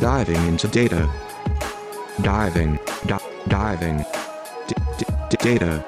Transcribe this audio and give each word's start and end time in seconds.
Diving 0.00 0.42
into 0.46 0.66
data. 0.66 1.10
Diving, 2.22 2.78
di- 3.04 3.20
diving. 3.48 3.98
D- 4.66 4.74
d- 4.96 5.36
data. 5.38 5.84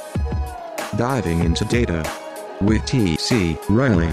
Diving 0.98 1.40
into 1.40 1.64
data. 1.64 2.04
With 2.60 2.84
T.C. 2.84 3.56
Riley. 3.70 4.08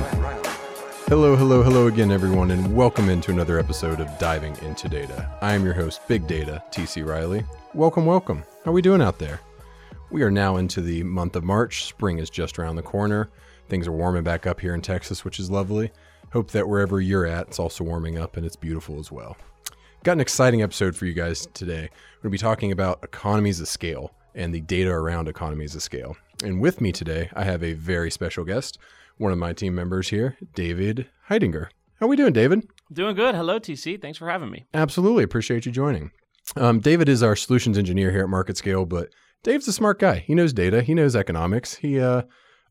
Hello, 1.08 1.36
hello, 1.36 1.64
hello 1.64 1.88
again, 1.88 2.12
everyone, 2.12 2.52
and 2.52 2.74
welcome 2.74 3.10
into 3.10 3.32
another 3.32 3.60
episode 3.60 4.00
of 4.00 4.08
Diving 4.20 4.56
into 4.62 4.88
Data. 4.88 5.30
I 5.42 5.54
am 5.54 5.66
your 5.66 5.74
host, 5.74 6.08
Big 6.08 6.26
Data, 6.28 6.64
TC 6.72 7.06
Riley. 7.06 7.44
Welcome, 7.74 8.06
welcome. 8.06 8.44
How 8.64 8.72
are 8.72 8.74
we 8.74 8.82
doing 8.82 9.02
out 9.02 9.20
there? 9.20 9.42
We 10.12 10.24
are 10.24 10.32
now 10.32 10.56
into 10.56 10.80
the 10.80 11.04
month 11.04 11.36
of 11.36 11.44
March. 11.44 11.84
Spring 11.84 12.20
is 12.20 12.30
just 12.30 12.58
around 12.58 12.78
the 12.78 12.82
corner. 12.84 13.30
Things 13.68 13.86
are 13.86 13.92
warming 13.92 14.24
back 14.24 14.48
up 14.48 14.62
here 14.62 14.74
in 14.74 14.82
Texas, 14.82 15.26
which 15.26 15.40
is 15.42 15.52
lovely. 15.52 15.92
Hope 16.32 16.52
that 16.52 16.70
wherever 16.70 17.02
you're 17.02 17.26
at, 17.26 17.48
it's 17.50 17.60
also 17.60 17.84
warming 17.84 18.18
up 18.18 18.38
and 18.38 18.46
it's 18.46 18.56
beautiful 18.56 18.98
as 18.98 19.12
well. 19.12 19.36
Got 20.02 20.14
an 20.14 20.22
exciting 20.22 20.62
episode 20.62 20.96
for 20.96 21.06
you 21.06 21.14
guys 21.14 21.46
today. 21.54 21.90
We're 22.18 22.24
going 22.24 22.24
to 22.24 22.30
be 22.30 22.38
talking 22.38 22.72
about 22.72 23.04
economies 23.04 23.60
of 23.60 23.68
scale 23.68 24.12
and 24.34 24.56
the 24.56 24.62
data 24.62 24.90
around 24.90 25.28
economies 25.28 25.76
of 25.76 25.84
scale. 25.84 26.16
And 26.42 26.62
with 26.62 26.80
me 26.80 26.94
today, 26.94 27.30
I 27.34 27.44
have 27.44 27.62
a 27.62 27.74
very 27.74 28.10
special 28.10 28.46
guest, 28.46 28.78
one 29.18 29.34
of 29.34 29.38
my 29.38 29.52
team 29.52 29.76
members 29.76 30.08
here, 30.08 30.38
David 30.56 31.10
Heidinger. 31.30 31.68
How 32.00 32.06
are 32.06 32.10
we 32.10 32.16
doing, 32.16 32.32
David? 32.32 32.66
Doing 32.94 33.14
good. 33.14 33.36
Hello, 33.36 33.60
TC. 33.60 34.02
Thanks 34.02 34.18
for 34.18 34.30
having 34.30 34.50
me. 34.50 34.68
Absolutely. 34.74 35.26
Appreciate 35.26 35.66
you 35.66 35.72
joining. 35.74 36.12
Um, 36.56 36.80
David 36.80 37.10
is 37.10 37.22
our 37.22 37.36
solutions 37.36 37.78
engineer 37.78 38.10
here 38.10 38.24
at 38.24 38.30
Market 38.30 38.56
Scale, 38.56 38.86
but 38.86 39.10
Dave's 39.44 39.68
a 39.68 39.74
smart 39.74 40.00
guy. 40.00 40.20
He 40.20 40.34
knows 40.34 40.54
data, 40.54 40.82
he 40.82 40.94
knows 40.94 41.14
economics. 41.14 41.76
He 41.76 42.00
uh, 42.00 42.22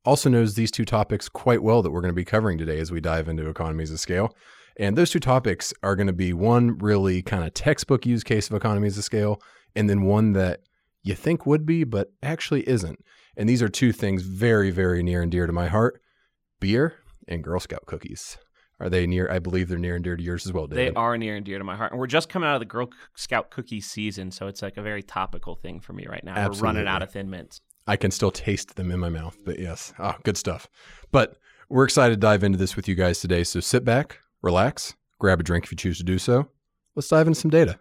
also 0.02 0.30
knows 0.30 0.54
these 0.54 0.70
two 0.70 0.86
topics 0.86 1.28
quite 1.28 1.62
well 1.62 1.82
that 1.82 1.90
we're 1.90 2.00
going 2.00 2.08
to 2.08 2.14
be 2.14 2.24
covering 2.24 2.56
today 2.56 2.78
as 2.78 2.90
we 2.90 3.02
dive 3.02 3.28
into 3.28 3.50
economies 3.50 3.90
of 3.90 4.00
scale. 4.00 4.34
And 4.78 4.96
those 4.96 5.10
two 5.10 5.20
topics 5.20 5.74
are 5.82 5.96
going 5.96 6.06
to 6.06 6.12
be 6.12 6.32
one 6.32 6.78
really 6.78 7.20
kind 7.22 7.44
of 7.44 7.52
textbook 7.54 8.06
use 8.06 8.22
case 8.22 8.48
of 8.48 8.56
economies 8.56 8.96
of 8.96 9.04
scale, 9.04 9.42
and 9.74 9.90
then 9.90 10.02
one 10.02 10.32
that 10.34 10.60
you 11.02 11.14
think 11.14 11.46
would 11.46 11.66
be, 11.66 11.84
but 11.84 12.12
actually 12.22 12.68
isn't. 12.68 13.04
And 13.36 13.48
these 13.48 13.62
are 13.62 13.68
two 13.68 13.92
things 13.92 14.22
very, 14.22 14.70
very 14.70 15.02
near 15.02 15.22
and 15.22 15.30
dear 15.30 15.46
to 15.46 15.52
my 15.52 15.68
heart 15.68 16.00
beer 16.60 16.96
and 17.26 17.42
Girl 17.44 17.60
Scout 17.60 17.86
cookies. 17.86 18.38
Are 18.80 18.88
they 18.88 19.06
near? 19.06 19.28
I 19.30 19.40
believe 19.40 19.68
they're 19.68 19.78
near 19.78 19.96
and 19.96 20.04
dear 20.04 20.16
to 20.16 20.22
yours 20.22 20.46
as 20.46 20.52
well, 20.52 20.68
David. 20.68 20.94
They 20.94 20.96
are 20.96 21.18
near 21.18 21.34
and 21.34 21.44
dear 21.44 21.58
to 21.58 21.64
my 21.64 21.74
heart. 21.74 21.90
And 21.90 21.98
we're 21.98 22.06
just 22.06 22.28
coming 22.28 22.48
out 22.48 22.54
of 22.54 22.60
the 22.60 22.66
Girl 22.66 22.88
Scout 23.16 23.50
cookie 23.50 23.80
season, 23.80 24.30
so 24.30 24.46
it's 24.46 24.62
like 24.62 24.76
a 24.76 24.82
very 24.82 25.02
topical 25.02 25.56
thing 25.56 25.80
for 25.80 25.92
me 25.92 26.06
right 26.08 26.22
now. 26.22 26.34
Absolutely. 26.36 26.60
We're 26.60 26.66
running 26.66 26.88
out 26.88 27.02
of 27.02 27.10
Thin 27.10 27.28
Mints. 27.28 27.60
I 27.88 27.96
can 27.96 28.10
still 28.10 28.30
taste 28.30 28.76
them 28.76 28.92
in 28.92 29.00
my 29.00 29.08
mouth, 29.08 29.36
but 29.44 29.58
yes, 29.58 29.92
ah, 29.98 30.16
good 30.22 30.36
stuff. 30.36 30.68
But 31.10 31.38
we're 31.68 31.84
excited 31.84 32.14
to 32.14 32.20
dive 32.20 32.44
into 32.44 32.58
this 32.58 32.76
with 32.76 32.86
you 32.86 32.94
guys 32.94 33.20
today. 33.20 33.42
So 33.44 33.60
sit 33.60 33.84
back, 33.84 34.18
relax, 34.42 34.94
grab 35.18 35.40
a 35.40 35.42
drink 35.42 35.64
if 35.64 35.72
you 35.72 35.76
choose 35.76 35.98
to 35.98 36.04
do 36.04 36.18
so. 36.18 36.48
Let's 36.94 37.08
dive 37.08 37.26
into 37.26 37.38
some 37.38 37.50
data. 37.50 37.78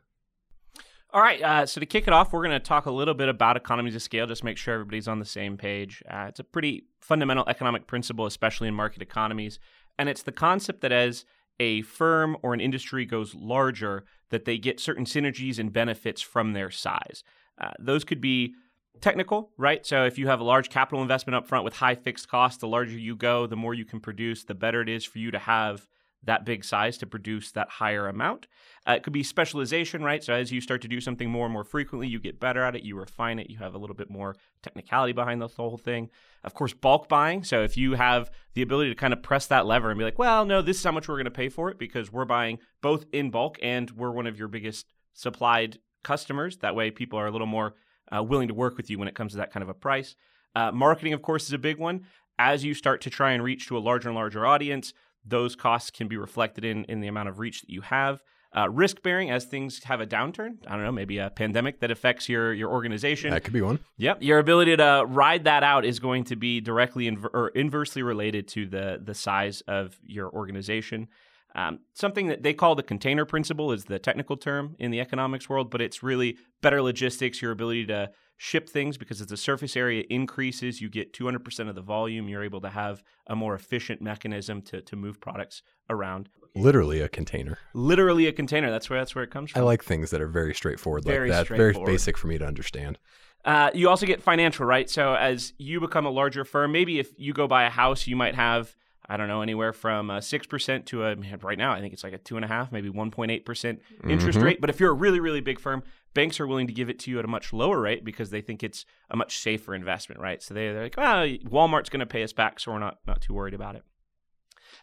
All 1.12 1.22
right. 1.22 1.42
Uh, 1.42 1.66
so 1.66 1.80
to 1.80 1.86
kick 1.86 2.08
it 2.08 2.14
off, 2.14 2.34
we're 2.34 2.44
going 2.44 2.52
to 2.52 2.60
talk 2.60 2.86
a 2.86 2.92
little 2.92 3.14
bit 3.14 3.30
about 3.30 3.58
economies 3.58 3.96
of 3.96 4.02
scale, 4.02 4.28
just 4.28 4.44
make 4.44 4.58
sure 4.58 4.74
everybody's 4.74 5.08
on 5.08 5.20
the 5.20 5.26
same 5.26 5.58
page. 5.58 6.04
Uh, 6.10 6.26
it's 6.28 6.40
a 6.40 6.44
pretty 6.44 6.86
fundamental 7.00 7.48
economic 7.48 7.88
principle, 7.88 8.26
especially 8.26 8.68
in 8.68 8.74
market 8.74 9.02
economies, 9.02 9.58
and 9.98 10.10
it's 10.10 10.22
the 10.24 10.32
concept 10.32 10.82
that 10.82 10.92
as 10.92 11.26
a 11.60 11.82
firm 11.84 12.38
or 12.44 12.54
an 12.54 12.60
industry 12.60 13.06
goes 13.06 13.34
larger, 13.34 14.06
that 14.30 14.46
they 14.46 14.58
get 14.58 14.80
certain 14.80 15.06
synergies 15.06 15.58
and 15.58 15.74
benefits 15.74 16.22
from 16.22 16.54
their 16.54 16.70
size. 16.70 17.24
Uh, 17.58 17.72
those 17.80 18.04
could 18.04 18.22
be 18.22 18.54
technical, 19.02 19.52
right? 19.58 19.86
So 19.86 20.06
if 20.06 20.20
you 20.20 20.28
have 20.28 20.40
a 20.40 20.44
large 20.44 20.70
capital 20.70 21.02
investment 21.02 21.36
up 21.36 21.48
front 21.48 21.64
with 21.64 21.78
high 21.78 21.96
fixed 21.96 22.28
costs, 22.28 22.60
the 22.60 22.68
larger 22.68 22.98
you 22.98 23.16
go, 23.16 23.48
the 23.48 23.56
more 23.56 23.74
you 23.74 23.86
can 23.86 24.00
produce, 24.00 24.44
the 24.44 24.54
better 24.54 24.82
it 24.82 24.90
is 24.90 25.06
for 25.06 25.20
you 25.20 25.32
to 25.32 25.40
have 25.40 25.88
that 26.24 26.46
big 26.46 26.64
size 26.64 26.98
to 26.98 27.06
produce 27.06 27.52
that 27.52 27.70
higher 27.70 28.08
amount. 28.08 28.48
Uh, 28.88 28.94
it 28.94 29.04
could 29.04 29.14
be 29.14 29.24
specialization, 29.24 30.04
right? 30.04 30.24
So 30.24 30.34
as 30.34 30.52
you 30.52 30.62
start 30.62 30.82
to 30.82 30.88
do 30.88 31.00
something 31.00 31.30
more 31.30 31.46
and 31.46 31.54
more 31.54 31.64
frequently, 31.64 32.08
you 32.08 32.20
get 32.20 32.40
better 32.40 32.64
at 32.64 32.76
it, 32.76 32.84
you 32.84 32.98
refine 32.98 33.40
it, 33.40 33.50
you 33.50 33.58
have 33.60 33.76
a 33.76 33.78
little 33.78 33.96
bit 33.96 34.10
more 34.10 34.36
technicality 34.62 35.14
behind 35.14 35.42
the 35.42 35.48
whole 35.48 35.78
thing. 35.78 36.10
Of 36.44 36.54
course, 36.54 36.74
bulk 36.74 37.08
buying. 37.08 37.44
So 37.44 37.64
if 37.64 37.78
you 37.78 37.94
have 37.94 38.30
the 38.54 38.62
ability 38.62 38.90
to 38.90 38.96
kind 38.96 39.14
of 39.14 39.24
press 39.24 39.48
that 39.48 39.66
lever 39.66 39.90
and 39.90 39.98
be 39.98 40.04
like, 40.04 40.20
well, 40.20 40.46
no, 40.46 40.62
this 40.62 40.78
is 40.78 40.84
how 40.84 40.92
much 40.92 41.08
we're 41.08 41.16
going 41.16 41.26
to 41.26 41.32
pay 41.32 41.50
for 41.50 41.70
it 41.70 41.78
because 41.78 42.12
we're 42.12 42.26
buying 42.26 42.60
both 42.82 43.06
in 43.12 43.30
bulk 43.30 43.58
and 43.62 43.92
we're 43.92 44.12
one 44.12 44.28
of 44.28 44.38
your 44.38 44.48
biggest 44.48 44.86
supplied 45.14 45.80
customers. 46.04 46.58
That 46.58 46.76
way, 46.76 46.92
people 46.92 47.20
are 47.20 47.28
a 47.28 47.32
little 47.32 47.48
more 47.48 47.76
uh, 48.16 48.24
willing 48.24 48.48
to 48.48 48.54
work 48.54 48.78
with 48.78 48.90
you 48.90 48.98
when 48.98 49.08
it 49.08 49.16
comes 49.16 49.34
to 49.34 49.38
that 49.38 49.52
kind 49.52 49.64
of 49.64 49.70
a 49.70 49.74
price. 49.74 50.16
Uh, 50.56 50.72
marketing, 50.72 51.14
of 51.14 51.22
course, 51.22 51.46
is 51.46 51.54
a 51.54 51.58
big 51.58 51.78
one. 51.78 52.06
As 52.40 52.64
you 52.64 52.74
start 52.74 53.02
to 53.02 53.10
try 53.10 53.32
and 53.32 53.44
reach 53.44 53.68
to 53.68 53.78
a 53.78 53.80
larger 53.80 54.10
and 54.10 54.16
larger 54.16 54.46
audience, 54.46 54.94
those 55.28 55.56
costs 55.56 55.92
can 55.92 56.08
be 56.08 56.18
reflected 56.18 56.66
in 56.66 56.86
in 56.86 57.02
the 57.02 57.08
amount 57.08 57.30
of 57.30 57.40
reach 57.40 57.62
that 57.62 57.70
you 57.70 57.82
have. 57.82 58.22
Uh, 58.56 58.70
risk 58.70 59.02
bearing 59.04 59.30
as 59.30 59.46
things 59.46 59.84
have 59.84 60.00
a 60.00 60.08
downturn. 60.08 60.58
I 60.66 60.72
don't 60.72 60.84
know, 60.84 60.92
maybe 60.92 61.18
a 61.18 61.30
pandemic 61.30 61.82
that 61.82 61.92
affects 61.92 62.30
your 62.30 62.54
your 62.54 62.72
organization. 62.72 63.32
That 63.32 63.44
could 63.44 63.54
be 63.54 63.62
one. 63.62 63.80
Yep, 63.98 64.24
your 64.24 64.40
ability 64.40 64.78
to 64.78 65.04
ride 65.08 65.44
that 65.44 65.64
out 65.64 65.86
is 65.86 66.00
going 66.00 66.24
to 66.26 66.36
be 66.36 66.62
directly 66.62 67.10
inver- 67.10 67.34
or 67.34 67.50
inversely 67.50 68.04
related 68.04 68.48
to 68.50 68.66
the 68.66 69.00
the 69.04 69.14
size 69.14 69.62
of 69.68 70.00
your 70.04 70.30
organization. 70.32 71.08
Um, 71.56 71.80
something 71.94 72.28
that 72.28 72.44
they 72.44 72.54
call 72.54 72.76
the 72.76 72.84
container 72.84 73.26
principle 73.26 73.72
is 73.72 73.86
the 73.86 74.00
technical 74.00 74.38
term 74.38 74.76
in 74.80 74.92
the 74.92 75.02
economics 75.02 75.50
world, 75.50 75.72
but 75.72 75.82
it's 75.82 76.04
really 76.04 76.38
better 76.62 76.82
logistics, 76.82 77.42
your 77.42 77.52
ability 77.52 77.88
to 77.88 78.12
ship 78.38 78.70
things 78.70 78.98
because 78.98 79.20
as 79.20 79.28
the 79.28 79.38
surface 79.38 79.76
area 79.76 80.04
increases, 80.10 80.80
you 80.80 80.90
get 80.90 81.12
200% 81.12 81.68
of 81.68 81.76
the 81.76 81.82
volume. 81.82 82.30
You're 82.30 82.44
able 82.44 82.62
to 82.62 82.70
have 82.70 83.04
a 83.26 83.36
more 83.36 83.56
efficient 83.56 84.02
mechanism 84.02 84.62
to, 84.64 84.82
to 84.82 84.96
move 84.96 85.20
products 85.20 85.64
around. 85.90 86.30
Literally 86.56 87.02
a 87.02 87.10
container. 87.10 87.58
Literally 87.74 88.28
a 88.28 88.32
container. 88.32 88.72
That's 88.72 88.90
where 88.90 89.00
that's 89.00 89.14
where 89.14 89.24
it 89.24 89.32
comes 89.32 89.52
from. 89.52 89.62
I 89.62 89.66
like 89.66 89.84
things 89.84 90.12
that 90.12 90.22
are 90.22 90.28
very 90.28 90.56
straightforward 90.56 91.04
Very 91.04 91.30
like 91.30 91.48
that. 91.48 91.56
Very 91.56 91.74
basic 91.74 92.18
for 92.18 92.28
me 92.28 92.38
to 92.38 92.46
understand. 92.46 92.98
Uh, 93.46 93.70
you 93.74 93.90
also 93.90 94.06
get 94.06 94.22
financial, 94.22 94.66
right? 94.66 94.90
So 94.90 95.14
as 95.14 95.54
you 95.58 95.80
become 95.80 96.06
a 96.06 96.10
larger 96.10 96.44
firm, 96.44 96.72
maybe 96.72 97.00
if 97.00 97.12
you 97.18 97.34
go 97.34 97.48
buy 97.48 97.66
a 97.66 97.70
house, 97.70 98.08
you 98.08 98.16
might 98.16 98.36
have 98.36 98.76
I 99.10 99.16
don't 99.18 99.28
know 99.28 99.42
anywhere 99.42 99.72
from 99.74 100.10
a 100.10 100.22
six 100.22 100.46
percent 100.46 100.86
to 100.88 101.06
a 101.06 101.16
right 101.42 101.58
now 101.58 101.72
I 101.74 101.80
think 101.80 101.94
it's 101.94 102.04
like 102.04 102.14
a 102.14 102.18
two 102.18 102.36
and 102.36 102.44
a 102.46 102.48
half, 102.48 102.72
maybe 102.72 102.90
one 102.90 103.10
point 103.12 103.32
eight 103.32 103.46
percent 103.46 103.82
interest 104.08 104.38
Mhm. 104.40 104.44
rate. 104.44 104.62
But 104.62 104.70
if 104.70 104.80
you're 104.80 104.92
a 104.92 104.96
really 104.96 105.20
really 105.20 105.42
big 105.42 105.60
firm, 105.60 105.84
banks 106.14 106.40
are 106.40 106.48
willing 106.48 106.68
to 106.68 106.74
give 106.74 106.90
it 106.90 107.00
to 107.00 107.12
you 107.12 107.20
at 107.20 107.26
a 107.26 107.28
much 107.28 107.54
lower 107.54 107.80
rate 107.80 108.04
because 108.04 108.30
they 108.32 108.42
think 108.42 108.64
it's 108.64 108.86
a 109.10 109.16
much 109.16 109.38
safer 109.40 109.74
investment, 109.76 110.20
right? 110.20 110.42
So 110.42 110.54
they, 110.54 110.72
they're 110.72 110.84
like, 110.84 110.98
well, 110.98 111.26
Walmart's 111.28 111.90
going 111.90 112.00
to 112.02 112.06
pay 112.06 112.24
us 112.24 112.34
back, 112.34 112.60
so 112.60 112.72
we're 112.72 112.80
not 112.80 112.98
not 113.08 113.22
too 113.22 113.34
worried 113.34 113.54
about 113.54 113.76
it. 113.76 113.84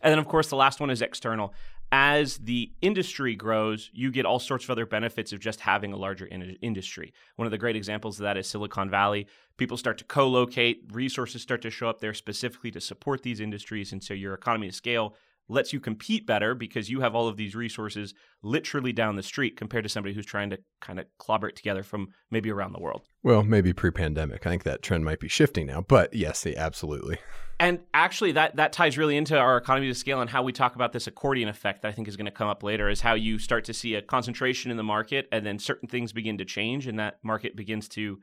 And 0.01 0.11
then, 0.11 0.19
of 0.19 0.27
course, 0.27 0.49
the 0.49 0.57
last 0.57 0.81
one 0.81 0.91
is 0.91 1.01
external. 1.03 1.55
As 1.97 2.39
the 2.39 2.73
industry 2.83 3.37
grows, 3.37 3.89
you 3.93 4.11
get 4.11 4.27
all 4.27 4.41
sorts 4.41 4.65
of 4.65 4.71
other 4.71 4.85
benefits 4.85 5.33
of 5.33 5.39
just 5.39 5.61
having 5.61 5.93
a 5.93 5.97
larger 5.97 6.27
in- 6.27 6.57
industry. 6.61 7.13
One 7.37 7.47
of 7.47 7.53
the 7.53 7.59
great 7.59 7.77
examples 7.77 8.19
of 8.19 8.25
that 8.25 8.37
is 8.37 8.49
Silicon 8.49 8.91
Valley. 8.91 9.29
People 9.59 9.77
start 9.77 9.99
to 9.99 10.05
co 10.05 10.27
locate, 10.27 10.91
resources 10.91 11.41
start 11.41 11.63
to 11.63 11.71
show 11.71 11.89
up 11.89 12.01
there 12.01 12.13
specifically 12.13 12.73
to 12.73 12.81
support 12.81 13.23
these 13.23 13.39
industries. 13.39 13.93
And 13.93 14.03
so 14.03 14.13
your 14.13 14.35
economy 14.35 14.67
of 14.67 14.75
scale 14.75 15.15
lets 15.49 15.73
you 15.73 15.81
compete 15.81 16.27
better 16.27 16.55
because 16.55 16.89
you 16.89 17.01
have 17.01 17.15
all 17.15 17.29
of 17.29 17.37
these 17.37 17.55
resources 17.55 18.15
literally 18.43 18.93
down 18.93 19.17
the 19.17 19.23
street 19.23 19.57
compared 19.57 19.85
to 19.85 19.89
somebody 19.89 20.15
who's 20.15 20.27
trying 20.27 20.51
to 20.51 20.59
kind 20.81 20.99
of 20.99 21.07
clobber 21.19 21.49
it 21.49 21.57
together 21.57 21.83
from 21.83 22.09
maybe 22.31 22.51
around 22.51 22.73
the 22.73 22.81
world. 22.81 23.03
Well, 23.23 23.43
maybe 23.43 23.73
pre-pandemic. 23.73 24.47
I 24.47 24.51
think 24.51 24.63
that 24.63 24.83
trend 24.83 25.05
might 25.05 25.21
be 25.21 25.29
shifting 25.29 25.67
now, 25.67 25.83
but 25.83 26.15
yes, 26.15 26.47
absolutely. 26.47 27.19
And 27.61 27.81
actually, 27.93 28.33
that 28.33 28.57
that 28.57 28.73
ties 28.73 28.99
really 28.99 29.17
into 29.17 29.39
our 29.39 29.57
economy 29.57 29.87
to 29.87 29.95
scale 29.95 30.21
and 30.21 30.29
how 30.29 30.43
we 30.43 30.53
talk 30.53 30.75
about 30.75 30.93
this 30.93 31.07
accordion 31.07 31.49
effect 31.49 31.83
that 31.83 31.89
I 31.89 31.93
think 31.93 32.09
is 32.09 32.17
going 32.17 32.25
to 32.27 32.33
come 32.33 32.49
up 32.49 32.65
later. 32.65 32.89
Is 32.89 33.01
how 33.01 33.15
you 33.15 33.39
start 33.39 33.65
to 33.67 33.73
see 33.73 33.95
a 33.95 34.03
concentration 34.03 34.71
in 34.73 34.77
the 34.77 34.83
market, 34.83 35.29
and 35.31 35.47
then 35.47 35.61
certain 35.61 35.89
things 35.89 36.13
begin 36.13 36.39
to 36.39 36.45
change, 36.45 36.89
and 36.89 36.99
that 36.99 37.19
market 37.23 37.55
begins 37.55 37.89
to 37.91 38.19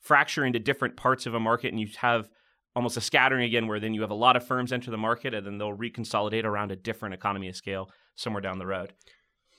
fracture 0.00 0.44
into 0.44 0.58
different 0.58 0.96
parts 0.96 1.24
of 1.24 1.34
a 1.34 1.40
market, 1.40 1.68
and 1.68 1.78
you 1.78 1.88
have 1.98 2.28
almost 2.76 2.96
a 2.96 3.00
scattering 3.00 3.44
again, 3.44 3.66
where 3.66 3.80
then 3.80 3.94
you 3.94 4.00
have 4.00 4.10
a 4.10 4.14
lot 4.14 4.36
of 4.36 4.46
firms 4.46 4.72
enter 4.72 4.90
the 4.90 4.98
market, 4.98 5.34
and 5.34 5.46
then 5.46 5.58
they'll 5.58 5.76
reconsolidate 5.76 6.44
around 6.44 6.72
a 6.72 6.76
different 6.76 7.14
economy 7.14 7.48
of 7.48 7.56
scale 7.56 7.90
somewhere 8.14 8.40
down 8.40 8.58
the 8.58 8.66
road. 8.66 8.92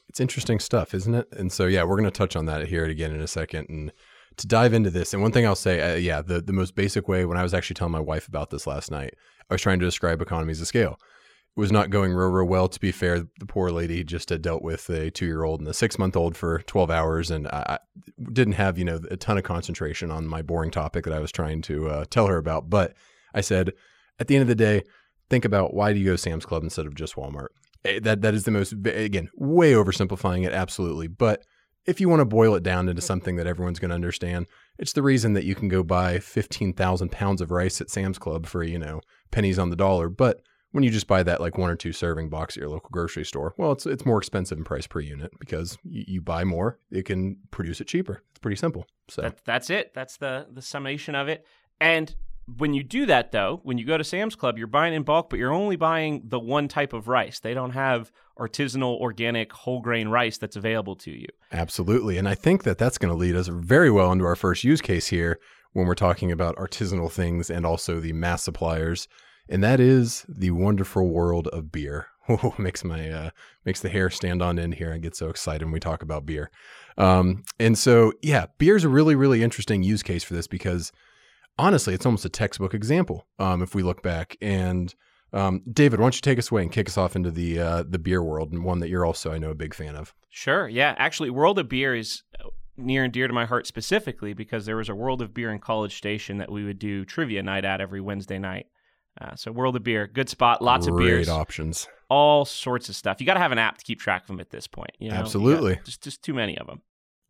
It's 0.10 0.20
interesting 0.20 0.60
stuff, 0.60 0.94
isn't 0.94 1.16
it? 1.16 1.28
And 1.32 1.52
so, 1.52 1.66
yeah, 1.66 1.84
we're 1.84 1.98
going 1.98 2.06
to 2.06 2.12
touch 2.12 2.36
on 2.36 2.46
that 2.46 2.68
here 2.68 2.86
again 2.86 3.12
in 3.12 3.22
a 3.22 3.28
second. 3.28 3.70
And 3.70 3.92
to 4.38 4.48
dive 4.48 4.74
into 4.74 4.90
this, 4.90 5.14
and 5.14 5.22
one 5.22 5.32
thing 5.32 5.46
I'll 5.46 5.56
say, 5.56 5.82
uh, 5.82 5.96
yeah, 5.96 6.22
the, 6.22 6.42
the 6.42 6.54
most 6.54 6.76
basic 6.76 7.08
way, 7.08 7.26
when 7.26 7.38
I 7.38 7.44
was 7.44 7.54
actually 7.54 7.76
telling 7.76 7.92
my 7.92 8.00
wife 8.00 8.28
about 8.28 8.50
this 8.50 8.68
last 8.68 8.92
night, 8.92 9.14
I 9.50 9.54
was 9.54 9.62
trying 9.62 9.80
to 9.80 9.86
describe 9.86 10.22
economies 10.22 10.62
of 10.62 10.68
scale. 10.68 11.00
Was 11.58 11.72
not 11.72 11.90
going 11.90 12.14
real, 12.14 12.30
real 12.30 12.46
well. 12.46 12.68
To 12.68 12.80
be 12.80 12.92
fair, 12.92 13.22
the 13.40 13.46
poor 13.46 13.72
lady 13.72 14.04
just 14.04 14.30
had 14.30 14.42
dealt 14.42 14.62
with 14.62 14.90
a 14.90 15.10
two 15.10 15.26
year 15.26 15.44
old 15.44 15.62
and 15.62 15.70
a 15.70 15.74
six 15.74 15.98
month 15.98 16.18
old 16.18 16.36
for 16.36 16.60
12 16.60 16.92
hours 16.92 17.32
and 17.32 17.48
I, 17.48 17.80
didn't 18.34 18.54
have, 18.54 18.78
you 18.78 18.86
know, 18.86 19.00
a 19.10 19.18
ton 19.18 19.38
of 19.38 19.44
concentration 19.44 20.12
on 20.12 20.28
my 20.28 20.42
boring 20.42 20.72
topic 20.72 21.06
that 21.06 21.14
I 21.14 21.20
was 21.20 21.32
trying 21.32 21.62
to 21.64 21.90
uh, 21.90 22.06
tell 22.10 22.28
her 22.28 22.38
about. 22.38 22.70
But 22.70 22.94
I 23.34 23.42
said, 23.42 23.72
at 24.20 24.28
the 24.28 24.36
end 24.36 24.42
of 24.42 24.48
the 24.48 24.56
day, 24.56 24.84
think 25.30 25.46
about 25.46 25.74
why 25.74 25.94
do 25.94 26.00
you 26.00 26.06
go 26.06 26.16
Sam's 26.16 26.46
Club 26.46 26.64
instead 26.64 26.86
of 26.86 26.96
just 26.96 27.16
Walmart? 27.16 27.48
That 28.02 28.22
that 28.22 28.34
is 28.34 28.46
the 28.46 28.52
most 28.52 28.74
again 28.74 29.30
way 29.36 29.74
oversimplifying 29.74 30.46
it 30.46 30.54
absolutely, 30.54 31.08
but 31.08 31.46
if 31.86 32.02
you 32.02 32.10
want 32.10 32.20
to 32.22 32.26
boil 32.26 32.56
it 32.56 32.64
down 32.64 32.90
into 32.90 33.02
something 33.02 33.36
that 33.36 33.46
everyone's 33.46 33.80
going 33.80 33.90
to 33.90 33.96
understand, 33.96 34.48
it's 34.80 34.94
the 34.94 35.04
reason 35.04 35.34
that 35.34 35.46
you 35.46 35.54
can 35.54 35.68
go 35.68 35.84
buy 35.84 36.20
15,000 36.20 37.12
pounds 37.12 37.42
of 37.42 37.52
rice 37.52 37.80
at 37.80 37.92
Sam's 37.92 38.18
Club 38.18 38.48
for, 38.48 38.64
you 38.64 38.80
know, 38.80 39.02
pennies 39.30 39.60
on 39.60 39.70
the 39.70 39.76
dollar. 39.76 40.10
But 40.10 40.42
when 40.76 40.84
you 40.84 40.90
just 40.90 41.08
buy 41.08 41.24
that 41.24 41.40
like 41.40 41.58
one 41.58 41.70
or 41.70 41.78
two 41.78 41.94
serving 41.94 42.28
box 42.28 42.58
at 42.58 42.60
your 42.60 42.70
local 42.70 42.90
grocery 42.92 43.24
store, 43.24 43.54
well, 43.58 43.72
it's 43.72 43.86
it's 43.86 44.06
more 44.06 44.18
expensive 44.18 44.58
in 44.58 44.66
price 44.66 44.86
per 44.86 45.00
unit 45.00 45.32
because 45.40 45.78
you, 45.86 46.04
you 46.06 46.22
buy 46.22 46.44
more, 46.44 46.80
it 46.92 47.06
can 47.06 47.38
produce 47.50 47.80
it 47.80 47.88
cheaper. 47.88 48.22
It's 48.32 48.40
pretty 48.40 48.58
simple. 48.58 48.86
So 49.08 49.22
That, 49.22 49.40
that's 49.46 49.70
it. 49.70 49.94
That's 49.94 50.18
the 50.18 50.48
the 50.52 50.62
summation 50.62 51.16
of 51.16 51.30
it. 51.30 51.46
And 51.80 52.14
when 52.58 52.74
you 52.74 52.84
do 52.84 53.06
that, 53.06 53.32
though, 53.32 53.62
when 53.64 53.78
you 53.78 53.86
go 53.86 53.98
to 53.98 54.04
Sam's 54.04 54.36
Club, 54.36 54.58
you're 54.58 54.68
buying 54.68 54.94
in 54.94 55.04
bulk, 55.04 55.30
but 55.30 55.40
you're 55.40 55.54
only 55.54 55.78
buying 55.78 56.24
the 56.26 56.42
one 56.42 56.68
type 56.68 56.92
of 56.92 57.08
rice. 57.08 57.40
They 57.40 57.54
don't 57.54 57.72
have 57.72 58.12
artisanal, 58.38 59.00
organic, 59.00 59.54
whole 59.54 59.80
grain 59.80 60.10
rice 60.10 60.38
that's 60.38 60.58
available 60.58 60.98
to 60.98 61.12
you. 61.12 61.28
Absolutely. 61.54 62.18
And 62.18 62.28
I 62.28 62.36
think 62.36 62.64
that 62.64 62.78
that's 62.78 62.98
going 62.98 63.14
to 63.14 63.18
lead 63.18 63.38
us 63.38 63.48
very 63.48 63.90
well 63.90 64.12
into 64.12 64.26
our 64.26 64.36
first 64.36 64.66
use 64.66 64.82
case 64.82 65.08
here 65.08 65.40
when 65.72 65.88
we're 65.88 65.96
talking 65.96 66.34
about 66.34 66.58
artisanal 66.58 67.10
things 67.10 67.50
and 67.50 67.66
also 67.66 68.02
the 68.02 68.12
mass 68.12 68.44
suppliers. 68.44 69.08
And 69.50 69.64
that 69.64 69.80
is 69.80 70.26
the 70.28 70.52
wonderful 70.52 71.10
world 71.10 71.48
of 71.48 71.72
beer. 71.72 72.08
Makes 72.58 72.84
my 72.84 73.10
uh, 73.10 73.30
makes 73.66 73.82
the 73.82 73.90
hair 73.90 74.10
stand 74.10 74.42
on 74.42 74.58
end 74.58 74.76
here. 74.76 74.92
I 74.92 74.98
get 74.98 75.16
so 75.16 75.30
excited 75.30 75.64
when 75.64 75.72
we 75.72 75.80
talk 75.80 76.02
about 76.02 76.26
beer. 76.26 76.50
Um, 76.98 77.44
and 77.60 77.78
so, 77.78 78.14
yeah, 78.24 78.48
beer 78.58 78.76
is 78.76 78.84
a 78.84 78.90
really, 78.90 79.14
really 79.14 79.44
interesting 79.44 79.84
use 79.84 80.02
case 80.02 80.24
for 80.24 80.34
this 80.34 80.48
because 80.48 80.92
honestly, 81.60 81.94
it's 81.94 82.06
almost 82.06 82.26
a 82.26 82.30
textbook 82.30 82.74
example. 82.74 83.28
Um, 83.38 83.62
if 83.62 83.76
we 83.76 83.84
look 83.84 84.02
back, 84.02 84.38
and 84.42 84.94
um, 85.34 85.62
David, 85.72 86.00
why 86.00 86.06
don't 86.06 86.16
you 86.16 86.22
take 86.22 86.40
us 86.40 86.52
away 86.52 86.64
and 86.64 86.72
kick 86.72 86.88
us 86.88 86.98
off 86.98 87.16
into 87.16 87.32
the 87.32 87.60
uh, 87.60 87.84
the 87.88 88.00
beer 88.00 88.24
world, 88.24 88.52
and 88.52 88.64
one 88.64 88.80
that 88.80 88.90
you're 88.90 89.06
also, 89.06 89.32
I 89.32 89.38
know, 89.38 89.52
a 89.52 89.56
big 89.56 89.74
fan 89.74 89.96
of. 89.96 90.14
Sure. 90.30 90.68
Yeah. 90.68 90.96
Actually, 90.98 91.30
World 91.30 91.60
of 91.60 91.70
Beer 91.70 91.96
is 91.96 92.24
uh, 92.40 92.50
near 92.78 93.04
and 93.04 93.14
dear 93.14 93.28
to 93.28 93.34
my 93.34 93.46
heart 93.46 93.68
specifically 93.68 94.34
because 94.34 94.66
there 94.66 94.78
was 94.78 94.90
a 94.90 94.96
World 94.96 95.22
of 95.22 95.34
Beer 95.34 95.52
in 95.52 95.60
College 95.60 95.96
Station 95.96 96.38
that 96.38 96.52
we 96.52 96.64
would 96.64 96.80
do 96.80 97.06
trivia 97.06 97.44
night 97.44 97.66
at 97.66 97.82
every 97.82 98.02
Wednesday 98.02 98.40
night. 98.40 98.68
Uh, 99.20 99.36
so 99.36 99.52
World 99.52 99.76
of 99.76 99.84
Beer, 99.84 100.08
good 100.08 100.30
spot, 100.30 100.62
lots 100.62 100.88
Great 100.88 100.94
of 100.94 101.08
beers, 101.08 101.30
options. 101.30 101.88
all 102.10 102.44
sorts 102.44 102.90
of 102.90 102.96
stuff. 102.96 103.22
You 103.22 103.26
got 103.26 103.36
to 103.36 103.40
have 103.40 103.52
an 103.54 103.58
app 103.58 103.78
to 103.78 103.84
keep 103.86 104.00
track 104.00 104.24
of 104.24 104.28
them 104.28 104.40
at 104.40 104.50
this 104.50 104.68
point. 104.68 104.92
You 105.00 105.10
know? 105.10 105.16
You 105.16 105.22
Absolutely. 105.22 105.80
just 105.86 106.02
just 106.02 106.22
too 106.22 106.34
many 106.34 106.58
of 106.58 106.68
them. 106.68 106.82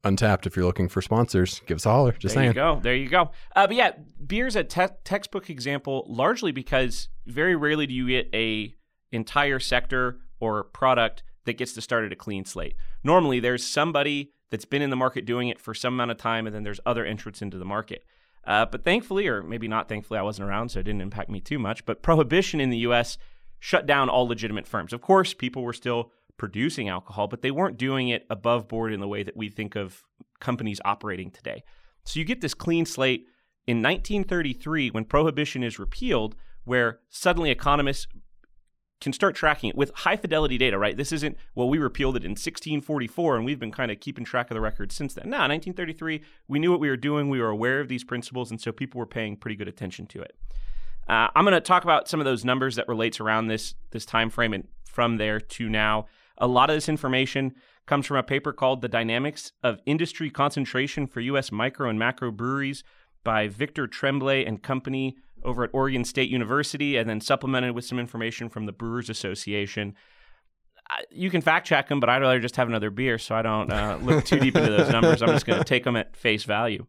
Untappd. 0.03 0.45
If 0.45 0.55
you're 0.55 0.65
looking 0.65 0.87
for 0.87 1.01
sponsors, 1.01 1.61
give 1.65 1.77
us 1.77 1.85
a 1.85 1.89
holler. 1.89 2.11
Just 2.11 2.35
there 2.35 2.43
saying. 2.43 2.53
There 2.53 2.65
you 2.65 2.75
go. 2.75 2.79
There 2.81 2.95
you 2.95 3.09
go. 3.09 3.31
Uh, 3.55 3.67
but 3.67 3.75
yeah, 3.75 3.91
beer's 4.25 4.55
a 4.55 4.63
te- 4.63 4.93
textbook 5.03 5.49
example, 5.49 6.05
largely 6.07 6.51
because 6.51 7.09
very 7.25 7.55
rarely 7.55 7.87
do 7.87 7.93
you 7.93 8.07
get 8.07 8.29
a 8.33 8.75
entire 9.11 9.59
sector 9.59 10.19
or 10.39 10.63
product 10.65 11.23
that 11.45 11.57
gets 11.57 11.73
to 11.73 11.81
start 11.81 12.03
at 12.05 12.11
a 12.11 12.15
clean 12.15 12.45
slate. 12.45 12.75
Normally, 13.03 13.39
there's 13.39 13.65
somebody 13.65 14.31
that's 14.51 14.65
been 14.65 14.81
in 14.81 14.89
the 14.89 14.95
market 14.95 15.25
doing 15.25 15.47
it 15.47 15.59
for 15.59 15.73
some 15.73 15.93
amount 15.93 16.11
of 16.11 16.17
time, 16.17 16.45
and 16.45 16.55
then 16.55 16.63
there's 16.63 16.79
other 16.85 17.05
entrants 17.05 17.41
into 17.41 17.57
the 17.57 17.65
market. 17.65 18.03
Uh, 18.45 18.65
but 18.65 18.83
thankfully, 18.83 19.27
or 19.27 19.41
maybe 19.41 19.67
not 19.67 19.89
thankfully, 19.89 20.19
I 20.19 20.23
wasn't 20.23 20.47
around, 20.47 20.69
so 20.69 20.79
it 20.79 20.83
didn't 20.83 21.01
impact 21.01 21.29
me 21.29 21.41
too 21.41 21.59
much. 21.59 21.85
But 21.85 22.03
prohibition 22.03 22.59
in 22.59 22.69
the 22.69 22.77
U.S. 22.79 23.17
shut 23.59 23.85
down 23.85 24.09
all 24.09 24.27
legitimate 24.27 24.67
firms. 24.67 24.93
Of 24.93 25.01
course, 25.01 25.33
people 25.33 25.63
were 25.63 25.73
still 25.73 26.11
producing 26.37 26.89
alcohol, 26.89 27.27
but 27.27 27.41
they 27.41 27.51
weren't 27.51 27.77
doing 27.77 28.09
it 28.09 28.25
above 28.29 28.67
board 28.67 28.93
in 28.93 28.99
the 28.99 29.07
way 29.07 29.23
that 29.23 29.37
we 29.37 29.49
think 29.49 29.75
of 29.75 30.03
companies 30.39 30.81
operating 30.85 31.31
today. 31.31 31.63
So 32.03 32.19
you 32.19 32.25
get 32.25 32.41
this 32.41 32.53
clean 32.53 32.85
slate 32.85 33.25
in 33.65 33.77
1933 33.81 34.89
when 34.89 35.05
prohibition 35.05 35.63
is 35.63 35.79
repealed, 35.79 36.35
where 36.65 36.99
suddenly 37.09 37.51
economists 37.51 38.07
can 39.01 39.13
start 39.13 39.35
tracking 39.35 39.69
it 39.69 39.75
with 39.75 39.91
high 39.93 40.15
fidelity 40.15 40.57
data, 40.57 40.77
right? 40.77 40.95
This 40.95 41.11
isn't, 41.11 41.37
well, 41.53 41.69
we 41.69 41.77
repealed 41.77 42.15
it 42.15 42.23
in 42.23 42.31
1644 42.31 43.35
and 43.35 43.45
we've 43.45 43.59
been 43.59 43.71
kind 43.71 43.91
of 43.91 43.99
keeping 43.99 44.23
track 44.23 44.49
of 44.49 44.55
the 44.55 44.61
records 44.61 44.95
since 44.95 45.13
then. 45.13 45.29
No, 45.29 45.37
1933, 45.37 46.21
we 46.47 46.59
knew 46.59 46.71
what 46.71 46.79
we 46.79 46.89
were 46.89 46.97
doing. 46.97 47.29
We 47.29 47.41
were 47.41 47.49
aware 47.49 47.79
of 47.81 47.87
these 47.87 48.03
principles, 48.03 48.51
and 48.51 48.59
so 48.59 48.71
people 48.71 48.99
were 48.99 49.05
paying 49.05 49.35
pretty 49.35 49.55
good 49.55 49.67
attention 49.67 50.07
to 50.07 50.21
it. 50.21 50.35
Uh, 51.07 51.27
I'm 51.35 51.43
going 51.43 51.53
to 51.53 51.61
talk 51.61 51.83
about 51.83 52.07
some 52.07 52.19
of 52.19 52.25
those 52.25 52.43
numbers 52.43 52.75
that 52.77 52.87
relates 52.87 53.19
around 53.19 53.47
this 53.47 53.75
this 53.91 54.05
time 54.05 54.29
frame 54.29 54.53
and 54.53 54.67
from 54.85 55.17
there 55.17 55.39
to 55.39 55.69
now. 55.69 56.07
A 56.37 56.47
lot 56.47 56.69
of 56.69 56.75
this 56.75 56.89
information 56.89 57.53
comes 57.85 58.07
from 58.07 58.17
a 58.17 58.23
paper 58.23 58.51
called 58.51 58.81
"The 58.81 58.87
Dynamics 58.87 59.51
of 59.61 59.79
Industry 59.85 60.31
Concentration 60.31 61.05
for 61.05 61.19
U.S. 61.21 61.51
Micro 61.51 61.89
and 61.89 61.99
Macro 61.99 62.31
Breweries" 62.31 62.83
by 63.23 63.47
Victor 63.47 63.87
Tremblay 63.87 64.45
and 64.45 64.63
company 64.63 65.15
over 65.45 65.63
at 65.63 65.69
Oregon 65.73 66.03
State 66.03 66.29
University, 66.29 66.97
and 66.97 67.09
then 67.09 67.21
supplemented 67.21 67.73
with 67.73 67.85
some 67.85 67.99
information 67.99 68.49
from 68.49 68.65
the 68.65 68.71
Brewers 68.71 69.09
Association. 69.09 69.95
You 71.09 71.29
can 71.29 71.41
fact 71.41 71.67
check 71.67 71.87
them, 71.87 71.99
but 71.99 72.09
I'd 72.09 72.21
rather 72.21 72.39
just 72.39 72.57
have 72.57 72.67
another 72.67 72.89
beer 72.89 73.17
so 73.17 73.35
I 73.35 73.41
don't 73.41 73.71
uh, 73.71 73.97
look 74.01 74.25
too 74.25 74.39
deep 74.39 74.55
into 74.55 74.71
those 74.71 74.91
numbers. 74.91 75.21
I'm 75.21 75.29
just 75.29 75.45
going 75.45 75.59
to 75.59 75.65
take 75.65 75.83
them 75.83 75.95
at 75.95 76.15
face 76.15 76.43
value. 76.43 76.85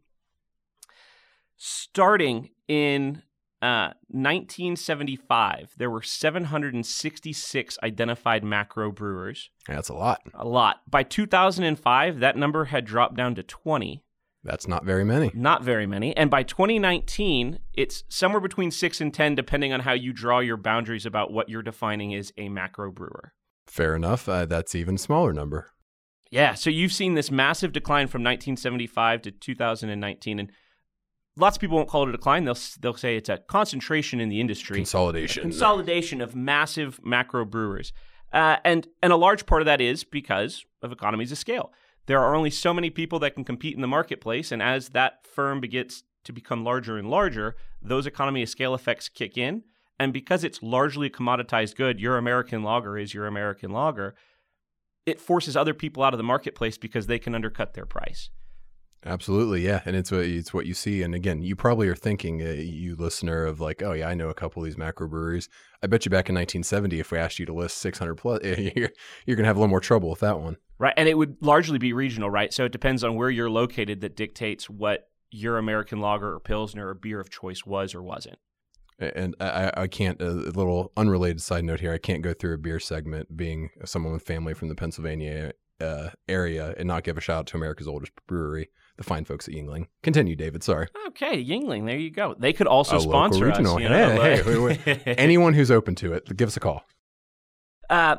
Starting 1.57 2.51
in 2.69 3.23
uh, 3.63 3.97
1975, 4.09 5.75
there 5.79 5.91
were 5.91 6.03
766 6.03 7.79
identified 7.83 8.45
macro 8.45 8.93
brewers. 8.93 9.51
That's 9.67 9.89
a 9.89 9.95
lot. 9.95 10.21
A 10.35 10.47
lot. 10.47 10.83
By 10.89 11.03
2005, 11.03 12.21
that 12.21 12.37
number 12.37 12.67
had 12.67 12.85
dropped 12.85 13.17
down 13.17 13.35
to 13.37 13.43
20. 13.43 14.05
That's 14.47 14.69
not 14.69 14.85
very 14.85 15.05
many. 15.05 15.31
Not 15.35 15.63
very 15.65 15.87
many. 15.87 16.17
And 16.17 16.31
by 16.31 16.43
2019, 16.43 17.59
it's 17.75 18.05
somewhere 18.09 18.41
between 18.41 18.71
6 18.71 19.01
and 19.01 19.13
10, 19.13 19.35
depending 19.35 19.73
on 19.73 19.81
how 19.81 19.93
you 19.93 20.13
draw 20.13 20.39
your 20.39 20.57
boundaries 20.57 21.05
about 21.05 21.33
what 21.33 21.49
you're 21.49 21.63
defining 21.63 22.15
as 22.15 22.33
a 22.37 22.49
macro 22.49 22.91
brewer. 22.93 23.33
Fair 23.67 23.97
enough. 23.97 24.29
Uh, 24.29 24.47
that's 24.47 24.75
even 24.75 24.97
smaller 24.97 25.33
number. 25.33 25.73
Yeah, 26.31 26.55
so 26.55 26.71
you've 26.71 26.93
seen 26.93 27.15
this 27.15 27.31
massive 27.31 27.73
decline 27.73 28.09
from 28.09 28.23
1975 28.23 29.23
to 29.23 29.31
2019, 29.31 30.39
and 30.41 30.51
lots 31.37 31.57
of 31.57 31.61
people 31.61 31.77
won't 31.77 31.89
call 31.89 32.03
it 32.05 32.09
a 32.09 32.13
decline. 32.13 32.45
They'll 32.45 32.59
they'll 32.81 32.95
say 32.95 33.17
it's 33.17 33.29
a 33.29 33.39
concentration 33.39 34.21
in 34.21 34.29
the 34.29 34.41
industry, 34.41 34.77
Consolidation. 34.77 35.43
consolidation 35.43 36.21
of 36.21 36.35
massive 36.35 37.01
macro 37.05 37.45
brewers, 37.45 37.93
uh, 38.33 38.57
and 38.65 38.89
and 39.03 39.13
a 39.13 39.17
large 39.17 39.47
part 39.47 39.63
of 39.63 39.67
that 39.67 39.81
is 39.81 40.03
because 40.03 40.65
of 40.83 40.91
economies 40.91 41.31
of 41.31 41.39
scale. 41.39 41.73
There 42.07 42.21
are 42.21 42.35
only 42.35 42.51
so 42.51 42.73
many 42.73 42.91
people 42.91 43.19
that 43.21 43.35
can 43.35 43.45
compete 43.45 43.75
in 43.75 43.81
the 43.81 43.89
marketplace, 43.89 44.53
and 44.53 44.63
as 44.63 44.91
that 44.91 45.27
firm 45.27 45.61
begins 45.61 46.05
to 46.25 46.33
become 46.33 46.65
larger 46.65 46.99
and 46.99 47.11
larger, 47.11 47.57
those 47.83 48.07
economy 48.07 48.43
of 48.43 48.49
scale 48.49 48.75
effects 48.75 49.09
kick 49.09 49.37
in. 49.37 49.65
And 49.99 50.13
because 50.13 50.45
it's 50.45 50.63
largely 50.63 51.07
a 51.07 51.11
commoditized 51.11 51.77
good, 51.77 52.01
your 52.01 52.17
American 52.19 52.63
lager 52.63 52.99
is 52.99 53.15
your 53.15 53.27
American 53.27 53.71
lager. 53.71 54.15
It 55.05 55.21
forces 55.21 55.57
other 55.57 55.75
people 55.75 56.03
out 56.03 56.15
of 56.15 56.19
the 56.19 56.25
marketplace 56.25 56.79
because 56.79 57.07
they 57.07 57.19
can 57.19 57.35
undercut 57.35 57.75
their 57.75 57.87
price. 57.87 58.31
Absolutely, 59.07 59.65
yeah, 59.65 59.83
and 59.85 59.95
it's 59.95 60.11
what 60.11 60.25
it's 60.25 60.53
what 60.53 60.67
you 60.67 60.75
see. 60.75 61.03
And 61.03 61.15
again, 61.15 61.41
you 61.41 61.55
probably 61.55 61.89
are 61.89 61.95
thinking, 61.95 62.43
uh, 62.43 62.51
you 62.51 62.97
listener, 62.97 63.45
of 63.45 63.61
like, 63.61 63.81
oh 63.83 63.93
yeah, 63.93 64.09
I 64.09 64.15
know 64.15 64.29
a 64.29 64.35
couple 64.35 64.63
of 64.63 64.67
these 64.67 64.77
macro 64.77 65.07
breweries. 65.07 65.49
I 65.83 65.87
bet 65.87 66.05
you 66.05 66.11
back 66.11 66.29
in 66.29 66.35
1970, 66.35 66.99
if 66.99 67.13
we 67.13 67.19
asked 67.19 67.39
you 67.39 67.47
to 67.47 67.53
list 67.53 67.79
600 67.79 68.17
plus, 68.17 68.43
you're, 68.45 68.91
you're 69.25 69.37
gonna 69.37 69.47
have 69.47 69.57
a 69.57 69.61
little 69.61 69.71
more 69.71 69.81
trouble 69.81 70.11
with 70.11 70.21
that 70.21 70.41
one. 70.41 70.57
Right. 70.79 70.95
And 70.97 71.09
it 71.09 71.15
would 71.15 71.37
largely 71.41 71.79
be 71.79 71.93
regional, 71.93 72.31
right? 72.31 72.53
So 72.53 72.65
it 72.65 72.73
depends 72.73 73.05
on 73.05 73.15
where 73.15 73.31
you're 73.31 73.49
located 73.49 74.01
that 74.01 74.17
dictates 74.17 74.69
what 74.69 75.09
your 75.31 75.57
American 75.57 76.01
lager 76.01 76.35
or 76.35 76.41
Pilsner 76.41 76.89
or 76.89 76.95
beer 76.95 77.21
of 77.21 77.31
choice 77.31 77.65
was 77.65 77.95
or 77.95 78.03
wasn't. 78.03 78.39
And 78.99 79.37
I, 79.41 79.71
I 79.77 79.87
can't. 79.89 80.21
A 80.23 80.31
little 80.31 80.93
unrelated 80.97 81.43
side 81.43 81.65
note 81.65 81.81
here. 81.81 81.93
I 81.93 81.99
can't 81.99 82.23
go 82.23 82.33
through 82.33 82.55
a 82.55 82.59
beer 82.59 82.81
segment 82.81 83.37
being 83.37 83.71
someone 83.85 84.15
with 84.15 84.23
family 84.23 84.55
from 84.55 84.69
the 84.69 84.75
Pennsylvania 84.75 85.53
uh, 85.81 86.11
area 86.29 86.75
and 86.79 86.89
not 86.89 87.05
give 87.05 87.19
a 87.19 87.21
shout 87.21 87.41
out 87.41 87.47
to 87.49 87.57
America's 87.57 87.89
oldest 87.89 88.13
brewery, 88.27 88.71
the 88.97 89.05
fine 89.05 89.25
folks 89.25 89.47
at 89.49 89.55
Yuengling. 89.55 89.87
Continue, 90.03 90.37
David. 90.37 90.63
Sorry. 90.63 90.89
Okay, 91.09 91.43
Yuengling, 91.45 91.87
there 91.87 91.99
you 91.99 92.11
go. 92.11 92.35
They 92.39 92.53
could 92.53 92.67
also 92.67 92.97
A 92.97 93.01
sponsor 93.01 93.51
us. 93.51 93.59
you 93.59 93.65
know, 93.65 94.09
Hey, 94.09 94.43
like- 94.43 94.81
hey, 94.81 94.99
Anyone 95.19 95.55
who's 95.55 95.71
open 95.71 95.95
to 95.97 96.13
it, 96.15 96.37
give 96.37 96.49
us 96.49 96.57
a 96.57 96.61
call. 96.61 96.85
Uh, 97.91 98.17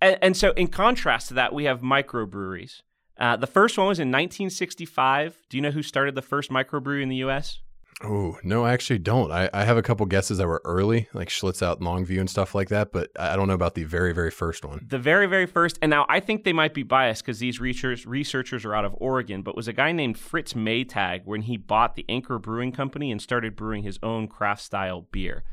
and, 0.00 0.18
and 0.22 0.36
so, 0.36 0.50
in 0.52 0.68
contrast 0.68 1.28
to 1.28 1.34
that, 1.34 1.54
we 1.54 1.64
have 1.64 1.80
microbreweries. 1.80 2.82
Uh, 3.18 3.36
the 3.36 3.46
first 3.46 3.78
one 3.78 3.86
was 3.86 3.98
in 3.98 4.08
1965. 4.08 5.38
Do 5.48 5.56
you 5.56 5.62
know 5.62 5.70
who 5.70 5.82
started 5.82 6.14
the 6.14 6.22
first 6.22 6.50
microbrewery 6.50 7.02
in 7.02 7.08
the 7.08 7.16
U.S.? 7.16 7.60
Oh 8.02 8.38
no, 8.42 8.64
I 8.64 8.72
actually 8.72 8.98
don't. 8.98 9.32
I, 9.32 9.48
I 9.54 9.64
have 9.64 9.78
a 9.78 9.82
couple 9.82 10.04
guesses 10.06 10.38
that 10.38 10.46
were 10.46 10.60
early, 10.64 11.08
like 11.14 11.28
Schlitz 11.28 11.62
out 11.62 11.80
in 11.80 11.86
Longview 11.86 12.20
and 12.20 12.28
stuff 12.28 12.54
like 12.54 12.68
that, 12.68 12.92
but 12.92 13.10
I 13.18 13.36
don't 13.36 13.48
know 13.48 13.54
about 13.54 13.74
the 13.74 13.84
very, 13.84 14.12
very 14.12 14.30
first 14.30 14.64
one. 14.66 14.84
The 14.86 14.98
very, 14.98 15.26
very 15.26 15.46
first, 15.46 15.78
and 15.80 15.88
now 15.88 16.04
I 16.08 16.20
think 16.20 16.44
they 16.44 16.52
might 16.52 16.74
be 16.74 16.82
biased 16.82 17.24
because 17.24 17.38
these 17.38 17.58
researchers 17.58 18.06
researchers 18.06 18.64
are 18.66 18.74
out 18.74 18.84
of 18.84 18.94
Oregon, 18.98 19.40
but 19.42 19.56
was 19.56 19.66
a 19.66 19.72
guy 19.72 19.92
named 19.92 20.18
Fritz 20.18 20.52
Maytag 20.52 21.22
when 21.24 21.42
he 21.42 21.56
bought 21.56 21.94
the 21.94 22.04
Anchor 22.08 22.38
Brewing 22.38 22.72
Company 22.72 23.10
and 23.10 23.22
started 23.22 23.56
brewing 23.56 23.82
his 23.82 23.98
own 24.02 24.28
craft 24.28 24.62
style 24.62 25.06
beer 25.10 25.44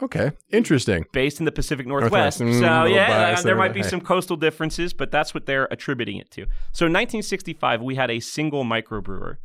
Okay, 0.00 0.32
interesting. 0.50 1.04
based 1.12 1.38
in 1.38 1.44
the 1.44 1.52
Pacific 1.52 1.86
Northwest. 1.86 2.40
Northwest. 2.40 2.62
Mm, 2.62 2.66
so 2.66 2.92
yeah, 2.92 3.04
uh, 3.04 3.34
there 3.36 3.42
there, 3.44 3.56
might 3.56 3.72
be 3.72 3.82
some 3.82 4.00
coastal 4.00 4.36
differences, 4.36 4.92
but 4.92 5.12
that's 5.12 5.32
what 5.32 5.46
they're 5.46 5.68
attributing 5.70 6.16
it 6.16 6.30
to. 6.32 6.42
So 6.72 6.86
in 6.86 6.92
1965, 6.92 7.82
we 7.82 7.94
had 7.94 8.10
a 8.10 8.18
single 8.18 8.64
microbrewer. 8.64 9.36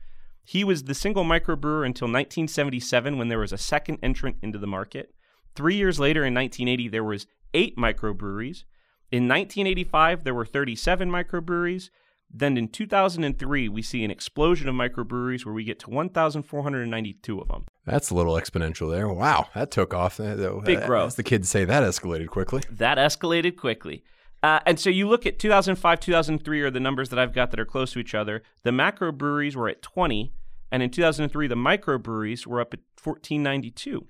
He 0.49 0.63
was 0.63 0.85
the 0.85 0.93
single 0.93 1.25
microbrewer 1.25 1.85
until 1.85 2.07
1977 2.07 3.17
when 3.17 3.27
there 3.27 3.37
was 3.37 3.51
a 3.51 3.57
second 3.57 3.99
entrant 4.01 4.37
into 4.41 4.57
the 4.57 4.65
market. 4.65 5.13
Three 5.55 5.75
years 5.75 5.99
later, 5.99 6.23
in 6.23 6.33
1980, 6.33 6.87
there 6.87 7.03
was 7.03 7.27
eight 7.53 7.75
microbreweries. 7.75 8.63
In 9.11 9.27
1985, 9.27 10.23
there 10.23 10.33
were 10.33 10.45
37 10.45 11.11
microbreweries. 11.11 11.89
Then 12.33 12.55
in 12.55 12.69
2003, 12.69 13.67
we 13.67 13.81
see 13.81 14.05
an 14.05 14.11
explosion 14.11 14.69
of 14.69 14.75
microbreweries 14.75 15.45
where 15.45 15.53
we 15.53 15.65
get 15.65 15.79
to 15.79 15.89
1,492 15.89 17.41
of 17.41 17.47
them. 17.49 17.65
That's 17.85 18.09
a 18.09 18.15
little 18.15 18.35
exponential 18.35 18.89
there. 18.89 19.09
Wow, 19.09 19.47
that 19.53 19.69
took 19.69 19.93
off. 19.93 20.15
Big 20.15 20.85
growth. 20.85 21.07
As 21.07 21.15
the 21.15 21.23
kids 21.23 21.49
say, 21.49 21.65
that 21.65 21.83
escalated 21.83 22.29
quickly. 22.29 22.63
That 22.71 22.97
escalated 22.97 23.57
quickly. 23.57 24.05
Uh, 24.43 24.59
and 24.65 24.79
so 24.79 24.89
you 24.89 25.09
look 25.09 25.25
at 25.25 25.39
2005, 25.39 25.99
2003 25.99 26.61
are 26.61 26.71
the 26.71 26.79
numbers 26.79 27.09
that 27.09 27.19
I've 27.19 27.33
got 27.33 27.51
that 27.51 27.59
are 27.59 27.65
close 27.65 27.91
to 27.93 27.99
each 27.99 28.13
other. 28.13 28.43
The 28.63 28.71
macro 28.71 29.11
breweries 29.11 29.55
were 29.55 29.67
at 29.67 29.81
20, 29.81 30.31
and 30.71 30.83
in 30.83 30.89
2003, 30.89 31.47
the 31.47 31.55
microbreweries 31.55 32.45
were 32.45 32.59
up 32.59 32.73
at 32.73 32.79
1492. 33.01 34.07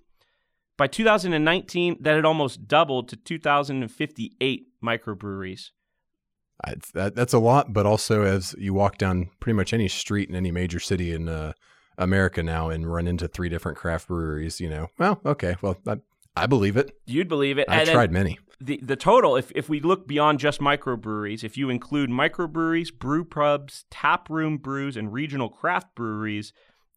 By 0.77 0.87
2019, 0.87 1.97
that 2.01 2.15
had 2.15 2.25
almost 2.25 2.67
doubled 2.67 3.09
to 3.09 3.15
2,058 3.15 4.67
microbreweries. 4.83 5.71
That, 6.93 7.15
that's 7.15 7.33
a 7.33 7.39
lot, 7.39 7.73
but 7.73 7.85
also 7.85 8.23
as 8.23 8.55
you 8.57 8.73
walk 8.73 8.97
down 8.97 9.29
pretty 9.39 9.55
much 9.55 9.73
any 9.73 9.87
street 9.87 10.29
in 10.29 10.35
any 10.35 10.51
major 10.51 10.79
city 10.79 11.13
in 11.13 11.29
uh, 11.29 11.53
America 11.97 12.41
now 12.41 12.69
and 12.69 12.91
run 12.91 13.07
into 13.07 13.27
three 13.27 13.49
different 13.49 13.77
craft 13.77 14.07
breweries, 14.07 14.59
you 14.59 14.69
know, 14.69 14.87
well, 14.97 15.19
okay, 15.25 15.55
well, 15.61 15.77
I, 15.87 15.97
I 16.35 16.45
believe 16.47 16.77
it. 16.77 16.91
You'd 17.05 17.27
believe 17.27 17.57
it. 17.57 17.67
I've 17.69 17.79
And 17.79 17.87
then 17.87 17.95
tried 17.95 18.11
many. 18.11 18.39
The, 18.59 18.79
the 18.81 18.95
total, 18.95 19.35
if, 19.35 19.51
if 19.53 19.69
we 19.69 19.79
look 19.79 20.07
beyond 20.07 20.39
just 20.39 20.59
microbreweries, 20.59 21.43
if 21.43 21.57
you 21.57 21.69
include 21.69 22.09
microbreweries, 22.09 22.91
brew 22.91 23.23
pubs, 23.23 23.85
tap 23.91 24.29
room 24.29 24.57
brews, 24.57 24.97
and 24.97 25.13
regional 25.13 25.49
craft 25.49 25.93
breweries, 25.95 26.53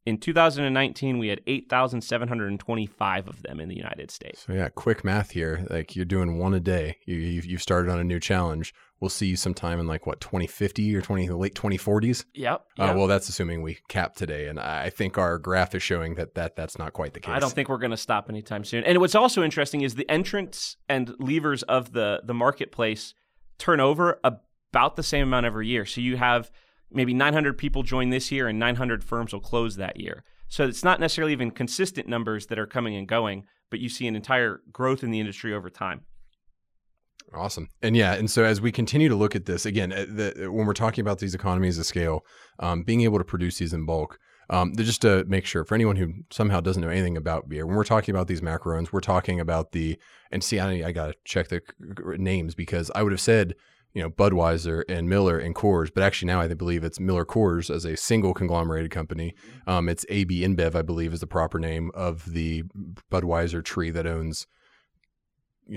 in 0.06 0.18
2019 0.18 1.18
we 1.18 1.28
had 1.28 1.40
8,725 1.46 3.28
of 3.28 3.42
them 3.42 3.60
in 3.60 3.68
the 3.68 3.76
United 3.76 4.10
States. 4.10 4.44
So 4.46 4.54
yeah, 4.54 4.68
quick 4.68 5.04
math 5.04 5.32
here. 5.32 5.66
Like 5.68 5.94
you're 5.94 6.04
doing 6.04 6.38
one 6.38 6.54
a 6.54 6.60
day. 6.60 6.96
You 7.06 7.16
you've, 7.16 7.46
you've 7.46 7.62
started 7.62 7.90
on 7.90 7.98
a 7.98 8.04
new 8.04 8.18
challenge. 8.18 8.72
We'll 9.00 9.08
see 9.08 9.26
you 9.26 9.36
sometime 9.36 9.80
in 9.80 9.86
like 9.86 10.06
what 10.06 10.20
2050 10.20 10.94
or 10.94 11.00
20 11.00 11.30
late 11.30 11.54
2040s. 11.54 12.26
Yep. 12.34 12.66
Uh, 12.78 12.92
well, 12.94 13.06
that's 13.06 13.28
assuming 13.28 13.62
we 13.62 13.78
cap 13.88 14.14
today, 14.14 14.46
and 14.46 14.60
I 14.60 14.90
think 14.90 15.16
our 15.16 15.38
graph 15.38 15.74
is 15.74 15.82
showing 15.82 16.16
that, 16.16 16.34
that 16.34 16.54
that's 16.54 16.78
not 16.78 16.92
quite 16.92 17.14
the 17.14 17.20
case. 17.20 17.34
I 17.34 17.38
don't 17.38 17.52
think 17.52 17.70
we're 17.70 17.78
going 17.78 17.92
to 17.92 17.96
stop 17.96 18.28
anytime 18.28 18.62
soon. 18.62 18.84
And 18.84 18.98
what's 18.98 19.14
also 19.14 19.42
interesting 19.42 19.80
is 19.80 19.94
the 19.94 20.08
entrance 20.10 20.76
and 20.88 21.14
levers 21.18 21.62
of 21.62 21.92
the 21.92 22.20
the 22.24 22.34
marketplace 22.34 23.14
turn 23.58 23.80
over 23.80 24.20
about 24.24 24.96
the 24.96 25.02
same 25.02 25.28
amount 25.28 25.46
every 25.46 25.66
year. 25.66 25.86
So 25.86 26.00
you 26.00 26.16
have 26.16 26.50
maybe 26.90 27.14
900 27.14 27.56
people 27.56 27.82
join 27.82 28.10
this 28.10 28.32
year 28.32 28.48
and 28.48 28.58
900 28.58 29.04
firms 29.04 29.32
will 29.32 29.40
close 29.40 29.76
that 29.76 30.00
year. 30.00 30.24
So 30.48 30.66
it's 30.66 30.82
not 30.82 30.98
necessarily 30.98 31.32
even 31.32 31.52
consistent 31.52 32.08
numbers 32.08 32.46
that 32.46 32.58
are 32.58 32.66
coming 32.66 32.96
and 32.96 33.06
going, 33.06 33.46
but 33.70 33.78
you 33.78 33.88
see 33.88 34.08
an 34.08 34.16
entire 34.16 34.62
growth 34.72 35.04
in 35.04 35.10
the 35.12 35.20
industry 35.20 35.54
over 35.54 35.70
time. 35.70 36.02
Awesome. 37.32 37.68
And 37.82 37.96
yeah, 37.96 38.14
and 38.14 38.30
so 38.30 38.44
as 38.44 38.60
we 38.60 38.72
continue 38.72 39.08
to 39.08 39.14
look 39.14 39.36
at 39.36 39.46
this 39.46 39.64
again, 39.64 39.92
uh, 39.92 40.06
the, 40.08 40.48
when 40.50 40.66
we're 40.66 40.72
talking 40.72 41.02
about 41.02 41.18
these 41.18 41.34
economies 41.34 41.78
of 41.78 41.86
scale, 41.86 42.24
um, 42.58 42.82
being 42.82 43.02
able 43.02 43.18
to 43.18 43.24
produce 43.24 43.58
these 43.58 43.72
in 43.72 43.86
bulk, 43.86 44.18
um, 44.48 44.74
just 44.74 45.02
to 45.02 45.24
make 45.26 45.46
sure 45.46 45.64
for 45.64 45.76
anyone 45.76 45.94
who 45.94 46.12
somehow 46.30 46.60
doesn't 46.60 46.82
know 46.82 46.88
anything 46.88 47.16
about 47.16 47.48
beer, 47.48 47.66
when 47.66 47.76
we're 47.76 47.84
talking 47.84 48.12
about 48.12 48.26
these 48.26 48.40
macarons, 48.40 48.92
we're 48.92 49.00
talking 49.00 49.38
about 49.38 49.70
the 49.72 49.96
and 50.32 50.42
see, 50.42 50.58
I, 50.58 50.88
I 50.88 50.92
gotta 50.92 51.14
check 51.24 51.48
the 51.48 51.62
names 52.18 52.54
because 52.54 52.90
I 52.94 53.04
would 53.04 53.12
have 53.12 53.20
said 53.20 53.54
you 53.92 54.02
know 54.02 54.10
Budweiser 54.10 54.82
and 54.88 55.08
Miller 55.08 55.38
and 55.38 55.54
Coors, 55.54 55.90
but 55.92 56.02
actually 56.02 56.26
now 56.26 56.40
I 56.40 56.48
believe 56.48 56.84
it's 56.84 57.00
Miller 57.00 57.24
Coors 57.24 57.74
as 57.74 57.84
a 57.84 57.96
single 57.96 58.34
conglomerated 58.34 58.90
company. 58.90 59.34
Um, 59.66 59.88
it's 59.88 60.06
AB 60.08 60.42
InBev, 60.42 60.74
I 60.74 60.82
believe, 60.82 61.12
is 61.12 61.20
the 61.20 61.26
proper 61.26 61.58
name 61.58 61.90
of 61.94 62.32
the 62.32 62.64
Budweiser 63.10 63.64
tree 63.64 63.90
that 63.90 64.06
owns 64.06 64.46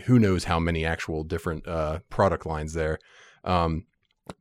who 0.05 0.19
knows 0.19 0.45
how 0.45 0.59
many 0.59 0.85
actual 0.85 1.23
different 1.23 1.67
uh, 1.67 1.99
product 2.09 2.45
lines 2.45 2.73
there. 2.73 2.99
Um, 3.43 3.85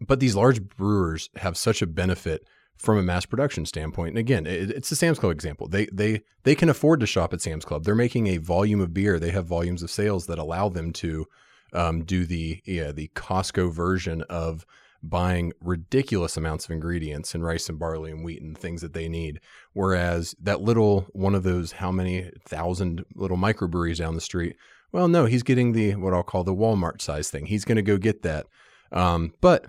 but 0.01 0.21
these 0.21 0.37
large 0.37 0.63
brewers 0.63 1.29
have 1.37 1.57
such 1.57 1.83
a 1.83 1.87
benefit 1.87 2.47
from 2.77 2.99
a 2.99 3.03
mass 3.03 3.25
production 3.25 3.65
standpoint. 3.65 4.11
And 4.11 4.19
again, 4.19 4.47
it, 4.47 4.71
it's 4.71 4.91
the 4.91 4.97
Sam's 4.97 5.19
Club 5.19 5.33
example. 5.33 5.69
They 5.69 5.87
they 5.87 6.23
they 6.43 6.55
can 6.55 6.69
afford 6.69 7.01
to 7.01 7.07
shop 7.07 7.33
at 7.33 7.41
Sam's 7.41 7.65
Club. 7.65 7.85
They're 7.85 7.95
making 7.95 8.27
a 8.27 8.39
volume 8.39 8.81
of 8.81 8.95
beer. 8.95 9.19
They 9.19 9.31
have 9.31 9.47
volumes 9.47 9.83
of 9.83 9.91
sales 9.91 10.27
that 10.27 10.39
allow 10.39 10.69
them 10.69 10.93
to 10.95 11.27
um, 11.73 12.05
do 12.05 12.27
the 12.27 12.61
yeah 12.65 12.93
the 12.93 13.09
Costco 13.15 13.73
version 13.73 14.23
of 14.23 14.67
buying 15.03 15.53
ridiculous 15.61 16.37
amounts 16.37 16.65
of 16.65 16.71
ingredients 16.71 17.35
and 17.35 17.45
rice 17.45 17.69
and 17.69 17.79
barley 17.79 18.13
and 18.13 18.25
wheat 18.25 18.41
and 18.41 18.57
things 18.57 18.83
that 18.83 18.93
they 18.93 19.09
need. 19.09 19.41
Whereas 19.73 20.35
that 20.41 20.61
little 20.61 21.07
one 21.13 21.35
of 21.35 21.43
those 21.43 21.73
how 21.73 21.91
many 21.91 22.31
thousand 22.47 23.05
little 23.15 23.37
microbreweries 23.37 23.99
down 23.99 24.15
the 24.15 24.21
street, 24.21 24.57
well, 24.93 25.09
no, 25.09 25.25
he's 25.25 25.43
getting 25.43 25.73
the 25.73 25.95
what 25.95 26.15
I'll 26.15 26.23
call 26.23 26.45
the 26.45 26.55
Walmart 26.55 27.01
size 27.01 27.31
thing. 27.31 27.47
He's 27.47 27.65
going 27.65 27.77
to 27.77 27.83
go 27.83 27.97
get 27.97 28.23
that. 28.23 28.47
Um, 28.93 29.33
but 29.41 29.67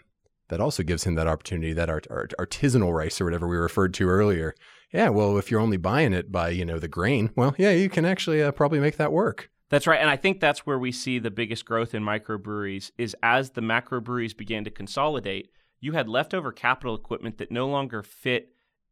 that 0.50 0.60
also 0.60 0.84
gives 0.84 1.06
him 1.06 1.16
that 1.16 1.28
opportunity, 1.28 1.74
that 1.74 1.90
art, 1.90 2.06
art, 2.10 2.34
artisanal 2.38 2.94
rice 2.94 3.20
or 3.20 3.26
whatever 3.26 3.48
we 3.48 3.58
referred 3.58 3.94
to 3.96 4.10
earlier. 4.10 4.54
Yeah, 4.92 5.10
well, 5.10 5.38
if 5.38 5.50
you're 5.50 5.62
only 5.62 5.78
buying 5.78 6.14
it 6.14 6.32
by 6.32 6.50
you 6.50 6.66
know 6.66 6.78
the 6.78 6.88
grain, 6.88 7.32
well, 7.36 7.56
yeah, 7.58 7.72
you 7.72 7.90
can 7.90 8.06
actually 8.06 8.44
uh, 8.44 8.52
probably 8.52 8.80
make 8.80 8.98
that 8.98 9.12
work. 9.12 9.50
That's 9.70 9.88
right. 9.88 10.00
And 10.00 10.10
I 10.10 10.18
think 10.18 10.40
that's 10.40 10.68
where 10.68 10.78
we 10.78 10.92
see 10.92 11.18
the 11.18 11.32
biggest 11.32 11.66
growth 11.66 11.96
in 11.96 12.04
microbreweries 12.04 12.92
is 12.98 13.16
as 13.24 13.52
the 13.52 13.62
macrobreweries 13.62 14.38
began 14.38 14.64
to 14.66 14.70
consolidate, 14.70 15.50
you 15.80 15.94
had 15.94 16.08
leftover 16.08 16.52
capital 16.52 16.94
equipment 16.94 17.40
that 17.40 17.50
no 17.50 17.68
longer 17.68 18.04
fit 18.04 18.50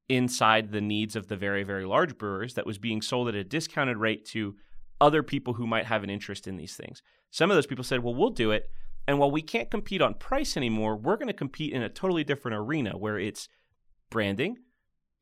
inside 0.09 0.71
the 0.71 0.81
needs 0.81 1.15
of 1.15 1.27
the 1.27 1.37
very, 1.37 1.61
very 1.61 1.85
large 1.85 2.17
brewers 2.17 2.55
that 2.55 2.65
was 2.65 2.79
being 2.79 3.01
sold 3.01 3.27
at 3.27 3.35
a 3.35 3.43
discounted 3.43 3.97
rate 3.97 4.25
to 4.25 4.55
other 5.01 5.23
people 5.23 5.55
who 5.55 5.67
might 5.67 5.87
have 5.87 6.03
an 6.03 6.09
interest 6.09 6.47
in 6.47 6.55
these 6.55 6.75
things. 6.75 7.01
Some 7.31 7.49
of 7.51 7.57
those 7.57 7.67
people 7.67 7.83
said, 7.83 8.03
well, 8.03 8.15
we'll 8.15 8.29
do 8.29 8.51
it. 8.51 8.69
And 9.07 9.17
while 9.17 9.31
we 9.31 9.41
can't 9.41 9.71
compete 9.71 10.01
on 10.01 10.13
price 10.13 10.55
anymore, 10.55 10.95
we're 10.95 11.17
going 11.17 11.27
to 11.27 11.33
compete 11.33 11.73
in 11.73 11.81
a 11.81 11.89
totally 11.89 12.23
different 12.23 12.55
arena 12.55 12.97
where 12.97 13.17
it's 13.17 13.49
branding, 14.11 14.57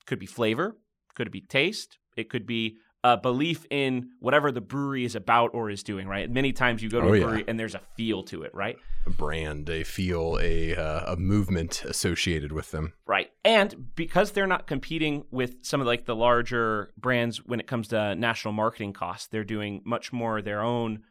could 0.06 0.20
be 0.20 0.26
flavor, 0.26 0.78
could 1.16 1.28
it 1.28 1.32
be 1.32 1.42
taste, 1.42 1.98
it 2.18 2.30
could 2.30 2.46
be 2.46 2.78
a 3.04 3.18
belief 3.18 3.66
in 3.70 4.10
whatever 4.20 4.52
the 4.52 4.62
brewery 4.62 5.06
is 5.06 5.16
about 5.16 5.52
or 5.54 5.70
is 5.70 5.84
doing, 5.84 6.08
right? 6.08 6.30
Many 6.30 6.52
times 6.52 6.84
you 6.84 6.90
go 6.90 7.00
to 7.02 7.08
Oh, 7.08 7.14
a 7.14 7.18
yeah. 7.18 7.24
brewery 7.24 7.46
and 7.48 7.60
there's 7.60 7.76
a 7.76 7.82
feel 7.96 8.24
to 8.24 8.44
it, 8.44 8.54
right? 8.54 8.78
A 9.08 9.10
brand, 9.10 9.70
a 9.70 9.84
feel, 9.84 10.38
a 10.42 10.76
uh, 10.76 11.14
a 11.14 11.16
movement 11.16 11.84
associated 11.86 12.52
with 12.52 12.72
them. 12.72 12.94
Right. 13.08 13.32
And 13.46 13.96
because 13.96 14.32
they're 14.32 14.48
not 14.48 14.68
competing 14.68 15.24
with 15.32 15.64
some 15.66 15.80
of 15.80 15.88
like 15.88 16.06
the 16.06 16.16
larger 16.16 16.92
brands 16.98 17.38
when 17.46 17.60
it 17.62 17.68
comes 17.68 17.88
to 17.90 18.16
national 18.16 18.54
marketing 18.54 18.92
costs, 18.94 19.28
they're 19.28 19.46
doing 19.46 19.82
much 19.86 20.12
more 20.12 20.42
their 20.42 20.62
own 20.62 21.04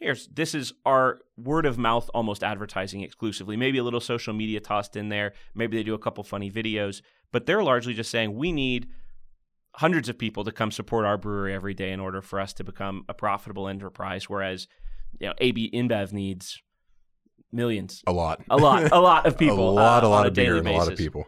here's 0.00 0.26
this 0.28 0.54
is 0.54 0.72
our 0.84 1.20
word 1.36 1.64
of 1.66 1.78
mouth 1.78 2.10
almost 2.14 2.42
advertising 2.42 3.02
exclusively. 3.02 3.56
Maybe 3.56 3.78
a 3.78 3.84
little 3.84 4.00
social 4.00 4.34
media 4.34 4.60
tossed 4.60 4.96
in 4.96 5.08
there, 5.08 5.32
maybe 5.54 5.76
they 5.76 5.82
do 5.82 5.94
a 5.94 5.98
couple 5.98 6.24
funny 6.24 6.50
videos, 6.50 7.00
but 7.32 7.46
they're 7.46 7.62
largely 7.62 7.94
just 7.94 8.10
saying 8.10 8.34
we 8.34 8.52
need 8.52 8.88
hundreds 9.74 10.08
of 10.08 10.18
people 10.18 10.44
to 10.44 10.52
come 10.52 10.70
support 10.70 11.04
our 11.04 11.18
brewery 11.18 11.52
every 11.54 11.74
day 11.74 11.90
in 11.92 12.00
order 12.00 12.22
for 12.22 12.40
us 12.40 12.52
to 12.54 12.64
become 12.64 13.04
a 13.08 13.14
profitable 13.14 13.68
enterprise 13.68 14.28
whereas 14.28 14.68
you 15.18 15.26
know 15.26 15.34
AB 15.38 15.70
InBev 15.72 16.12
needs 16.12 16.62
millions. 17.54 18.02
A 18.06 18.12
lot. 18.12 18.42
A 18.50 18.56
lot, 18.56 18.90
a 18.92 19.00
lot 19.00 19.26
of 19.26 19.38
people. 19.38 19.70
a 19.70 19.72
lot, 19.72 20.04
uh, 20.04 20.06
a 20.06 20.08
lot 20.08 20.20
on 20.20 20.26
of 20.26 20.34
beer 20.34 20.56
and 20.56 20.68
a 20.68 20.72
lot 20.72 20.90
of 20.90 20.98
people. 20.98 21.26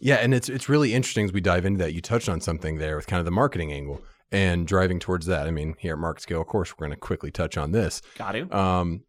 Yeah, 0.00 0.16
and 0.16 0.32
it's 0.32 0.48
it's 0.48 0.68
really 0.68 0.94
interesting 0.94 1.24
as 1.24 1.32
we 1.32 1.40
dive 1.40 1.64
into 1.64 1.78
that. 1.78 1.92
You 1.92 2.00
touched 2.00 2.28
on 2.28 2.40
something 2.40 2.78
there 2.78 2.96
with 2.96 3.06
kind 3.06 3.18
of 3.18 3.24
the 3.24 3.32
marketing 3.32 3.72
angle 3.72 4.00
and 4.30 4.66
driving 4.66 5.00
towards 5.00 5.26
that. 5.26 5.48
I 5.48 5.50
mean, 5.50 5.74
here 5.78 5.94
at 5.94 5.98
Market 5.98 6.22
Scale, 6.22 6.40
of 6.40 6.46
course, 6.46 6.72
we're 6.72 6.86
going 6.86 6.94
to 6.94 7.00
quickly 7.00 7.30
touch 7.30 7.56
on 7.56 7.72
this. 7.72 8.00
Got 8.16 8.32
to. 8.32 8.56
Um, 8.56 9.02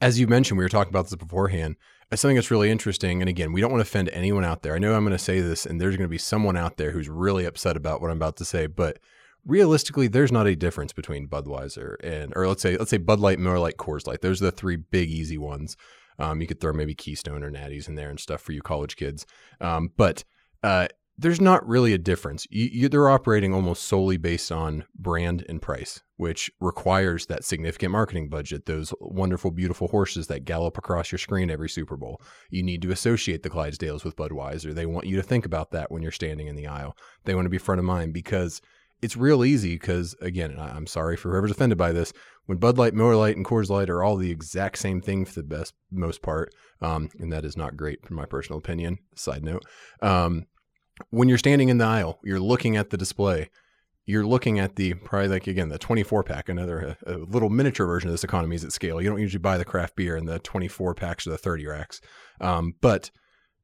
as 0.00 0.20
you 0.20 0.28
mentioned, 0.28 0.56
we 0.56 0.64
were 0.64 0.68
talking 0.68 0.90
about 0.90 1.06
this 1.06 1.16
beforehand. 1.16 1.76
It's 2.10 2.20
something 2.20 2.34
that's 2.34 2.50
really 2.50 2.70
interesting. 2.70 3.22
And 3.22 3.28
again, 3.28 3.52
we 3.52 3.60
don't 3.60 3.70
want 3.70 3.84
to 3.84 3.88
offend 3.88 4.08
anyone 4.08 4.44
out 4.44 4.62
there. 4.62 4.74
I 4.74 4.78
know 4.78 4.94
I'm 4.94 5.04
going 5.04 5.16
to 5.16 5.18
say 5.18 5.40
this, 5.40 5.64
and 5.64 5.80
there's 5.80 5.96
going 5.96 6.08
to 6.08 6.10
be 6.10 6.18
someone 6.18 6.56
out 6.56 6.76
there 6.76 6.90
who's 6.90 7.08
really 7.08 7.44
upset 7.44 7.76
about 7.76 8.00
what 8.00 8.10
I'm 8.10 8.16
about 8.16 8.36
to 8.38 8.44
say, 8.44 8.66
but 8.66 8.98
realistically, 9.46 10.08
there's 10.08 10.32
not 10.32 10.46
a 10.46 10.56
difference 10.56 10.92
between 10.92 11.28
Budweiser 11.28 11.94
and, 12.02 12.32
or 12.34 12.48
let's 12.48 12.62
say, 12.62 12.76
let's 12.76 12.90
say 12.90 12.98
Bud 12.98 13.20
Light, 13.20 13.38
Miller 13.38 13.58
Light, 13.58 13.76
Coors 13.76 14.06
Light. 14.06 14.22
Those 14.22 14.42
are 14.42 14.46
the 14.46 14.52
three 14.52 14.76
big 14.76 15.08
easy 15.08 15.38
ones. 15.38 15.76
Um, 16.18 16.40
you 16.40 16.46
could 16.46 16.60
throw 16.60 16.72
maybe 16.72 16.94
Keystone 16.94 17.42
or 17.42 17.50
Natties 17.50 17.88
in 17.88 17.94
there 17.94 18.10
and 18.10 18.20
stuff 18.20 18.42
for 18.42 18.52
you 18.52 18.60
college 18.60 18.96
kids. 18.96 19.24
Um, 19.60 19.90
but 19.96 20.24
uh, 20.62 20.88
there's 21.20 21.40
not 21.40 21.66
really 21.68 21.92
a 21.92 21.98
difference. 21.98 22.46
You, 22.50 22.68
you, 22.72 22.88
they're 22.88 23.10
operating 23.10 23.52
almost 23.52 23.82
solely 23.82 24.16
based 24.16 24.50
on 24.50 24.84
brand 24.94 25.44
and 25.48 25.60
price, 25.60 26.02
which 26.16 26.50
requires 26.60 27.26
that 27.26 27.44
significant 27.44 27.92
marketing 27.92 28.30
budget. 28.30 28.64
Those 28.64 28.94
wonderful, 29.00 29.50
beautiful 29.50 29.88
horses 29.88 30.28
that 30.28 30.46
gallop 30.46 30.78
across 30.78 31.12
your 31.12 31.18
screen 31.18 31.50
every 31.50 31.68
Super 31.68 31.98
Bowl. 31.98 32.22
You 32.48 32.62
need 32.62 32.80
to 32.82 32.90
associate 32.90 33.42
the 33.42 33.50
Clydesdales 33.50 34.02
with 34.02 34.16
Budweiser. 34.16 34.74
They 34.74 34.86
want 34.86 35.06
you 35.06 35.16
to 35.16 35.22
think 35.22 35.44
about 35.44 35.72
that 35.72 35.90
when 35.92 36.02
you're 36.02 36.10
standing 36.10 36.46
in 36.46 36.56
the 36.56 36.66
aisle. 36.66 36.96
They 37.24 37.34
want 37.34 37.44
to 37.44 37.50
be 37.50 37.58
front 37.58 37.80
of 37.80 37.84
mind 37.84 38.14
because 38.14 38.62
it's 39.02 39.16
real 39.16 39.44
easy. 39.44 39.74
Because 39.74 40.16
again, 40.22 40.56
I- 40.58 40.74
I'm 40.74 40.86
sorry 40.86 41.18
for 41.18 41.30
whoever's 41.30 41.50
offended 41.50 41.76
by 41.76 41.92
this. 41.92 42.14
When 42.46 42.56
Bud 42.56 42.78
Light, 42.78 42.94
Miller 42.94 43.14
Light, 43.16 43.36
and 43.36 43.44
Coors 43.44 43.68
Light 43.68 43.90
are 43.90 44.02
all 44.02 44.16
the 44.16 44.30
exact 44.30 44.78
same 44.78 45.02
thing 45.02 45.26
for 45.26 45.34
the 45.34 45.42
best 45.42 45.74
most 45.92 46.22
part, 46.22 46.52
um, 46.80 47.10
and 47.18 47.30
that 47.30 47.44
is 47.44 47.56
not 47.56 47.76
great 47.76 48.00
in 48.08 48.16
my 48.16 48.24
personal 48.24 48.58
opinion. 48.58 48.98
Side 49.14 49.44
note. 49.44 49.62
Um, 50.02 50.46
when 51.10 51.28
you're 51.28 51.38
standing 51.38 51.68
in 51.68 51.78
the 51.78 51.84
aisle, 51.84 52.20
you're 52.24 52.40
looking 52.40 52.76
at 52.76 52.90
the 52.90 52.96
display. 52.96 53.50
You're 54.06 54.26
looking 54.26 54.58
at 54.58 54.76
the 54.76 54.94
probably 54.94 55.28
like 55.28 55.46
again 55.46 55.68
the 55.68 55.78
24 55.78 56.24
pack, 56.24 56.48
another 56.48 56.96
a, 57.06 57.14
a 57.14 57.16
little 57.18 57.48
miniature 57.48 57.86
version 57.86 58.08
of 58.08 58.12
this 58.12 58.24
economies 58.24 58.64
at 58.64 58.72
scale. 58.72 59.00
You 59.00 59.08
don't 59.08 59.20
usually 59.20 59.40
buy 59.40 59.56
the 59.56 59.64
craft 59.64 59.94
beer 59.96 60.16
in 60.16 60.26
the 60.26 60.38
24 60.40 60.94
packs 60.94 61.26
or 61.26 61.30
the 61.30 61.38
30 61.38 61.66
racks, 61.66 62.00
um, 62.40 62.74
but 62.80 63.10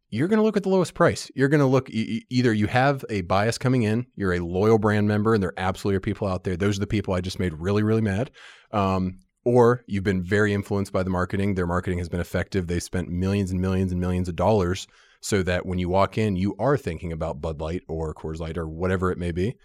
you're 0.09 0.29
going 0.29 0.39
to 0.39 0.45
look 0.45 0.57
at 0.57 0.63
the 0.63 0.69
lowest 0.69 0.95
price. 0.95 1.31
You're 1.35 1.49
going 1.49 1.61
to 1.61 1.67
look 1.67 1.91
e- 1.91 2.25
either 2.31 2.53
you 2.53 2.69
have 2.69 3.05
a 3.11 3.23
bias 3.23 3.59
coming 3.59 3.83
in, 3.83 4.07
you're 4.15 4.35
a 4.35 4.39
loyal 4.39 4.79
brand 4.79 5.09
member, 5.09 5.35
and 5.35 5.43
there 5.43 5.53
absolutely 5.57 5.97
are 5.97 6.01
people 6.01 6.29
out 6.29 6.45
there. 6.45 6.57
Those 6.57 6.77
are 6.77 6.81
the 6.81 6.87
people 6.87 7.13
I 7.13 7.21
just 7.21 7.41
made 7.41 7.55
really, 7.55 7.83
really 7.83 8.03
mad. 8.03 8.31
Um, 8.71 9.19
or 9.45 9.85
you've 9.87 10.05
been 10.05 10.23
very 10.23 10.53
influenced 10.53 10.93
by 10.93 11.03
the 11.03 11.11
marketing. 11.11 11.55
Their 11.55 11.67
marketing 11.67 11.99
has 11.99 12.09
been 12.09 12.21
effective. 12.21 12.67
They 12.67 12.81
spent 12.81 13.09
millions 13.09 13.51
and 13.51 13.61
millions 13.61 13.93
and 13.93 14.01
millions 14.01 14.29
of 14.29 14.37
dollars 14.37 14.87
so 15.21 15.43
that 15.43 15.67
when 15.67 15.79
you 15.79 15.89
walk 15.89 16.19
in, 16.19 16.37
you 16.37 16.55
are 16.59 16.77
thinking 16.77 17.13
about 17.13 17.41
Bud 17.41 17.61
Light 17.61 17.83
or 17.89 18.15
Coors 18.15 18.39
Light 18.39 18.59
or 18.59 18.69
whatever 18.69 19.11
it 19.11 19.19
may 19.19 19.33
be. 19.33 19.57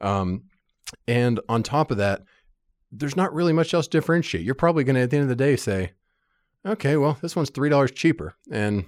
Um, 0.00 0.44
and 1.06 1.40
on 1.48 1.62
top 1.62 1.90
of 1.90 1.96
that, 1.98 2.22
there's 2.90 3.16
not 3.16 3.34
really 3.34 3.52
much 3.52 3.74
else 3.74 3.86
to 3.86 3.98
differentiate. 3.98 4.44
You're 4.44 4.54
probably 4.54 4.84
going 4.84 4.96
to, 4.96 5.02
at 5.02 5.10
the 5.10 5.16
end 5.16 5.24
of 5.24 5.28
the 5.28 5.36
day, 5.36 5.56
say, 5.56 5.92
okay, 6.64 6.96
well, 6.96 7.18
this 7.20 7.36
one's 7.36 7.50
$3 7.50 7.94
cheaper 7.94 8.34
and 8.50 8.84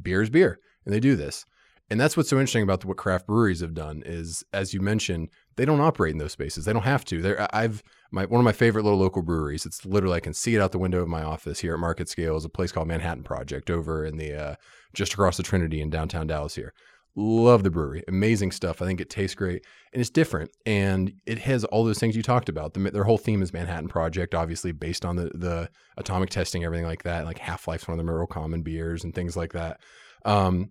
beer 0.00 0.22
is 0.22 0.30
beer. 0.30 0.60
And 0.84 0.94
they 0.94 1.00
do 1.00 1.16
this. 1.16 1.46
And 1.88 2.00
that's 2.00 2.16
what's 2.16 2.28
so 2.28 2.36
interesting 2.36 2.62
about 2.62 2.84
what 2.84 2.96
craft 2.96 3.26
breweries 3.26 3.60
have 3.60 3.74
done 3.74 4.02
is, 4.06 4.44
as 4.52 4.72
you 4.72 4.80
mentioned, 4.80 5.28
they 5.60 5.66
don't 5.66 5.82
operate 5.82 6.12
in 6.12 6.18
those 6.18 6.32
spaces. 6.32 6.64
They 6.64 6.72
don't 6.72 6.84
have 6.84 7.04
to. 7.04 7.20
They're, 7.20 7.46
I've 7.54 7.82
my 8.10 8.24
one 8.24 8.40
of 8.40 8.46
my 8.46 8.52
favorite 8.52 8.82
little 8.82 8.98
local 8.98 9.20
breweries. 9.20 9.66
It's 9.66 9.84
literally 9.84 10.16
I 10.16 10.20
can 10.20 10.32
see 10.32 10.54
it 10.54 10.60
out 10.62 10.72
the 10.72 10.78
window 10.78 11.02
of 11.02 11.08
my 11.08 11.22
office 11.22 11.60
here 11.60 11.74
at 11.74 11.78
Market 11.78 12.08
Scale. 12.08 12.34
Is 12.34 12.46
a 12.46 12.48
place 12.48 12.72
called 12.72 12.88
Manhattan 12.88 13.24
Project 13.24 13.68
over 13.68 14.06
in 14.06 14.16
the 14.16 14.34
uh, 14.34 14.54
just 14.94 15.12
across 15.12 15.36
the 15.36 15.42
Trinity 15.42 15.82
in 15.82 15.90
downtown 15.90 16.26
Dallas 16.26 16.54
here. 16.54 16.72
Love 17.14 17.62
the 17.62 17.70
brewery. 17.70 18.02
Amazing 18.08 18.52
stuff. 18.52 18.80
I 18.80 18.86
think 18.86 19.02
it 19.02 19.10
tastes 19.10 19.34
great 19.34 19.66
and 19.92 20.00
it's 20.00 20.08
different. 20.08 20.50
And 20.64 21.12
it 21.26 21.40
has 21.40 21.64
all 21.64 21.84
those 21.84 21.98
things 21.98 22.16
you 22.16 22.22
talked 22.22 22.48
about. 22.48 22.72
The, 22.72 22.90
their 22.90 23.04
whole 23.04 23.18
theme 23.18 23.42
is 23.42 23.52
Manhattan 23.52 23.88
Project, 23.88 24.34
obviously 24.34 24.72
based 24.72 25.04
on 25.04 25.16
the, 25.16 25.24
the 25.34 25.68
atomic 25.98 26.30
testing, 26.30 26.64
everything 26.64 26.86
like 26.86 27.02
that. 27.02 27.26
Like 27.26 27.38
Half 27.38 27.68
Life's 27.68 27.86
one 27.86 27.98
of 27.98 28.06
the 28.06 28.10
real 28.10 28.26
common 28.26 28.62
beers 28.62 29.04
and 29.04 29.14
things 29.14 29.36
like 29.36 29.52
that. 29.52 29.80
Um, 30.24 30.70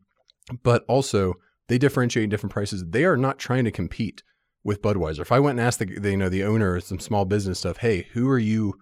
but 0.63 0.84
also, 0.88 1.36
they 1.67 1.77
differentiate 1.77 2.24
in 2.24 2.29
different 2.29 2.53
prices. 2.53 2.84
They 2.88 3.05
are 3.05 3.17
not 3.17 3.38
trying 3.38 3.65
to 3.65 3.72
compete 3.72 4.24
with 4.63 4.81
Budweiser. 4.81 5.19
If 5.19 5.31
I 5.31 5.39
went 5.39 5.59
and 5.59 5.65
asked 5.65 5.79
the, 5.79 5.85
the 5.85 6.11
you 6.11 6.17
know 6.17 6.29
the 6.29 6.43
owner 6.43 6.79
some 6.79 6.99
small 6.99 7.25
business 7.25 7.59
stuff, 7.59 7.77
hey, 7.77 8.07
who 8.13 8.29
are 8.29 8.39
you? 8.39 8.75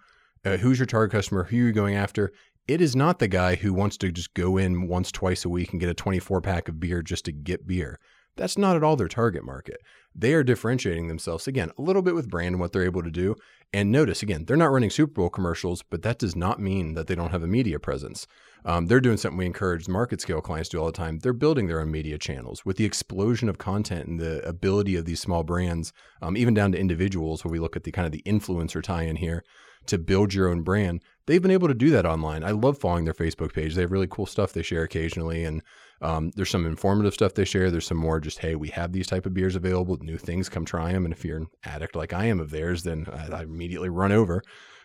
Uh, 0.44 0.56
who's 0.56 0.78
your 0.78 0.86
target 0.86 1.12
customer? 1.12 1.44
Who 1.44 1.56
are 1.56 1.66
you 1.66 1.72
going 1.72 1.96
after? 1.96 2.32
it 2.68 2.82
is 2.82 2.94
not 2.94 3.18
the 3.18 3.28
guy 3.28 3.56
who 3.56 3.72
wants 3.72 3.96
to 3.96 4.12
just 4.12 4.34
go 4.34 4.58
in 4.58 4.86
once, 4.86 5.10
twice 5.10 5.44
a 5.44 5.48
week 5.48 5.72
and 5.72 5.80
get 5.80 5.88
a 5.88 5.94
24 5.94 6.42
pack 6.42 6.68
of 6.68 6.78
beer 6.78 7.02
just 7.02 7.24
to 7.24 7.32
get 7.32 7.66
beer. 7.66 7.98
That's 8.36 8.58
not 8.58 8.76
at 8.76 8.84
all 8.84 8.94
their 8.94 9.08
target 9.08 9.42
market. 9.42 9.78
They 10.14 10.34
are 10.34 10.44
differentiating 10.44 11.08
themselves 11.08 11.48
again 11.48 11.72
a 11.76 11.82
little 11.82 12.02
bit 12.02 12.14
with 12.14 12.28
brand 12.28 12.52
and 12.52 12.60
what 12.60 12.72
they're 12.72 12.84
able 12.84 13.02
to 13.02 13.10
do. 13.10 13.34
And 13.72 13.90
notice 13.90 14.22
again, 14.22 14.44
they're 14.44 14.56
not 14.56 14.70
running 14.70 14.90
Super 14.90 15.14
Bowl 15.14 15.30
commercials, 15.30 15.82
but 15.82 16.02
that 16.02 16.18
does 16.18 16.36
not 16.36 16.60
mean 16.60 16.94
that 16.94 17.06
they 17.06 17.14
don't 17.14 17.32
have 17.32 17.42
a 17.42 17.48
media 17.48 17.80
presence. 17.80 18.28
Um, 18.64 18.86
they're 18.86 19.00
doing 19.00 19.16
something 19.16 19.38
we 19.38 19.46
encourage 19.46 19.88
market 19.88 20.20
scale 20.20 20.40
clients 20.40 20.68
to 20.70 20.76
do 20.76 20.80
all 20.80 20.86
the 20.86 20.92
time. 20.92 21.18
They're 21.20 21.32
building 21.32 21.66
their 21.66 21.80
own 21.80 21.90
media 21.90 22.18
channels 22.18 22.64
with 22.64 22.76
the 22.76 22.84
explosion 22.84 23.48
of 23.48 23.58
content 23.58 24.06
and 24.08 24.20
the 24.20 24.46
ability 24.46 24.96
of 24.96 25.04
these 25.04 25.20
small 25.20 25.42
brands, 25.42 25.92
um, 26.22 26.36
even 26.36 26.54
down 26.54 26.72
to 26.72 26.78
individuals. 26.78 27.44
When 27.44 27.52
we 27.52 27.60
look 27.60 27.76
at 27.76 27.84
the 27.84 27.92
kind 27.92 28.06
of 28.06 28.12
the 28.12 28.22
influencer 28.22 28.82
tie 28.82 29.04
in 29.04 29.16
here, 29.16 29.42
to 29.88 29.98
build 29.98 30.34
your 30.34 30.48
own 30.48 30.62
brand, 30.62 31.02
they've 31.26 31.42
been 31.42 31.50
able 31.50 31.68
to 31.68 31.74
do 31.74 31.90
that 31.90 32.06
online. 32.06 32.44
I 32.44 32.50
love 32.50 32.78
following 32.78 33.04
their 33.04 33.14
Facebook 33.14 33.52
page. 33.52 33.74
They 33.74 33.80
have 33.82 33.92
really 33.92 34.06
cool 34.06 34.26
stuff 34.26 34.52
they 34.52 34.62
share 34.62 34.82
occasionally, 34.82 35.44
and 35.44 35.62
um, 36.00 36.30
there's 36.36 36.50
some 36.50 36.66
informative 36.66 37.14
stuff 37.14 37.34
they 37.34 37.44
share. 37.44 37.70
There's 37.70 37.86
some 37.86 37.96
more 37.96 38.20
just, 38.20 38.38
hey, 38.38 38.54
we 38.54 38.68
have 38.68 38.92
these 38.92 39.06
type 39.06 39.26
of 39.26 39.34
beers 39.34 39.56
available, 39.56 39.96
new 40.00 40.18
things, 40.18 40.48
come 40.48 40.64
try 40.64 40.92
them. 40.92 41.04
And 41.04 41.12
if 41.12 41.24
you're 41.24 41.38
an 41.38 41.48
addict 41.64 41.96
like 41.96 42.12
I 42.12 42.26
am 42.26 42.38
of 42.38 42.50
theirs, 42.50 42.82
then 42.82 43.06
I, 43.10 43.38
I 43.38 43.42
immediately 43.42 43.88
run 43.88 44.12
over. 44.12 44.42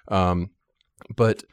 Um, 0.08 0.52
but 1.16 1.44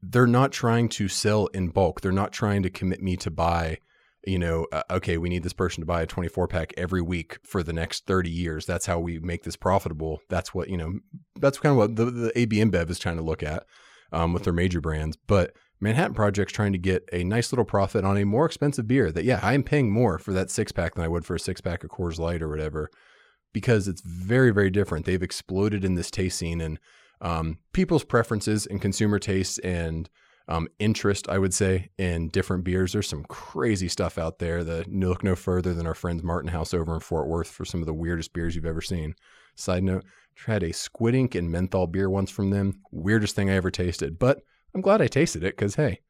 they're 0.00 0.26
not 0.26 0.52
trying 0.52 0.88
to 0.90 1.08
sell 1.08 1.46
in 1.48 1.68
bulk. 1.68 2.00
They're 2.00 2.12
not 2.12 2.32
trying 2.32 2.62
to 2.62 2.70
commit 2.70 3.02
me 3.02 3.16
to 3.16 3.30
buy 3.30 3.78
you 4.26 4.38
know, 4.38 4.66
uh, 4.72 4.82
okay, 4.90 5.16
we 5.16 5.28
need 5.28 5.42
this 5.42 5.52
person 5.52 5.80
to 5.80 5.86
buy 5.86 6.02
a 6.02 6.06
24 6.06 6.48
pack 6.48 6.74
every 6.76 7.00
week 7.00 7.38
for 7.44 7.62
the 7.62 7.72
next 7.72 8.06
30 8.06 8.30
years. 8.30 8.66
That's 8.66 8.86
how 8.86 8.98
we 8.98 9.18
make 9.18 9.44
this 9.44 9.56
profitable. 9.56 10.20
That's 10.28 10.52
what, 10.52 10.68
you 10.68 10.76
know, 10.76 10.98
that's 11.36 11.58
kind 11.58 11.72
of 11.72 11.76
what 11.78 11.96
the, 11.96 12.06
the 12.06 12.38
AB 12.38 12.60
is 12.60 12.98
trying 12.98 13.16
to 13.16 13.22
look 13.22 13.42
at 13.42 13.64
um, 14.12 14.32
with 14.32 14.44
their 14.44 14.52
major 14.52 14.80
brands. 14.80 15.16
But 15.16 15.54
Manhattan 15.80 16.14
Project's 16.14 16.52
trying 16.52 16.72
to 16.72 16.78
get 16.78 17.08
a 17.12 17.24
nice 17.24 17.52
little 17.52 17.64
profit 17.64 18.04
on 18.04 18.18
a 18.18 18.24
more 18.24 18.44
expensive 18.44 18.88
beer 18.88 19.12
that, 19.12 19.24
yeah, 19.24 19.40
I'm 19.42 19.62
paying 19.62 19.90
more 19.90 20.18
for 20.18 20.32
that 20.32 20.50
six 20.50 20.72
pack 20.72 20.94
than 20.94 21.04
I 21.04 21.08
would 21.08 21.24
for 21.24 21.36
a 21.36 21.40
six 21.40 21.60
pack 21.60 21.84
of 21.84 21.90
Coors 21.90 22.18
Light 22.18 22.42
or 22.42 22.48
whatever 22.48 22.90
because 23.52 23.88
it's 23.88 24.02
very, 24.02 24.50
very 24.50 24.70
different. 24.70 25.06
They've 25.06 25.22
exploded 25.22 25.84
in 25.84 25.94
this 25.94 26.10
taste 26.10 26.38
scene 26.38 26.60
and 26.60 26.78
um, 27.20 27.58
people's 27.72 28.04
preferences 28.04 28.66
and 28.66 28.80
consumer 28.80 29.18
tastes 29.18 29.58
and 29.58 30.08
um, 30.48 30.68
interest, 30.78 31.28
I 31.28 31.38
would 31.38 31.52
say, 31.52 31.90
in 31.98 32.28
different 32.28 32.64
beers. 32.64 32.92
There's 32.92 33.08
some 33.08 33.24
crazy 33.24 33.88
stuff 33.88 34.16
out 34.16 34.38
there 34.38 34.64
that 34.64 34.90
look 34.90 35.22
no 35.22 35.36
further 35.36 35.74
than 35.74 35.86
our 35.86 35.94
friends 35.94 36.22
Martin 36.22 36.50
House 36.50 36.72
over 36.72 36.94
in 36.94 37.00
Fort 37.00 37.28
Worth 37.28 37.48
for 37.48 37.64
some 37.64 37.80
of 37.80 37.86
the 37.86 37.94
weirdest 37.94 38.32
beers 38.32 38.54
you've 38.54 38.64
ever 38.64 38.80
seen. 38.80 39.14
Side 39.54 39.84
note, 39.84 40.04
tried 40.34 40.62
a 40.62 40.72
squid 40.72 41.14
ink 41.14 41.34
and 41.34 41.50
menthol 41.50 41.86
beer 41.86 42.08
once 42.08 42.30
from 42.30 42.50
them. 42.50 42.80
Weirdest 42.90 43.36
thing 43.36 43.50
I 43.50 43.54
ever 43.54 43.70
tasted, 43.70 44.18
but 44.18 44.40
I'm 44.74 44.80
glad 44.80 45.02
I 45.02 45.06
tasted 45.06 45.44
it 45.44 45.56
because, 45.56 45.74
hey, 45.74 46.00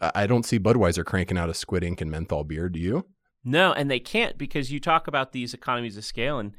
I 0.00 0.26
don't 0.26 0.44
see 0.44 0.58
Budweiser 0.58 1.04
cranking 1.04 1.38
out 1.38 1.50
a 1.50 1.54
squid 1.54 1.82
ink 1.82 2.00
and 2.00 2.10
menthol 2.10 2.44
beer. 2.44 2.68
Do 2.68 2.78
you? 2.78 3.06
No, 3.44 3.72
and 3.72 3.90
they 3.90 4.00
can't 4.00 4.36
because 4.36 4.70
you 4.70 4.80
talk 4.80 5.06
about 5.06 5.32
these 5.32 5.54
economies 5.54 5.96
of 5.96 6.04
scale 6.04 6.38
and 6.38 6.54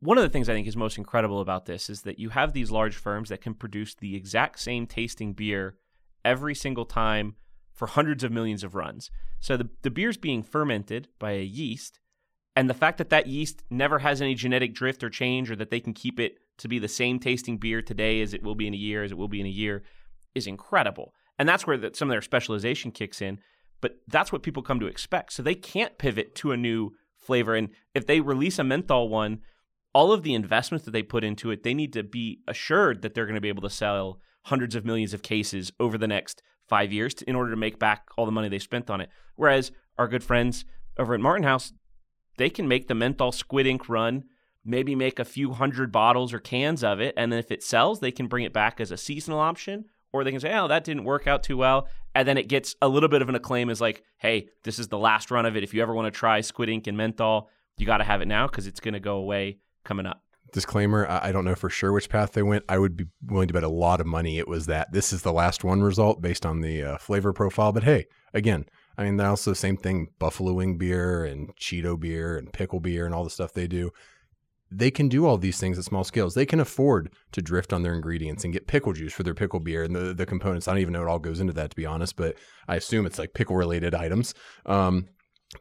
one 0.00 0.16
of 0.16 0.22
the 0.22 0.30
things 0.30 0.48
I 0.48 0.54
think 0.54 0.66
is 0.66 0.76
most 0.76 0.98
incredible 0.98 1.40
about 1.40 1.66
this 1.66 1.90
is 1.90 2.02
that 2.02 2.18
you 2.18 2.30
have 2.30 2.52
these 2.52 2.70
large 2.70 2.96
firms 2.96 3.28
that 3.28 3.42
can 3.42 3.54
produce 3.54 3.94
the 3.94 4.16
exact 4.16 4.58
same 4.58 4.86
tasting 4.86 5.34
beer 5.34 5.76
every 6.24 6.54
single 6.54 6.86
time 6.86 7.34
for 7.72 7.86
hundreds 7.86 8.24
of 8.24 8.32
millions 8.32 8.64
of 8.64 8.74
runs. 8.74 9.10
So 9.40 9.56
the, 9.56 9.68
the 9.82 9.90
beer's 9.90 10.16
being 10.16 10.42
fermented 10.42 11.08
by 11.18 11.32
a 11.32 11.42
yeast, 11.42 12.00
and 12.56 12.68
the 12.68 12.74
fact 12.74 12.98
that 12.98 13.10
that 13.10 13.26
yeast 13.26 13.62
never 13.70 14.00
has 14.00 14.20
any 14.20 14.34
genetic 14.34 14.74
drift 14.74 15.04
or 15.04 15.10
change, 15.10 15.50
or 15.50 15.56
that 15.56 15.70
they 15.70 15.80
can 15.80 15.92
keep 15.92 16.18
it 16.18 16.38
to 16.58 16.68
be 16.68 16.78
the 16.78 16.88
same 16.88 17.18
tasting 17.18 17.58
beer 17.58 17.80
today 17.80 18.20
as 18.20 18.34
it 18.34 18.42
will 18.42 18.54
be 18.54 18.66
in 18.66 18.74
a 18.74 18.78
year, 18.78 19.02
as 19.02 19.12
it 19.12 19.18
will 19.18 19.28
be 19.28 19.40
in 19.40 19.46
a 19.46 19.50
year, 19.50 19.82
is 20.34 20.46
incredible. 20.46 21.14
And 21.38 21.48
that's 21.48 21.66
where 21.66 21.78
the, 21.78 21.90
some 21.94 22.08
of 22.08 22.12
their 22.12 22.22
specialization 22.22 22.90
kicks 22.90 23.22
in. 23.22 23.38
But 23.80 23.96
that's 24.08 24.30
what 24.30 24.42
people 24.42 24.62
come 24.62 24.80
to 24.80 24.86
expect. 24.86 25.32
So 25.32 25.42
they 25.42 25.54
can't 25.54 25.96
pivot 25.96 26.34
to 26.36 26.52
a 26.52 26.56
new 26.56 26.92
flavor. 27.16 27.54
And 27.54 27.70
if 27.94 28.06
they 28.06 28.20
release 28.20 28.58
a 28.58 28.64
menthol 28.64 29.08
one, 29.08 29.40
all 29.92 30.12
of 30.12 30.22
the 30.22 30.34
investments 30.34 30.84
that 30.84 30.92
they 30.92 31.02
put 31.02 31.24
into 31.24 31.50
it, 31.50 31.62
they 31.62 31.74
need 31.74 31.92
to 31.92 32.02
be 32.02 32.40
assured 32.46 33.02
that 33.02 33.14
they're 33.14 33.26
going 33.26 33.34
to 33.34 33.40
be 33.40 33.48
able 33.48 33.62
to 33.62 33.70
sell 33.70 34.20
hundreds 34.44 34.74
of 34.74 34.84
millions 34.84 35.12
of 35.12 35.22
cases 35.22 35.72
over 35.80 35.98
the 35.98 36.08
next 36.08 36.42
five 36.68 36.92
years 36.92 37.14
to, 37.14 37.28
in 37.28 37.36
order 37.36 37.50
to 37.50 37.56
make 37.56 37.78
back 37.78 38.08
all 38.16 38.26
the 38.26 38.32
money 38.32 38.48
they 38.48 38.58
spent 38.58 38.88
on 38.88 39.00
it. 39.00 39.10
Whereas 39.34 39.72
our 39.98 40.08
good 40.08 40.22
friends 40.22 40.64
over 40.98 41.14
at 41.14 41.20
Martin 41.20 41.44
House, 41.44 41.72
they 42.38 42.48
can 42.48 42.68
make 42.68 42.88
the 42.88 42.94
menthol 42.94 43.32
squid 43.32 43.66
ink 43.66 43.88
run, 43.88 44.24
maybe 44.64 44.94
make 44.94 45.18
a 45.18 45.24
few 45.24 45.52
hundred 45.52 45.90
bottles 45.90 46.32
or 46.32 46.38
cans 46.38 46.84
of 46.84 47.00
it, 47.00 47.14
and 47.16 47.32
then 47.32 47.38
if 47.38 47.50
it 47.50 47.62
sells, 47.62 48.00
they 48.00 48.12
can 48.12 48.28
bring 48.28 48.44
it 48.44 48.52
back 48.52 48.80
as 48.80 48.90
a 48.90 48.96
seasonal 48.96 49.40
option, 49.40 49.86
or 50.12 50.22
they 50.22 50.30
can 50.30 50.40
say, 50.40 50.56
"Oh, 50.56 50.68
that 50.68 50.84
didn't 50.84 51.04
work 51.04 51.26
out 51.26 51.42
too 51.42 51.56
well," 51.56 51.88
and 52.14 52.26
then 52.26 52.38
it 52.38 52.48
gets 52.48 52.76
a 52.80 52.88
little 52.88 53.08
bit 53.08 53.22
of 53.22 53.28
an 53.28 53.34
acclaim 53.34 53.68
as 53.68 53.80
like, 53.80 54.04
"Hey, 54.18 54.48
this 54.62 54.78
is 54.78 54.88
the 54.88 54.98
last 54.98 55.30
run 55.30 55.46
of 55.46 55.56
it. 55.56 55.64
If 55.64 55.74
you 55.74 55.82
ever 55.82 55.94
want 55.94 56.12
to 56.12 56.18
try 56.18 56.40
squid 56.40 56.68
ink 56.68 56.86
and 56.86 56.96
menthol, 56.96 57.48
you 57.76 57.86
got 57.86 57.98
to 57.98 58.04
have 58.04 58.22
it 58.22 58.28
now 58.28 58.46
because 58.46 58.66
it's 58.66 58.80
going 58.80 58.94
to 58.94 59.00
go 59.00 59.16
away 59.16 59.58
coming 59.84 60.06
up." 60.06 60.22
disclaimer 60.52 61.06
I, 61.08 61.32
don't 61.32 61.44
know 61.44 61.54
for 61.54 61.70
sure 61.70 61.92
which 61.92 62.08
path 62.08 62.32
they 62.32 62.42
went. 62.42 62.64
I 62.68 62.78
would 62.78 62.96
be 62.96 63.06
willing 63.26 63.48
to 63.48 63.54
bet 63.54 63.62
a 63.62 63.68
lot 63.68 64.00
of 64.00 64.06
money 64.06 64.38
it 64.38 64.48
was 64.48 64.66
that 64.66 64.92
this 64.92 65.12
is 65.12 65.22
the 65.22 65.32
last 65.32 65.64
one 65.64 65.82
result 65.82 66.20
based 66.20 66.44
on 66.44 66.60
the 66.60 66.82
uh, 66.82 66.98
flavor 66.98 67.32
profile. 67.32 67.72
But 67.72 67.84
hey 67.84 68.06
again 68.32 68.64
i 68.96 69.02
mean 69.02 69.16
they're 69.16 69.28
also 69.28 69.50
the 69.50 69.56
same 69.56 69.76
thing 69.76 70.06
buffalo 70.20 70.52
wing 70.52 70.78
beer 70.78 71.24
and 71.24 71.50
cheeto 71.56 71.98
beer 71.98 72.36
and 72.36 72.52
pickle 72.52 72.78
beer 72.78 73.04
and 73.04 73.14
all 73.14 73.24
the 73.24 73.30
stuff 73.30 73.52
they 73.52 73.66
do. 73.66 73.90
They 74.72 74.92
can 74.92 75.08
do 75.08 75.26
all 75.26 75.36
these 75.36 75.58
things 75.58 75.80
at 75.80 75.84
small 75.84 76.04
scales. 76.04 76.34
They 76.34 76.46
can 76.46 76.60
afford 76.60 77.12
to 77.32 77.42
drift 77.42 77.72
on 77.72 77.82
their 77.82 77.92
ingredients 77.92 78.44
and 78.44 78.52
get 78.52 78.68
pickle 78.68 78.92
juice 78.92 79.12
for 79.12 79.24
their 79.24 79.34
pickle 79.34 79.58
beer 79.58 79.82
and 79.82 79.96
the, 79.96 80.14
the 80.14 80.24
components. 80.24 80.68
I 80.68 80.72
don't 80.72 80.80
even 80.80 80.92
know 80.92 81.02
it 81.02 81.08
all 81.08 81.18
goes 81.18 81.40
into 81.40 81.52
that 81.54 81.70
to 81.70 81.76
be 81.76 81.86
honest 81.86 82.16
but 82.16 82.36
i 82.68 82.76
assume 82.76 83.06
it's 83.06 83.18
like 83.18 83.34
pickle 83.34 83.56
related 83.56 83.94
items. 83.94 84.34
Um, 84.66 85.08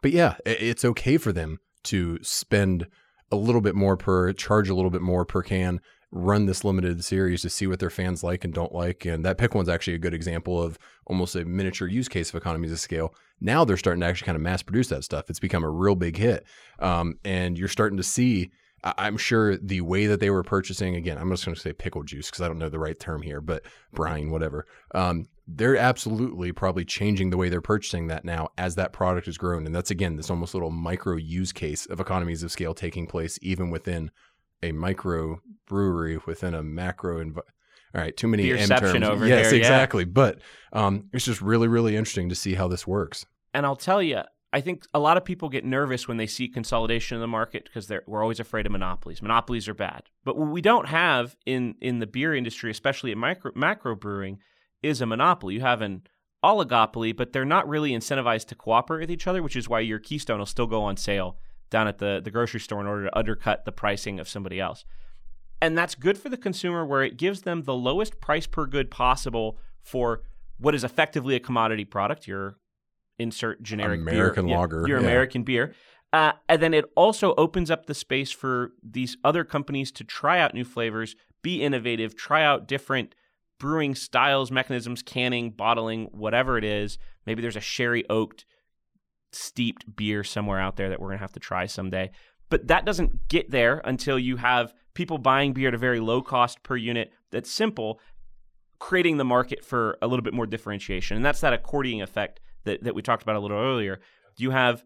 but 0.02 0.12
yeah 0.12 0.36
it's 0.46 0.86
okay 0.86 1.18
for 1.18 1.32
them 1.32 1.58
to 1.86 2.20
spend 2.22 2.88
a 3.32 3.36
little 3.36 3.62
bit 3.62 3.76
more 3.76 3.98
per 3.98 4.34
charge 4.34 4.70
a 4.70 4.76
little 4.76 4.92
bit 4.92 5.02
more 5.02 5.26
per 5.26 5.42
can 5.42 5.80
run 6.12 6.48
this 6.48 6.64
limited 6.64 7.04
series 7.04 7.44
to 7.44 7.50
see 7.50 7.68
what 7.68 7.80
their 7.80 7.92
fans 7.92 8.24
like 8.24 8.44
and 8.44 8.54
don't 8.54 8.74
like 8.74 9.06
and 9.06 9.24
that 9.24 9.38
pick 9.38 9.54
one's 9.54 9.70
actually 9.70 9.94
a 9.94 10.00
good 10.00 10.14
example 10.14 10.62
of 10.62 10.80
almost 11.06 11.36
a 11.36 11.46
miniature 11.46 11.88
use 11.88 12.08
case 12.08 12.30
of 12.30 12.36
economies 12.36 12.72
of 12.72 12.80
scale 12.80 13.14
now 13.40 13.64
they're 13.64 13.78
starting 13.78 14.02
to 14.02 14.08
actually 14.08 14.26
kind 14.26 14.36
of 14.36 14.42
mass 14.42 14.64
produce 14.64 14.88
that 14.88 15.04
stuff 15.04 15.30
it's 15.30 15.40
become 15.40 15.64
a 15.64 15.70
real 15.70 15.96
big 15.96 16.18
hit 16.18 16.46
um, 16.80 17.16
and 17.24 17.58
you're 17.58 17.68
starting 17.68 17.98
to 17.98 18.04
see 18.04 18.50
I'm 18.84 19.18
sure 19.18 19.58
the 19.58 19.82
way 19.82 20.06
that 20.06 20.20
they 20.20 20.30
were 20.30 20.44
purchasing, 20.44 20.96
again, 20.96 21.18
I'm 21.18 21.30
just 21.30 21.46
going 21.46 21.56
to 21.56 21.62
say 21.62 21.74
pickle 21.74 22.04
juice 22.04 22.30
because 22.30 22.42
I 22.42 22.48
don't 22.48 22.60
know 22.60 22.70
the 22.70 22.80
right 22.80 22.98
term 22.98 23.22
here, 23.22 23.42
but 23.42 23.64
brine, 23.92 24.32
whatever. 24.32 24.66
Um, 24.96 25.28
they're 25.56 25.78
absolutely 25.78 26.52
probably 26.52 26.86
changing 26.86 27.32
the 27.32 27.38
way 27.38 27.50
they're 27.50 27.62
purchasing 27.62 28.08
that 28.08 28.24
now 28.24 28.50
as 28.58 28.76
that 28.76 28.94
product 28.94 29.26
has 29.26 29.38
grown. 29.38 29.66
And 29.66 29.74
that's, 29.74 29.90
again, 29.90 30.16
this 30.16 30.30
almost 30.30 30.54
little 30.54 30.70
micro 30.70 31.16
use 31.16 31.52
case 31.52 31.86
of 31.88 32.00
economies 32.00 32.44
of 32.44 32.52
scale 32.52 32.74
taking 32.74 33.08
place 33.08 33.40
even 33.42 33.70
within 33.70 34.12
a 34.62 34.72
micro 34.72 35.42
brewery 35.68 36.20
within 36.26 36.54
a 36.54 36.62
macro 36.62 37.20
environment. 37.20 37.48
All 37.96 38.02
right, 38.02 38.16
too 38.16 38.28
many 38.28 38.52
M 38.52 38.70
terms. 38.70 39.04
over 39.04 39.26
yes, 39.26 39.50
there, 39.50 39.56
exactly. 39.58 40.04
Yeah. 40.04 40.12
But 40.12 40.42
um, 40.74 41.10
it's 41.12 41.26
just 41.26 41.42
really, 41.42 41.68
really 41.68 41.96
interesting 41.96 42.30
to 42.30 42.36
see 42.36 42.54
how 42.54 42.68
this 42.68 42.86
works. 42.86 43.26
And 43.52 43.66
I'll 43.66 43.76
tell 43.76 44.04
you, 44.04 44.22
I 44.54 44.62
think 44.62 44.86
a 44.94 45.00
lot 45.00 45.18
of 45.18 45.26
people 45.26 45.50
get 45.50 45.66
nervous 45.66 46.08
when 46.08 46.18
they 46.18 46.28
see 46.28 46.48
consolidation 46.48 47.16
in 47.16 47.22
the 47.22 47.28
market 47.28 47.64
because 47.64 47.92
we're 48.06 48.22
always 48.22 48.40
afraid 48.40 48.68
of 48.68 48.72
monopolies. 48.72 49.24
Monopolies 49.24 49.68
are 49.68 49.74
bad. 49.74 50.04
But 50.24 50.38
what 50.38 50.50
we 50.50 50.62
don't 50.62 50.88
have 50.88 51.36
in, 51.48 51.76
in 51.82 51.98
the 51.98 52.06
beer 52.06 52.36
industry, 52.36 52.70
especially 52.70 53.12
in 53.12 53.18
micro, 53.18 53.52
macro 53.56 53.96
brewing, 53.96 54.38
is 54.82 55.02
a 55.02 55.06
monopoly. 55.06 55.56
You 55.56 55.62
have 55.62 55.82
an 55.82 56.04
oligopoly, 56.44 57.16
but 57.16 57.34
they're 57.34 57.46
not 57.46 57.68
really 57.68 57.92
incentivized 57.92 58.48
to 58.48 58.56
cooperate 58.56 59.02
with 59.02 59.12
each 59.12 59.28
other, 59.28 59.44
which 59.44 59.56
is 59.56 59.68
why 59.68 59.82
your 59.82 60.00
Keystone 60.00 60.40
will 60.40 60.46
still 60.46 60.68
go 60.68 60.82
on 60.82 60.98
sale 60.98 61.38
down 61.70 61.88
at 61.88 61.98
the, 61.98 62.22
the 62.24 62.32
grocery 62.32 62.60
store 62.60 62.82
in 62.82 62.88
order 62.88 63.06
to 63.06 63.18
undercut 63.18 63.66
the 63.66 63.72
pricing 63.72 64.20
of 64.20 64.28
somebody 64.28 64.60
else. 64.60 64.86
And 65.62 65.78
that's 65.78 65.96
good 65.96 66.18
for 66.18 66.30
the 66.30 66.38
consumer 66.38 66.86
where 66.86 67.04
it 67.04 67.18
gives 67.18 67.42
them 67.42 67.64
the 67.64 67.76
lowest 67.76 68.22
price 68.22 68.48
per 68.48 68.66
good 68.66 68.90
possible 68.90 69.58
for 69.82 70.24
what 70.58 70.74
is 70.74 70.84
effectively 70.84 71.36
a 71.36 71.40
commodity 71.40 71.86
product, 71.86 72.28
your 72.28 72.58
insert 73.18 73.62
generic 73.62 74.00
American 74.00 74.46
beer, 74.46 74.58
lager, 74.58 74.88
your 74.88 75.00
yeah. 75.00 75.06
American 75.06 75.44
beer. 75.44 75.74
Uh, 76.12 76.32
and 76.48 76.62
then 76.62 76.74
it 76.74 76.86
also 76.96 77.36
opens 77.36 77.70
up 77.70 77.86
the 77.86 77.94
space 77.94 78.32
for 78.32 78.72
these 78.82 79.18
other 79.24 79.44
companies 79.44 79.92
to 79.92 80.04
try 80.04 80.40
out 80.40 80.54
new 80.54 80.64
flavors, 80.64 81.16
be 81.42 81.62
innovative, 81.62 82.16
try 82.16 82.44
out 82.44 82.68
different 82.68 83.14
brewing 83.60 83.94
styles, 83.94 84.52
mechanisms, 84.52 85.02
canning, 85.04 85.52
bottling, 85.52 86.06
whatever 86.12 86.58
it 86.58 86.64
is. 86.64 86.98
Maybe 87.26 87.42
there's 87.42 87.56
a 87.56 87.62
sherry 87.62 88.04
oaked 88.10 88.46
steeped 89.32 89.96
beer 89.96 90.24
somewhere 90.24 90.60
out 90.60 90.76
there 90.76 90.90
that 90.90 91.00
we're 91.00 91.10
going 91.10 91.18
to 91.18 91.24
have 91.24 91.34
to 91.34 91.40
try 91.40 91.66
someday. 91.66 92.12
But 92.50 92.68
that 92.68 92.86
doesn't 92.86 93.28
get 93.28 93.52
there 93.52 93.82
until 93.86 94.18
you 94.18 94.38
have 94.38 94.74
people 94.96 95.18
buying 95.18 95.54
beer 95.54 95.68
at 95.68 95.74
a 95.74 95.78
very 95.78 96.00
low 96.00 96.22
cost 96.22 96.64
per 96.64 96.76
unit 96.76 97.12
that's 97.32 97.52
simple, 97.52 98.00
creating 98.80 99.18
the 99.18 99.26
market 99.26 99.64
for 99.64 99.98
a 100.02 100.08
little 100.08 100.24
bit 100.24 100.34
more 100.34 100.48
differentiation. 100.48 101.16
And 101.16 101.26
that's 101.26 101.42
that 101.42 101.54
accordion 101.54 102.02
effect 102.02 102.40
that, 102.64 102.84
that 102.84 102.96
we 102.96 103.02
talked 103.02 103.22
about 103.22 103.36
a 103.36 103.40
little 103.40 103.58
earlier. 103.58 104.00
You 104.38 104.50
have, 104.52 104.84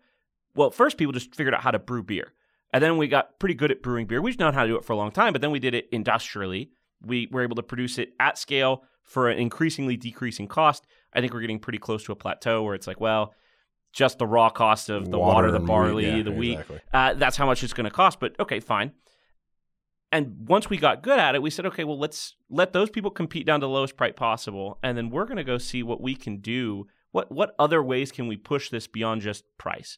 well, 0.55 0.71
first 0.71 0.97
people 0.97 1.13
just 1.13 1.36
figured 1.36 1.53
out 1.53 1.62
how 1.62 1.71
to 1.71 1.79
brew 1.79 2.03
beer. 2.03 2.33
And 2.73 2.83
then 2.83 2.97
we 2.97 3.07
got 3.07 3.39
pretty 3.39 3.55
good 3.55 3.71
at 3.71 3.83
brewing 3.83 4.07
beer. 4.07 4.21
We've 4.21 4.39
known 4.39 4.53
how 4.53 4.63
to 4.63 4.67
do 4.67 4.75
it 4.75 4.83
for 4.83 4.93
a 4.93 4.97
long 4.97 5.12
time, 5.12 5.31
but 5.31 5.41
then 5.41 5.51
we 5.51 5.59
did 5.59 5.75
it 5.75 5.88
industrially. 5.91 6.71
We 7.05 7.27
were 7.31 7.43
able 7.43 7.55
to 7.55 7.63
produce 7.63 7.97
it 7.97 8.13
at 8.19 8.37
scale 8.37 8.83
for 9.03 9.29
an 9.29 9.37
increasingly 9.37 9.97
decreasing 9.97 10.47
cost. 10.47 10.85
I 11.13 11.21
think 11.21 11.33
we're 11.33 11.41
getting 11.41 11.59
pretty 11.59 11.79
close 11.79 12.03
to 12.05 12.11
a 12.11 12.15
plateau 12.15 12.63
where 12.63 12.75
it's 12.75 12.87
like, 12.87 12.99
well, 12.99 13.33
just 13.91 14.17
the 14.17 14.25
raw 14.25 14.49
cost 14.49 14.89
of 14.89 15.11
the 15.11 15.19
water, 15.19 15.47
Water 15.47 15.51
the 15.51 15.59
barley, 15.59 16.07
yeah, 16.07 16.23
the 16.23 16.31
wheat. 16.31 16.53
exactly. 16.53 16.79
Uh, 16.91 17.13
that's 17.13 17.37
how 17.37 17.45
much 17.45 17.63
it's 17.63 17.73
going 17.73 17.85
to 17.85 17.91
cost. 17.91 18.19
But 18.19 18.35
okay, 18.39 18.59
fine. 18.59 18.91
And 20.11 20.47
once 20.47 20.69
we 20.69 20.77
got 20.77 21.01
good 21.01 21.17
at 21.19 21.35
it, 21.35 21.41
we 21.41 21.49
said, 21.49 21.65
okay, 21.67 21.83
well, 21.83 21.97
let's 21.97 22.35
let 22.49 22.71
those 22.71 22.89
people 22.89 23.09
compete 23.11 23.45
down 23.47 23.59
to 23.61 23.65
the 23.65 23.69
lowest 23.69 23.97
price 23.97 24.13
possible, 24.15 24.77
and 24.83 24.95
then 24.97 25.09
we're 25.09 25.25
going 25.25 25.37
to 25.37 25.43
go 25.43 25.57
see 25.57 25.81
what 25.81 26.01
we 26.01 26.15
can 26.15 26.37
do. 26.37 26.87
What 27.11 27.31
what 27.31 27.55
other 27.59 27.83
ways 27.83 28.11
can 28.11 28.27
we 28.27 28.37
push 28.37 28.69
this 28.69 28.87
beyond 28.87 29.21
just 29.21 29.43
price? 29.57 29.97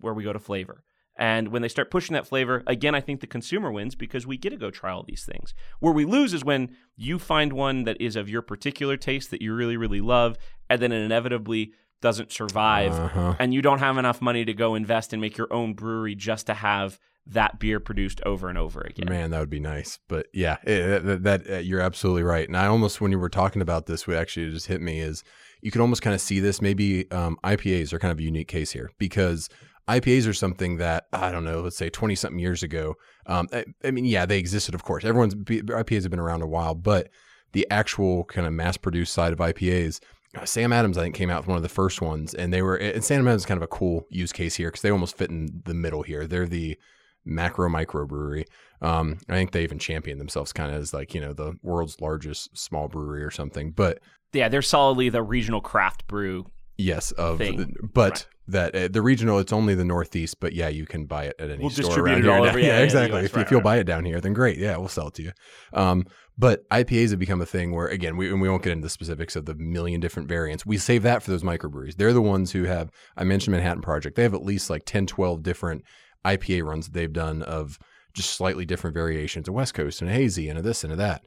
Where 0.00 0.14
we 0.14 0.24
go 0.24 0.32
to 0.32 0.38
flavor. 0.38 0.82
And 1.16 1.48
when 1.48 1.62
they 1.62 1.68
start 1.68 1.90
pushing 1.90 2.14
that 2.14 2.26
flavor, 2.26 2.62
again, 2.66 2.94
I 2.94 3.00
think 3.00 3.20
the 3.20 3.26
consumer 3.26 3.70
wins 3.70 3.94
because 3.94 4.26
we 4.26 4.36
get 4.36 4.50
to 4.50 4.56
go 4.56 4.70
try 4.70 4.90
all 4.90 5.04
these 5.04 5.24
things. 5.24 5.54
Where 5.78 5.92
we 5.92 6.04
lose 6.04 6.34
is 6.34 6.44
when 6.44 6.74
you 6.96 7.18
find 7.18 7.52
one 7.52 7.84
that 7.84 8.00
is 8.00 8.16
of 8.16 8.28
your 8.28 8.42
particular 8.42 8.96
taste 8.96 9.30
that 9.30 9.40
you 9.40 9.54
really, 9.54 9.76
really 9.76 10.00
love, 10.00 10.36
and 10.68 10.82
then 10.82 10.90
it 10.90 11.02
inevitably 11.02 11.72
doesn't 12.00 12.32
survive, 12.32 12.92
Uh-huh. 12.92 13.34
and 13.38 13.54
you 13.54 13.62
don't 13.62 13.78
have 13.78 13.96
enough 13.96 14.20
money 14.20 14.44
to 14.44 14.52
go 14.52 14.74
invest 14.74 15.12
and 15.12 15.22
make 15.22 15.38
your 15.38 15.50
own 15.52 15.72
brewery 15.74 16.14
just 16.14 16.46
to 16.48 16.54
have 16.54 16.98
that 17.26 17.58
beer 17.58 17.80
produced 17.80 18.20
over 18.26 18.50
and 18.50 18.58
over 18.58 18.82
again. 18.82 19.06
Man, 19.08 19.30
that 19.30 19.40
would 19.40 19.48
be 19.48 19.60
nice. 19.60 19.98
But 20.08 20.26
yeah, 20.34 20.56
it, 20.64 21.02
that, 21.06 21.22
that 21.22 21.50
uh, 21.50 21.56
you're 21.58 21.80
absolutely 21.80 22.22
right. 22.24 22.46
And 22.46 22.56
I 22.56 22.66
almost, 22.66 23.00
when 23.00 23.10
you 23.12 23.18
were 23.18 23.30
talking 23.30 23.62
about 23.62 23.86
this, 23.86 24.06
what 24.06 24.16
actually 24.18 24.50
just 24.50 24.66
hit 24.66 24.82
me 24.82 25.00
is 25.00 25.24
you 25.62 25.70
could 25.70 25.80
almost 25.80 26.02
kind 26.02 26.12
of 26.12 26.20
see 26.20 26.40
this. 26.40 26.60
Maybe 26.60 27.10
um, 27.10 27.38
IPAs 27.42 27.94
are 27.94 27.98
kind 27.98 28.12
of 28.12 28.18
a 28.18 28.22
unique 28.22 28.48
case 28.48 28.72
here 28.72 28.90
because 28.98 29.48
IPAs 29.88 30.26
are 30.28 30.34
something 30.34 30.78
that 30.78 31.06
I 31.12 31.30
don't 31.30 31.44
know. 31.44 31.60
Let's 31.60 31.76
say 31.76 31.90
twenty 31.90 32.14
something 32.14 32.38
years 32.38 32.62
ago. 32.62 32.94
Um, 33.26 33.48
I, 33.52 33.64
I 33.84 33.90
mean, 33.90 34.04
yeah, 34.04 34.26
they 34.26 34.38
existed, 34.38 34.74
of 34.74 34.82
course. 34.82 35.04
Everyone's 35.04 35.34
IPAs 35.34 36.02
have 36.02 36.10
been 36.10 36.20
around 36.20 36.42
a 36.42 36.46
while, 36.46 36.74
but 36.74 37.10
the 37.52 37.66
actual 37.70 38.24
kind 38.24 38.46
of 38.46 38.52
mass 38.52 38.76
produced 38.76 39.12
side 39.12 39.32
of 39.32 39.38
IPAs. 39.38 40.00
uh, 40.36 40.44
Sam 40.44 40.72
Adams, 40.72 40.98
I 40.98 41.02
think, 41.02 41.14
came 41.14 41.30
out 41.30 41.42
with 41.42 41.48
one 41.48 41.56
of 41.56 41.62
the 41.62 41.68
first 41.68 42.00
ones, 42.00 42.34
and 42.34 42.52
they 42.52 42.62
were. 42.62 42.76
And 42.76 43.04
Sam 43.04 43.26
Adams 43.26 43.42
is 43.42 43.46
kind 43.46 43.58
of 43.58 43.62
a 43.62 43.68
cool 43.68 44.06
use 44.10 44.32
case 44.32 44.54
here 44.56 44.68
because 44.68 44.82
they 44.82 44.90
almost 44.90 45.16
fit 45.16 45.30
in 45.30 45.62
the 45.64 45.74
middle 45.74 46.02
here. 46.02 46.26
They're 46.26 46.46
the 46.46 46.78
macro 47.24 47.68
micro 47.68 48.06
brewery. 48.06 48.46
Um, 48.82 49.18
I 49.28 49.34
think 49.34 49.52
they 49.52 49.62
even 49.62 49.78
champion 49.78 50.18
themselves 50.18 50.52
kind 50.52 50.74
of 50.74 50.80
as 50.80 50.92
like 50.92 51.14
you 51.14 51.20
know 51.20 51.32
the 51.32 51.54
world's 51.62 52.00
largest 52.00 52.56
small 52.56 52.88
brewery 52.88 53.22
or 53.22 53.30
something. 53.30 53.70
But 53.70 54.00
Yeah, 54.32 54.48
they're 54.48 54.62
solidly 54.62 55.08
the 55.08 55.22
regional 55.22 55.60
craft 55.60 56.06
brew. 56.06 56.46
Yes, 56.76 57.10
of 57.12 57.38
Thing. 57.38 57.74
but 57.92 58.10
Right. 58.12 58.26
that 58.48 58.74
uh, 58.76 58.88
the 58.88 59.02
regional 59.02 59.38
it's 59.38 59.52
only 59.52 59.74
the 59.74 59.84
Northeast. 59.84 60.38
But 60.40 60.52
yeah, 60.52 60.68
you 60.68 60.86
can 60.86 61.06
buy 61.06 61.24
it 61.24 61.36
at 61.38 61.50
any 61.50 61.60
We'll 61.60 61.70
store 61.70 61.84
distribute 61.86 62.10
around 62.12 62.18
it 62.18 62.24
here. 62.24 62.32
all 62.32 62.44
now. 62.44 62.50
over- 62.50 62.58
yeah, 62.58 62.66
yeah, 62.66 62.78
yeah, 62.78 62.84
exactly. 62.84 63.18
US, 63.20 63.24
if, 63.26 63.36
right, 63.36 63.44
if 63.46 63.50
you'll 63.50 63.60
right. 63.60 63.64
buy 63.64 63.76
it 63.78 63.84
down 63.84 64.04
here, 64.04 64.20
then 64.20 64.32
great. 64.32 64.58
Yeah, 64.58 64.76
we'll 64.76 64.88
sell 64.88 65.08
it 65.08 65.14
to 65.14 65.22
you. 65.22 65.32
Um, 65.72 66.04
but 66.36 66.68
IPAs 66.70 67.10
have 67.10 67.18
become 67.20 67.40
a 67.40 67.46
thing 67.46 67.72
where 67.72 67.86
again 67.86 68.16
we 68.16 68.28
and 68.30 68.40
we 68.40 68.48
won't 68.48 68.62
get 68.64 68.72
into 68.72 68.82
the 68.86 68.90
specifics 68.90 69.36
of 69.36 69.46
the 69.46 69.54
million 69.54 70.00
different 70.00 70.28
variants. 70.28 70.66
We 70.66 70.78
save 70.78 71.02
that 71.04 71.22
for 71.22 71.30
those 71.30 71.42
microbreweries. 71.44 71.96
They're 71.96 72.12
the 72.12 72.20
ones 72.22 72.52
who 72.52 72.64
have. 72.64 72.90
I 73.16 73.24
mentioned 73.24 73.52
Manhattan 73.52 73.82
Project. 73.82 74.16
They 74.16 74.24
have 74.24 74.34
at 74.34 74.42
least 74.44 74.68
like 74.68 74.82
10, 74.84 75.06
12 75.06 75.42
different 75.42 75.82
IPA 76.24 76.64
runs 76.64 76.86
that 76.86 76.92
they've 76.94 77.12
done 77.12 77.42
of 77.42 77.78
just 78.14 78.30
slightly 78.32 78.64
different 78.64 78.94
variations, 78.94 79.46
a 79.48 79.52
West 79.52 79.74
Coast 79.74 80.00
and 80.00 80.10
a 80.10 80.12
hazy 80.14 80.48
and 80.48 80.58
a 80.58 80.62
this 80.62 80.82
and 80.84 80.92
a 80.92 80.96
that. 80.96 81.22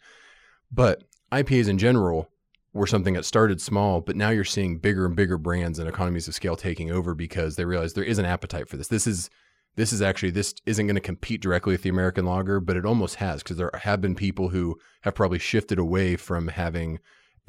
But 0.72 1.04
IPAs 1.32 1.68
in 1.70 1.78
general 1.78 2.30
were 2.74 2.88
something 2.88 3.14
that 3.14 3.26
started 3.26 3.62
small, 3.62 4.02
but 4.02 4.16
now 4.16 4.30
you're 4.30 4.44
seeing 4.44 4.78
bigger 4.78 5.06
and 5.06 5.16
bigger 5.16 5.38
brands 5.38 5.80
and 5.80 5.90
economies 5.90 6.28
of 6.28 6.36
scale 6.36 6.56
taking 6.56 6.92
over 6.92 7.16
because 7.16 7.56
they 7.56 7.66
realize 7.66 7.94
there 7.94 8.04
is 8.04 8.20
an 8.20 8.26
appetite 8.26 8.68
for 8.68 8.78
this. 8.78 8.88
This 8.88 9.08
is 9.08 9.30
this 9.76 9.94
is 9.94 10.02
actually 10.02 10.32
this 10.32 10.56
isn't 10.66 10.88
going 10.88 10.96
to 10.96 11.02
compete 11.02 11.42
directly 11.42 11.74
with 11.74 11.84
the 11.84 11.90
American 11.90 12.26
lager, 12.26 12.60
but 12.60 12.76
it 12.76 12.86
almost 12.86 13.16
has 13.16 13.44
because 13.44 13.58
there 13.58 13.72
have 13.74 14.02
been 14.02 14.16
people 14.16 14.50
who 14.50 14.78
have 15.02 15.16
probably 15.16 15.40
shifted 15.40 15.80
away 15.80 16.16
from 16.16 16.50
having 16.50 17.00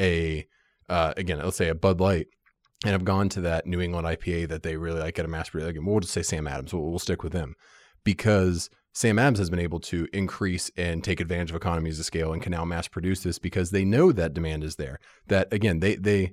a 0.01 0.47
uh, 0.89 1.13
again, 1.17 1.39
let's 1.39 1.57
say 1.57 1.69
a 1.69 1.75
Bud 1.75 2.01
Light 2.01 2.29
and 2.85 2.93
have 2.93 3.05
gone 3.05 3.29
to 3.31 3.41
that 3.41 3.67
New 3.67 3.81
England 3.81 4.07
IPA 4.07 4.49
that 4.49 4.63
they 4.63 4.77
really 4.77 5.01
like 5.01 5.19
at 5.19 5.25
a 5.25 5.29
mass. 5.29 5.53
We'll 5.53 6.01
just 6.01 6.13
say 6.13 6.23
Sam 6.23 6.47
Adams. 6.47 6.73
We'll, 6.73 6.85
we'll 6.85 6.99
stick 6.99 7.23
with 7.23 7.33
them 7.33 7.57
because 8.05 8.71
Sam 8.99 9.21
Adams 9.21 9.39
has 9.39 9.49
been 9.49 9.61
able 9.61 9.79
to 9.79 10.09
increase 10.13 10.73
and 10.77 11.05
take 11.05 11.21
advantage 11.21 11.51
of 11.51 11.57
economies 11.57 12.01
of 12.01 12.05
scale 12.05 12.33
and 12.33 12.43
can 12.43 12.51
now 12.51 12.65
mass 12.65 12.89
produce 12.89 13.23
this 13.23 13.39
because 13.39 13.71
they 13.71 13.85
know 13.85 14.11
that 14.11 14.35
demand 14.35 14.65
is 14.65 14.75
there. 14.75 14.99
That 15.29 15.53
again, 15.53 15.79
they 15.79 15.95
they 15.95 16.33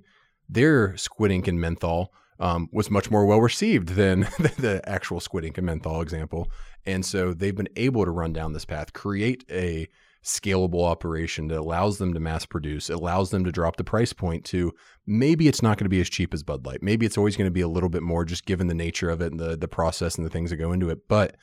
their 0.50 0.98
squid 0.98 1.30
ink 1.30 1.48
and 1.48 1.62
menthol 1.62 2.12
um, 2.40 2.68
was 2.72 2.90
much 2.90 3.12
more 3.12 3.28
well 3.28 3.40
received 3.40 3.90
than 3.90 4.22
the 4.58 4.82
actual 4.86 5.20
squid 5.20 5.46
ink 5.46 5.60
and 5.60 5.68
menthol 5.68 6.02
example, 6.02 6.50
and 6.88 7.06
so 7.06 7.36
they've 7.36 7.56
been 7.56 7.70
able 7.76 8.04
to 8.04 8.10
run 8.10 8.34
down 8.34 8.54
this 8.54 8.66
path, 8.66 8.94
create 8.94 9.46
a 9.52 9.88
scalable 10.24 10.86
operation 10.86 11.50
that 11.50 11.60
allows 11.60 12.00
them 12.00 12.16
to 12.16 12.20
mass 12.20 12.48
produce, 12.48 12.90
allows 12.90 13.30
them 13.30 13.44
to 13.44 13.52
drop 13.52 13.76
the 13.76 13.84
price 13.84 14.12
point 14.12 14.44
to 14.46 14.74
maybe 15.06 15.48
it's 15.48 15.62
not 15.62 15.78
going 15.78 15.86
to 15.86 15.90
be 15.90 16.02
as 16.02 16.10
cheap 16.10 16.34
as 16.34 16.42
Bud 16.42 16.66
Light. 16.66 16.82
Maybe 16.82 17.06
it's 17.06 17.20
always 17.20 17.38
going 17.38 17.46
to 17.46 17.52
be 17.52 17.62
a 17.62 17.68
little 17.68 17.90
bit 17.90 18.02
more 18.02 18.26
just 18.26 18.48
given 18.48 18.66
the 18.66 18.74
nature 18.74 19.12
of 19.12 19.22
it 19.22 19.32
and 19.32 19.40
the 19.40 19.56
the 19.56 19.68
process 19.68 20.16
and 20.16 20.26
the 20.26 20.32
things 20.32 20.50
that 20.50 20.58
go 20.58 20.72
into 20.72 20.90
it, 20.90 21.08
but 21.08 21.36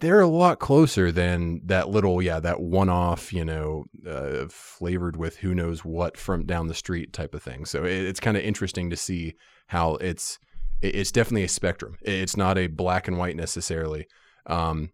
they're 0.00 0.20
a 0.20 0.28
lot 0.28 0.58
closer 0.58 1.10
than 1.10 1.60
that 1.64 1.88
little 1.88 2.20
yeah 2.20 2.38
that 2.38 2.60
one 2.60 2.88
off 2.88 3.32
you 3.32 3.44
know 3.44 3.84
uh, 4.06 4.46
flavored 4.48 5.16
with 5.16 5.38
who 5.38 5.54
knows 5.54 5.84
what 5.84 6.16
from 6.16 6.44
down 6.44 6.68
the 6.68 6.74
street 6.74 7.12
type 7.12 7.34
of 7.34 7.42
thing. 7.42 7.64
So 7.64 7.84
it, 7.84 8.04
it's 8.04 8.20
kind 8.20 8.36
of 8.36 8.42
interesting 8.42 8.90
to 8.90 8.96
see 8.96 9.34
how 9.68 9.94
it's 9.96 10.38
it's 10.82 11.10
definitely 11.10 11.44
a 11.44 11.48
spectrum. 11.48 11.96
It's 12.02 12.36
not 12.36 12.58
a 12.58 12.66
black 12.66 13.08
and 13.08 13.18
white 13.18 13.36
necessarily 13.36 14.06
um, 14.46 14.90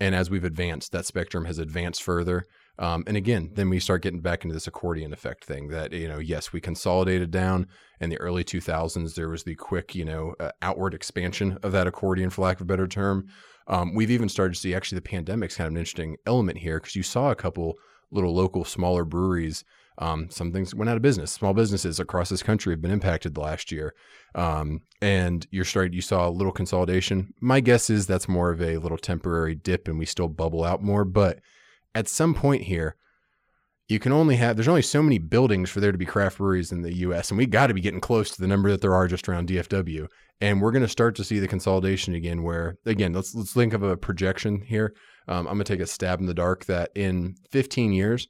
and 0.00 0.14
as 0.14 0.30
we've 0.30 0.44
advanced 0.44 0.92
that 0.92 1.06
spectrum 1.06 1.44
has 1.44 1.58
advanced 1.58 2.02
further. 2.02 2.44
Um, 2.78 3.02
and 3.06 3.16
again 3.16 3.50
then 3.54 3.68
we 3.68 3.80
start 3.80 4.02
getting 4.02 4.20
back 4.20 4.44
into 4.44 4.54
this 4.54 4.68
accordion 4.68 5.12
effect 5.12 5.44
thing 5.44 5.68
that 5.68 5.92
you 5.92 6.08
know 6.08 6.18
yes 6.18 6.52
we 6.52 6.60
consolidated 6.60 7.30
down. 7.30 7.66
In 8.00 8.10
the 8.10 8.20
early 8.20 8.44
2000s 8.44 9.14
there 9.14 9.28
was 9.28 9.42
the 9.42 9.56
quick 9.56 9.94
you 9.94 10.04
know 10.04 10.34
uh, 10.40 10.52
outward 10.62 10.94
expansion 10.94 11.58
of 11.62 11.72
that 11.72 11.86
accordion 11.86 12.30
for 12.30 12.42
lack 12.42 12.56
of 12.56 12.62
a 12.62 12.66
better 12.66 12.86
term 12.86 13.26
um, 13.68 13.94
we've 13.94 14.10
even 14.10 14.28
started 14.28 14.54
to 14.54 14.60
see 14.60 14.74
actually 14.74 14.96
the 14.96 15.02
pandemic's 15.02 15.56
kind 15.56 15.66
of 15.66 15.72
an 15.72 15.78
interesting 15.78 16.16
element 16.26 16.58
here 16.58 16.80
because 16.80 16.96
you 16.96 17.02
saw 17.02 17.30
a 17.30 17.36
couple 17.36 17.76
little 18.10 18.34
local 18.34 18.64
smaller 18.64 19.04
breweries 19.04 19.64
um, 19.98 20.30
some 20.30 20.52
things 20.52 20.74
went 20.74 20.88
out 20.88 20.96
of 20.96 21.02
business. 21.02 21.32
Small 21.32 21.52
businesses 21.52 21.98
across 21.98 22.28
this 22.28 22.42
country 22.42 22.72
have 22.72 22.80
been 22.80 22.92
impacted 22.92 23.34
the 23.34 23.40
last 23.40 23.72
year 23.72 23.94
um, 24.34 24.82
and 25.02 25.46
you're 25.50 25.64
starting 25.64 25.92
you 25.92 26.00
saw 26.00 26.28
a 26.28 26.30
little 26.30 26.52
consolidation. 26.52 27.34
My 27.40 27.60
guess 27.60 27.90
is 27.90 28.06
that's 28.06 28.28
more 28.28 28.50
of 28.50 28.62
a 28.62 28.78
little 28.78 28.98
temporary 28.98 29.56
dip 29.56 29.88
and 29.88 29.98
we 29.98 30.06
still 30.06 30.28
bubble 30.28 30.64
out 30.64 30.82
more 30.82 31.04
but 31.04 31.40
at 31.94 32.08
some 32.08 32.34
point 32.34 32.62
here 32.62 32.94
you 33.88 33.98
can 33.98 34.12
only 34.12 34.36
have 34.36 34.56
there's 34.56 34.68
only 34.68 34.82
so 34.82 35.02
many 35.02 35.18
buildings 35.18 35.68
for 35.68 35.80
there 35.80 35.92
to 35.92 35.98
be 35.98 36.06
craft 36.06 36.38
breweries 36.38 36.70
in 36.70 36.82
the 36.82 36.94
US 36.98 37.30
and 37.30 37.38
we 37.38 37.46
got 37.46 37.66
to 37.66 37.74
be 37.74 37.80
getting 37.80 38.00
close 38.00 38.30
to 38.30 38.40
the 38.40 38.46
number 38.46 38.70
that 38.70 38.80
there 38.80 38.94
are 38.94 39.08
just 39.08 39.28
around 39.28 39.48
DFW 39.48 40.06
and 40.40 40.60
we're 40.60 40.72
going 40.72 40.82
to 40.82 40.88
start 40.88 41.16
to 41.16 41.24
see 41.24 41.38
the 41.38 41.48
consolidation 41.48 42.14
again 42.14 42.42
where 42.42 42.76
again 42.86 43.12
let's 43.12 43.34
let's 43.34 43.52
think 43.52 43.72
of 43.72 43.82
a 43.82 43.96
projection 43.96 44.62
here. 44.62 44.94
Um, 45.26 45.46
I'm 45.46 45.54
going 45.54 45.64
to 45.64 45.64
take 45.64 45.80
a 45.80 45.86
stab 45.86 46.20
in 46.20 46.26
the 46.26 46.34
dark 46.34 46.64
that 46.66 46.90
in 46.94 47.34
15 47.50 47.92
years 47.92 48.26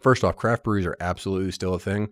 first 0.00 0.24
off 0.24 0.36
craft 0.36 0.64
breweries 0.64 0.86
are 0.86 0.96
absolutely 1.00 1.50
still 1.50 1.74
a 1.74 1.78
thing 1.78 2.08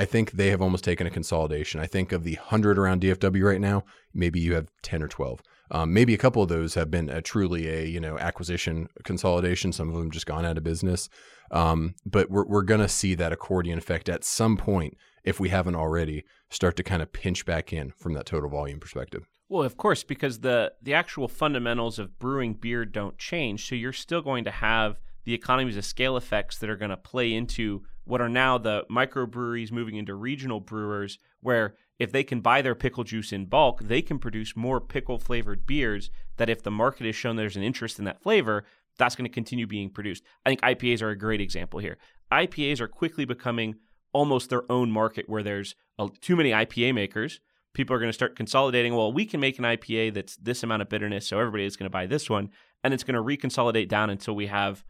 I 0.00 0.06
think 0.06 0.30
they 0.30 0.48
have 0.48 0.62
almost 0.62 0.82
taken 0.82 1.06
a 1.06 1.10
consolidation. 1.10 1.78
I 1.78 1.84
think 1.84 2.12
of 2.12 2.24
the 2.24 2.36
100 2.36 2.78
around 2.78 3.02
DFW 3.02 3.44
right 3.44 3.60
now, 3.60 3.84
maybe 4.14 4.40
you 4.40 4.54
have 4.54 4.70
10 4.80 5.02
or 5.02 5.08
12. 5.08 5.42
Um, 5.72 5.92
maybe 5.92 6.14
a 6.14 6.18
couple 6.18 6.42
of 6.42 6.48
those 6.48 6.72
have 6.72 6.90
been 6.90 7.10
a, 7.10 7.20
truly 7.20 7.68
a 7.68 7.84
you 7.84 8.00
know 8.00 8.18
acquisition 8.18 8.88
consolidation. 9.04 9.72
Some 9.72 9.90
of 9.90 9.94
them 9.96 10.10
just 10.10 10.24
gone 10.24 10.46
out 10.46 10.56
of 10.56 10.64
business. 10.64 11.10
Um, 11.50 11.96
but 12.06 12.30
we're 12.30 12.46
we're 12.46 12.62
gonna 12.62 12.88
see 12.88 13.14
that 13.16 13.30
accordion 13.30 13.76
effect 13.76 14.08
at 14.08 14.24
some 14.24 14.56
point 14.56 14.96
if 15.22 15.38
we 15.38 15.50
haven't 15.50 15.76
already 15.76 16.24
start 16.48 16.76
to 16.76 16.82
kind 16.82 17.02
of 17.02 17.12
pinch 17.12 17.44
back 17.44 17.70
in 17.70 17.92
from 17.98 18.14
that 18.14 18.24
total 18.24 18.48
volume 18.48 18.80
perspective. 18.80 19.28
Well, 19.50 19.64
of 19.64 19.76
course, 19.76 20.02
because 20.02 20.40
the 20.40 20.72
the 20.80 20.94
actual 20.94 21.28
fundamentals 21.28 21.98
of 21.98 22.18
brewing 22.18 22.54
beer 22.54 22.86
don't 22.86 23.18
change, 23.18 23.68
so 23.68 23.74
you're 23.74 23.92
still 23.92 24.22
going 24.22 24.44
to 24.44 24.50
have 24.50 24.98
the 25.24 25.34
economies 25.34 25.76
of 25.76 25.84
scale 25.84 26.16
effects 26.16 26.56
that 26.58 26.70
are 26.70 26.76
going 26.76 26.90
to 26.90 26.96
play 26.96 27.34
into 27.34 27.82
what 28.04 28.20
are 28.20 28.28
now 28.28 28.58
the 28.58 28.84
microbreweries 28.90 29.72
moving 29.72 29.96
into 29.96 30.14
regional 30.14 30.60
brewers, 30.60 31.18
where 31.40 31.74
if 31.98 32.10
they 32.12 32.24
can 32.24 32.40
buy 32.40 32.62
their 32.62 32.74
pickle 32.74 33.04
juice 33.04 33.32
in 33.32 33.44
bulk, 33.44 33.82
they 33.82 34.02
can 34.02 34.18
produce 34.18 34.56
more 34.56 34.80
pickle 34.80 35.18
flavored 35.18 35.66
beers 35.66 36.10
that 36.38 36.48
if 36.48 36.62
the 36.62 36.70
market 36.70 37.06
has 37.06 37.14
shown 37.14 37.36
there's 37.36 37.56
an 37.56 37.62
interest 37.62 37.98
in 37.98 38.06
that 38.06 38.22
flavor, 38.22 38.64
that's 38.98 39.14
going 39.14 39.28
to 39.28 39.34
continue 39.34 39.66
being 39.66 39.90
produced. 39.90 40.24
I 40.44 40.50
think 40.50 40.60
IPAs 40.62 41.02
are 41.02 41.10
a 41.10 41.18
great 41.18 41.40
example 41.40 41.80
here. 41.80 41.98
IPAs 42.32 42.80
are 42.80 42.88
quickly 42.88 43.24
becoming 43.24 43.76
almost 44.12 44.50
their 44.50 44.70
own 44.70 44.90
market 44.90 45.28
where 45.28 45.42
there's 45.42 45.74
a, 45.98 46.08
too 46.20 46.36
many 46.36 46.50
IPA 46.50 46.94
makers. 46.94 47.40
People 47.72 47.94
are 47.94 47.98
going 47.98 48.08
to 48.08 48.14
start 48.14 48.36
consolidating. 48.36 48.94
Well, 48.94 49.12
we 49.12 49.24
can 49.24 49.40
make 49.40 49.58
an 49.58 49.64
IPA 49.64 50.14
that's 50.14 50.36
this 50.36 50.62
amount 50.62 50.82
of 50.82 50.88
bitterness, 50.88 51.26
so 51.26 51.38
everybody 51.38 51.64
is 51.64 51.76
going 51.76 51.86
to 51.86 51.90
buy 51.90 52.06
this 52.06 52.28
one. 52.28 52.50
And 52.82 52.92
it's 52.94 53.04
going 53.04 53.14
to 53.14 53.22
reconsolidate 53.22 53.88
down 53.88 54.10
until 54.10 54.34
we 54.34 54.46
have 54.46 54.84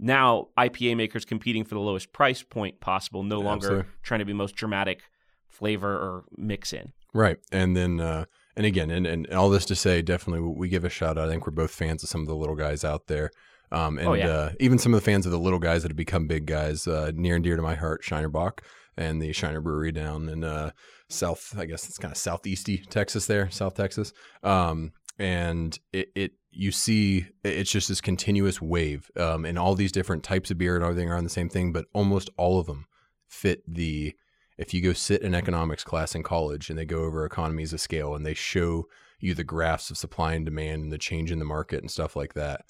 now 0.00 0.48
IPA 0.58 0.96
makers 0.96 1.24
competing 1.24 1.64
for 1.64 1.74
the 1.74 1.80
lowest 1.80 2.12
price 2.12 2.42
point 2.42 2.80
possible, 2.80 3.22
no 3.22 3.40
longer 3.40 3.66
Absolutely. 3.66 3.90
trying 4.02 4.20
to 4.20 4.24
be 4.24 4.32
most 4.32 4.56
dramatic 4.56 5.02
flavor 5.48 5.92
or 5.92 6.24
mix 6.36 6.72
in. 6.72 6.92
Right. 7.12 7.38
And 7.52 7.76
then, 7.76 8.00
uh, 8.00 8.24
and 8.56 8.66
again, 8.66 8.90
and, 8.90 9.06
and 9.06 9.26
all 9.32 9.50
this 9.50 9.66
to 9.66 9.76
say, 9.76 10.02
definitely 10.02 10.40
we 10.40 10.68
give 10.68 10.84
a 10.84 10.88
shout 10.88 11.18
out. 11.18 11.28
I 11.28 11.30
think 11.30 11.46
we're 11.46 11.52
both 11.52 11.70
fans 11.70 12.02
of 12.02 12.08
some 12.08 12.22
of 12.22 12.26
the 12.26 12.36
little 12.36 12.56
guys 12.56 12.84
out 12.84 13.06
there. 13.06 13.30
Um, 13.72 13.98
and 13.98 14.08
oh, 14.08 14.14
yeah. 14.14 14.28
uh, 14.28 14.52
even 14.58 14.78
some 14.78 14.94
of 14.94 15.00
the 15.00 15.04
fans 15.04 15.26
of 15.26 15.32
the 15.32 15.38
little 15.38 15.58
guys 15.58 15.82
that 15.82 15.90
have 15.90 15.96
become 15.96 16.26
big 16.26 16.46
guys, 16.46 16.88
uh, 16.88 17.12
near 17.14 17.36
and 17.36 17.44
dear 17.44 17.56
to 17.56 17.62
my 17.62 17.74
heart, 17.74 18.02
Shiner 18.02 18.28
Bock 18.28 18.62
and 18.96 19.22
the 19.22 19.32
Shiner 19.32 19.60
Brewery 19.60 19.92
down 19.92 20.28
in 20.28 20.42
uh, 20.42 20.70
South, 21.08 21.54
I 21.56 21.66
guess 21.66 21.88
it's 21.88 21.98
kind 21.98 22.12
of 22.12 22.18
southeasty 22.18 22.88
Texas 22.88 23.26
there, 23.26 23.50
South 23.50 23.74
Texas. 23.74 24.12
Um, 24.42 24.92
and 25.18 25.78
it, 25.92 26.08
it, 26.14 26.32
you 26.52 26.72
see 26.72 27.26
it's 27.44 27.70
just 27.70 27.88
this 27.88 28.00
continuous 28.00 28.60
wave 28.60 29.10
um, 29.16 29.44
and 29.44 29.58
all 29.58 29.74
these 29.74 29.92
different 29.92 30.24
types 30.24 30.50
of 30.50 30.58
beer 30.58 30.74
and 30.74 30.84
everything 30.84 31.08
are 31.08 31.16
on 31.16 31.24
the 31.24 31.30
same 31.30 31.48
thing 31.48 31.72
but 31.72 31.86
almost 31.92 32.28
all 32.36 32.58
of 32.58 32.66
them 32.66 32.86
fit 33.28 33.62
the 33.66 34.14
if 34.58 34.74
you 34.74 34.82
go 34.82 34.92
sit 34.92 35.22
in 35.22 35.34
economics 35.34 35.84
class 35.84 36.14
in 36.14 36.22
college 36.22 36.68
and 36.68 36.78
they 36.78 36.84
go 36.84 37.04
over 37.04 37.24
economies 37.24 37.72
of 37.72 37.80
scale 37.80 38.14
and 38.14 38.26
they 38.26 38.34
show 38.34 38.84
you 39.20 39.34
the 39.34 39.44
graphs 39.44 39.90
of 39.90 39.96
supply 39.96 40.34
and 40.34 40.44
demand 40.44 40.82
and 40.82 40.92
the 40.92 40.98
change 40.98 41.30
in 41.30 41.38
the 41.38 41.44
market 41.44 41.80
and 41.80 41.90
stuff 41.90 42.16
like 42.16 42.34
that, 42.34 42.62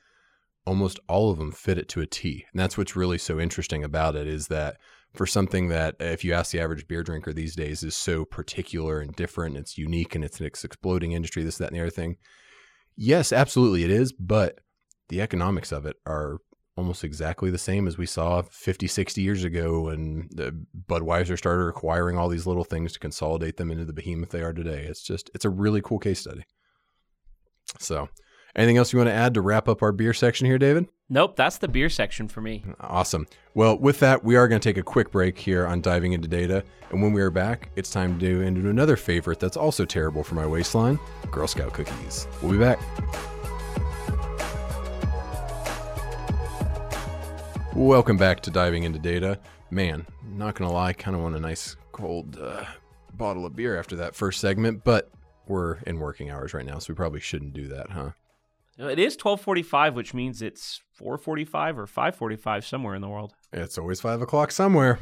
almost 0.67 1.01
all 1.09 1.31
of 1.31 1.39
them 1.39 1.53
fit 1.53 1.79
it 1.79 1.89
to 1.89 2.01
a 2.01 2.07
T. 2.07 2.45
And 2.53 2.61
that's 2.61 2.77
what's 2.77 2.97
really 2.97 3.19
so 3.19 3.41
interesting 3.41 3.83
about 3.83 4.17
it 4.17 4.27
is 4.27 4.49
that 4.49 4.77
for 5.15 5.27
something 5.27 5.69
that 5.69 5.97
if 5.99 6.25
you 6.25 6.33
ask 6.33 6.53
the 6.53 6.61
average 6.61 6.87
beer 6.87 7.03
drinker 7.03 7.33
these 7.33 7.57
days 7.57 7.83
is 7.83 7.97
so 7.97 8.25
particular 8.25 9.01
and 9.01 9.15
different, 9.17 9.57
it's 9.57 9.79
unique 9.79 10.15
and 10.15 10.25
it's 10.25 10.39
an 10.39 10.47
exploding 10.47 11.13
industry, 11.13 11.43
this, 11.43 11.59
that, 11.59 11.69
and 11.69 11.77
the 11.77 11.83
other 11.83 11.91
thing. 11.91 12.17
Yes, 13.03 13.33
absolutely 13.33 13.83
it 13.83 13.91
is, 13.91 14.13
but 14.13 14.59
the 15.09 15.23
economics 15.23 15.73
of 15.73 15.87
it 15.87 15.97
are 16.05 16.37
almost 16.77 17.03
exactly 17.03 17.51
the 17.51 17.57
same 17.57 17.89
as 17.89 17.97
we 17.97 18.05
saw 18.05 18.43
50, 18.43 18.87
60 18.87 19.23
years 19.23 19.43
ago 19.43 19.81
when 19.81 20.29
Budweiser 20.87 21.39
started 21.39 21.65
acquiring 21.65 22.19
all 22.19 22.29
these 22.29 22.47
little 22.47 22.63
things 22.63 22.93
to 22.93 22.99
consolidate 22.99 23.57
them 23.57 23.71
into 23.71 23.87
the 23.87 23.95
behemoth 23.95 24.29
they 24.29 24.43
are 24.43 24.53
today. 24.53 24.85
It's 24.85 25.03
just, 25.03 25.31
it's 25.35 25.47
a 25.47 25.51
really 25.51 25.81
cool 25.81 25.99
case 25.99 26.21
study. 26.21 26.45
So, 27.79 28.11
anything 28.57 28.77
else 28.77 28.93
you 28.93 28.99
want 28.99 29.09
to 29.09 29.15
add 29.15 29.35
to 29.35 29.41
wrap 29.41 29.69
up 29.69 29.83
our 29.83 29.93
beer 29.93 30.13
section 30.13 30.47
here, 30.47 30.59
David? 30.59 30.89
Nope, 31.09 31.37
that's 31.37 31.59
the 31.59 31.69
beer 31.69 31.89
section 31.89 32.29
for 32.29 32.41
me. 32.41 32.65
Awesome. 32.81 33.27
Well, 33.55 33.77
with 33.79 33.99
that, 34.01 34.23
we 34.23 34.37
are 34.37 34.47
going 34.47 34.61
to 34.61 34.69
take 34.69 34.79
a 34.79 34.83
quick 34.83 35.11
break 35.11 35.39
here 35.39 35.67
on 35.67 35.81
diving 35.81 36.13
into 36.13 36.29
data. 36.29 36.63
And 36.91 37.03
when 37.03 37.13
we 37.13 37.21
are 37.21 37.31
back, 37.31 37.71
it's 37.75 37.91
time 37.91 38.19
to 38.19 38.25
do 38.25 38.41
into 38.43 38.69
another 38.71 38.97
favorite 38.97 39.41
that's 39.41 39.57
also 39.57 39.85
terrible 39.85 40.23
for 40.23 40.37
my 40.37 40.47
waistline 40.47 40.99
Girl 41.31 41.47
Scout 41.47 41.73
cookies. 41.73 42.27
We'll 42.43 42.53
be 42.53 42.59
back. 42.59 42.79
Welcome 47.75 48.17
back 48.17 48.41
to 48.43 48.51
Diving 48.51 48.83
into 48.83 48.99
Data. 48.99 49.39
Man, 49.71 50.07
not 50.29 50.57
gonna 50.57 50.73
lie, 50.73 50.93
kind 50.93 51.17
of 51.17 51.23
want 51.23 51.37
a 51.37 51.41
nice 51.41 51.77
cold 51.93 52.39
uh, 52.41 52.65
bottle 53.15 53.47
of 53.47 53.55
beer 53.55 53.79
after 53.79 53.97
that 53.97 54.15
first 54.15 54.41
segment, 54.41 54.83
but 54.83 55.11
we're 55.47 55.77
in 55.87 55.99
working 55.99 56.31
hours 56.31 56.53
right 56.53 56.67
now, 56.67 56.79
so 56.79 56.93
we 56.93 56.97
probably 56.97 57.21
shouldn't 57.21 57.53
do 57.53 57.69
that, 57.69 57.91
huh? 57.91 58.11
It 58.81 58.99
is 58.99 59.17
12:45, 59.17 59.95
which 59.95 60.15
means 60.15 60.41
it's 60.41 60.81
4:45 60.99 61.79
or 61.79 61.87
5:45 61.87 62.65
somewhere 62.65 62.95
in 62.95 63.03
the 63.03 63.09
world. 63.09 63.35
It's 63.53 63.77
always 63.77 64.01
five 64.01 64.23
o'clock 64.23 64.53
somewhere. 64.53 65.01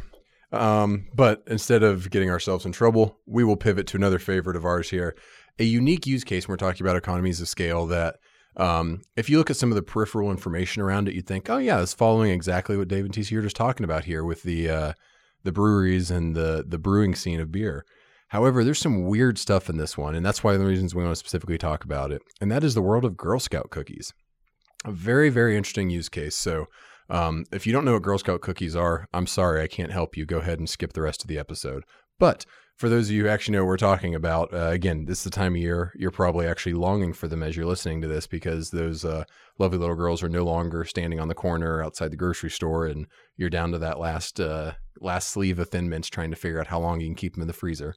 Um, 0.50 1.08
but 1.14 1.42
instead 1.46 1.82
of 1.82 2.10
getting 2.10 2.30
ourselves 2.30 2.64
in 2.64 2.72
trouble, 2.72 3.18
we 3.26 3.44
will 3.44 3.56
pivot 3.56 3.86
to 3.88 3.96
another 3.96 4.18
favorite 4.18 4.56
of 4.56 4.64
ours 4.64 4.90
here, 4.90 5.14
a 5.58 5.64
unique 5.64 6.06
use 6.06 6.24
case. 6.24 6.48
When 6.48 6.54
we're 6.54 6.56
talking 6.56 6.84
about 6.84 6.96
economies 6.96 7.40
of 7.40 7.48
scale 7.48 7.86
that 7.86 8.16
um, 8.56 9.02
if 9.16 9.30
you 9.30 9.38
look 9.38 9.50
at 9.50 9.56
some 9.56 9.70
of 9.70 9.76
the 9.76 9.82
peripheral 9.82 10.30
information 10.30 10.82
around 10.82 11.08
it, 11.08 11.14
you'd 11.14 11.26
think, 11.26 11.48
oh 11.48 11.58
yeah, 11.58 11.80
it's 11.80 11.94
following 11.94 12.32
exactly 12.32 12.76
what 12.76 12.88
Dave 12.88 13.04
and 13.04 13.14
TC 13.14 13.36
are 13.36 13.42
just 13.42 13.56
talking 13.56 13.84
about 13.84 14.04
here 14.04 14.24
with 14.24 14.42
the 14.42 14.68
uh, 14.68 14.92
the 15.44 15.52
breweries 15.52 16.10
and 16.10 16.34
the 16.34 16.64
the 16.66 16.78
brewing 16.78 17.14
scene 17.14 17.40
of 17.40 17.52
beer. 17.52 17.84
However, 18.28 18.62
there's 18.62 18.78
some 18.78 19.04
weird 19.04 19.38
stuff 19.38 19.70
in 19.70 19.78
this 19.78 19.96
one, 19.96 20.14
and 20.14 20.24
that's 20.24 20.44
why 20.44 20.56
the 20.56 20.66
reasons 20.66 20.94
we 20.94 21.02
want 21.02 21.12
to 21.12 21.16
specifically 21.16 21.58
talk 21.58 21.84
about 21.84 22.12
it. 22.12 22.22
And 22.40 22.50
that 22.50 22.64
is 22.64 22.74
the 22.74 22.82
world 22.82 23.04
of 23.04 23.16
Girl 23.16 23.40
Scout 23.40 23.70
cookies. 23.70 24.12
A 24.84 24.92
very, 24.92 25.30
very 25.30 25.56
interesting 25.56 25.90
use 25.90 26.08
case. 26.08 26.36
So, 26.36 26.66
um, 27.10 27.44
if 27.52 27.66
you 27.66 27.72
don't 27.72 27.86
know 27.86 27.94
what 27.94 28.02
Girl 28.02 28.18
Scout 28.18 28.42
cookies 28.42 28.76
are, 28.76 29.08
I'm 29.14 29.26
sorry, 29.26 29.62
I 29.62 29.66
can't 29.66 29.92
help 29.92 30.16
you. 30.16 30.26
Go 30.26 30.38
ahead 30.38 30.58
and 30.58 30.68
skip 30.68 30.92
the 30.92 31.02
rest 31.02 31.22
of 31.22 31.28
the 31.28 31.38
episode. 31.38 31.84
But 32.18 32.44
for 32.78 32.88
those 32.88 33.08
of 33.08 33.14
you 33.14 33.24
who 33.24 33.28
actually 33.28 33.56
know 33.56 33.64
what 33.64 33.68
we're 33.68 33.76
talking 33.76 34.14
about, 34.14 34.54
uh, 34.54 34.68
again, 34.68 35.06
this 35.06 35.18
is 35.18 35.24
the 35.24 35.30
time 35.30 35.54
of 35.54 35.60
year 35.60 35.92
you're 35.96 36.12
probably 36.12 36.46
actually 36.46 36.74
longing 36.74 37.12
for 37.12 37.26
them 37.26 37.42
as 37.42 37.56
you're 37.56 37.66
listening 37.66 38.00
to 38.02 38.08
this 38.08 38.28
because 38.28 38.70
those 38.70 39.04
uh, 39.04 39.24
lovely 39.58 39.78
little 39.78 39.96
girls 39.96 40.22
are 40.22 40.28
no 40.28 40.44
longer 40.44 40.84
standing 40.84 41.18
on 41.18 41.26
the 41.26 41.34
corner 41.34 41.82
outside 41.82 42.12
the 42.12 42.16
grocery 42.16 42.50
store, 42.50 42.86
and 42.86 43.06
you're 43.36 43.50
down 43.50 43.72
to 43.72 43.78
that 43.78 43.98
last 43.98 44.38
uh, 44.38 44.74
last 45.00 45.30
sleeve 45.30 45.58
of 45.58 45.68
Thin 45.68 45.88
Mints 45.88 46.08
trying 46.08 46.30
to 46.30 46.36
figure 46.36 46.60
out 46.60 46.66
how 46.68 46.80
long 46.80 47.00
you 47.00 47.06
can 47.06 47.14
keep 47.14 47.34
them 47.34 47.42
in 47.42 47.48
the 47.48 47.54
freezer. 47.54 47.94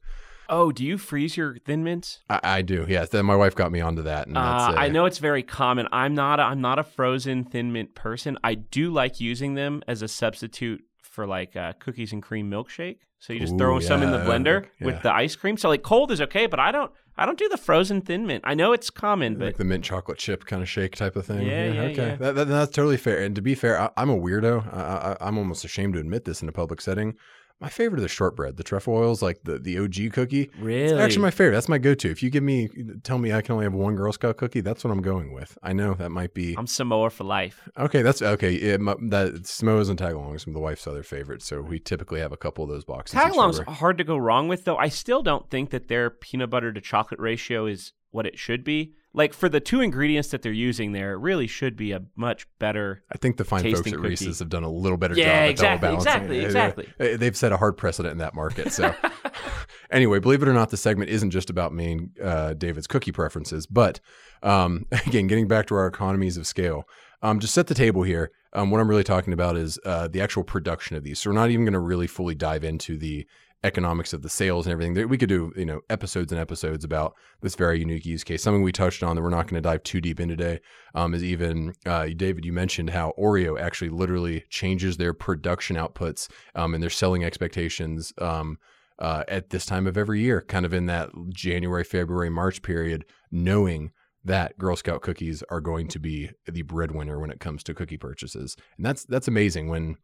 Oh, 0.49 0.71
do 0.71 0.85
you 0.85 0.97
freeze 0.97 1.37
your 1.37 1.55
Thin 1.65 1.83
Mints? 1.83 2.19
I, 2.29 2.39
I 2.43 2.61
do. 2.61 2.85
Yeah, 2.87 3.05
Then 3.05 3.25
my 3.25 3.35
wife 3.37 3.55
got 3.55 3.71
me 3.71 3.79
onto 3.79 4.01
that. 4.01 4.27
And 4.27 4.37
uh, 4.37 4.73
I 4.75 4.89
know 4.89 5.05
it's 5.05 5.19
very 5.19 5.43
common. 5.43 5.87
I'm 5.93 6.13
not. 6.13 6.39
A, 6.39 6.43
I'm 6.43 6.59
not 6.59 6.77
a 6.77 6.83
frozen 6.83 7.45
Thin 7.45 7.71
Mint 7.71 7.95
person. 7.95 8.37
I 8.43 8.55
do 8.55 8.91
like 8.91 9.21
using 9.21 9.53
them 9.53 9.81
as 9.87 10.01
a 10.01 10.09
substitute 10.09 10.83
for 11.01 11.25
like 11.25 11.55
uh, 11.55 11.73
cookies 11.79 12.11
and 12.11 12.21
cream 12.21 12.51
milkshake. 12.51 12.97
So 13.21 13.33
you 13.33 13.39
just 13.39 13.53
Ooh, 13.53 13.57
throw 13.59 13.79
yeah, 13.79 13.87
some 13.87 14.01
in 14.01 14.09
the 14.09 14.17
blender 14.17 14.65
yeah. 14.79 14.87
with 14.87 15.03
the 15.03 15.13
ice 15.13 15.35
cream. 15.35 15.55
So 15.55 15.69
like 15.69 15.83
cold 15.83 16.11
is 16.11 16.19
okay, 16.21 16.47
but 16.47 16.59
I 16.59 16.71
don't 16.71 16.91
I 17.15 17.27
don't 17.27 17.37
do 17.37 17.47
the 17.47 17.57
frozen 17.57 18.01
thin 18.01 18.25
mint. 18.25 18.43
I 18.47 18.55
know 18.55 18.73
it's 18.73 18.89
common, 18.89 19.37
but 19.37 19.45
like 19.45 19.57
the 19.57 19.63
mint 19.63 19.83
chocolate 19.83 20.17
chip 20.17 20.45
kind 20.45 20.63
of 20.63 20.67
shake 20.67 20.95
type 20.95 21.15
of 21.15 21.27
thing. 21.27 21.45
Yeah, 21.45 21.71
yeah 21.71 21.81
okay, 21.81 22.17
that, 22.19 22.33
that, 22.33 22.47
that's 22.47 22.71
totally 22.71 22.97
fair. 22.97 23.23
And 23.23 23.35
to 23.35 23.41
be 23.41 23.53
fair, 23.53 23.79
I, 23.79 23.91
am 23.95 24.09
a 24.09 24.17
weirdo. 24.17 24.73
I, 24.75 25.11
I, 25.11 25.27
I'm 25.27 25.37
almost 25.37 25.63
ashamed 25.63 25.93
to 25.93 25.99
admit 25.99 26.25
this 26.25 26.41
in 26.41 26.49
a 26.49 26.51
public 26.51 26.81
setting. 26.81 27.15
My 27.61 27.69
favorite 27.69 27.99
are 27.99 28.01
the 28.01 28.07
shortbread, 28.07 28.57
the 28.57 28.63
Trefoils, 28.63 29.21
like 29.21 29.43
the, 29.43 29.59
the 29.59 29.77
OG 29.77 30.13
cookie. 30.13 30.49
Really? 30.59 30.85
It's 30.85 30.93
actually 30.93 31.21
my 31.21 31.29
favorite. 31.29 31.53
That's 31.53 31.69
my 31.69 31.77
go 31.77 31.93
to. 31.93 32.09
If 32.09 32.23
you 32.23 32.31
give 32.31 32.41
me, 32.41 32.69
tell 33.03 33.19
me 33.19 33.31
I 33.31 33.43
can 33.43 33.53
only 33.53 33.65
have 33.65 33.73
one 33.73 33.95
Girl 33.95 34.11
Scout 34.11 34.37
cookie, 34.37 34.61
that's 34.61 34.83
what 34.83 34.89
I'm 34.89 35.03
going 35.03 35.31
with. 35.31 35.59
I 35.61 35.71
know 35.71 35.93
that 35.93 36.09
might 36.09 36.33
be. 36.33 36.55
I'm 36.57 36.65
Samoa 36.65 37.11
for 37.11 37.23
life. 37.23 37.69
Okay, 37.77 38.01
that's 38.01 38.23
okay. 38.23 38.55
It, 38.55 38.79
that 38.79 39.43
Samoas 39.43 39.91
and 39.91 39.99
tagalongs 39.99 40.47
are 40.47 40.51
the 40.51 40.59
wife's 40.59 40.87
other 40.87 41.03
favorites. 41.03 41.45
So 41.45 41.61
we 41.61 41.77
typically 41.77 42.19
have 42.19 42.31
a 42.31 42.37
couple 42.37 42.63
of 42.63 42.69
those 42.71 42.83
boxes. 42.83 43.19
Tagalongs 43.19 43.63
hard 43.67 43.99
to 43.99 44.03
go 44.03 44.17
wrong 44.17 44.47
with, 44.47 44.65
though. 44.65 44.77
I 44.77 44.89
still 44.89 45.21
don't 45.21 45.47
think 45.51 45.69
that 45.69 45.87
their 45.87 46.09
peanut 46.09 46.49
butter 46.49 46.73
to 46.73 46.81
chocolate 46.81 47.19
ratio 47.19 47.67
is 47.67 47.93
what 48.09 48.25
it 48.25 48.39
should 48.39 48.63
be 48.63 48.95
like 49.13 49.33
for 49.33 49.49
the 49.49 49.59
two 49.59 49.81
ingredients 49.81 50.29
that 50.29 50.41
they're 50.41 50.51
using 50.51 50.93
there, 50.93 51.13
it 51.13 51.17
really 51.17 51.47
should 51.47 51.75
be 51.75 51.91
a 51.91 52.01
much 52.15 52.47
better. 52.59 53.03
I 53.11 53.17
think 53.17 53.37
the 53.37 53.43
fine 53.43 53.63
folks 53.63 53.79
at 53.79 53.85
cookie. 53.85 53.97
Reese's 53.97 54.39
have 54.39 54.49
done 54.49 54.63
a 54.63 54.69
little 54.69 54.97
better 54.97 55.15
yeah, 55.15 55.47
job 55.47 55.49
exactly, 55.49 55.87
at 55.89 55.93
exactly, 55.95 56.39
exactly, 56.39 56.83
exactly. 56.85 57.17
They've 57.17 57.35
set 57.35 57.51
a 57.51 57.57
hard 57.57 57.77
precedent 57.77 58.13
in 58.13 58.17
that 58.19 58.33
market. 58.33 58.71
So, 58.71 58.93
anyway, 59.91 60.19
believe 60.19 60.41
it 60.41 60.47
or 60.47 60.53
not, 60.53 60.69
the 60.69 60.77
segment 60.77 61.09
isn't 61.09 61.31
just 61.31 61.49
about 61.49 61.73
main 61.73 62.11
uh, 62.23 62.53
David's 62.53 62.87
cookie 62.87 63.11
preferences, 63.11 63.67
but 63.67 63.99
um, 64.43 64.85
again, 65.05 65.27
getting 65.27 65.47
back 65.47 65.67
to 65.67 65.75
our 65.75 65.87
economies 65.87 66.37
of 66.37 66.47
scale. 66.47 66.87
Um, 67.23 67.39
just 67.39 67.53
set 67.53 67.67
the 67.67 67.75
table 67.75 68.01
here. 68.01 68.31
Um, 68.53 68.71
what 68.71 68.81
I'm 68.81 68.89
really 68.89 69.03
talking 69.03 69.31
about 69.31 69.55
is 69.55 69.77
uh, 69.85 70.07
the 70.07 70.21
actual 70.21 70.43
production 70.43 70.95
of 70.97 71.03
these. 71.03 71.19
So 71.19 71.29
we're 71.29 71.35
not 71.35 71.51
even 71.51 71.65
going 71.65 71.73
to 71.73 71.79
really 71.79 72.07
fully 72.07 72.33
dive 72.33 72.63
into 72.63 72.97
the 72.97 73.27
economics 73.63 74.13
of 74.13 74.21
the 74.21 74.29
sales 74.29 74.65
and 74.65 74.73
everything. 74.73 75.07
We 75.07 75.17
could 75.17 75.29
do, 75.29 75.51
you 75.55 75.65
know, 75.65 75.81
episodes 75.89 76.31
and 76.31 76.41
episodes 76.41 76.83
about 76.83 77.15
this 77.41 77.55
very 77.55 77.79
unique 77.79 78.05
use 78.05 78.23
case. 78.23 78.41
Something 78.41 78.63
we 78.63 78.71
touched 78.71 79.03
on 79.03 79.15
that 79.15 79.21
we're 79.21 79.29
not 79.29 79.47
going 79.47 79.61
to 79.61 79.69
dive 79.69 79.83
too 79.83 80.01
deep 80.01 80.19
into 80.19 80.35
today 80.35 80.61
um, 80.95 81.13
is 81.13 81.23
even, 81.23 81.73
uh, 81.85 82.07
David, 82.15 82.43
you 82.43 82.53
mentioned 82.53 82.89
how 82.89 83.13
Oreo 83.19 83.59
actually 83.59 83.89
literally 83.89 84.45
changes 84.49 84.97
their 84.97 85.13
production 85.13 85.75
outputs 85.75 86.27
um, 86.55 86.73
and 86.73 86.81
their 86.81 86.89
selling 86.89 87.23
expectations 87.23 88.13
um, 88.17 88.57
uh, 88.97 89.23
at 89.27 89.49
this 89.49 89.65
time 89.65 89.87
of 89.87 89.97
every 89.97 90.21
year, 90.21 90.41
kind 90.41 90.65
of 90.65 90.73
in 90.73 90.87
that 90.87 91.09
January, 91.29 91.83
February, 91.83 92.29
March 92.29 92.61
period, 92.61 93.05
knowing 93.31 93.91
that 94.23 94.57
Girl 94.57 94.75
Scout 94.75 95.01
cookies 95.01 95.43
are 95.49 95.61
going 95.61 95.87
to 95.87 95.99
be 95.99 96.29
the 96.45 96.61
breadwinner 96.61 97.19
when 97.19 97.31
it 97.31 97.39
comes 97.39 97.63
to 97.63 97.73
cookie 97.73 97.97
purchases. 97.97 98.55
And 98.77 98.85
that's 98.85 99.03
that's 99.05 99.27
amazing 99.27 99.69
when 99.69 99.95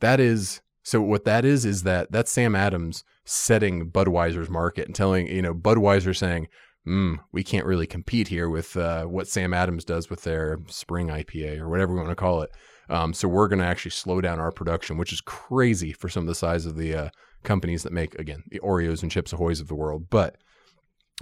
that 0.00 0.18
is 0.18 0.60
so 0.86 1.00
what 1.02 1.24
that 1.24 1.44
is 1.44 1.64
is 1.64 1.82
that 1.82 2.12
that's 2.12 2.30
Sam 2.30 2.54
Adams 2.54 3.02
setting 3.24 3.90
Budweiser's 3.90 4.48
market 4.48 4.86
and 4.86 4.94
telling, 4.94 5.26
you 5.26 5.42
know, 5.42 5.52
Budweiser 5.52 6.16
saying, 6.16 6.46
mm, 6.86 7.16
we 7.32 7.42
can't 7.42 7.66
really 7.66 7.88
compete 7.88 8.28
here 8.28 8.48
with 8.48 8.76
uh, 8.76 9.06
what 9.06 9.26
Sam 9.26 9.52
Adams 9.52 9.84
does 9.84 10.08
with 10.08 10.22
their 10.22 10.60
spring 10.68 11.08
IPA 11.08 11.58
or 11.58 11.68
whatever 11.68 11.92
we 11.92 11.98
want 11.98 12.10
to 12.10 12.14
call 12.14 12.40
it. 12.42 12.50
Um, 12.88 13.12
so 13.14 13.26
we're 13.26 13.48
going 13.48 13.58
to 13.58 13.66
actually 13.66 13.90
slow 13.90 14.20
down 14.20 14.38
our 14.38 14.52
production, 14.52 14.96
which 14.96 15.12
is 15.12 15.20
crazy 15.20 15.92
for 15.92 16.08
some 16.08 16.22
of 16.22 16.28
the 16.28 16.36
size 16.36 16.66
of 16.66 16.76
the 16.76 16.94
uh, 16.94 17.08
companies 17.42 17.82
that 17.82 17.92
make, 17.92 18.14
again, 18.14 18.44
the 18.52 18.60
Oreos 18.60 19.02
and 19.02 19.10
Chips 19.10 19.32
Ahoy's 19.32 19.58
of 19.58 19.66
the 19.66 19.74
world. 19.74 20.08
But 20.08 20.36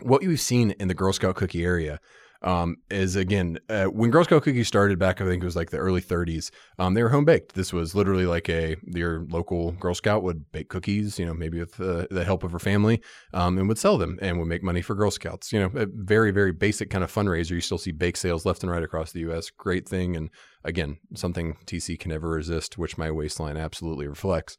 what 0.02 0.22
you've 0.22 0.40
seen 0.40 0.72
in 0.72 0.88
the 0.88 0.94
Girl 0.94 1.14
Scout 1.14 1.36
cookie 1.36 1.64
area 1.64 2.00
um, 2.44 2.76
is 2.90 3.16
again 3.16 3.58
uh, 3.68 3.86
when 3.86 4.10
Girl 4.10 4.22
Scout 4.22 4.42
cookies 4.42 4.68
started 4.68 4.98
back, 4.98 5.20
I 5.20 5.24
think 5.24 5.42
it 5.42 5.46
was 5.46 5.56
like 5.56 5.70
the 5.70 5.78
early 5.78 6.02
30s. 6.02 6.50
Um, 6.78 6.94
they 6.94 7.02
were 7.02 7.08
home 7.08 7.24
baked. 7.24 7.54
This 7.54 7.72
was 7.72 7.94
literally 7.94 8.26
like 8.26 8.48
a 8.48 8.76
your 8.86 9.26
local 9.30 9.72
Girl 9.72 9.94
Scout 9.94 10.22
would 10.22 10.52
bake 10.52 10.68
cookies, 10.68 11.18
you 11.18 11.24
know, 11.24 11.34
maybe 11.34 11.58
with 11.58 11.80
uh, 11.80 12.06
the 12.10 12.24
help 12.24 12.44
of 12.44 12.52
her 12.52 12.58
family, 12.58 13.02
um, 13.32 13.58
and 13.58 13.66
would 13.68 13.78
sell 13.78 13.96
them 13.96 14.18
and 14.20 14.38
would 14.38 14.48
make 14.48 14.62
money 14.62 14.82
for 14.82 14.94
Girl 14.94 15.10
Scouts. 15.10 15.52
You 15.52 15.60
know, 15.60 15.70
a 15.74 15.86
very 15.90 16.30
very 16.30 16.52
basic 16.52 16.90
kind 16.90 17.02
of 17.02 17.12
fundraiser. 17.12 17.52
You 17.52 17.60
still 17.60 17.78
see 17.78 17.92
bake 17.92 18.16
sales 18.16 18.44
left 18.44 18.62
and 18.62 18.70
right 18.70 18.82
across 18.82 19.12
the 19.12 19.20
U.S. 19.20 19.50
Great 19.50 19.88
thing, 19.88 20.14
and 20.14 20.28
again, 20.64 20.98
something 21.14 21.56
TC 21.66 21.98
can 21.98 22.10
never 22.10 22.28
resist, 22.28 22.76
which 22.76 22.98
my 22.98 23.10
waistline 23.10 23.56
absolutely 23.56 24.06
reflects. 24.06 24.58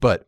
But 0.00 0.26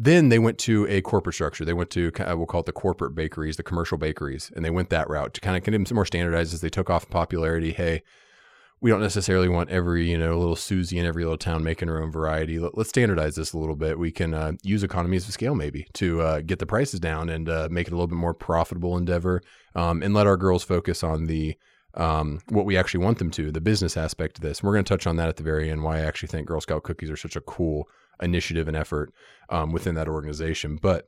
then 0.00 0.28
they 0.28 0.38
went 0.38 0.58
to 0.58 0.86
a 0.88 1.02
corporate 1.02 1.34
structure. 1.34 1.64
They 1.64 1.72
went 1.72 1.90
to 1.90 2.12
we'll 2.16 2.46
call 2.46 2.60
it 2.60 2.66
the 2.66 2.72
corporate 2.72 3.16
bakeries, 3.16 3.56
the 3.56 3.64
commercial 3.64 3.98
bakeries, 3.98 4.52
and 4.54 4.64
they 4.64 4.70
went 4.70 4.90
that 4.90 5.10
route 5.10 5.34
to 5.34 5.40
kind 5.40 5.56
of 5.56 5.64
get 5.64 5.72
them 5.72 5.84
more 5.94 6.06
standardized 6.06 6.54
as 6.54 6.60
they 6.60 6.70
took 6.70 6.88
off 6.88 7.04
in 7.04 7.10
popularity. 7.10 7.72
Hey, 7.72 8.04
we 8.80 8.90
don't 8.90 9.00
necessarily 9.00 9.48
want 9.48 9.70
every 9.70 10.08
you 10.08 10.16
know 10.16 10.38
little 10.38 10.54
Susie 10.54 11.00
in 11.00 11.04
every 11.04 11.24
little 11.24 11.36
town 11.36 11.64
making 11.64 11.88
her 11.88 12.00
own 12.00 12.12
variety. 12.12 12.60
Let, 12.60 12.78
us 12.78 12.88
standardize 12.88 13.34
this 13.34 13.52
a 13.52 13.58
little 13.58 13.74
bit. 13.74 13.98
We 13.98 14.12
can 14.12 14.34
uh, 14.34 14.52
use 14.62 14.84
economies 14.84 15.26
of 15.26 15.34
scale 15.34 15.56
maybe 15.56 15.88
to 15.94 16.20
uh, 16.20 16.40
get 16.42 16.60
the 16.60 16.66
prices 16.66 17.00
down 17.00 17.28
and 17.28 17.48
uh, 17.48 17.68
make 17.68 17.88
it 17.88 17.92
a 17.92 17.96
little 17.96 18.06
bit 18.06 18.14
more 18.14 18.34
profitable 18.34 18.96
endeavor, 18.96 19.42
um, 19.74 20.04
and 20.04 20.14
let 20.14 20.28
our 20.28 20.36
girls 20.36 20.62
focus 20.62 21.02
on 21.02 21.26
the 21.26 21.56
um, 21.94 22.40
what 22.50 22.66
we 22.66 22.76
actually 22.76 23.02
want 23.02 23.18
them 23.18 23.32
to, 23.32 23.50
the 23.50 23.60
business 23.60 23.96
aspect 23.96 24.38
of 24.38 24.42
this. 24.42 24.62
We're 24.62 24.74
going 24.74 24.84
to 24.84 24.88
touch 24.88 25.08
on 25.08 25.16
that 25.16 25.28
at 25.28 25.38
the 25.38 25.42
very 25.42 25.68
end. 25.68 25.82
Why 25.82 25.96
I 25.96 26.02
actually 26.02 26.28
think 26.28 26.46
Girl 26.46 26.60
Scout 26.60 26.84
cookies 26.84 27.10
are 27.10 27.16
such 27.16 27.34
a 27.34 27.40
cool 27.40 27.88
initiative 28.20 28.68
and 28.68 28.76
effort 28.76 29.12
um, 29.48 29.72
within 29.72 29.94
that 29.94 30.08
organization. 30.08 30.78
But 30.80 31.06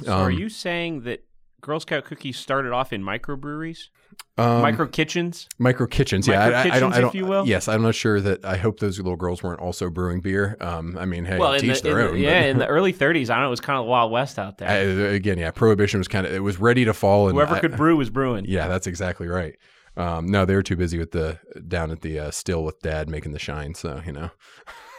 um, 0.00 0.06
so 0.06 0.12
are 0.12 0.30
you 0.30 0.48
saying 0.48 1.02
that 1.02 1.24
Girl 1.60 1.80
Scout 1.80 2.04
cookies 2.04 2.38
started 2.38 2.72
off 2.72 2.92
in 2.92 3.02
microbreweries, 3.02 3.88
um, 4.36 4.60
micro 4.60 4.86
kitchens, 4.86 5.48
micro 5.58 5.86
kitchens? 5.86 6.28
Yeah, 6.28 6.38
micro 6.38 6.58
I, 6.58 6.62
kitchens, 6.62 6.76
I, 6.76 6.80
don't. 6.80 6.92
I 6.92 7.00
don't. 7.00 7.08
If 7.08 7.14
you 7.14 7.26
will. 7.26 7.46
Yes, 7.46 7.68
I'm 7.68 7.82
not 7.82 7.94
sure 7.94 8.20
that. 8.20 8.44
I 8.44 8.56
hope 8.56 8.80
those 8.80 8.98
little 8.98 9.16
girls 9.16 9.42
weren't 9.42 9.60
also 9.60 9.88
brewing 9.88 10.20
beer. 10.20 10.56
Um, 10.60 10.98
I 10.98 11.06
mean, 11.06 11.24
hey, 11.24 11.38
well, 11.38 11.58
teach 11.58 11.80
the, 11.80 11.88
their 11.88 12.00
own. 12.00 12.14
The, 12.14 12.20
yeah, 12.20 12.44
in 12.44 12.58
the 12.58 12.66
early 12.68 12.92
30s, 12.92 13.30
I 13.30 13.34
don't 13.34 13.42
know, 13.42 13.46
it 13.46 13.50
was 13.50 13.60
kind 13.60 13.78
of 13.78 13.86
the 13.86 13.90
Wild 13.90 14.12
West 14.12 14.38
out 14.38 14.58
there. 14.58 14.68
I, 14.68 14.74
again, 15.14 15.38
yeah, 15.38 15.50
prohibition 15.52 15.98
was 15.98 16.08
kind 16.08 16.26
of 16.26 16.32
it 16.32 16.40
was 16.40 16.58
ready 16.60 16.84
to 16.84 16.92
fall. 16.92 17.28
And 17.28 17.36
Whoever 17.36 17.58
could 17.60 17.76
brew 17.76 17.96
was 17.96 18.10
brewing. 18.10 18.44
Yeah, 18.46 18.68
that's 18.68 18.86
exactly 18.86 19.28
right. 19.28 19.56
Um, 19.96 20.26
no, 20.26 20.44
they 20.44 20.56
were 20.56 20.62
too 20.62 20.76
busy 20.76 20.98
with 20.98 21.12
the 21.12 21.38
down 21.66 21.90
at 21.92 22.02
the 22.02 22.18
uh, 22.18 22.30
still 22.30 22.64
with 22.64 22.80
dad 22.80 23.08
making 23.08 23.32
the 23.32 23.38
shine. 23.38 23.74
So 23.74 24.02
you 24.04 24.12
know. 24.12 24.30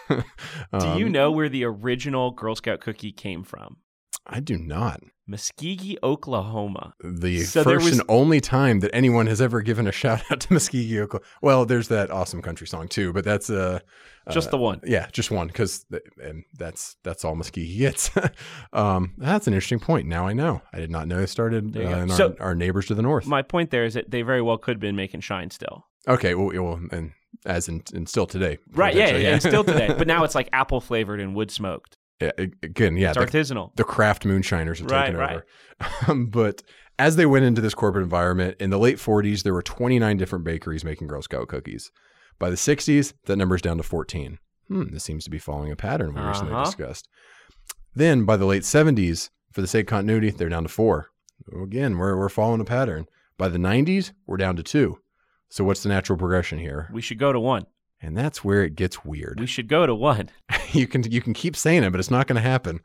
um, 0.10 0.24
do 0.80 1.00
you 1.00 1.06
um, 1.06 1.12
know 1.12 1.32
where 1.32 1.50
the 1.50 1.64
original 1.64 2.32
Girl 2.32 2.56
Scout 2.56 2.82
cookie 2.82 3.12
came 3.12 3.44
from? 3.44 3.78
I 4.28 4.40
do 4.40 4.58
not. 4.58 5.02
Muskogee, 5.30 5.98
Oklahoma. 6.04 6.94
The 7.04 7.44
so 7.44 7.64
first 7.64 7.86
was... 7.86 8.00
and 8.00 8.10
only 8.10 8.40
time 8.40 8.80
that 8.82 8.92
anyone 8.94 9.26
has 9.28 9.42
ever 9.42 9.62
given 9.62 9.88
a 9.88 9.92
shout 9.92 10.22
out 10.32 10.42
to 10.42 10.48
Muskogee, 10.50 11.00
Oklahoma. 11.00 11.26
Well, 11.42 11.66
there's 11.66 11.88
that 11.88 12.12
awesome 12.12 12.42
country 12.42 12.68
song 12.68 12.88
too, 12.88 13.12
but 13.12 13.24
that's 13.24 13.50
uh, 13.50 13.80
just 14.30 14.50
uh, 14.50 14.52
the 14.52 14.58
one. 14.58 14.82
Yeah, 14.86 15.08
just 15.12 15.32
one 15.32 15.48
because 15.48 15.86
and 16.22 16.44
that's 16.58 16.96
that's 17.04 17.26
all 17.26 17.36
Muskogee 17.36 17.78
gets. 17.78 18.12
um, 18.74 19.14
that's 19.18 19.48
an 19.48 19.54
interesting 19.54 19.80
point. 19.80 20.08
Now 20.08 20.28
I 20.28 20.34
know. 20.34 20.62
I 20.72 20.80
did 20.80 20.92
not 20.92 21.08
know 21.08 21.20
it 21.20 21.28
started 21.28 21.76
uh, 21.76 21.80
in 21.80 22.10
so, 22.10 22.36
our, 22.40 22.48
our, 22.48 22.56
neighbors 22.56 22.88
to 22.88 22.96
the 22.96 23.02
north. 23.02 23.26
My 23.26 23.42
point 23.42 23.72
there 23.72 23.86
is 23.86 23.96
that 23.96 24.12
they 24.12 24.22
very 24.22 24.42
well 24.42 24.58
could 24.58 24.76
have 24.76 24.82
been 24.82 24.96
making 24.96 25.22
shine 25.22 25.50
still. 25.50 25.88
Okay, 26.08 26.36
well, 26.36 26.52
well 26.64 26.80
and 26.92 27.14
as 27.46 27.68
in, 27.68 27.84
and 27.94 28.08
still 28.08 28.26
today. 28.26 28.58
Right, 28.72 28.96
yeah, 28.96 29.16
yeah, 29.16 29.34
and 29.34 29.42
still 29.42 29.64
today. 29.64 29.94
But 29.98 30.08
now 30.08 30.24
it's 30.24 30.36
like 30.36 30.50
apple 30.54 30.82
flavored 30.82 31.20
and 31.20 31.36
wood 31.36 31.52
smoked. 31.52 31.98
Yeah, 32.22 32.32
again, 32.38 32.96
yeah, 32.96 33.10
it's 33.10 33.18
the, 33.18 33.26
artisanal. 33.26 33.76
The 33.76 33.84
craft 33.84 34.26
moonshiners 34.26 34.82
are 34.82 34.86
right, 34.86 35.08
taking 35.08 35.20
right. 35.20 35.32
over. 35.32 35.46
Um, 36.08 36.28
but 36.28 36.64
as 36.98 37.18
they 37.18 37.26
went 37.26 37.44
into 37.44 37.60
this 37.60 37.74
corporate 37.74 38.04
environment 38.04 38.56
in 38.60 38.70
the 38.70 38.80
late 38.80 38.98
40s, 38.98 39.44
there 39.44 39.54
were 39.54 39.62
29 39.62 40.16
different 40.16 40.46
bakeries 40.46 40.86
making 40.86 41.08
Girl 41.08 41.22
Scout 41.22 41.50
cookies. 41.50 41.92
By 42.40 42.50
the 42.50 42.56
60s, 42.56 43.14
that 43.26 43.36
number's 43.36 43.62
down 43.62 43.78
to 43.78 43.84
14. 43.84 44.40
Hmm, 44.70 44.94
this 44.94 45.04
seems 45.04 45.26
to 45.26 45.30
be 45.30 45.38
following 45.38 45.72
a 45.72 45.76
pattern 45.76 46.14
we 46.14 46.20
uh-huh. 46.20 46.30
recently 46.30 46.64
discussed. 46.64 47.08
Then 47.94 48.26
by 48.26 48.38
the 48.38 48.46
late 48.46 48.64
70s, 48.64 49.30
for 49.52 49.62
the 49.62 49.68
sake 49.68 49.88
of 49.88 49.90
continuity, 49.90 50.30
they're 50.32 50.50
down 50.50 50.64
to 50.64 50.70
four. 50.70 51.10
Again, 51.62 51.98
we're, 51.98 52.18
we're 52.18 52.30
following 52.30 52.62
a 52.62 52.66
pattern. 52.66 53.06
By 53.38 53.50
the 53.50 53.58
90s, 53.58 54.12
we're 54.26 54.38
down 54.38 54.56
to 54.56 54.64
two. 54.64 55.00
So 55.50 55.64
what's 55.64 55.84
the 55.84 55.90
natural 55.90 56.18
progression 56.18 56.60
here? 56.60 56.90
We 56.92 57.02
should 57.02 57.20
go 57.20 57.32
to 57.32 57.40
one. 57.40 57.66
And 58.02 58.18
that's 58.18 58.44
where 58.44 58.64
it 58.64 58.76
gets 58.76 59.06
weird. 59.06 59.40
We 59.40 59.48
should 59.48 59.68
go 59.68 59.86
to 59.86 59.96
one. 59.96 60.30
you 60.72 60.88
can 60.88 61.10
you 61.10 61.22
can 61.22 61.34
keep 61.34 61.56
saying 61.56 61.84
it, 61.84 61.92
but 61.92 62.00
it's 62.00 62.12
not 62.12 62.28
going 62.28 62.36
to 62.36 62.42
happen. 62.42 62.82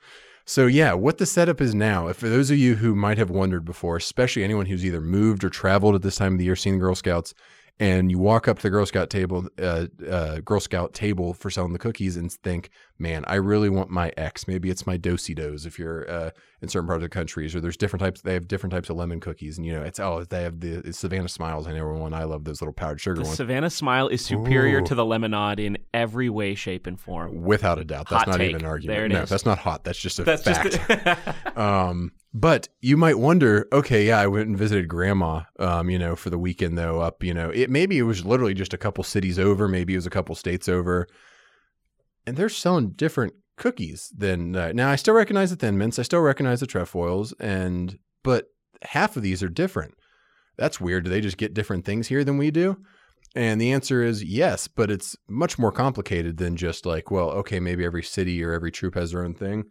So 0.46 0.66
yeah, 0.66 0.94
what 0.94 1.18
the 1.18 1.26
setup 1.26 1.60
is 1.60 1.74
now, 1.74 2.08
if 2.08 2.16
for 2.16 2.28
those 2.28 2.50
of 2.50 2.58
you 2.58 2.76
who 2.76 2.94
might 2.94 3.18
have 3.18 3.30
wondered 3.30 3.64
before, 3.64 3.96
especially 3.96 4.42
anyone 4.42 4.66
who's 4.66 4.84
either 4.84 5.00
moved 5.00 5.44
or 5.44 5.50
traveled 5.50 5.94
at 5.94 6.02
this 6.02 6.16
time 6.16 6.32
of 6.34 6.38
the 6.38 6.44
year 6.44 6.56
seeing 6.56 6.76
the 6.76 6.80
Girl 6.80 6.94
Scouts, 6.94 7.34
and 7.80 8.10
you 8.10 8.18
walk 8.18 8.46
up 8.46 8.58
to 8.58 8.62
the 8.64 8.70
Girl 8.70 8.84
Scout 8.84 9.08
table, 9.08 9.48
uh, 9.58 9.86
uh, 10.06 10.40
Girl 10.40 10.60
Scout 10.60 10.92
table 10.92 11.32
for 11.32 11.48
selling 11.48 11.72
the 11.72 11.78
cookies, 11.78 12.14
and 12.14 12.30
think, 12.30 12.68
man, 12.98 13.24
I 13.26 13.36
really 13.36 13.70
want 13.70 13.88
my 13.88 14.12
X. 14.18 14.46
Maybe 14.46 14.68
it's 14.68 14.86
my 14.86 14.98
dosey 14.98 15.34
dos 15.34 15.64
if 15.64 15.78
you're 15.78 16.08
uh, 16.08 16.30
in 16.60 16.68
certain 16.68 16.86
parts 16.86 16.98
of 16.98 17.02
the 17.02 17.08
countries, 17.08 17.54
or 17.54 17.60
there's 17.60 17.78
different 17.78 18.02
types. 18.02 18.20
They 18.20 18.34
have 18.34 18.46
different 18.46 18.74
types 18.74 18.90
of 18.90 18.96
lemon 18.96 19.18
cookies, 19.18 19.56
and 19.56 19.66
you 19.66 19.72
know, 19.72 19.82
it's 19.82 19.98
oh, 19.98 20.24
they 20.24 20.42
have 20.42 20.60
the 20.60 20.92
Savannah 20.92 21.30
Smiles. 21.30 21.66
I 21.66 21.72
know 21.72 21.86
one. 21.86 22.12
I 22.12 22.24
love 22.24 22.44
those 22.44 22.60
little 22.60 22.74
powdered 22.74 23.00
sugar 23.00 23.16
the 23.16 23.22
ones. 23.22 23.36
Savannah 23.36 23.70
Smile 23.70 24.08
is 24.08 24.22
superior 24.22 24.80
Ooh. 24.80 24.84
to 24.84 24.94
the 24.94 25.04
lemonade 25.04 25.58
in 25.58 25.78
every 25.94 26.28
way, 26.28 26.54
shape, 26.54 26.86
and 26.86 27.00
form. 27.00 27.42
Without 27.42 27.78
a 27.78 27.84
doubt, 27.84 28.10
that's 28.10 28.24
hot 28.24 28.28
not 28.28 28.36
take. 28.36 28.50
even 28.50 28.60
an 28.60 28.66
argument. 28.66 28.96
There 28.96 29.06
it 29.06 29.12
no, 29.12 29.22
is. 29.22 29.30
that's 29.30 29.46
not 29.46 29.58
hot. 29.58 29.84
That's 29.84 29.98
just 29.98 30.18
a 30.18 30.24
that's 30.24 30.42
fact. 30.42 30.72
Just 30.72 30.90
a- 31.46 31.60
um, 31.60 32.12
but 32.32 32.68
you 32.80 32.96
might 32.96 33.18
wonder, 33.18 33.66
okay, 33.72 34.06
yeah, 34.06 34.20
I 34.20 34.26
went 34.26 34.48
and 34.48 34.56
visited 34.56 34.88
grandma, 34.88 35.42
um, 35.58 35.90
you 35.90 35.98
know, 35.98 36.14
for 36.14 36.30
the 36.30 36.38
weekend 36.38 36.78
though, 36.78 37.00
up, 37.00 37.24
you 37.24 37.34
know, 37.34 37.50
it 37.50 37.70
maybe 37.70 37.98
it 37.98 38.02
was 38.02 38.24
literally 38.24 38.54
just 38.54 38.72
a 38.74 38.78
couple 38.78 39.02
cities 39.02 39.38
over, 39.38 39.66
maybe 39.66 39.94
it 39.94 39.98
was 39.98 40.06
a 40.06 40.10
couple 40.10 40.34
states 40.34 40.68
over. 40.68 41.08
And 42.26 42.36
they're 42.36 42.48
selling 42.48 42.90
different 42.90 43.34
cookies 43.56 44.12
than 44.16 44.54
uh, 44.54 44.72
now 44.72 44.90
I 44.90 44.96
still 44.96 45.14
recognize 45.14 45.50
the 45.50 45.56
thin 45.56 45.76
mints, 45.76 45.98
I 45.98 46.02
still 46.02 46.20
recognize 46.20 46.60
the 46.60 46.66
trefoils, 46.66 47.32
and 47.40 47.98
but 48.22 48.46
half 48.82 49.16
of 49.16 49.22
these 49.22 49.42
are 49.42 49.48
different. 49.48 49.94
That's 50.56 50.80
weird. 50.80 51.04
Do 51.04 51.10
they 51.10 51.20
just 51.20 51.36
get 51.38 51.54
different 51.54 51.84
things 51.84 52.08
here 52.08 52.22
than 52.22 52.38
we 52.38 52.50
do? 52.50 52.76
And 53.34 53.60
the 53.60 53.72
answer 53.72 54.02
is 54.02 54.24
yes, 54.24 54.68
but 54.68 54.90
it's 54.90 55.16
much 55.28 55.58
more 55.58 55.72
complicated 55.72 56.36
than 56.36 56.56
just 56.56 56.84
like, 56.84 57.10
well, 57.10 57.30
okay, 57.30 57.60
maybe 57.60 57.84
every 57.84 58.02
city 58.02 58.42
or 58.42 58.52
every 58.52 58.70
troop 58.70 58.94
has 58.94 59.12
their 59.12 59.24
own 59.24 59.34
thing. 59.34 59.64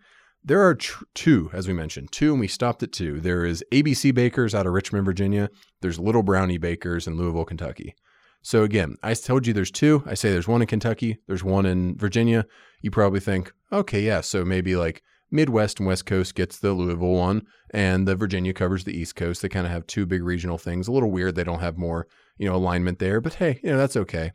There 0.43 0.65
are 0.65 0.75
tr- 0.75 1.03
two, 1.13 1.49
as 1.53 1.67
we 1.67 1.73
mentioned, 1.73 2.11
two, 2.11 2.31
and 2.31 2.39
we 2.39 2.47
stopped 2.47 2.81
at 2.81 2.93
two. 2.93 3.19
There 3.19 3.45
is 3.45 3.63
ABC 3.71 4.13
Bakers 4.13 4.55
out 4.55 4.65
of 4.65 4.73
Richmond, 4.73 5.05
Virginia. 5.05 5.49
There's 5.81 5.99
Little 5.99 6.23
Brownie 6.23 6.57
Bakers 6.57 7.07
in 7.07 7.17
Louisville, 7.17 7.45
Kentucky. 7.45 7.93
So 8.41 8.63
again, 8.63 8.95
I 9.03 9.13
told 9.13 9.45
you 9.45 9.53
there's 9.53 9.71
two. 9.71 10.03
I 10.05 10.13
say 10.13 10.31
there's 10.31 10.47
one 10.47 10.61
in 10.61 10.67
Kentucky, 10.67 11.17
there's 11.27 11.43
one 11.43 11.65
in 11.65 11.97
Virginia. 11.97 12.45
You 12.81 12.89
probably 12.89 13.19
think, 13.19 13.51
okay, 13.71 14.01
yeah, 14.01 14.21
so 14.21 14.45
maybe 14.45 14.75
like 14.77 15.03
Midwest 15.29 15.79
and 15.79 15.87
West 15.87 16.05
Coast 16.05 16.35
gets 16.35 16.57
the 16.57 16.71
Louisville 16.71 17.11
one, 17.11 17.45
and 17.73 18.07
the 18.07 18.15
Virginia 18.15 18.53
covers 18.53 18.85
the 18.85 18.97
East 18.97 19.15
Coast. 19.15 19.41
They 19.41 19.49
kind 19.49 19.65
of 19.65 19.71
have 19.71 19.85
two 19.87 20.05
big 20.05 20.23
regional 20.23 20.57
things. 20.57 20.87
A 20.87 20.91
little 20.91 21.11
weird 21.11 21.35
they 21.35 21.43
don't 21.43 21.59
have 21.59 21.77
more, 21.77 22.07
you 22.37 22.47
know, 22.49 22.55
alignment 22.55 22.99
there, 22.99 23.19
but 23.19 23.35
hey, 23.35 23.59
you 23.61 23.71
know, 23.71 23.77
that's 23.77 23.97
okay. 23.97 24.31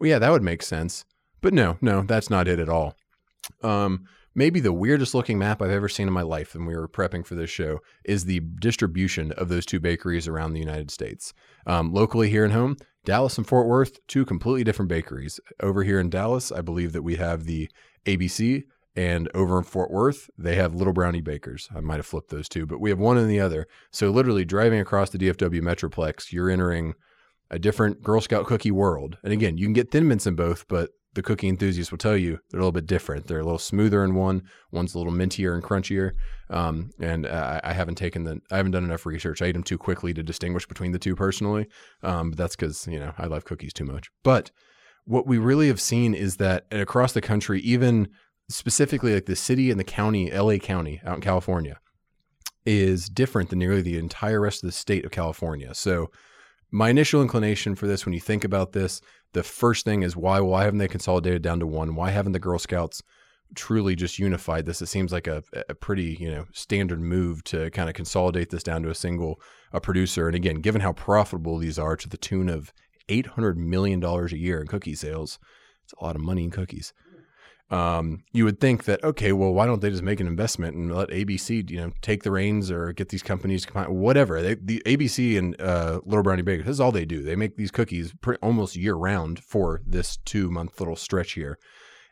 Well, 0.00 0.08
yeah, 0.08 0.18
that 0.18 0.32
would 0.32 0.42
make 0.42 0.62
sense. 0.62 1.04
But 1.42 1.52
no, 1.52 1.76
no, 1.80 2.02
that's 2.02 2.30
not 2.30 2.48
it 2.48 2.58
at 2.58 2.68
all. 2.68 2.94
Um, 3.62 4.06
maybe 4.34 4.60
the 4.60 4.72
weirdest 4.72 5.14
looking 5.14 5.38
map 5.38 5.60
I've 5.60 5.70
ever 5.70 5.88
seen 5.88 6.06
in 6.06 6.12
my 6.12 6.22
life 6.22 6.54
when 6.54 6.66
we 6.66 6.74
were 6.74 6.88
prepping 6.88 7.26
for 7.26 7.34
this 7.34 7.50
show 7.50 7.80
is 8.04 8.24
the 8.24 8.40
distribution 8.40 9.32
of 9.32 9.48
those 9.48 9.66
two 9.66 9.80
bakeries 9.80 10.28
around 10.28 10.52
the 10.52 10.60
United 10.60 10.90
States. 10.90 11.32
Um, 11.66 11.92
locally 11.92 12.30
here 12.30 12.44
in 12.44 12.50
home, 12.50 12.76
Dallas 13.04 13.38
and 13.38 13.46
Fort 13.46 13.66
Worth, 13.66 14.04
two 14.06 14.24
completely 14.24 14.64
different 14.64 14.88
bakeries. 14.88 15.40
Over 15.60 15.82
here 15.82 15.98
in 15.98 16.10
Dallas, 16.10 16.52
I 16.52 16.60
believe 16.60 16.92
that 16.92 17.02
we 17.02 17.16
have 17.16 17.44
the 17.44 17.68
ABC 18.06 18.64
And 18.94 19.28
over 19.34 19.56
in 19.56 19.64
Fort 19.64 19.90
Worth, 19.90 20.28
they 20.36 20.56
have 20.56 20.74
Little 20.74 20.92
Brownie 20.92 21.22
Bakers. 21.22 21.68
I 21.74 21.80
might 21.80 21.96
have 21.96 22.06
flipped 22.06 22.30
those 22.30 22.48
two, 22.48 22.66
but 22.66 22.80
we 22.80 22.90
have 22.90 22.98
one 22.98 23.16
and 23.16 23.30
the 23.30 23.40
other. 23.40 23.66
So 23.90 24.10
literally 24.10 24.44
driving 24.44 24.80
across 24.80 25.10
the 25.10 25.18
DFW 25.18 25.62
Metroplex, 25.62 26.30
you're 26.30 26.50
entering 26.50 26.94
a 27.50 27.58
different 27.58 28.02
Girl 28.02 28.20
Scout 28.20 28.46
cookie 28.46 28.70
world. 28.70 29.16
And 29.24 29.32
again, 29.32 29.56
you 29.56 29.64
can 29.66 29.72
get 29.72 29.90
Thin 29.90 30.06
Mints 30.06 30.26
in 30.26 30.34
both, 30.34 30.68
but 30.68 30.90
the 31.14 31.22
cookie 31.22 31.48
enthusiasts 31.48 31.90
will 31.90 31.98
tell 31.98 32.16
you 32.16 32.38
they're 32.50 32.60
a 32.60 32.62
little 32.62 32.72
bit 32.72 32.86
different. 32.86 33.26
They're 33.26 33.40
a 33.40 33.44
little 33.44 33.58
smoother 33.58 34.02
in 34.04 34.14
one, 34.14 34.42
one's 34.70 34.94
a 34.94 34.98
little 34.98 35.12
mintier 35.12 35.54
and 35.54 35.62
crunchier. 35.62 36.12
Um, 36.48 36.90
and 37.00 37.26
uh, 37.26 37.60
I 37.62 37.72
haven't 37.72 37.96
taken 37.96 38.24
the, 38.24 38.40
I 38.50 38.56
haven't 38.56 38.72
done 38.72 38.84
enough 38.84 39.04
research. 39.04 39.42
I 39.42 39.46
ate 39.46 39.52
them 39.52 39.62
too 39.62 39.78
quickly 39.78 40.14
to 40.14 40.22
distinguish 40.22 40.66
between 40.66 40.92
the 40.92 40.98
two 40.98 41.14
personally. 41.14 41.68
Um, 42.02 42.30
but 42.30 42.38
that's 42.38 42.56
because 42.56 42.86
you 42.86 42.98
know 42.98 43.12
I 43.18 43.26
love 43.26 43.44
cookies 43.44 43.72
too 43.72 43.84
much. 43.84 44.10
But 44.22 44.50
what 45.04 45.26
we 45.26 45.38
really 45.38 45.68
have 45.68 45.80
seen 45.80 46.14
is 46.14 46.36
that 46.36 46.66
across 46.70 47.12
the 47.12 47.20
country, 47.20 47.60
even 47.60 48.08
specifically 48.48 49.14
like 49.14 49.26
the 49.26 49.36
city 49.36 49.70
and 49.70 49.80
the 49.80 49.84
county, 49.84 50.30
LA 50.30 50.56
County 50.56 51.00
out 51.04 51.16
in 51.16 51.20
California, 51.20 51.78
is 52.64 53.08
different 53.08 53.50
than 53.50 53.58
nearly 53.58 53.82
the 53.82 53.98
entire 53.98 54.40
rest 54.40 54.62
of 54.62 54.68
the 54.68 54.72
state 54.72 55.04
of 55.04 55.10
California. 55.10 55.74
So 55.74 56.10
my 56.72 56.88
initial 56.88 57.20
inclination 57.20 57.74
for 57.74 57.86
this, 57.86 58.04
when 58.04 58.14
you 58.14 58.20
think 58.20 58.44
about 58.44 58.72
this, 58.72 59.00
the 59.34 59.42
first 59.42 59.84
thing 59.84 60.02
is 60.02 60.16
why 60.16 60.40
why 60.40 60.64
haven't 60.64 60.78
they 60.78 60.88
consolidated 60.88 61.42
down 61.42 61.60
to 61.60 61.66
one? 61.66 61.94
Why 61.94 62.10
haven't 62.10 62.32
the 62.32 62.38
Girl 62.38 62.58
Scouts 62.58 63.02
truly 63.54 63.94
just 63.94 64.18
unified 64.18 64.64
this? 64.64 64.80
It 64.80 64.86
seems 64.86 65.12
like 65.12 65.26
a, 65.26 65.42
a 65.68 65.74
pretty 65.74 66.16
you 66.18 66.30
know 66.30 66.46
standard 66.52 67.00
move 67.00 67.44
to 67.44 67.70
kind 67.70 67.88
of 67.88 67.94
consolidate 67.94 68.50
this 68.50 68.62
down 68.62 68.82
to 68.82 68.90
a 68.90 68.94
single 68.94 69.40
a 69.72 69.80
producer. 69.80 70.26
And 70.26 70.34
again, 70.34 70.56
given 70.56 70.80
how 70.80 70.92
profitable 70.92 71.58
these 71.58 71.78
are 71.78 71.96
to 71.96 72.08
the 72.08 72.16
tune 72.16 72.48
of 72.48 72.72
eight 73.08 73.26
hundred 73.26 73.58
million 73.58 74.00
dollars 74.00 74.32
a 74.32 74.38
year 74.38 74.60
in 74.60 74.66
cookie 74.66 74.94
sales, 74.94 75.38
it's 75.84 75.92
a 75.92 76.04
lot 76.04 76.16
of 76.16 76.22
money 76.22 76.44
in 76.44 76.50
cookies 76.50 76.92
um, 77.70 78.22
you 78.32 78.44
would 78.44 78.60
think 78.60 78.84
that 78.84 79.02
okay, 79.02 79.32
well, 79.32 79.52
why 79.52 79.66
don't 79.66 79.80
they 79.80 79.90
just 79.90 80.02
make 80.02 80.20
an 80.20 80.26
investment 80.26 80.76
and 80.76 80.94
let 80.94 81.08
ABC, 81.08 81.70
you 81.70 81.78
know, 81.78 81.92
take 82.02 82.22
the 82.22 82.30
reins 82.30 82.70
or 82.70 82.92
get 82.92 83.08
these 83.08 83.22
companies, 83.22 83.64
whatever. 83.64 84.42
They, 84.42 84.54
the 84.54 84.82
ABC 84.84 85.38
and 85.38 85.58
uh, 85.60 86.00
Little 86.04 86.22
Brownie 86.22 86.42
Bakers, 86.42 86.66
this 86.66 86.74
is 86.74 86.80
all 86.80 86.92
they 86.92 87.06
do. 87.06 87.22
They 87.22 87.36
make 87.36 87.56
these 87.56 87.70
cookies 87.70 88.12
pretty, 88.20 88.40
almost 88.42 88.76
year 88.76 88.94
round 88.94 89.38
for 89.38 89.80
this 89.86 90.18
two 90.18 90.50
month 90.50 90.80
little 90.80 90.96
stretch 90.96 91.32
here, 91.32 91.58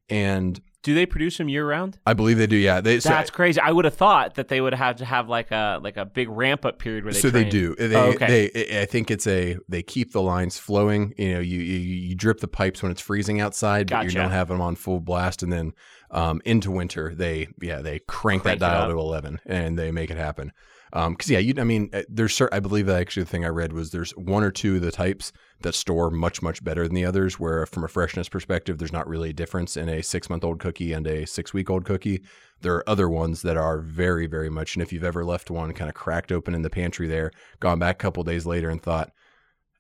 and 0.09 0.61
do 0.83 0.95
they 0.95 1.05
produce 1.05 1.37
them 1.39 1.49
year 1.49 1.69
round? 1.69 1.99
I 2.07 2.15
believe 2.15 2.39
they 2.39 2.47
do. 2.47 2.57
Yeah, 2.57 2.81
they, 2.81 2.99
that's 2.99 3.29
so, 3.29 3.35
crazy. 3.35 3.61
I 3.61 3.71
would 3.71 3.85
have 3.85 3.95
thought 3.95 4.37
that 4.37 4.49
they 4.49 4.61
would 4.61 4.73
have 4.73 4.97
to 4.97 5.05
have 5.05 5.29
like 5.29 5.51
a 5.51 5.79
like 5.83 5.97
a 5.97 6.07
big 6.07 6.29
ramp 6.29 6.65
up 6.65 6.79
period 6.79 7.05
where 7.05 7.13
they. 7.13 7.21
So 7.21 7.31
train. 7.31 7.45
they 7.45 7.51
do. 7.51 7.75
They, 7.75 7.95
oh, 7.95 8.13
okay. 8.13 8.51
They, 8.53 8.81
I 8.81 8.87
think 8.87 9.11
it's 9.11 9.27
a 9.27 9.59
they 9.69 9.83
keep 9.83 10.13
the 10.13 10.23
lines 10.23 10.59
flowing. 10.59 11.15
You 11.19 11.35
know, 11.35 11.41
you 11.41 11.61
you, 11.61 11.79
you 11.79 12.15
drip 12.15 12.41
the 12.41 12.49
pipes 12.49 12.83
when 12.83 12.91
it's 12.91 13.01
freezing 13.01 13.41
outside, 13.41 13.89
gotcha. 13.89 14.07
but 14.07 14.13
you 14.13 14.21
don't 14.21 14.31
have 14.31 14.49
them 14.49 14.61
on 14.61 14.75
full 14.75 15.01
blast, 15.01 15.43
and 15.43 15.53
then 15.53 15.73
um, 16.11 16.41
into 16.45 16.71
winter 16.71 17.15
they 17.15 17.49
yeah 17.61 17.81
they 17.83 17.99
crank, 17.99 18.43
crank 18.43 18.45
that 18.45 18.59
dial 18.59 18.89
to 18.89 18.99
eleven 18.99 19.39
and 19.45 19.79
they 19.79 19.91
make 19.91 20.11
it 20.11 20.17
happen. 20.17 20.53
Because 20.93 21.07
um, 21.07 21.17
yeah, 21.29 21.39
you 21.39 21.55
I 21.59 21.65
mean, 21.65 21.89
uh, 21.93 22.03
there's 22.09 22.41
I 22.53 22.59
believe 22.61 22.87
that 22.87 23.01
actually 23.01 23.23
the 23.23 23.31
thing 23.31 23.45
I 23.45 23.49
read 23.49 23.73
was 23.73 23.91
there's 23.91 24.11
one 24.13 24.43
or 24.43 24.51
two 24.51 24.77
of 24.77 24.83
the 24.83 24.91
types 24.91 25.33
that 25.61 25.75
store 25.75 26.11
much 26.11 26.43
much 26.43 26.65
better 26.65 26.87
than 26.87 26.95
the 26.95 27.05
others. 27.05 27.39
Where 27.39 27.65
from 27.67 27.85
a 27.85 27.89
freshness 27.89 28.29
perspective, 28.29 28.79
there's 28.79 28.93
not 28.93 29.09
really 29.09 29.31
a 29.31 29.35
difference 29.35 29.77
in 29.77 29.89
a 29.89 30.03
six 30.03 30.29
month 30.29 30.43
old 30.43 30.59
cookie 30.59 30.93
and 30.93 31.07
a 31.07 31.27
six 31.27 31.55
week 31.55 31.71
old 31.71 31.85
cookie. 31.85 32.23
There 32.63 32.75
are 32.75 32.89
other 32.89 33.09
ones 33.09 33.43
that 33.43 33.57
are 33.57 33.81
very 33.81 34.27
very 34.27 34.51
much. 34.51 34.75
And 34.75 34.83
if 34.83 34.93
you've 34.93 35.05
ever 35.05 35.25
left 35.25 35.51
one 35.51 35.73
kind 35.73 35.89
of 35.89 35.95
cracked 35.95 36.33
open 36.33 36.55
in 36.55 36.63
the 36.63 36.71
pantry 36.71 37.07
there, 37.07 37.31
gone 37.61 37.79
back 37.79 37.97
a 37.97 37.99
couple 38.03 38.25
days 38.25 38.45
later 38.45 38.69
and 38.69 38.83
thought, 38.83 39.13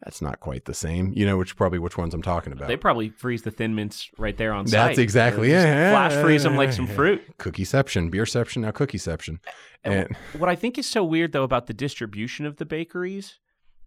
that's 0.03 0.22
not 0.22 0.40
quite 0.40 0.64
the 0.64 0.74
same. 0.74 1.12
You 1.14 1.26
know, 1.26 1.36
which 1.36 1.57
probably 1.57 1.78
which 1.78 1.98
ones 1.98 2.14
I'm 2.14 2.22
talking 2.22 2.53
about. 2.53 2.68
They 2.68 2.76
probably 2.76 3.11
freeze 3.11 3.42
the 3.42 3.51
thin 3.51 3.74
mints 3.74 4.11
right 4.18 4.36
there 4.36 4.53
on 4.53 4.66
site. 4.66 4.72
That's 4.72 4.98
exactly 4.98 5.51
yeah, 5.51 5.90
Flash 5.90 6.22
freeze 6.22 6.42
them 6.42 6.57
like 6.57 6.72
some 6.72 6.86
fruit. 6.86 7.22
Cookieception, 7.38 8.11
beerception, 8.11 8.62
now 8.62 8.70
cookieception. 8.70 9.38
And, 9.84 9.94
and 9.94 10.16
what 10.38 10.48
I 10.48 10.57
think 10.57 10.78
is 10.78 10.86
so 10.86 11.05
weird 11.05 11.32
though 11.32 11.44
about 11.44 11.66
the 11.66 11.74
distribution 11.74 12.46
of 12.46 12.57
the 12.57 12.64
bakeries 12.64 13.38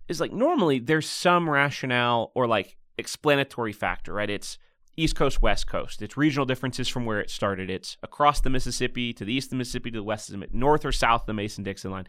is 0.08 0.20
like 0.20 0.32
normally 0.32 0.80
there's 0.80 1.08
some 1.08 1.50
rationale 1.50 2.32
or 2.36 2.48
like 2.48 2.78
explanatory 2.98 3.74
factor, 3.74 4.14
right? 4.14 4.30
It's 4.30 4.58
East 4.96 5.16
Coast, 5.16 5.42
West 5.42 5.68
Coast. 5.68 6.02
It's 6.02 6.18
regional 6.18 6.46
differences 6.46 6.88
from 6.88 7.06
where 7.06 7.20
it 7.20 7.30
started. 7.30 7.70
It's 7.70 7.98
across 8.04 8.42
the 8.42 8.50
Mississippi 8.50 9.14
to 9.14 9.26
the 9.26 9.34
east 9.34 9.48
of 9.48 9.52
the 9.52 9.56
Mississippi 9.56 9.92
to 9.92 10.00
the 10.00 10.04
west 10.04 10.30
of 10.30 10.40
the 10.40 10.48
north 10.52 10.86
or 10.86 10.92
south 10.92 11.22
of 11.22 11.28
the 11.28 11.34
Mason 11.34 11.64
Dixon 11.64 11.92
line. 11.92 12.08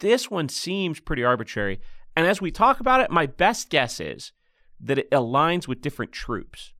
This 0.00 0.30
one 0.30 0.50
seems 0.50 1.00
pretty 1.00 1.24
arbitrary. 1.24 1.80
And 2.16 2.26
as 2.26 2.40
we 2.40 2.50
talk 2.50 2.80
about 2.80 3.00
it, 3.00 3.10
my 3.10 3.26
best 3.26 3.70
guess 3.70 4.00
is 4.00 4.32
that 4.80 4.98
it 4.98 5.10
aligns 5.10 5.68
with 5.68 5.82
different 5.82 6.12
troops. 6.12 6.72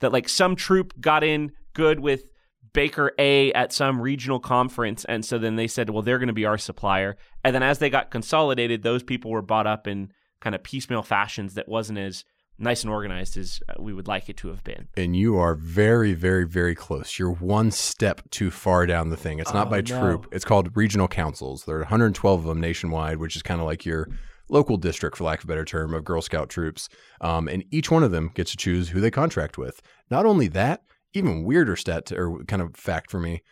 That 0.00 0.12
like 0.12 0.28
some 0.28 0.56
troop 0.56 1.00
got 1.00 1.24
in 1.24 1.52
good 1.72 2.00
with 2.00 2.24
Baker 2.72 3.12
A 3.18 3.52
at 3.52 3.72
some 3.72 4.00
regional 4.00 4.40
conference. 4.40 5.04
And 5.04 5.24
so 5.24 5.38
then 5.38 5.56
they 5.56 5.66
said, 5.66 5.90
well, 5.90 6.02
they're 6.02 6.18
going 6.18 6.28
to 6.28 6.32
be 6.32 6.44
our 6.44 6.58
supplier. 6.58 7.16
And 7.42 7.54
then 7.54 7.62
as 7.62 7.78
they 7.78 7.90
got 7.90 8.10
consolidated, 8.10 8.82
those 8.82 9.02
people 9.02 9.30
were 9.30 9.42
bought 9.42 9.66
up 9.66 9.86
in 9.86 10.12
kind 10.40 10.54
of 10.54 10.62
piecemeal 10.62 11.02
fashions 11.02 11.54
that 11.54 11.68
wasn't 11.68 11.98
as 11.98 12.24
nice 12.58 12.82
and 12.84 12.92
organized 12.92 13.36
as 13.36 13.60
uh, 13.68 13.74
we 13.80 13.92
would 13.92 14.06
like 14.06 14.28
it 14.28 14.36
to 14.38 14.48
have 14.48 14.62
been. 14.62 14.88
And 14.96 15.16
you 15.16 15.36
are 15.38 15.54
very, 15.54 16.12
very, 16.12 16.46
very 16.46 16.74
close. 16.74 17.18
You're 17.18 17.32
one 17.32 17.70
step 17.70 18.22
too 18.30 18.50
far 18.50 18.86
down 18.86 19.10
the 19.10 19.16
thing. 19.16 19.38
It's 19.38 19.52
not 19.52 19.68
oh, 19.68 19.70
by 19.70 19.80
no. 19.80 19.82
troop, 19.82 20.28
it's 20.30 20.44
called 20.44 20.76
regional 20.76 21.08
councils. 21.08 21.64
There 21.64 21.76
are 21.76 21.80
112 21.80 22.40
of 22.40 22.46
them 22.46 22.60
nationwide, 22.60 23.18
which 23.18 23.34
is 23.36 23.42
kind 23.42 23.60
of 23.60 23.66
like 23.66 23.84
your 23.84 24.08
local 24.54 24.76
district, 24.76 25.16
for 25.16 25.24
lack 25.24 25.40
of 25.40 25.44
a 25.44 25.48
better 25.48 25.64
term, 25.64 25.92
of 25.92 26.04
Girl 26.04 26.22
Scout 26.22 26.48
troops. 26.48 26.88
Um, 27.20 27.48
and 27.48 27.64
each 27.70 27.90
one 27.90 28.04
of 28.04 28.12
them 28.12 28.30
gets 28.34 28.52
to 28.52 28.56
choose 28.56 28.90
who 28.90 29.00
they 29.00 29.10
contract 29.10 29.58
with. 29.58 29.82
Not 30.10 30.24
only 30.24 30.48
that, 30.48 30.82
even 31.12 31.44
weirder 31.44 31.76
stat 31.76 32.06
to, 32.06 32.16
or 32.16 32.44
kind 32.44 32.62
of 32.62 32.76
fact 32.76 33.10
for 33.10 33.18
me, 33.18 33.42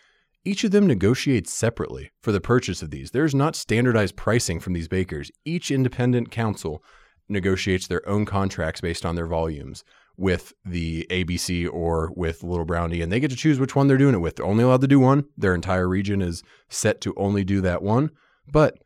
each 0.44 0.64
of 0.64 0.70
them 0.70 0.86
negotiates 0.86 1.52
separately 1.52 2.10
for 2.20 2.32
the 2.32 2.40
purchase 2.40 2.82
of 2.82 2.90
these. 2.90 3.10
There's 3.10 3.34
not 3.34 3.56
standardized 3.56 4.16
pricing 4.16 4.60
from 4.60 4.72
these 4.72 4.88
bakers. 4.88 5.30
Each 5.44 5.70
independent 5.70 6.30
council 6.30 6.82
negotiates 7.28 7.86
their 7.86 8.06
own 8.08 8.24
contracts 8.24 8.80
based 8.80 9.04
on 9.04 9.14
their 9.14 9.26
volumes 9.26 9.84
with 10.16 10.52
the 10.64 11.06
ABC 11.10 11.68
or 11.72 12.12
with 12.16 12.42
Little 12.42 12.64
Brownie, 12.64 13.00
and 13.00 13.10
they 13.10 13.20
get 13.20 13.30
to 13.30 13.36
choose 13.36 13.58
which 13.58 13.74
one 13.74 13.86
they're 13.86 13.96
doing 13.96 14.14
it 14.14 14.18
with. 14.18 14.36
They're 14.36 14.46
only 14.46 14.64
allowed 14.64 14.82
to 14.82 14.86
do 14.86 15.00
one. 15.00 15.24
Their 15.36 15.54
entire 15.54 15.88
region 15.88 16.22
is 16.22 16.42
set 16.68 17.00
to 17.02 17.14
only 17.16 17.44
do 17.44 17.60
that 17.60 17.82
one. 17.82 18.10
But 18.50 18.78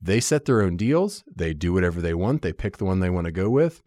they 0.00 0.20
set 0.20 0.44
their 0.44 0.62
own 0.62 0.76
deals. 0.76 1.24
They 1.34 1.54
do 1.54 1.72
whatever 1.72 2.00
they 2.00 2.14
want. 2.14 2.42
They 2.42 2.52
pick 2.52 2.76
the 2.76 2.84
one 2.84 3.00
they 3.00 3.10
want 3.10 3.26
to 3.26 3.32
go 3.32 3.50
with. 3.50 3.82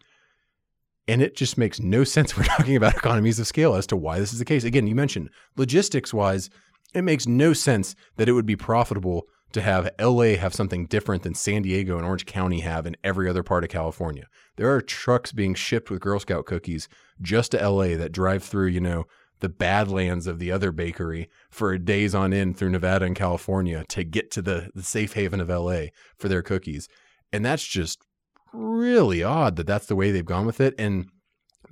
And 1.08 1.20
it 1.20 1.36
just 1.36 1.58
makes 1.58 1.80
no 1.80 2.04
sense. 2.04 2.36
We're 2.36 2.44
talking 2.44 2.76
about 2.76 2.94
economies 2.94 3.38
of 3.38 3.46
scale 3.46 3.74
as 3.74 3.86
to 3.88 3.96
why 3.96 4.18
this 4.18 4.32
is 4.32 4.38
the 4.38 4.44
case. 4.44 4.64
Again, 4.64 4.86
you 4.86 4.94
mentioned 4.94 5.30
logistics 5.56 6.14
wise, 6.14 6.50
it 6.94 7.02
makes 7.02 7.26
no 7.26 7.52
sense 7.52 7.94
that 8.16 8.28
it 8.28 8.32
would 8.32 8.46
be 8.46 8.56
profitable 8.56 9.26
to 9.52 9.60
have 9.60 9.90
LA 10.00 10.36
have 10.36 10.54
something 10.54 10.86
different 10.86 11.22
than 11.22 11.34
San 11.34 11.62
Diego 11.62 11.96
and 11.96 12.06
Orange 12.06 12.26
County 12.26 12.60
have 12.60 12.86
in 12.86 12.96
every 13.04 13.28
other 13.28 13.42
part 13.42 13.64
of 13.64 13.70
California. 13.70 14.26
There 14.56 14.72
are 14.74 14.80
trucks 14.80 15.32
being 15.32 15.54
shipped 15.54 15.90
with 15.90 16.00
Girl 16.00 16.20
Scout 16.20 16.46
cookies 16.46 16.88
just 17.20 17.52
to 17.52 17.68
LA 17.68 17.96
that 17.96 18.12
drive 18.12 18.42
through, 18.42 18.68
you 18.68 18.80
know, 18.80 19.04
the 19.42 19.48
badlands 19.48 20.28
of 20.28 20.38
the 20.38 20.52
other 20.52 20.70
bakery 20.70 21.28
for 21.50 21.76
days 21.76 22.14
on 22.14 22.32
end 22.32 22.56
through 22.56 22.70
Nevada 22.70 23.04
and 23.04 23.16
California 23.16 23.84
to 23.88 24.04
get 24.04 24.30
to 24.30 24.40
the, 24.40 24.70
the 24.72 24.84
safe 24.84 25.14
haven 25.14 25.40
of 25.40 25.48
LA 25.48 25.86
for 26.16 26.28
their 26.28 26.42
cookies. 26.42 26.88
And 27.32 27.44
that's 27.44 27.66
just 27.66 27.98
really 28.52 29.22
odd 29.22 29.56
that 29.56 29.66
that's 29.66 29.86
the 29.86 29.96
way 29.96 30.12
they've 30.12 30.24
gone 30.24 30.46
with 30.46 30.60
it. 30.60 30.74
And 30.78 31.06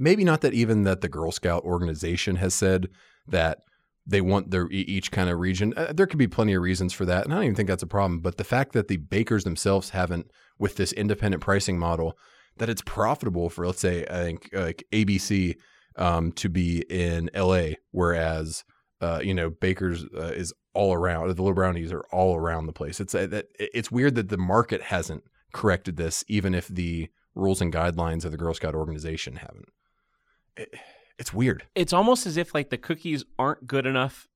maybe 0.00 0.24
not 0.24 0.40
that 0.40 0.52
even 0.52 0.82
that 0.82 1.00
the 1.00 1.08
Girl 1.08 1.30
Scout 1.30 1.62
organization 1.62 2.36
has 2.36 2.54
said 2.54 2.88
that 3.28 3.58
they 4.04 4.20
want 4.20 4.50
their 4.50 4.68
each 4.70 5.12
kind 5.12 5.30
of 5.30 5.38
region. 5.38 5.72
Uh, 5.76 5.92
there 5.94 6.06
could 6.06 6.18
be 6.18 6.26
plenty 6.26 6.54
of 6.54 6.62
reasons 6.62 6.92
for 6.92 7.04
that, 7.04 7.24
and 7.24 7.32
I 7.32 7.36
don't 7.36 7.44
even 7.44 7.54
think 7.54 7.68
that's 7.68 7.82
a 7.84 7.86
problem. 7.86 8.18
But 8.18 8.38
the 8.38 8.44
fact 8.44 8.72
that 8.72 8.88
the 8.88 8.96
bakers 8.96 9.44
themselves 9.44 9.90
haven't, 9.90 10.32
with 10.58 10.74
this 10.76 10.92
independent 10.92 11.42
pricing 11.42 11.78
model, 11.78 12.18
that 12.56 12.68
it's 12.68 12.82
profitable 12.82 13.48
for 13.50 13.66
let's 13.66 13.80
say 13.80 14.04
I 14.10 14.22
think 14.24 14.50
like 14.52 14.84
ABC 14.90 15.54
um, 16.00 16.32
to 16.32 16.48
be 16.48 16.80
in 16.90 17.30
LA, 17.34 17.74
whereas 17.92 18.64
uh, 19.00 19.20
you 19.22 19.34
know 19.34 19.50
Baker's 19.50 20.04
uh, 20.16 20.32
is 20.34 20.52
all 20.74 20.92
around. 20.92 21.28
The 21.28 21.42
little 21.42 21.54
brownies 21.54 21.92
are 21.92 22.04
all 22.10 22.34
around 22.36 22.66
the 22.66 22.72
place. 22.72 22.98
It's 22.98 23.14
uh, 23.14 23.26
that 23.26 23.48
it's 23.58 23.92
weird 23.92 24.16
that 24.16 24.30
the 24.30 24.38
market 24.38 24.82
hasn't 24.82 25.22
corrected 25.52 25.96
this, 25.96 26.24
even 26.26 26.54
if 26.54 26.66
the 26.66 27.08
rules 27.34 27.60
and 27.60 27.72
guidelines 27.72 28.24
of 28.24 28.32
the 28.32 28.38
Girl 28.38 28.54
Scout 28.54 28.74
organization 28.74 29.36
haven't. 29.36 29.68
It, 30.56 30.74
it's 31.18 31.34
weird. 31.34 31.66
It's 31.74 31.92
almost 31.92 32.26
as 32.26 32.36
if 32.38 32.54
like 32.54 32.70
the 32.70 32.78
cookies 32.78 33.24
aren't 33.38 33.66
good 33.66 33.86
enough 33.86 34.26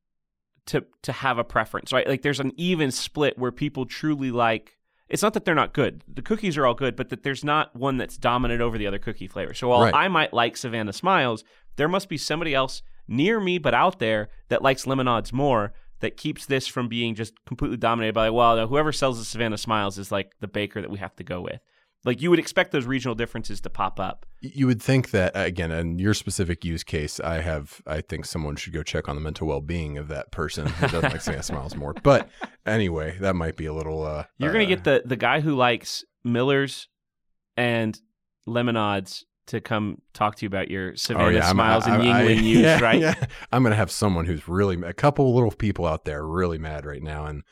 to 0.67 0.85
to 1.03 1.13
have 1.13 1.39
a 1.39 1.45
preference, 1.45 1.93
right? 1.93 2.07
Like 2.07 2.23
there's 2.23 2.41
an 2.41 2.53
even 2.57 2.91
split 2.91 3.39
where 3.39 3.53
people 3.53 3.87
truly 3.87 4.31
like 4.31 4.77
it's 5.09 5.23
not 5.23 5.35
that 5.35 5.45
they're 5.45 5.55
not 5.55 5.75
good. 5.75 6.03
The 6.09 6.23
cookies 6.23 6.57
are 6.57 6.67
all 6.67 6.75
good, 6.75 6.97
but 6.97 7.11
that 7.11 7.23
there's 7.23 7.45
not 7.45 7.75
one 7.77 7.97
that's 7.97 8.17
dominant 8.17 8.61
over 8.61 8.79
the 8.79 8.87
other 8.87 8.99
cookie 8.99 9.29
flavor. 9.29 9.55
So 9.55 9.69
while 9.69 9.83
right. 9.83 9.95
I 9.95 10.09
might 10.09 10.33
like 10.33 10.57
Savannah 10.57 10.93
Smiles, 10.93 11.45
there 11.77 11.89
must 11.89 12.09
be 12.09 12.17
somebody 12.17 12.55
else 12.55 12.83
near 13.07 13.39
me 13.39 13.59
but 13.59 13.75
out 13.75 13.99
there 13.99 14.29
that 14.49 14.63
likes 14.63 14.87
lemonades 14.87 15.33
more 15.33 15.73
that 16.01 16.17
keeps 16.17 16.47
this 16.47 16.67
from 16.67 16.89
being 16.89 17.15
just 17.15 17.33
completely 17.45 17.77
dominated 17.77 18.15
by 18.15 18.31
well, 18.31 18.67
whoever 18.67 18.93
sells 18.93 19.19
the 19.19 19.25
Savannah 19.25 19.59
Smiles 19.59 19.99
is 19.99 20.11
like 20.11 20.33
the 20.41 20.49
baker 20.49 20.81
that 20.81 20.91
we 20.91 20.99
have 20.99 21.15
to 21.17 21.25
go 21.25 21.41
with. 21.41 21.61
Like 22.05 22.21
you 22.21 22.29
would 22.31 22.39
expect 22.39 22.71
those 22.73 22.85
regional 22.85 23.15
differences 23.15 23.61
to 23.63 23.71
pop 23.71 23.99
up. 23.99 24.27
You 24.41 24.67
would 24.67 24.83
think 24.83 25.11
that 25.13 25.33
again, 25.35 25.71
in 25.71 25.99
your 25.99 26.13
specific 26.13 26.65
use 26.65 26.85
case, 26.85 27.19
I 27.19 27.41
have. 27.41 27.81
I 27.87 28.03
think 28.03 28.27
someone 28.27 28.57
should 28.57 28.75
go 28.75 28.83
check 28.83 29.09
on 29.09 29.17
the 29.17 29.23
mental 29.23 29.47
well-being 29.49 29.97
of 29.97 30.09
that 30.09 30.31
person 30.31 30.67
who 30.67 30.89
doesn't 30.89 31.13
like 31.13 31.21
Savannah 31.23 31.43
Smiles 31.43 31.75
more. 31.77 31.95
But 31.95 32.29
anyway, 32.67 33.17
that 33.21 33.35
might 33.35 33.57
be 33.57 33.65
a 33.67 33.73
little. 33.73 34.03
Uh, 34.05 34.25
You're 34.39 34.51
uh, 34.51 34.53
gonna 34.53 34.67
get 34.67 34.85
the 34.85 35.03
the 35.05 35.17
guy 35.17 35.41
who 35.41 35.55
likes 35.55 36.05
Millers 36.25 36.89
and 37.57 37.99
lemonades 38.47 39.25
to 39.47 39.61
come 39.61 40.01
talk 40.15 40.37
to 40.37 40.45
you 40.45 40.47
about 40.47 40.71
your 40.71 40.97
Savannah 40.97 41.27
Oh, 41.27 41.31
yeah, 41.31 41.47
I'm- 41.47 41.55
Smiles 41.57 41.85
I- 41.87 41.95
and 41.97 42.03
I- 42.11 42.23
Yuengling 42.27 42.43
use, 42.45 42.59
yeah, 42.61 42.81
right? 42.81 43.01
Yeah. 43.01 43.15
I'm 43.53 43.63
gonna 43.63 43.75
have 43.77 43.91
someone 43.91 44.27
who's 44.27 44.47
really 44.49 44.81
a 44.83 44.93
couple 44.93 45.35
little 45.35 45.51
people 45.51 45.87
out 45.87 46.05
there 46.05 46.27
really 46.27 46.59
mad 46.59 46.85
right 46.87 47.03
now, 47.03 47.27
and 47.27 47.43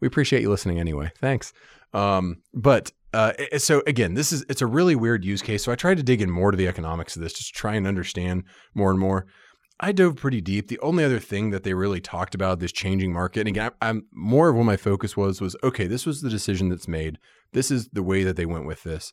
we 0.00 0.06
appreciate 0.08 0.42
you 0.42 0.50
listening 0.50 0.78
anyway. 0.80 1.10
Thanks. 1.20 1.52
Um, 1.92 2.42
but 2.54 2.92
uh, 3.12 3.32
so 3.58 3.82
again, 3.86 4.14
this 4.14 4.32
is 4.32 4.44
it's 4.48 4.62
a 4.62 4.66
really 4.66 4.94
weird 4.94 5.24
use 5.24 5.42
case. 5.42 5.64
So 5.64 5.72
I 5.72 5.76
tried 5.76 5.96
to 5.96 6.02
dig 6.02 6.20
in 6.20 6.30
more 6.30 6.50
to 6.50 6.56
the 6.56 6.68
economics 6.68 7.16
of 7.16 7.22
this, 7.22 7.32
just 7.32 7.54
try 7.54 7.74
and 7.74 7.86
understand 7.86 8.44
more 8.74 8.90
and 8.90 8.98
more. 8.98 9.26
I 9.80 9.92
dove 9.92 10.16
pretty 10.16 10.42
deep. 10.42 10.68
The 10.68 10.78
only 10.80 11.04
other 11.04 11.18
thing 11.18 11.50
that 11.50 11.62
they 11.64 11.72
really 11.72 12.00
talked 12.00 12.34
about 12.34 12.60
this 12.60 12.70
changing 12.70 13.12
market, 13.12 13.40
and 13.40 13.48
again, 13.48 13.72
I, 13.80 13.88
I'm 13.88 14.06
more 14.12 14.50
of 14.50 14.56
what 14.56 14.64
my 14.64 14.76
focus 14.76 15.16
was 15.16 15.40
was 15.40 15.56
okay. 15.62 15.86
This 15.86 16.06
was 16.06 16.20
the 16.20 16.28
decision 16.28 16.68
that's 16.68 16.86
made. 16.86 17.18
This 17.52 17.70
is 17.70 17.88
the 17.88 18.02
way 18.02 18.22
that 18.22 18.36
they 18.36 18.46
went 18.46 18.66
with 18.66 18.82
this. 18.82 19.12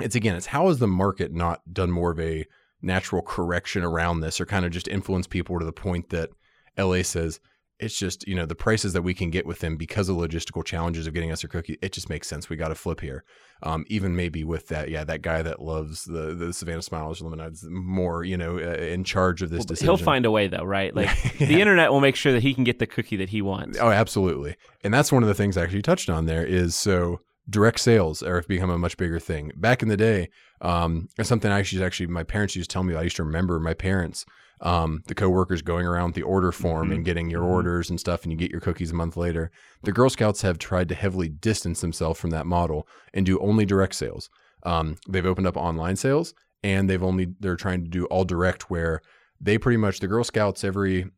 It's 0.00 0.14
again, 0.14 0.36
it's 0.36 0.46
how 0.46 0.68
has 0.68 0.78
the 0.78 0.86
market 0.86 1.32
not 1.32 1.62
done 1.72 1.90
more 1.90 2.12
of 2.12 2.20
a 2.20 2.44
natural 2.82 3.22
correction 3.22 3.82
around 3.82 4.20
this, 4.20 4.40
or 4.40 4.46
kind 4.46 4.64
of 4.64 4.70
just 4.70 4.88
influence 4.88 5.26
people 5.26 5.58
to 5.58 5.64
the 5.64 5.72
point 5.72 6.10
that 6.10 6.30
LA 6.78 7.02
says 7.02 7.40
it's 7.80 7.96
just 7.96 8.26
you 8.26 8.34
know 8.34 8.44
the 8.46 8.54
prices 8.54 8.92
that 8.92 9.02
we 9.02 9.14
can 9.14 9.30
get 9.30 9.46
with 9.46 9.60
them 9.60 9.76
because 9.76 10.08
of 10.08 10.16
logistical 10.16 10.64
challenges 10.64 11.06
of 11.06 11.14
getting 11.14 11.30
us 11.30 11.44
a 11.44 11.48
cookie. 11.48 11.78
It 11.80 11.92
just 11.92 12.08
makes 12.08 12.26
sense. 12.26 12.48
We 12.48 12.56
got 12.56 12.68
to 12.68 12.74
flip 12.74 13.00
here. 13.00 13.24
Um, 13.62 13.84
even 13.88 14.14
maybe 14.16 14.44
with 14.44 14.68
that, 14.68 14.88
yeah, 14.88 15.04
that 15.04 15.22
guy 15.22 15.42
that 15.42 15.60
loves 15.60 16.04
the 16.04 16.34
the 16.34 16.52
Savannah 16.52 16.82
Smiles 16.82 17.20
lemonades 17.20 17.64
more, 17.68 18.24
you 18.24 18.36
know, 18.36 18.56
uh, 18.58 18.60
in 18.74 19.04
charge 19.04 19.42
of 19.42 19.50
this 19.50 19.58
Well, 19.60 19.64
decision. 19.66 19.86
he'll 19.96 20.04
find 20.04 20.26
a 20.26 20.30
way 20.30 20.48
though, 20.48 20.64
right? 20.64 20.94
Like 20.94 21.08
Yeah. 21.40 21.46
the 21.46 21.60
internet 21.60 21.90
will 21.92 22.00
make 22.00 22.16
sure 22.16 22.32
that 22.32 22.42
he 22.42 22.54
can 22.54 22.64
get 22.64 22.78
the 22.78 22.86
cookie 22.86 23.16
that 23.16 23.28
he 23.30 23.42
wants. 23.42 23.78
Oh, 23.80 23.90
absolutely. 23.90 24.56
And 24.84 24.92
that's 24.94 25.10
one 25.12 25.22
of 25.22 25.28
the 25.28 25.34
things 25.34 25.56
I 25.56 25.62
actually 25.62 25.82
touched 25.82 26.08
on 26.10 26.26
there 26.26 26.44
is 26.44 26.74
so 26.76 27.20
direct 27.50 27.80
sales 27.80 28.22
are 28.22 28.42
become 28.42 28.70
a 28.70 28.78
much 28.78 28.96
bigger 28.96 29.18
thing. 29.18 29.50
Back 29.56 29.82
in 29.82 29.88
the 29.88 29.96
day, 29.96 30.28
um, 30.60 31.08
something 31.22 31.50
I 31.50 31.58
actually 31.58 31.82
actually 31.82 32.08
my 32.08 32.22
parents 32.24 32.54
used 32.56 32.70
to 32.70 32.74
tell 32.74 32.82
me. 32.84 32.94
I 32.94 33.02
used 33.02 33.16
to 33.16 33.24
remember 33.24 33.58
my 33.60 33.74
parents, 33.74 34.26
um, 34.60 35.02
the 35.06 35.14
coworkers 35.14 35.62
going 35.62 35.86
around 35.86 36.14
the 36.14 36.22
order 36.22 36.50
form 36.52 36.90
Mhm. 36.90 36.94
and 36.96 37.04
getting 37.04 37.30
your 37.30 37.42
Mhm. 37.42 37.48
orders 37.50 37.90
and 37.90 38.00
stuff, 38.00 38.22
and 38.24 38.32
you 38.32 38.38
get 38.38 38.50
your 38.50 38.60
cookies 38.60 38.90
a 38.90 38.94
month 38.94 39.16
later. 39.16 39.50
The 39.82 39.92
Girl 39.92 40.10
Scouts 40.10 40.42
have 40.42 40.58
tried 40.58 40.88
to 40.88 40.94
heavily 40.94 41.28
distance 41.28 41.80
themselves 41.80 42.18
from 42.20 42.30
that 42.30 42.46
model 42.46 42.86
and 43.14 43.24
do 43.24 43.38
only 43.38 43.64
direct 43.64 43.94
sales. 43.94 44.28
Um, 44.64 44.96
they've 45.08 45.24
opened 45.26 45.46
up 45.46 45.56
online 45.56 45.96
sales, 45.96 46.34
and 46.62 46.90
they've 46.90 47.02
only 47.02 47.34
they're 47.40 47.56
trying 47.56 47.84
to 47.84 47.90
do 47.90 48.06
all 48.06 48.24
direct, 48.24 48.68
where 48.70 49.00
they 49.40 49.58
pretty 49.58 49.76
much 49.76 50.00
the 50.00 50.08
Girl 50.08 50.24
Scouts 50.24 50.64
every 50.64 51.10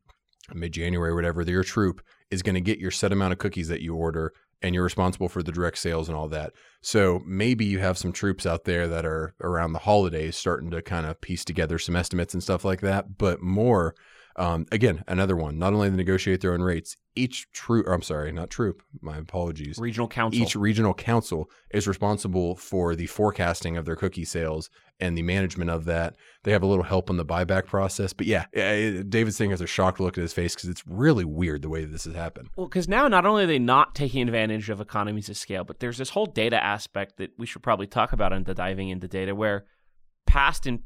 mid 0.53 0.73
January, 0.73 1.13
whatever, 1.13 1.41
your 1.43 1.63
troop 1.63 2.01
is 2.29 2.43
going 2.43 2.55
to 2.55 2.61
get 2.61 2.77
your 2.79 2.91
set 2.91 3.11
amount 3.11 3.31
of 3.33 3.39
cookies 3.39 3.67
that 3.69 3.81
you 3.81 3.95
order, 3.95 4.33
and 4.61 4.75
you're 4.75 4.83
responsible 4.83 5.29
for 5.29 5.41
the 5.41 5.51
direct 5.51 5.77
sales 5.77 6.07
and 6.07 6.17
all 6.17 6.27
that. 6.29 6.53
So 6.81 7.21
maybe 7.25 7.65
you 7.65 7.79
have 7.79 7.97
some 7.97 8.11
troops 8.11 8.45
out 8.45 8.65
there 8.65 8.87
that 8.87 9.05
are 9.05 9.33
around 9.41 9.73
the 9.73 9.79
holidays 9.79 10.35
starting 10.35 10.71
to 10.71 10.81
kind 10.81 11.05
of 11.05 11.21
piece 11.21 11.43
together 11.43 11.79
some 11.79 11.95
estimates 11.95 12.33
and 12.33 12.43
stuff 12.43 12.63
like 12.65 12.81
that. 12.81 13.17
But 13.17 13.41
more, 13.41 13.95
um, 14.35 14.65
again, 14.71 15.03
another 15.07 15.35
one. 15.35 15.57
Not 15.59 15.73
only 15.73 15.89
they 15.89 15.95
negotiate 15.95 16.41
their 16.41 16.53
own 16.53 16.61
rates, 16.61 16.95
each 17.15 17.51
troop, 17.51 17.87
or 17.87 17.93
I'm 17.93 18.01
sorry, 18.01 18.31
not 18.31 18.49
troop. 18.49 18.81
My 19.01 19.17
apologies. 19.17 19.77
Regional 19.77 20.07
council. 20.07 20.41
Each 20.41 20.55
regional 20.55 20.93
council 20.93 21.49
is 21.71 21.87
responsible 21.87 22.55
for 22.55 22.95
the 22.95 23.07
forecasting 23.07 23.75
of 23.77 23.85
their 23.85 23.95
cookie 23.95 24.25
sales 24.25 24.69
and 24.99 25.17
the 25.17 25.21
management 25.21 25.69
of 25.69 25.85
that. 25.85 26.15
They 26.43 26.51
have 26.51 26.63
a 26.63 26.67
little 26.67 26.83
help 26.83 27.09
in 27.09 27.17
the 27.17 27.25
buyback 27.25 27.65
process. 27.65 28.13
But 28.13 28.27
yeah, 28.27 28.45
David's 28.53 29.35
saying 29.35 29.51
has 29.51 29.61
a 29.61 29.67
shocked 29.67 29.99
look 29.99 30.17
at 30.17 30.21
his 30.21 30.33
face 30.33 30.55
because 30.55 30.69
it's 30.69 30.87
really 30.87 31.25
weird 31.25 31.63
the 31.63 31.69
way 31.69 31.83
this 31.83 32.05
has 32.05 32.15
happened. 32.15 32.49
Well, 32.55 32.67
because 32.67 32.87
now 32.87 33.07
not 33.07 33.25
only 33.25 33.43
are 33.43 33.47
they 33.47 33.59
not 33.59 33.95
taking 33.95 34.21
advantage 34.21 34.69
of 34.69 34.79
economies 34.79 35.27
of 35.27 35.37
scale, 35.37 35.63
but 35.63 35.79
there's 35.79 35.97
this 35.97 36.11
whole 36.11 36.27
data 36.27 36.63
aspect 36.63 37.17
that 37.17 37.31
we 37.37 37.45
should 37.45 37.63
probably 37.63 37.87
talk 37.87 38.13
about 38.13 38.31
into 38.31 38.53
diving 38.53 38.89
into 38.89 39.07
data, 39.07 39.35
where 39.35 39.65
past 40.25 40.65
and 40.65 40.79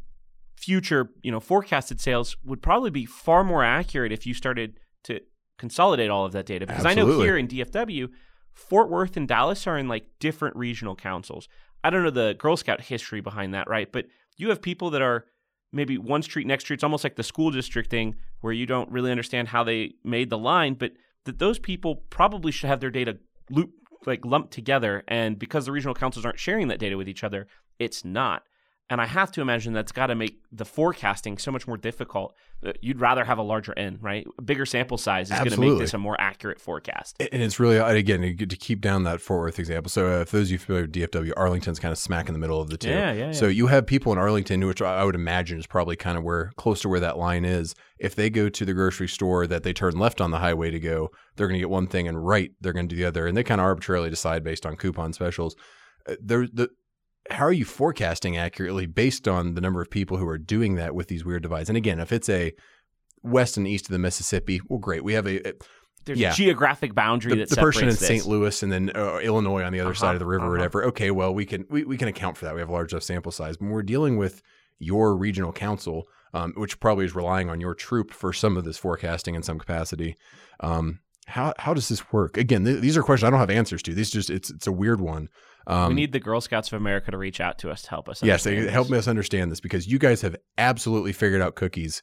future, 0.55 1.09
you 1.21 1.31
know, 1.31 1.39
forecasted 1.39 1.99
sales 1.99 2.37
would 2.43 2.61
probably 2.61 2.89
be 2.89 3.05
far 3.05 3.43
more 3.43 3.63
accurate 3.63 4.11
if 4.11 4.25
you 4.25 4.33
started 4.33 4.79
to 5.03 5.19
consolidate 5.57 6.09
all 6.09 6.25
of 6.25 6.31
that 6.31 6.45
data. 6.45 6.65
Because 6.65 6.85
I 6.85 6.93
know 6.93 7.19
here 7.19 7.37
in 7.37 7.47
DFW, 7.47 8.09
Fort 8.53 8.89
Worth 8.89 9.17
and 9.17 9.27
Dallas 9.27 9.67
are 9.67 9.77
in 9.77 9.87
like 9.87 10.07
different 10.19 10.55
regional 10.55 10.95
councils. 10.95 11.47
I 11.83 11.89
don't 11.89 12.03
know 12.03 12.09
the 12.09 12.35
Girl 12.37 12.57
Scout 12.57 12.81
history 12.81 13.21
behind 13.21 13.53
that, 13.53 13.69
right? 13.69 13.91
But 13.91 14.05
you 14.37 14.49
have 14.49 14.61
people 14.61 14.89
that 14.91 15.01
are 15.01 15.25
maybe 15.71 15.97
one 15.97 16.21
street 16.21 16.47
next 16.47 16.63
street. 16.63 16.75
It's 16.75 16.83
almost 16.83 17.03
like 17.03 17.15
the 17.15 17.23
school 17.23 17.51
district 17.51 17.91
thing 17.91 18.15
where 18.41 18.53
you 18.53 18.65
don't 18.65 18.89
really 18.91 19.11
understand 19.11 19.49
how 19.49 19.63
they 19.63 19.93
made 20.03 20.29
the 20.29 20.37
line, 20.37 20.75
but 20.75 20.93
that 21.25 21.39
those 21.39 21.59
people 21.59 22.03
probably 22.09 22.51
should 22.51 22.69
have 22.69 22.79
their 22.79 22.89
data 22.89 23.17
loop 23.49 23.71
like 24.05 24.25
lumped 24.25 24.53
together. 24.53 25.03
And 25.07 25.37
because 25.37 25.65
the 25.65 25.71
regional 25.71 25.93
councils 25.93 26.25
aren't 26.25 26.39
sharing 26.39 26.69
that 26.69 26.79
data 26.79 26.97
with 26.97 27.09
each 27.09 27.23
other, 27.23 27.47
it's 27.77 28.05
not. 28.05 28.43
And 28.89 29.01
I 29.01 29.07
have 29.07 29.31
to 29.31 29.41
imagine 29.41 29.73
that's 29.73 29.91
got 29.91 30.07
to 30.07 30.15
make 30.15 30.37
the 30.51 30.63
forecasting 30.65 31.39
so 31.39 31.51
much 31.51 31.67
more 31.67 31.75
difficult. 31.75 32.35
Uh, 32.63 32.73
You'd 32.81 33.01
rather 33.01 33.25
have 33.25 33.39
a 33.39 33.41
larger 33.41 33.73
N, 33.75 33.97
right? 33.99 34.27
A 34.37 34.41
bigger 34.43 34.65
sample 34.65 34.99
size 34.99 35.31
is 35.31 35.37
going 35.39 35.49
to 35.49 35.59
make 35.59 35.79
this 35.79 35.95
a 35.95 35.97
more 35.97 36.15
accurate 36.21 36.61
forecast. 36.61 37.15
And 37.19 37.41
it's 37.41 37.59
really, 37.59 37.77
again, 37.77 38.21
to 38.37 38.45
keep 38.55 38.81
down 38.81 39.03
that 39.03 39.21
Fort 39.21 39.39
Worth 39.41 39.57
example. 39.57 39.89
So, 39.89 40.05
uh, 40.05 40.21
if 40.21 40.29
those 40.29 40.47
of 40.47 40.51
you 40.51 40.57
familiar 40.59 40.83
with 40.83 40.93
DFW, 40.93 41.33
Arlington's 41.35 41.79
kind 41.79 41.91
of 41.91 41.97
smack 41.97 42.27
in 42.27 42.33
the 42.33 42.39
middle 42.39 42.61
of 42.61 42.69
the 42.69 42.77
two. 42.77 42.89
Yeah, 42.89 43.11
yeah, 43.11 43.31
So, 43.31 43.47
you 43.47 43.65
have 43.67 43.87
people 43.87 44.11
in 44.11 44.19
Arlington, 44.19 44.63
which 44.67 44.83
I 44.83 44.95
I 44.99 45.03
would 45.03 45.15
imagine 45.15 45.57
is 45.57 45.65
probably 45.65 45.95
kind 45.95 46.15
of 46.17 46.23
where 46.23 46.51
close 46.55 46.81
to 46.81 46.89
where 46.89 46.99
that 46.99 47.17
line 47.17 47.43
is. 47.43 47.73
If 47.97 48.13
they 48.13 48.29
go 48.29 48.49
to 48.49 48.65
the 48.65 48.73
grocery 48.73 49.07
store 49.07 49.47
that 49.47 49.63
they 49.63 49.73
turn 49.73 49.97
left 49.97 50.21
on 50.21 50.29
the 50.29 50.39
highway 50.39 50.69
to 50.69 50.79
go, 50.79 51.09
they're 51.35 51.47
going 51.47 51.57
to 51.57 51.59
get 51.59 51.71
one 51.71 51.87
thing, 51.87 52.07
and 52.07 52.23
right, 52.25 52.51
they're 52.61 52.73
going 52.73 52.87
to 52.87 52.95
do 52.95 53.01
the 53.01 53.07
other. 53.07 53.25
And 53.25 53.35
they 53.35 53.43
kind 53.43 53.59
of 53.59 53.65
arbitrarily 53.65 54.11
decide 54.11 54.43
based 54.43 54.63
on 54.65 54.75
coupon 54.75 55.11
specials. 55.11 55.55
Uh, 56.07 56.15
There, 56.21 56.45
the 56.45 56.69
how 57.29 57.45
are 57.45 57.53
you 57.53 57.65
forecasting 57.65 58.37
accurately 58.37 58.85
based 58.85 59.27
on 59.27 59.55
the 59.55 59.61
number 59.61 59.81
of 59.81 59.89
people 59.89 60.17
who 60.17 60.27
are 60.27 60.37
doing 60.37 60.75
that 60.75 60.93
with 60.95 61.07
these 61.07 61.25
weird 61.25 61.43
divides? 61.43 61.69
And 61.69 61.77
again, 61.77 61.99
if 61.99 62.11
it's 62.11 62.29
a 62.29 62.53
west 63.23 63.57
and 63.57 63.67
east 63.67 63.85
of 63.85 63.91
the 63.91 63.99
Mississippi, 63.99 64.61
well, 64.69 64.79
great. 64.79 65.03
We 65.03 65.13
have 65.13 65.27
a, 65.27 65.53
There's 66.05 66.19
yeah. 66.19 66.31
a 66.31 66.35
geographic 66.35 66.93
boundary 66.93 67.31
the, 67.31 67.37
that 67.39 67.49
the 67.49 67.55
person 67.55 67.87
in 67.87 67.95
St. 67.95 68.25
Louis 68.25 68.61
and 68.61 68.71
then 68.71 68.91
uh, 68.95 69.17
Illinois 69.17 69.63
on 69.63 69.73
the 69.73 69.79
other 69.79 69.89
Uh-huh, 69.91 69.99
side 69.99 70.13
of 70.15 70.19
the 70.19 70.25
river 70.25 70.45
uh-huh. 70.45 70.51
whatever. 70.51 70.85
Okay, 70.85 71.11
well 71.11 71.33
we 71.33 71.45
can 71.45 71.65
we, 71.69 71.83
we 71.83 71.97
can 71.97 72.07
account 72.07 72.37
for 72.37 72.45
that. 72.45 72.53
We 72.53 72.61
have 72.61 72.69
a 72.69 72.73
large 72.73 72.93
enough 72.93 73.03
sample 73.03 73.31
size. 73.31 73.57
But 73.57 73.65
when 73.65 73.71
we're 73.73 73.83
dealing 73.83 74.17
with 74.17 74.41
your 74.77 75.15
regional 75.15 75.51
council, 75.51 76.03
um, 76.33 76.53
which 76.57 76.79
probably 76.79 77.05
is 77.05 77.15
relying 77.15 77.49
on 77.49 77.61
your 77.61 77.73
troop 77.73 78.11
for 78.11 78.33
some 78.33 78.57
of 78.57 78.65
this 78.65 78.77
forecasting 78.77 79.35
in 79.35 79.41
some 79.41 79.57
capacity. 79.57 80.17
Um, 80.59 80.99
how 81.27 81.53
how 81.57 81.73
does 81.73 81.87
this 81.87 82.11
work? 82.11 82.37
Again, 82.37 82.65
th- 82.65 82.81
these 82.81 82.97
are 82.97 83.01
questions 83.03 83.25
I 83.25 83.31
don't 83.31 83.39
have 83.39 83.49
answers 83.49 83.81
to. 83.83 83.93
These 83.95 84.11
just 84.11 84.29
it's 84.29 84.51
it's 84.51 84.67
a 84.67 84.71
weird 84.71 85.01
one. 85.01 85.29
Um, 85.67 85.89
we 85.89 85.93
need 85.95 86.11
the 86.11 86.19
Girl 86.19 86.41
Scouts 86.41 86.69
of 86.69 86.73
America 86.73 87.11
to 87.11 87.17
reach 87.17 87.39
out 87.39 87.57
to 87.59 87.71
us 87.71 87.81
to 87.83 87.89
help 87.89 88.07
us. 88.09 88.21
Yes, 88.21 88.43
they 88.43 88.69
help 88.69 88.91
us 88.91 89.07
understand 89.07 89.51
this 89.51 89.59
because 89.59 89.87
you 89.87 89.97
guys 89.99 90.21
have 90.21 90.35
absolutely 90.57 91.13
figured 91.13 91.41
out 91.41 91.55
cookies. 91.55 92.01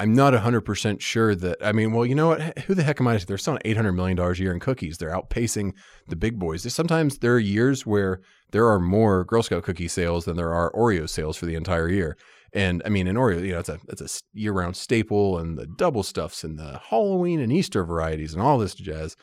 I'm 0.00 0.12
not 0.12 0.34
100% 0.34 1.00
sure 1.00 1.36
that, 1.36 1.58
I 1.64 1.70
mean, 1.70 1.92
well, 1.92 2.04
you 2.04 2.16
know 2.16 2.28
what? 2.28 2.58
Who 2.60 2.74
the 2.74 2.82
heck 2.82 3.00
am 3.00 3.06
I? 3.06 3.14
to- 3.14 3.20
say? 3.20 3.26
They're 3.26 3.38
selling 3.38 3.62
$800 3.64 3.94
million 3.94 4.18
a 4.18 4.32
year 4.34 4.52
in 4.52 4.58
cookies. 4.58 4.98
They're 4.98 5.14
outpacing 5.14 5.72
the 6.08 6.16
big 6.16 6.38
boys. 6.38 6.64
There's 6.64 6.74
sometimes 6.74 7.18
there 7.18 7.34
are 7.34 7.38
years 7.38 7.86
where 7.86 8.20
there 8.50 8.66
are 8.66 8.80
more 8.80 9.24
Girl 9.24 9.42
Scout 9.42 9.62
cookie 9.62 9.88
sales 9.88 10.24
than 10.24 10.36
there 10.36 10.52
are 10.52 10.72
Oreo 10.72 11.08
sales 11.08 11.36
for 11.36 11.46
the 11.46 11.54
entire 11.54 11.88
year. 11.88 12.16
And 12.52 12.82
I 12.84 12.88
mean, 12.88 13.06
in 13.06 13.16
Oreo, 13.16 13.44
you 13.44 13.52
know, 13.52 13.58
it's 13.60 13.68
a 13.68 13.80
it's 13.88 14.00
a 14.00 14.38
year 14.38 14.52
round 14.52 14.76
staple, 14.76 15.38
and 15.38 15.58
the 15.58 15.66
double 15.66 16.04
stuffs, 16.04 16.44
and 16.44 16.56
the 16.56 16.80
Halloween 16.90 17.40
and 17.40 17.52
Easter 17.52 17.84
varieties, 17.84 18.32
and 18.32 18.40
all 18.42 18.58
this 18.58 18.74
jazz. 18.74 19.16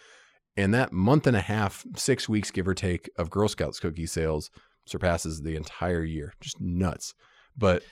And 0.57 0.73
that 0.73 0.91
month 0.91 1.27
and 1.27 1.37
a 1.37 1.41
half, 1.41 1.85
six 1.95 2.27
weeks, 2.27 2.51
give 2.51 2.67
or 2.67 2.73
take, 2.73 3.09
of 3.17 3.29
Girl 3.29 3.47
Scouts 3.47 3.79
cookie 3.79 4.05
sales 4.05 4.51
surpasses 4.85 5.41
the 5.41 5.55
entire 5.55 6.03
year. 6.03 6.33
Just 6.41 6.59
nuts. 6.59 7.13
But 7.57 7.83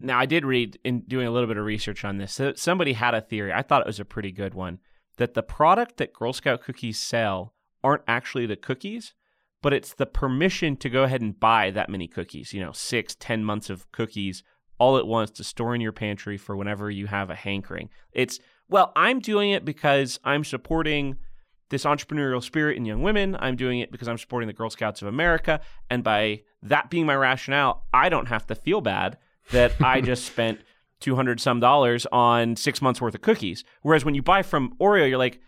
Now, 0.00 0.18
I 0.18 0.26
did 0.26 0.44
read 0.44 0.78
in 0.84 1.00
doing 1.00 1.26
a 1.26 1.30
little 1.30 1.48
bit 1.48 1.56
of 1.56 1.64
research 1.64 2.04
on 2.04 2.18
this. 2.18 2.32
So 2.32 2.52
somebody 2.54 2.92
had 2.92 3.14
a 3.14 3.20
theory. 3.20 3.52
I 3.52 3.62
thought 3.62 3.82
it 3.82 3.86
was 3.86 4.00
a 4.00 4.04
pretty 4.04 4.32
good 4.32 4.54
one 4.54 4.78
that 5.16 5.34
the 5.34 5.42
product 5.42 5.96
that 5.98 6.12
Girl 6.12 6.32
Scout 6.32 6.62
cookies 6.62 6.98
sell 6.98 7.54
aren't 7.82 8.02
actually 8.08 8.46
the 8.46 8.56
cookies, 8.56 9.14
but 9.62 9.72
it's 9.72 9.94
the 9.94 10.06
permission 10.06 10.76
to 10.76 10.88
go 10.88 11.04
ahead 11.04 11.20
and 11.20 11.38
buy 11.38 11.70
that 11.70 11.88
many 11.88 12.08
cookies. 12.08 12.52
You 12.52 12.60
know, 12.60 12.72
six, 12.72 13.14
ten 13.14 13.44
months 13.44 13.70
of 13.70 13.90
cookies 13.92 14.42
all 14.78 14.96
at 14.98 15.06
once 15.06 15.30
to 15.30 15.44
store 15.44 15.74
in 15.74 15.80
your 15.80 15.92
pantry 15.92 16.36
for 16.36 16.56
whenever 16.56 16.90
you 16.90 17.06
have 17.06 17.30
a 17.30 17.34
hankering. 17.34 17.90
It's 18.12 18.40
well, 18.68 18.92
I'm 18.96 19.20
doing 19.20 19.50
it 19.50 19.64
because 19.64 20.18
I'm 20.24 20.42
supporting 20.42 21.16
this 21.70 21.84
entrepreneurial 21.84 22.42
spirit 22.42 22.76
in 22.76 22.84
young 22.84 23.02
women. 23.02 23.36
I'm 23.38 23.56
doing 23.56 23.80
it 23.80 23.90
because 23.90 24.08
I'm 24.08 24.18
supporting 24.18 24.46
the 24.46 24.52
Girl 24.52 24.70
Scouts 24.70 25.02
of 25.02 25.08
America. 25.08 25.60
And 25.90 26.04
by 26.04 26.42
that 26.62 26.90
being 26.90 27.06
my 27.06 27.16
rationale, 27.16 27.84
I 27.92 28.08
don't 28.08 28.28
have 28.28 28.46
to 28.48 28.54
feel 28.54 28.80
bad 28.80 29.18
that 29.50 29.72
I 29.80 30.00
just 30.00 30.24
spent 30.24 30.60
200 31.00 31.40
some 31.40 31.60
dollars 31.60 32.06
on 32.12 32.56
six 32.56 32.80
months 32.80 33.00
worth 33.00 33.14
of 33.14 33.20
cookies. 33.20 33.64
Whereas 33.82 34.04
when 34.04 34.14
you 34.14 34.22
buy 34.22 34.42
from 34.42 34.74
Oreo, 34.80 35.08
you're 35.08 35.18
like, 35.18 35.40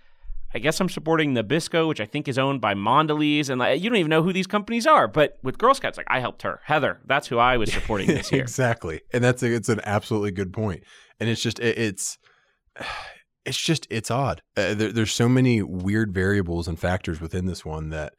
I 0.54 0.58
guess 0.58 0.80
I'm 0.80 0.88
supporting 0.88 1.34
Nabisco, 1.34 1.88
which 1.88 2.00
I 2.00 2.06
think 2.06 2.28
is 2.28 2.38
owned 2.38 2.60
by 2.60 2.74
Mondelez, 2.74 3.50
and 3.50 3.58
like, 3.58 3.82
you 3.82 3.90
don't 3.90 3.98
even 3.98 4.10
know 4.10 4.22
who 4.22 4.32
these 4.32 4.46
companies 4.46 4.86
are. 4.86 5.08
But 5.08 5.38
with 5.42 5.58
Girl 5.58 5.74
Scouts, 5.74 5.98
like 5.98 6.06
I 6.08 6.20
helped 6.20 6.42
her, 6.42 6.60
Heather. 6.64 7.00
That's 7.04 7.26
who 7.26 7.38
I 7.38 7.56
was 7.56 7.72
supporting 7.72 8.06
this 8.06 8.32
year. 8.32 8.42
exactly, 8.42 9.02
and 9.12 9.22
that's 9.22 9.42
a, 9.42 9.52
it's 9.52 9.68
an 9.68 9.80
absolutely 9.84 10.30
good 10.30 10.52
point. 10.52 10.84
And 11.20 11.28
it's 11.28 11.42
just 11.42 11.58
it, 11.58 11.76
it's 11.78 12.18
it's 13.46 13.60
just 13.60 13.86
it's 13.90 14.10
odd. 14.10 14.42
Uh, 14.56 14.74
there, 14.74 14.92
there's 14.92 15.12
so 15.12 15.28
many 15.28 15.62
weird 15.62 16.12
variables 16.12 16.68
and 16.68 16.78
factors 16.78 17.20
within 17.20 17.46
this 17.46 17.64
one 17.64 17.90
that, 17.90 18.14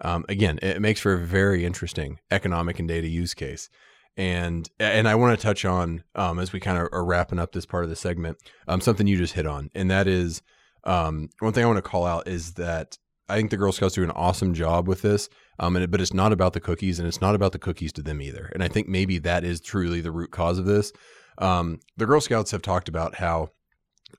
um, 0.00 0.24
again, 0.28 0.58
it 0.62 0.82
makes 0.82 1.00
for 1.00 1.14
a 1.14 1.18
very 1.18 1.64
interesting 1.64 2.18
economic 2.30 2.78
and 2.78 2.88
data 2.88 3.08
use 3.08 3.34
case. 3.34 3.70
And 4.16 4.68
and 4.78 5.08
I 5.08 5.14
want 5.14 5.38
to 5.38 5.42
touch 5.42 5.64
on 5.64 6.04
um, 6.14 6.38
as 6.38 6.52
we 6.52 6.60
kind 6.60 6.76
of 6.76 6.88
are 6.92 7.04
wrapping 7.04 7.38
up 7.38 7.52
this 7.52 7.64
part 7.64 7.84
of 7.84 7.90
the 7.90 7.96
segment, 7.96 8.36
um, 8.68 8.80
something 8.80 9.06
you 9.06 9.16
just 9.16 9.34
hit 9.34 9.46
on, 9.46 9.70
and 9.74 9.90
that 9.90 10.06
is 10.06 10.42
um, 10.84 11.30
one 11.38 11.52
thing 11.52 11.64
I 11.64 11.68
want 11.68 11.78
to 11.78 11.82
call 11.82 12.04
out 12.04 12.28
is 12.28 12.54
that 12.54 12.98
I 13.28 13.36
think 13.36 13.50
the 13.50 13.56
Girl 13.56 13.72
Scouts 13.72 13.94
do 13.94 14.02
an 14.02 14.10
awesome 14.10 14.52
job 14.52 14.88
with 14.88 15.00
this. 15.00 15.30
Um, 15.58 15.76
and, 15.76 15.90
but 15.90 16.00
it's 16.00 16.12
not 16.12 16.32
about 16.32 16.54
the 16.54 16.60
cookies, 16.60 16.98
and 16.98 17.06
it's 17.06 17.20
not 17.20 17.34
about 17.34 17.52
the 17.52 17.58
cookies 17.58 17.92
to 17.94 18.02
them 18.02 18.20
either. 18.20 18.50
And 18.52 18.62
I 18.62 18.68
think 18.68 18.88
maybe 18.88 19.18
that 19.18 19.44
is 19.44 19.60
truly 19.60 20.00
the 20.00 20.10
root 20.10 20.30
cause 20.30 20.58
of 20.58 20.64
this. 20.64 20.92
Um, 21.38 21.80
the 21.96 22.06
Girl 22.06 22.20
Scouts 22.20 22.50
have 22.50 22.62
talked 22.62 22.88
about 22.88 23.14
how 23.14 23.50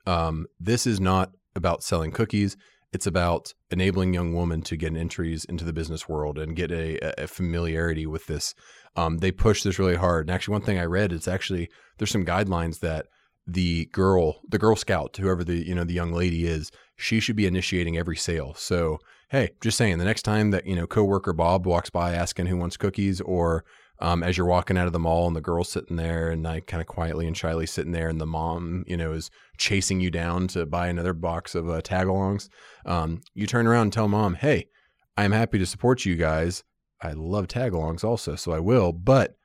um, 0.06 0.48
this 0.60 0.86
is 0.88 1.00
not 1.00 1.32
about 1.56 1.84
selling 1.84 2.12
cookies. 2.12 2.58
It's 2.92 3.08
about 3.08 3.54
enabling 3.72 4.14
young 4.14 4.34
women 4.34 4.62
to 4.64 4.78
get 4.78 4.96
entries 4.96 5.46
into 5.46 5.66
the 5.66 5.74
business 5.74 6.08
world 6.08 6.38
and 6.38 6.56
get 6.56 6.72
a, 6.72 7.24
a 7.24 7.28
familiarity 7.28 8.06
with 8.06 8.28
this. 8.28 8.54
Um, 8.96 9.18
they 9.18 9.32
push 9.32 9.64
this 9.64 9.80
really 9.80 9.96
hard. 9.96 10.28
And 10.28 10.36
actually, 10.36 10.54
one 10.54 10.62
thing 10.62 10.78
I 10.78 10.86
read 10.86 11.12
is 11.12 11.28
actually 11.28 11.70
there's 11.98 12.12
some 12.12 12.26
guidelines 12.26 12.80
that 12.82 13.08
the 13.48 13.86
girl, 13.92 14.42
the 14.48 14.60
Girl 14.60 14.76
Scout, 14.76 15.18
whoever 15.18 15.44
the 15.44 15.68
you 15.68 15.76
know 15.76 15.84
the 15.84 15.94
young 15.94 16.14
lady 16.14 16.46
is, 16.46 16.72
she 16.96 17.20
should 17.20 17.36
be 17.36 17.48
initiating 17.48 17.98
every 17.98 18.16
sale. 18.16 18.54
So 18.54 19.00
hey, 19.30 19.50
just 19.62 19.78
saying, 19.78 19.98
the 19.98 20.06
next 20.06 20.22
time 20.22 20.52
that 20.52 20.66
you 20.66 20.76
know 20.76 20.88
coworker 20.88 21.34
Bob 21.34 21.66
walks 21.66 21.90
by 21.90 22.14
asking 22.14 22.46
who 22.46 22.58
wants 22.58 22.78
cookies, 22.78 23.20
or 23.22 23.66
um, 24.00 24.24
as 24.24 24.38
you're 24.38 24.48
walking 24.48 24.78
out 24.78 24.88
of 24.88 24.94
the 24.94 25.00
mall 25.00 25.28
and 25.28 25.36
the 25.36 25.42
girl's 25.42 25.70
sitting 25.70 25.96
there 25.96 26.30
and 26.30 26.48
I 26.48 26.60
kind 26.62 26.82
of 26.82 26.88
quietly 26.88 27.28
and 27.28 27.38
shyly 27.38 27.66
sitting 27.66 27.92
there 27.92 28.10
and 28.10 28.20
the 28.20 28.26
mom, 28.26 28.84
you 28.88 28.98
know, 28.98 29.14
is 29.14 29.30
chasing 29.58 30.00
you 30.00 30.12
down 30.12 30.48
to 30.50 30.66
buy 30.66 30.88
another 30.88 31.14
box 31.14 31.56
of 31.56 31.70
uh, 31.70 31.82
tagalongs, 31.82 32.50
um, 32.86 33.22
you 33.34 33.48
turn 33.48 33.68
around 33.68 33.84
and 33.84 33.94
tell 33.94 34.08
mom, 34.08 34.36
hey, 34.36 34.68
I'm 35.16 35.32
happy 35.32 35.60
to 35.60 35.66
support 35.66 36.06
you 36.06 36.16
guys. 36.16 36.64
I 37.02 37.12
love 37.14 37.48
tagalongs 37.48 38.04
also, 38.04 38.36
so 38.36 38.52
I 38.52 38.60
will, 38.60 38.92
but 38.94 39.36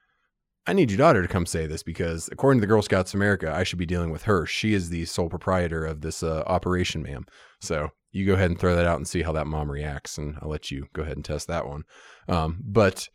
I 0.67 0.75
need 0.75 0.91
your 0.91 0.99
daughter 0.99 1.23
to 1.23 1.29
come 1.29 1.47
say 1.47 1.67
this 1.67 1.83
because 1.83 2.29
according 2.31 2.61
to 2.61 2.61
the 2.61 2.67
Girl 2.67 2.83
Scouts 2.83 3.15
America, 3.15 3.53
I 3.55 3.65
should 3.65 3.79
be 3.79 3.87
dealing 3.87 4.11
with 4.11 4.25
her. 4.25 4.45
She 4.45 4.75
is 4.75 4.91
the 4.91 5.07
sole 5.07 5.31
proprietor 5.31 5.85
of 5.85 6.03
this 6.03 6.23
uh, 6.23 6.43
operation, 6.47 7.03
ma'am. 7.03 7.25
So 7.61 7.89
you 8.13 8.27
go 8.27 8.35
ahead 8.35 8.51
and 8.51 8.59
throw 8.59 8.77
that 8.77 8.87
out 8.87 8.97
and 8.97 9.09
see 9.09 9.23
how 9.23 9.33
that 9.33 9.47
mom 9.47 9.71
reacts, 9.71 10.19
and 10.19 10.37
I'll 10.43 10.51
let 10.51 10.71
you 10.71 10.87
go 10.93 11.03
ahead 11.03 11.17
and 11.17 11.25
test 11.25 11.49
that 11.49 11.67
one. 11.67 11.85
Um, 12.29 12.63
but 12.65 13.09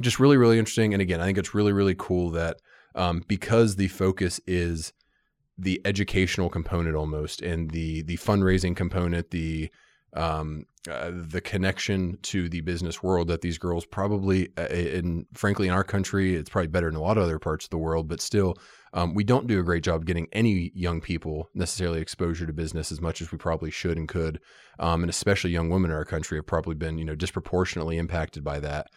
just 0.00 0.18
really, 0.18 0.36
really 0.36 0.58
interesting. 0.58 0.94
And 0.94 1.02
again, 1.02 1.20
I 1.20 1.24
think 1.24 1.38
it's 1.38 1.54
really, 1.54 1.72
really 1.72 1.94
cool 1.96 2.30
that 2.30 2.58
um, 2.94 3.22
because 3.28 3.76
the 3.76 3.88
focus 3.88 4.40
is 4.46 4.92
the 5.58 5.80
educational 5.84 6.48
component 6.48 6.96
almost, 6.96 7.42
and 7.42 7.70
the 7.70 8.02
the 8.02 8.16
fundraising 8.16 8.74
component, 8.74 9.30
the 9.30 9.70
um, 10.14 10.64
uh, 10.90 11.10
the 11.12 11.40
connection 11.40 12.18
to 12.22 12.48
the 12.48 12.60
business 12.60 13.02
world 13.02 13.28
that 13.28 13.40
these 13.40 13.56
girls 13.56 13.86
probably, 13.86 14.48
uh, 14.58 14.62
and 14.62 15.26
frankly, 15.32 15.68
in 15.68 15.72
our 15.72 15.84
country, 15.84 16.34
it's 16.34 16.50
probably 16.50 16.66
better 16.66 16.88
in 16.88 16.96
a 16.96 17.00
lot 17.00 17.16
of 17.16 17.22
other 17.22 17.38
parts 17.38 17.64
of 17.64 17.70
the 17.70 17.78
world, 17.78 18.08
but 18.08 18.20
still, 18.20 18.56
um, 18.92 19.14
we 19.14 19.24
don't 19.24 19.46
do 19.46 19.60
a 19.60 19.62
great 19.62 19.84
job 19.84 20.04
getting 20.04 20.26
any 20.32 20.72
young 20.74 21.00
people 21.00 21.48
necessarily 21.54 22.00
exposure 22.00 22.46
to 22.46 22.52
business 22.52 22.90
as 22.92 23.00
much 23.00 23.22
as 23.22 23.30
we 23.30 23.38
probably 23.38 23.70
should 23.70 23.96
and 23.96 24.08
could, 24.08 24.40
um, 24.80 25.02
and 25.02 25.08
especially 25.08 25.50
young 25.50 25.70
women 25.70 25.90
in 25.90 25.96
our 25.96 26.04
country 26.04 26.36
have 26.36 26.46
probably 26.46 26.74
been, 26.74 26.98
you 26.98 27.04
know, 27.04 27.14
disproportionately 27.14 27.96
impacted 27.96 28.42
by 28.42 28.58
that. 28.58 28.88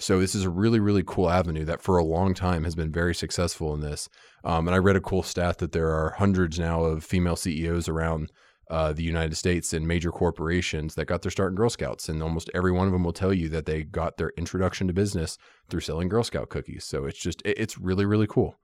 So 0.00 0.18
this 0.18 0.34
is 0.34 0.44
a 0.44 0.50
really, 0.50 0.80
really 0.80 1.04
cool 1.06 1.28
avenue 1.28 1.66
that 1.66 1.82
for 1.82 1.98
a 1.98 2.04
long 2.04 2.32
time 2.32 2.64
has 2.64 2.74
been 2.74 2.90
very 2.90 3.14
successful 3.14 3.74
in 3.74 3.80
this. 3.80 4.08
Um, 4.44 4.66
and 4.66 4.74
I 4.74 4.78
read 4.78 4.96
a 4.96 5.00
cool 5.00 5.22
stat 5.22 5.58
that 5.58 5.72
there 5.72 5.90
are 5.90 6.14
hundreds 6.16 6.58
now 6.58 6.84
of 6.84 7.04
female 7.04 7.36
CEOs 7.36 7.86
around 7.86 8.32
uh, 8.70 8.94
the 8.94 9.02
United 9.02 9.36
States 9.36 9.74
and 9.74 9.86
major 9.86 10.10
corporations 10.10 10.94
that 10.94 11.04
got 11.04 11.20
their 11.20 11.30
start 11.30 11.50
in 11.50 11.56
Girl 11.56 11.68
Scouts, 11.68 12.08
and 12.08 12.22
almost 12.22 12.48
every 12.54 12.72
one 12.72 12.86
of 12.86 12.92
them 12.92 13.04
will 13.04 13.12
tell 13.12 13.34
you 13.34 13.48
that 13.50 13.66
they 13.66 13.82
got 13.82 14.16
their 14.16 14.32
introduction 14.38 14.86
to 14.86 14.94
business 14.94 15.36
through 15.68 15.80
selling 15.80 16.08
Girl 16.08 16.22
Scout 16.22 16.48
cookies. 16.48 16.84
So 16.84 17.04
it's 17.04 17.18
just 17.18 17.42
it, 17.44 17.58
it's 17.58 17.76
really 17.76 18.06
really 18.06 18.28
cool. 18.28 18.56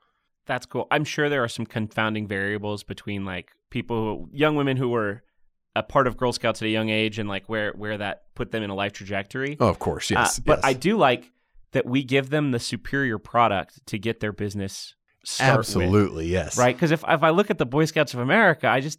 That's 0.46 0.64
cool. 0.64 0.86
I'm 0.90 1.04
sure 1.04 1.28
there 1.28 1.42
are 1.42 1.48
some 1.48 1.66
confounding 1.66 2.28
variables 2.28 2.84
between 2.84 3.24
like 3.24 3.50
people, 3.70 4.28
young 4.32 4.54
women 4.54 4.76
who 4.76 4.88
were 4.88 5.22
a 5.76 5.82
part 5.82 6.06
of 6.06 6.16
Girl 6.16 6.32
Scouts 6.32 6.62
at 6.62 6.66
a 6.66 6.70
young 6.70 6.88
age, 6.88 7.18
and 7.18 7.28
like 7.28 7.48
where 7.48 7.72
where 7.72 7.98
that 7.98 8.34
put 8.34 8.50
them 8.50 8.62
in 8.62 8.70
a 8.70 8.74
life 8.74 8.92
trajectory. 8.92 9.56
Oh, 9.60 9.68
of 9.68 9.78
course, 9.78 10.10
yes. 10.10 10.38
Uh, 10.38 10.42
but 10.44 10.58
yes. 10.58 10.64
I 10.64 10.72
do 10.72 10.96
like 10.96 11.30
that 11.72 11.86
we 11.86 12.02
give 12.02 12.30
them 12.30 12.50
the 12.50 12.58
superior 12.58 13.18
product 13.18 13.86
to 13.86 13.98
get 13.98 14.20
their 14.20 14.32
business. 14.32 14.94
Absolutely, 15.40 16.24
with, 16.24 16.32
yes. 16.32 16.58
Right, 16.58 16.74
because 16.74 16.90
if 16.90 17.04
if 17.06 17.22
I 17.22 17.30
look 17.30 17.50
at 17.50 17.58
the 17.58 17.66
Boy 17.66 17.84
Scouts 17.84 18.14
of 18.14 18.20
America, 18.20 18.68
I 18.68 18.80
just 18.80 18.98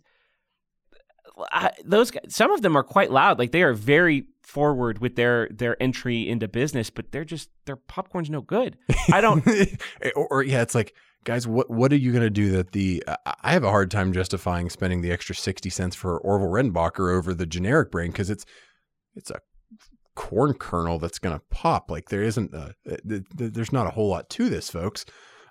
I, 1.51 1.71
those 1.83 2.11
guys, 2.11 2.23
some 2.29 2.51
of 2.51 2.61
them 2.61 2.75
are 2.75 2.83
quite 2.83 3.11
loud. 3.11 3.39
Like 3.39 3.51
they 3.51 3.63
are 3.63 3.73
very 3.73 4.27
forward 4.41 4.99
with 4.99 5.15
their 5.15 5.49
their 5.49 5.81
entry 5.81 6.27
into 6.27 6.47
business, 6.47 6.89
but 6.89 7.11
they're 7.11 7.25
just 7.25 7.49
their 7.65 7.75
popcorn's 7.75 8.29
no 8.29 8.41
good. 8.41 8.77
I 9.11 9.21
don't. 9.21 9.45
or, 10.15 10.27
or, 10.27 10.43
yeah, 10.43 10.61
it's 10.61 10.75
like 10.75 10.95
guys, 11.27 11.45
what 11.45 11.69
what 11.69 11.91
are 11.91 11.97
you 11.97 12.13
going 12.13 12.23
to 12.23 12.29
do 12.29 12.51
that 12.51 12.71
the 12.71 13.03
I 13.43 13.51
have 13.51 13.65
a 13.65 13.69
hard 13.69 13.91
time 13.91 14.13
justifying 14.13 14.69
spending 14.69 15.01
the 15.01 15.11
extra 15.11 15.35
sixty 15.35 15.69
cents 15.69 15.93
for 15.93 16.17
Orville 16.19 16.47
Redenbacher 16.47 17.13
over 17.13 17.33
the 17.33 17.45
generic 17.45 17.91
brand 17.91 18.13
because 18.13 18.29
it's 18.29 18.45
it's 19.13 19.29
a 19.29 19.41
corn 20.15 20.53
kernel 20.53 20.99
that's 20.99 21.19
going 21.19 21.37
to 21.37 21.43
pop. 21.51 21.91
Like 21.91 22.07
there 22.07 22.23
isn't 22.23 22.53
a, 22.53 22.73
there's 23.35 23.73
not 23.73 23.87
a 23.87 23.91
whole 23.91 24.07
lot 24.07 24.29
to 24.31 24.49
this, 24.49 24.69
folks. 24.69 25.05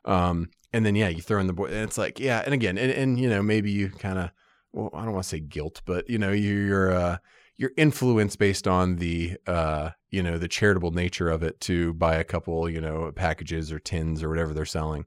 Um, 0.07 0.49
and 0.73 0.85
then 0.87 0.97
yeah, 0.97 1.09
you 1.09 1.21
throw 1.21 1.41
in 1.41 1.47
the 1.47 1.53
boy, 1.53 1.67
and 1.67 1.77
it's 1.77 1.99
like 1.99 2.19
yeah, 2.19 2.43
and 2.45 2.55
again, 2.55 2.79
and, 2.79 2.91
and 2.91 3.21
you 3.21 3.29
know 3.29 3.43
maybe 3.43 3.71
you 3.71 3.91
kind 3.91 4.19
of 4.19 4.31
well, 4.73 4.91
I 4.95 5.05
don't 5.05 5.13
want 5.13 5.25
to 5.25 5.29
say 5.29 5.41
guilt, 5.41 5.83
but 5.85 6.09
you 6.09 6.19
know, 6.19 6.33
you're 6.33 6.91
uh, 6.91 7.19
you're 7.59 7.73
influenced 7.77 8.39
based 8.39 8.67
on 8.67 8.97
the 8.97 9.37
uh, 9.47 9.91
you 10.11 10.23
know 10.23 10.39
the 10.39 10.49
charitable 10.49 10.93
nature 10.93 11.29
of 11.29 11.43
it 11.43 11.61
to 11.63 11.93
buy 11.95 12.17
a 12.17 12.25
couple 12.25 12.67
you 12.71 12.81
know 12.81 13.13
packages 13.15 13.71
or 13.71 13.79
tins 13.79 14.23
or 14.23 14.31
whatever 14.31 14.55
they're 14.55 14.65
selling. 14.65 15.05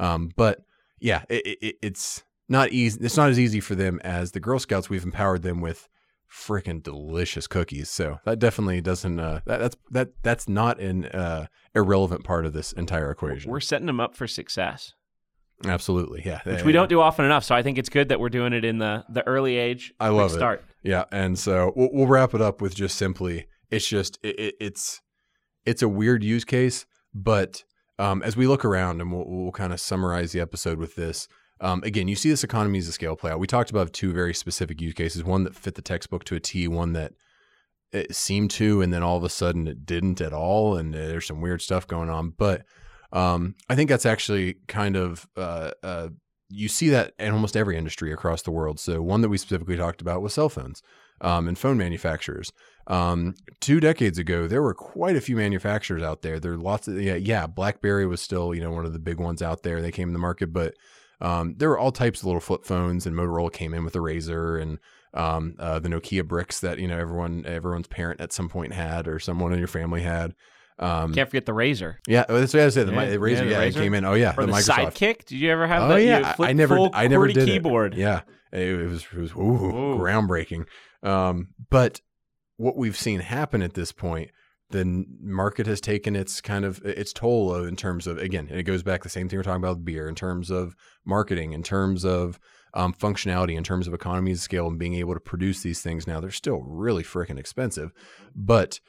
Um, 0.00 0.30
but 0.36 0.64
yeah, 0.98 1.22
it, 1.28 1.58
it, 1.60 1.76
it's 1.82 2.24
not 2.48 2.72
easy. 2.72 2.98
It's 3.02 3.16
not 3.16 3.30
as 3.30 3.38
easy 3.38 3.60
for 3.60 3.74
them 3.74 4.00
as 4.02 4.32
the 4.32 4.40
Girl 4.40 4.58
Scouts. 4.58 4.90
We've 4.90 5.04
empowered 5.04 5.42
them 5.42 5.60
with 5.60 5.88
freaking 6.30 6.82
delicious 6.82 7.46
cookies. 7.46 7.90
So 7.90 8.18
that 8.24 8.38
definitely 8.38 8.80
doesn't. 8.80 9.18
Uh, 9.18 9.40
that, 9.46 9.58
that's 9.58 9.76
that 9.90 10.08
that's 10.22 10.48
not 10.48 10.80
an 10.80 11.06
uh, 11.06 11.46
irrelevant 11.74 12.24
part 12.24 12.46
of 12.46 12.52
this 12.52 12.72
entire 12.72 13.10
equation. 13.10 13.50
We're 13.50 13.60
setting 13.60 13.86
them 13.86 14.00
up 14.00 14.14
for 14.14 14.26
success. 14.26 14.94
Absolutely, 15.66 16.22
yeah. 16.24 16.40
Which 16.44 16.60
yeah, 16.60 16.64
we 16.64 16.72
yeah. 16.72 16.80
don't 16.80 16.88
do 16.88 17.00
often 17.00 17.24
enough. 17.24 17.44
So 17.44 17.54
I 17.54 17.62
think 17.62 17.76
it's 17.76 17.90
good 17.90 18.08
that 18.08 18.18
we're 18.18 18.30
doing 18.30 18.52
it 18.52 18.64
in 18.64 18.78
the 18.78 19.04
the 19.08 19.26
early 19.26 19.56
age. 19.56 19.92
I 20.00 20.08
love 20.08 20.30
start. 20.30 20.60
it. 20.60 20.88
Yeah, 20.88 21.04
and 21.12 21.38
so 21.38 21.72
we'll, 21.76 21.90
we'll, 21.92 22.06
wrap 22.06 22.32
it 22.32 22.40
up 22.40 22.62
with 22.62 22.74
just 22.74 22.96
simply, 22.96 23.46
it's 23.70 23.86
just 23.86 24.18
it, 24.22 24.40
it, 24.40 24.54
it's 24.60 25.02
it's 25.66 25.82
a 25.82 25.88
weird 25.88 26.24
use 26.24 26.44
case, 26.44 26.86
but 27.12 27.64
um, 28.00 28.22
as 28.22 28.36
we 28.36 28.46
look 28.46 28.64
around 28.64 29.00
and 29.00 29.12
we'll, 29.12 29.26
we'll 29.26 29.52
kind 29.52 29.72
of 29.72 29.80
summarize 29.80 30.32
the 30.32 30.40
episode 30.40 30.78
with 30.78 30.96
this. 30.96 31.28
Um, 31.60 31.82
again, 31.84 32.08
you 32.08 32.16
see 32.16 32.30
this 32.30 32.42
economies 32.42 32.88
of 32.88 32.94
scale 32.94 33.14
play 33.14 33.30
out. 33.30 33.38
We 33.38 33.46
talked 33.46 33.70
about 33.70 33.92
two 33.92 34.12
very 34.12 34.32
specific 34.32 34.80
use 34.80 34.94
cases: 34.94 35.22
one 35.22 35.44
that 35.44 35.54
fit 35.54 35.74
the 35.74 35.82
textbook 35.82 36.24
to 36.24 36.34
a 36.34 36.40
T, 36.40 36.66
one 36.66 36.94
that 36.94 37.12
it 37.92 38.16
seemed 38.16 38.50
to, 38.52 38.80
and 38.80 38.92
then 38.92 39.02
all 39.02 39.18
of 39.18 39.24
a 39.24 39.28
sudden 39.28 39.68
it 39.68 39.84
didn't 39.84 40.20
at 40.20 40.32
all, 40.32 40.76
and 40.76 40.94
there's 40.94 41.26
some 41.26 41.42
weird 41.42 41.60
stuff 41.60 41.86
going 41.86 42.08
on, 42.08 42.30
but 42.30 42.62
um, 43.12 43.54
I 43.68 43.74
think 43.74 43.90
that's 43.90 44.06
actually 44.06 44.56
kind 44.68 44.96
of 44.96 45.26
uh, 45.36 45.72
uh, 45.82 46.08
you 46.48 46.68
see 46.68 46.88
that 46.90 47.12
in 47.18 47.32
almost 47.32 47.56
every 47.56 47.76
industry 47.76 48.12
across 48.12 48.42
the 48.42 48.50
world. 48.50 48.80
So 48.80 49.02
one 49.02 49.20
that 49.20 49.28
we 49.28 49.38
specifically 49.38 49.76
talked 49.76 50.00
about 50.00 50.22
was 50.22 50.34
cell 50.34 50.48
phones 50.48 50.82
um, 51.20 51.48
and 51.48 51.58
phone 51.58 51.78
manufacturers. 51.78 52.52
Um, 52.86 53.34
two 53.60 53.78
decades 53.78 54.18
ago, 54.18 54.46
there 54.46 54.62
were 54.62 54.74
quite 54.74 55.16
a 55.16 55.20
few 55.20 55.36
manufacturers 55.36 56.02
out 56.02 56.22
there. 56.22 56.40
There 56.40 56.52
are 56.52 56.58
lots 56.58 56.88
of 56.88 57.00
yeah, 57.00 57.14
yeah. 57.14 57.46
BlackBerry 57.46 58.06
was 58.06 58.20
still 58.20 58.54
you 58.54 58.60
know 58.60 58.70
one 58.70 58.86
of 58.86 58.92
the 58.92 58.98
big 58.98 59.18
ones 59.18 59.42
out 59.42 59.62
there. 59.62 59.80
They 59.80 59.92
came 59.92 60.08
in 60.08 60.12
the 60.12 60.18
market, 60.18 60.52
but 60.52 60.74
um, 61.20 61.54
there 61.58 61.68
were 61.68 61.78
all 61.78 61.92
types 61.92 62.20
of 62.20 62.26
little 62.26 62.40
flip 62.40 62.64
phones, 62.64 63.06
and 63.06 63.14
Motorola 63.14 63.52
came 63.52 63.74
in 63.74 63.84
with 63.84 63.94
a 63.94 64.00
Razr 64.00 64.60
and 64.60 64.78
um, 65.12 65.54
uh, 65.58 65.78
the 65.78 65.88
Nokia 65.88 66.26
bricks 66.26 66.60
that 66.60 66.78
you 66.78 66.88
know 66.88 66.98
everyone 66.98 67.44
everyone's 67.46 67.88
parent 67.88 68.20
at 68.20 68.32
some 68.32 68.48
point 68.48 68.72
had 68.72 69.06
or 69.08 69.18
someone 69.18 69.52
in 69.52 69.58
your 69.58 69.68
family 69.68 70.02
had. 70.02 70.34
Um, 70.78 71.12
Can't 71.12 71.28
forget 71.28 71.44
the 71.44 71.52
Razr. 71.52 71.96
Yeah, 72.08 72.24
that's 72.26 72.54
what 72.54 72.62
I 72.62 72.68
said. 72.70 72.86
The, 72.86 72.92
yeah, 72.92 73.10
the 73.10 73.18
Razr, 73.18 73.30
yeah, 73.32 73.40
the 73.40 73.50
yeah 73.50 73.64
Razr. 73.66 73.74
came 73.74 73.94
in. 73.94 74.04
Oh 74.04 74.14
yeah, 74.14 74.34
or 74.36 74.46
the, 74.46 74.52
the 74.52 74.58
Microsoft 74.58 74.94
Sidekick. 74.94 75.26
Did 75.26 75.38
you 75.38 75.50
ever 75.50 75.66
have 75.66 75.82
oh, 75.82 75.88
that? 75.88 76.02
yeah, 76.02 76.34
I 76.38 76.54
never, 76.54 76.88
I 76.94 77.06
never 77.06 77.28
did 77.28 77.46
keyboard. 77.46 77.92
It. 77.94 78.00
Yeah, 78.00 78.22
it, 78.50 78.66
it 78.66 78.86
was, 78.86 79.04
it 79.12 79.18
was 79.18 79.32
ooh. 79.32 79.98
groundbreaking. 79.98 80.66
Um, 81.02 81.48
but 81.68 82.00
what 82.60 82.76
we've 82.76 82.96
seen 82.96 83.20
happen 83.20 83.62
at 83.62 83.74
this 83.74 83.92
point, 83.92 84.30
the 84.70 85.04
market 85.20 85.66
has 85.66 85.80
taken 85.80 86.14
its 86.14 86.40
kind 86.40 86.64
of 86.64 86.80
its 86.84 87.12
toll 87.12 87.64
in 87.64 87.76
terms 87.76 88.06
of 88.06 88.18
again, 88.18 88.46
and 88.50 88.58
it 88.58 88.64
goes 88.64 88.82
back 88.82 89.02
the 89.02 89.08
same 89.08 89.28
thing 89.28 89.38
we're 89.38 89.42
talking 89.42 89.62
about 89.64 89.76
with 89.78 89.84
beer 89.84 90.08
in 90.08 90.14
terms 90.14 90.50
of 90.50 90.76
marketing, 91.04 91.52
in 91.52 91.62
terms 91.62 92.04
of 92.04 92.38
um, 92.74 92.92
functionality 92.92 93.56
in 93.56 93.64
terms 93.64 93.88
of 93.88 93.94
economies 93.94 94.38
of 94.38 94.42
scale 94.42 94.68
and 94.68 94.78
being 94.78 94.94
able 94.94 95.14
to 95.14 95.20
produce 95.20 95.62
these 95.62 95.80
things. 95.82 96.06
Now 96.06 96.20
they're 96.20 96.30
still 96.30 96.60
really 96.60 97.02
freaking 97.02 97.38
expensive, 97.38 97.90
but 98.34 98.80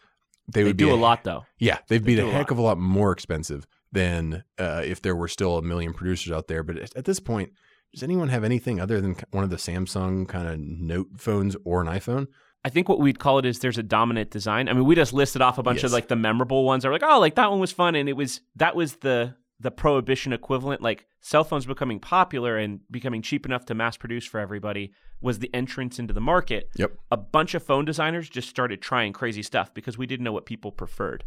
they 0.47 0.61
They 0.61 0.67
would 0.67 0.77
do 0.77 0.87
be 0.87 0.91
a 0.91 0.95
lot 0.95 1.23
though. 1.23 1.45
Yeah, 1.57 1.79
they'd 1.87 2.03
be 2.03 2.19
a 2.19 2.27
a 2.27 2.31
heck 2.31 2.49
lot. 2.49 2.51
of 2.51 2.57
a 2.57 2.61
lot 2.61 2.77
more 2.77 3.11
expensive 3.11 3.65
than 3.91 4.43
uh, 4.59 4.83
if 4.85 5.01
there 5.01 5.15
were 5.15 5.27
still 5.27 5.57
a 5.57 5.61
million 5.61 5.93
producers 5.93 6.31
out 6.31 6.47
there. 6.47 6.63
But 6.63 6.77
at, 6.77 6.95
at 6.95 7.05
this 7.05 7.19
point, 7.19 7.51
does 7.93 8.03
anyone 8.03 8.29
have 8.29 8.43
anything 8.43 8.79
other 8.79 9.01
than 9.01 9.15
one 9.31 9.43
of 9.43 9.49
the 9.49 9.57
Samsung 9.57 10.27
kind 10.27 10.47
of 10.47 10.59
Note 10.59 11.07
phones 11.17 11.55
or 11.65 11.81
an 11.81 11.87
iPhone? 11.87 12.27
I 12.63 12.69
think 12.69 12.87
what 12.87 12.99
we'd 12.99 13.19
call 13.19 13.39
it 13.39 13.45
is 13.45 13.59
there's 13.59 13.77
a 13.77 13.83
dominant 13.83 14.29
design. 14.29 14.69
I 14.69 14.73
mean, 14.73 14.85
we 14.85 14.95
just 14.95 15.13
listed 15.13 15.41
off 15.41 15.57
a 15.57 15.63
bunch 15.63 15.83
of 15.83 15.91
like 15.91 16.07
the 16.07 16.15
memorable 16.15 16.63
ones. 16.63 16.85
Are 16.85 16.91
like, 16.91 17.03
oh, 17.03 17.19
like 17.19 17.35
that 17.35 17.49
one 17.49 17.59
was 17.59 17.71
fun, 17.71 17.95
and 17.95 18.07
it 18.07 18.13
was 18.13 18.41
that 18.55 18.75
was 18.75 18.97
the 18.97 19.35
the 19.59 19.71
prohibition 19.71 20.31
equivalent. 20.31 20.81
Like 20.81 21.07
cell 21.21 21.43
phones 21.43 21.65
becoming 21.65 21.99
popular 21.99 22.57
and 22.57 22.81
becoming 22.91 23.21
cheap 23.21 23.45
enough 23.45 23.65
to 23.65 23.73
mass 23.73 23.97
produce 23.97 24.25
for 24.25 24.39
everybody 24.39 24.93
was 25.21 25.39
the 25.39 25.53
entrance 25.53 25.99
into 25.99 26.13
the 26.13 26.21
market. 26.21 26.69
Yep. 26.75 26.97
A 27.11 27.17
bunch 27.17 27.53
of 27.53 27.63
phone 27.63 27.85
designers 27.85 28.29
just 28.29 28.49
started 28.49 28.81
trying 28.81 29.13
crazy 29.13 29.43
stuff 29.43 29.73
because 29.73 29.97
we 29.97 30.07
didn't 30.07 30.23
know 30.23 30.33
what 30.33 30.45
people 30.45 30.71
preferred. 30.71 31.23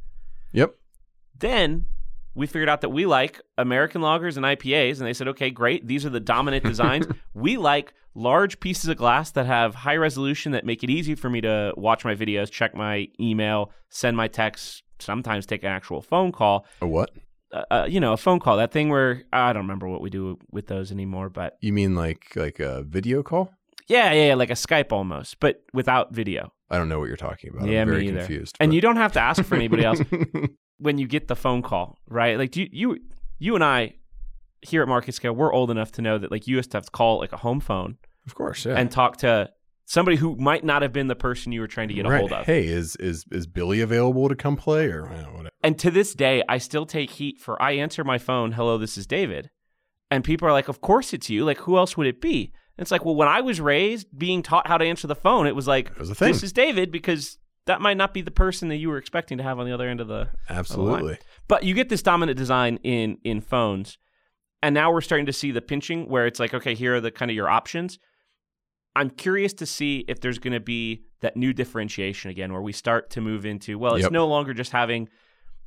Yep. 0.53 0.74
Then 1.39 1.87
we 2.35 2.47
figured 2.47 2.68
out 2.68 2.80
that 2.80 2.89
we 2.91 3.07
like 3.07 3.41
American 3.59 4.01
lagers 4.03 4.37
and 4.37 4.45
IPAs, 4.45 4.99
and 4.99 5.07
they 5.07 5.12
said, 5.12 5.28
okay, 5.28 5.51
great. 5.51 5.87
These 5.87 6.05
are 6.05 6.11
the 6.11 6.20
dominant 6.20 6.64
designs. 6.64 7.07
we 7.35 7.57
like 7.57 7.95
large 8.14 8.61
pieces 8.61 8.89
of 8.89 8.97
glass 8.97 9.30
that 9.32 9.47
have 9.47 9.74
high 9.74 9.97
resolution 9.97 10.53
that 10.53 10.64
make 10.64 10.82
it 10.85 10.91
easy 10.91 11.14
for 11.14 11.28
me 11.30 11.41
to 11.41 11.72
watch 11.76 12.05
my 12.05 12.14
videos, 12.14 12.51
check 12.51 12.74
my 12.74 13.09
email, 13.20 13.70
send 13.91 14.16
my 14.16 14.28
texts, 14.28 14.82
sometimes 14.99 15.47
take 15.47 15.62
an 15.62 15.70
actual 15.70 16.01
phone 16.03 16.32
call. 16.32 16.66
A 16.80 16.87
what? 16.87 17.11
Uh, 17.53 17.62
uh, 17.70 17.87
you 17.89 18.01
know, 18.01 18.12
a 18.12 18.16
phone 18.16 18.41
call. 18.41 18.57
That 18.57 18.72
thing 18.72 18.89
where 18.89 19.22
I 19.32 19.53
don't 19.53 19.62
remember 19.62 19.89
what 19.89 20.01
we 20.01 20.11
do 20.11 20.39
with 20.51 20.66
those 20.66 20.91
anymore, 20.91 21.28
but 21.30 21.57
You 21.61 21.72
mean 21.72 21.95
like 21.95 22.35
like 22.35 22.59
a 22.61 22.82
video 22.82 23.22
call? 23.22 23.53
yeah, 23.87 24.12
yeah, 24.12 24.28
yeah 24.28 24.35
like 24.35 24.51
a 24.51 24.55
Skype 24.55 24.91
almost, 24.93 25.39
but 25.41 25.62
without 25.72 26.12
video. 26.12 26.53
I 26.70 26.78
don't 26.78 26.89
know 26.89 26.99
what 26.99 27.07
you're 27.09 27.16
talking 27.16 27.51
about. 27.51 27.68
Yeah, 27.68 27.82
I'm 27.82 27.89
me 27.89 27.95
very 27.95 28.09
either. 28.09 28.18
confused. 28.20 28.57
And 28.59 28.70
but- 28.70 28.74
you 28.74 28.80
don't 28.80 28.97
have 28.97 29.12
to 29.12 29.20
ask 29.20 29.45
for 29.45 29.55
anybody 29.55 29.85
else. 29.85 30.01
when 30.79 30.99
you 30.99 31.07
get 31.07 31.29
the 31.29 31.37
phone 31.37 31.62
call, 31.62 31.99
right? 32.09 32.39
Like 32.39 32.51
do 32.51 32.62
you 32.62 32.68
you 32.72 32.99
you 33.39 33.55
and 33.55 33.64
I 33.64 33.95
here 34.62 34.83
at 34.83 34.89
Market 34.89 35.14
Scale, 35.14 35.35
we're 35.35 35.53
old 35.53 35.70
enough 35.70 35.93
to 35.93 36.03
know 36.03 36.18
that 36.18 36.31
like 36.31 36.47
you 36.47 36.57
used 36.57 36.70
to 36.72 36.77
have 36.79 36.87
to 36.87 36.91
call 36.91 37.18
like 37.18 37.33
a 37.33 37.39
home 37.39 37.61
phone 37.61 37.99
of 38.27 38.35
course, 38.35 38.64
yeah. 38.64 38.75
and 38.75 38.91
talk 38.91 39.18
to 39.18 39.51
somebody 39.87 40.16
who 40.16 40.37
might 40.37 40.64
not 40.64 40.83
have 40.83 40.93
been 40.93 41.09
the 41.09 41.16
person 41.16 41.53
you 41.53 41.61
were 41.61 41.66
trying 41.66 41.89
to 41.89 41.95
get 41.95 42.07
a 42.07 42.16
hold 42.16 42.33
of. 42.33 42.47
Hey, 42.47 42.66
is 42.66 42.97
is 42.97 43.25
is 43.31 43.47
Billy 43.47 43.81
available 43.81 44.29
to 44.29 44.35
come 44.35 44.57
play 44.57 44.87
or 44.87 45.09
you 45.11 45.22
know, 45.22 45.31
whatever? 45.33 45.51
And 45.62 45.79
to 45.79 45.91
this 45.91 46.14
day, 46.14 46.43
I 46.49 46.59
still 46.59 46.87
take 46.87 47.11
heat 47.11 47.39
for 47.41 47.61
I 47.61 47.72
answer 47.72 48.05
my 48.05 48.18
phone, 48.18 48.53
"Hello, 48.53 48.79
this 48.79 48.97
is 48.97 49.07
David." 49.07 49.51
And 50.11 50.25
people 50.25 50.47
are 50.49 50.53
like, 50.53 50.68
"Of 50.68 50.81
course 50.81 51.12
it's 51.12 51.29
you. 51.29 51.45
Like 51.45 51.59
who 51.59 51.77
else 51.77 51.97
would 51.97 52.07
it 52.07 52.20
be?" 52.20 52.53
And 52.77 52.85
it's 52.85 52.91
like, 52.91 53.05
"Well, 53.05 53.14
when 53.14 53.29
I 53.29 53.41
was 53.41 53.61
raised 53.61 54.07
being 54.16 54.43
taught 54.43 54.66
how 54.66 54.79
to 54.79 54.85
answer 54.85 55.07
the 55.07 55.14
phone, 55.14 55.47
it 55.47 55.55
was 55.55 55.66
like, 55.66 55.91
It 55.91 55.99
was 55.99 56.11
this 56.11 56.43
is 56.43 56.53
David 56.53 56.91
because 56.91 57.39
that 57.67 57.81
might 57.81 57.97
not 57.97 58.12
be 58.12 58.21
the 58.21 58.31
person 58.31 58.69
that 58.69 58.77
you 58.77 58.89
were 58.89 58.99
expecting 58.99 59.39
to 59.39 59.45
have 59.45 59.59
on 59.59 59.67
the 59.67 59.73
other 59.73 59.89
end 59.89 60.01
of 60.01 60.09
the 60.09 60.29
Absolutely. 60.49 61.19
But 61.49 61.65
you 61.65 61.75
get 61.75 61.89
this 61.89 62.03
dominant 62.03 62.39
design 62.39 62.79
in 62.83 63.19
in 63.25 63.41
phones, 63.41 63.99
and 64.62 64.75
now 64.75 64.93
we're 64.93 65.01
starting 65.01 65.27
to 65.27 65.33
see 65.33 65.51
the 65.51 65.62
pinching 65.62 66.09
where 66.09 66.27
it's 66.27 66.41
like, 66.41 66.55
okay, 66.55 66.75
here 66.75 66.97
are 66.97 67.01
the 67.01 67.11
kind 67.11 67.31
of 67.31 67.35
your 67.35 67.49
options. 67.49 67.99
I'm 68.97 69.11
curious 69.11 69.53
to 69.55 69.67
see 69.67 70.05
if 70.07 70.21
there's 70.21 70.39
going 70.39 70.53
to 70.53 70.61
be 70.61 71.05
that 71.21 71.37
new 71.37 71.53
differentiation 71.53 72.31
again, 72.31 72.53
where 72.53 72.62
we 72.62 72.73
start 72.73 73.11
to 73.11 73.21
move 73.21 73.45
into 73.45 73.79
well, 73.79 73.95
it's 73.95 74.05
Yep. 74.05 74.12
no 74.12 74.27
longer 74.27 74.55
just 74.55 74.73
having 74.73 75.09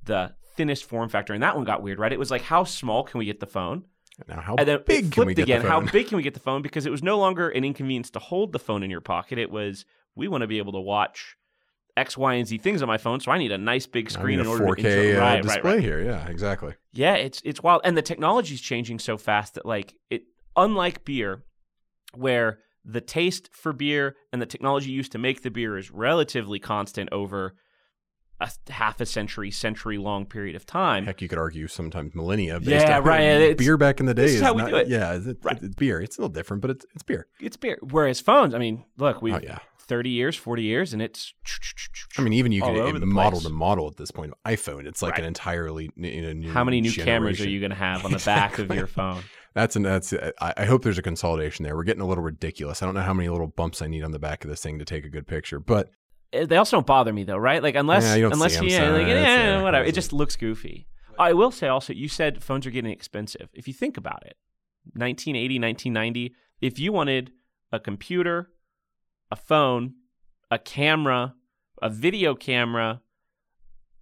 the 0.04 0.34
thinnest 0.56 0.86
form 0.86 1.10
factor, 1.10 1.34
and 1.34 1.43
that 1.43 1.56
one 1.56 1.66
got 1.66 1.82
weird, 1.82 2.00
right? 2.00 2.14
It 2.14 2.20
was 2.20 2.32
like, 2.32 2.43
how 2.43 2.64
small 2.64 3.04
can 3.04 3.20
we 3.20 3.26
get 3.26 3.39
the 3.39 3.48
phone? 3.48 3.86
Now, 4.28 4.41
how 4.41 4.56
and 4.56 4.68
then 4.68 4.80
big 4.86 5.06
it 5.06 5.12
can 5.12 5.26
we 5.26 5.36
get 5.36 5.43
again. 5.43 5.62
the 5.62 5.70
How 5.70 5.82
big 5.82 6.08
can 6.08 6.18
we 6.18 6.24
get 6.24 6.34
the 6.34 6.39
phone? 6.39 6.62
Because 6.64 6.86
it 6.88 6.89
was 6.89 7.04
no 7.04 7.20
longer 7.20 7.50
an 7.50 7.64
inconvenience 7.64 8.10
to 8.12 8.20
hold 8.20 8.52
the 8.52 8.60
phone 8.60 8.82
in 8.82 8.89
your 8.89 9.02
pocket. 9.02 9.38
It 9.38 9.52
was 9.52 9.86
we 10.16 10.28
want 10.28 10.41
to 10.41 10.48
be 10.48 10.58
able 10.58 10.74
to 10.74 10.80
watch 10.80 11.36
X, 11.98 12.18
Y, 12.18 12.34
and 12.36 12.48
Z 12.48 12.58
things 12.60 12.82
on 12.82 12.88
my 12.88 12.98
phone, 12.98 13.20
so 13.20 13.32
I 13.32 13.38
need 13.38 13.52
a 13.52 13.58
nice 13.58 13.86
big 13.88 14.10
screen 14.12 14.39
in 14.39 14.48
order 14.48 14.64
to 14.66 14.72
4K 14.72 14.78
enjoy- 15.10 15.18
uh, 15.18 15.20
right, 15.20 15.34
right, 15.34 15.43
display 15.43 15.74
right. 15.76 15.82
here. 15.84 16.00
Yeah, 16.02 16.28
exactly. 16.28 16.76
Yeah, 16.93 17.16
it's 17.16 17.41
it's 17.43 17.62
wild, 17.64 17.82
and 17.84 17.98
the 17.98 18.02
technology's 18.02 18.62
changing 18.62 19.00
so 19.00 19.18
fast 19.18 19.56
that 19.56 19.66
like 19.66 19.95
it, 20.10 20.24
unlike 20.56 21.04
beer, 21.06 21.43
where 22.14 22.60
the 22.86 23.02
taste 23.02 23.50
for 23.52 23.74
beer 23.74 24.16
and 24.32 24.41
the 24.41 24.45
technology 24.45 24.91
used 24.91 25.12
to 25.12 25.18
make 25.18 25.41
the 25.41 25.52
beer 25.52 25.78
is 25.78 25.91
relatively 25.91 26.60
constant 26.60 27.10
over 27.12 27.56
a 28.39 28.50
half 28.70 29.02
a 29.02 29.06
century, 29.06 29.50
century 29.50 29.98
long 29.98 30.26
period 30.26 30.56
of 30.56 30.64
time. 30.66 31.06
Heck, 31.06 31.22
you 31.24 31.28
could 31.28 31.39
argue 31.39 31.68
sometimes 31.68 32.14
millennia. 32.14 32.60
Based 32.60 32.70
Yeah, 32.88 33.00
right, 33.00 33.22
it's- 33.22 33.56
beer 33.58 33.78
back 33.78 34.00
in 34.00 34.06
the 34.06 34.14
day 34.14 34.26
is 34.26 34.36
is 34.36 34.41
how 34.41 34.54
we 34.54 34.62
not, 34.62 34.70
do 34.70 34.76
it. 34.78 34.88
Yeah, 34.88 35.16
it's, 35.16 35.43
Right. 35.43 35.58
it's 35.62 35.76
beer. 35.76 36.00
It's 36.00 36.18
a 36.18 36.22
little 36.22 36.34
different, 36.34 36.62
but 36.62 36.70
it's 36.72 36.86
it's 36.93 37.04
beer. 37.04 37.26
It's 37.41 37.58
beer. 37.58 37.80
Whereas 37.82 38.22
phones, 38.22 38.54
I 38.54 38.60
mean, 38.60 38.86
look, 38.98 39.22
we 39.24 39.34
Oh 39.34 39.39
yeah. 39.43 39.58
Thirty 39.88 40.09
years, 40.09 40.35
forty 40.35 40.63
years, 40.63 40.93
and 40.93 41.01
it's. 41.01 41.33
I 42.17 42.21
mean, 42.21 42.33
even 42.33 42.51
you 42.51 42.61
can 42.61 43.07
model 43.07 43.39
to 43.41 43.49
model 43.49 43.88
at 43.88 43.97
this 43.97 44.11
point. 44.11 44.33
iPhone, 44.45 44.88
it's 44.88 45.01
like 45.01 45.13
Right. 45.13 45.19
an 45.21 45.25
entirely 45.25 45.89
you 45.95 46.21
know, 46.21 46.33
new 46.33 46.51
How 46.51 46.63
many 46.63 46.81
new 46.81 46.91
cameras 46.91 47.39
are 47.41 47.49
you 47.49 47.59
going 47.59 47.69
to 47.71 47.75
have 47.75 48.05
on 48.05 48.11
the 48.11 48.19
back 48.25 48.57
of 48.59 48.73
your 48.73 48.88
phone? 48.88 49.23
That's 49.53 49.75
an 49.75 49.83
that's. 49.83 50.13
I, 50.13 50.53
I 50.57 50.65
hope 50.65 50.83
there's 50.83 50.97
a 50.97 51.03
consolidation 51.03 51.63
there. 51.63 51.75
We're 51.75 51.83
getting 51.83 52.01
a 52.01 52.07
little 52.07 52.23
ridiculous. 52.23 52.81
I 52.81 52.85
don't 52.85 52.95
know 52.95 53.01
how 53.01 53.13
many 53.13 53.29
little 53.29 53.47
bumps 53.47 53.81
I 53.81 53.88
need 53.88 54.03
on 54.03 54.11
the 54.11 54.19
back 54.19 54.43
of 54.43 54.49
this 54.49 54.61
thing 54.61 54.79
to 54.79 54.85
take 54.85 55.05
a 55.05 55.09
good 55.09 55.27
picture, 55.27 55.59
but 55.59 55.89
Uh, 56.33 56.45
They 56.45 56.57
also 56.57 56.77
don't 56.77 56.85
bother 56.85 57.13
me 57.13 57.23
though, 57.23 57.38
right? 57.38 57.61
Like 57.63 57.75
unless 57.75 58.03
Yeah, 58.17 58.29
unless 58.31 58.61
you 58.61 58.69
so 58.69 58.91
like, 58.91 59.07
yeah, 59.07 59.57
uh, 59.59 59.63
whatever. 59.63 59.85
It 59.85 59.95
just 59.95 60.11
looks 60.13 60.35
goofy. 60.35 60.88
I 61.19 61.33
will 61.33 61.51
say 61.51 61.67
also, 61.67 61.93
you 61.93 62.07
said 62.07 62.43
phones 62.43 62.67
are 62.67 62.71
getting 62.71 62.91
expensive. 62.91 63.49
If 63.53 63.67
you 63.67 63.73
think 63.73 63.97
about 63.97 64.23
it, 64.25 64.38
1980, 64.93 65.59
1990, 65.59 66.35
if 66.61 66.79
you 66.79 66.91
wanted 66.93 67.31
a 67.71 67.79
computer, 67.79 68.51
a 69.32 69.36
phone, 69.36 69.93
a 70.51 70.57
camera, 70.59 71.36
a 71.82 71.89
video 71.89 72.36
camera, 72.36 73.01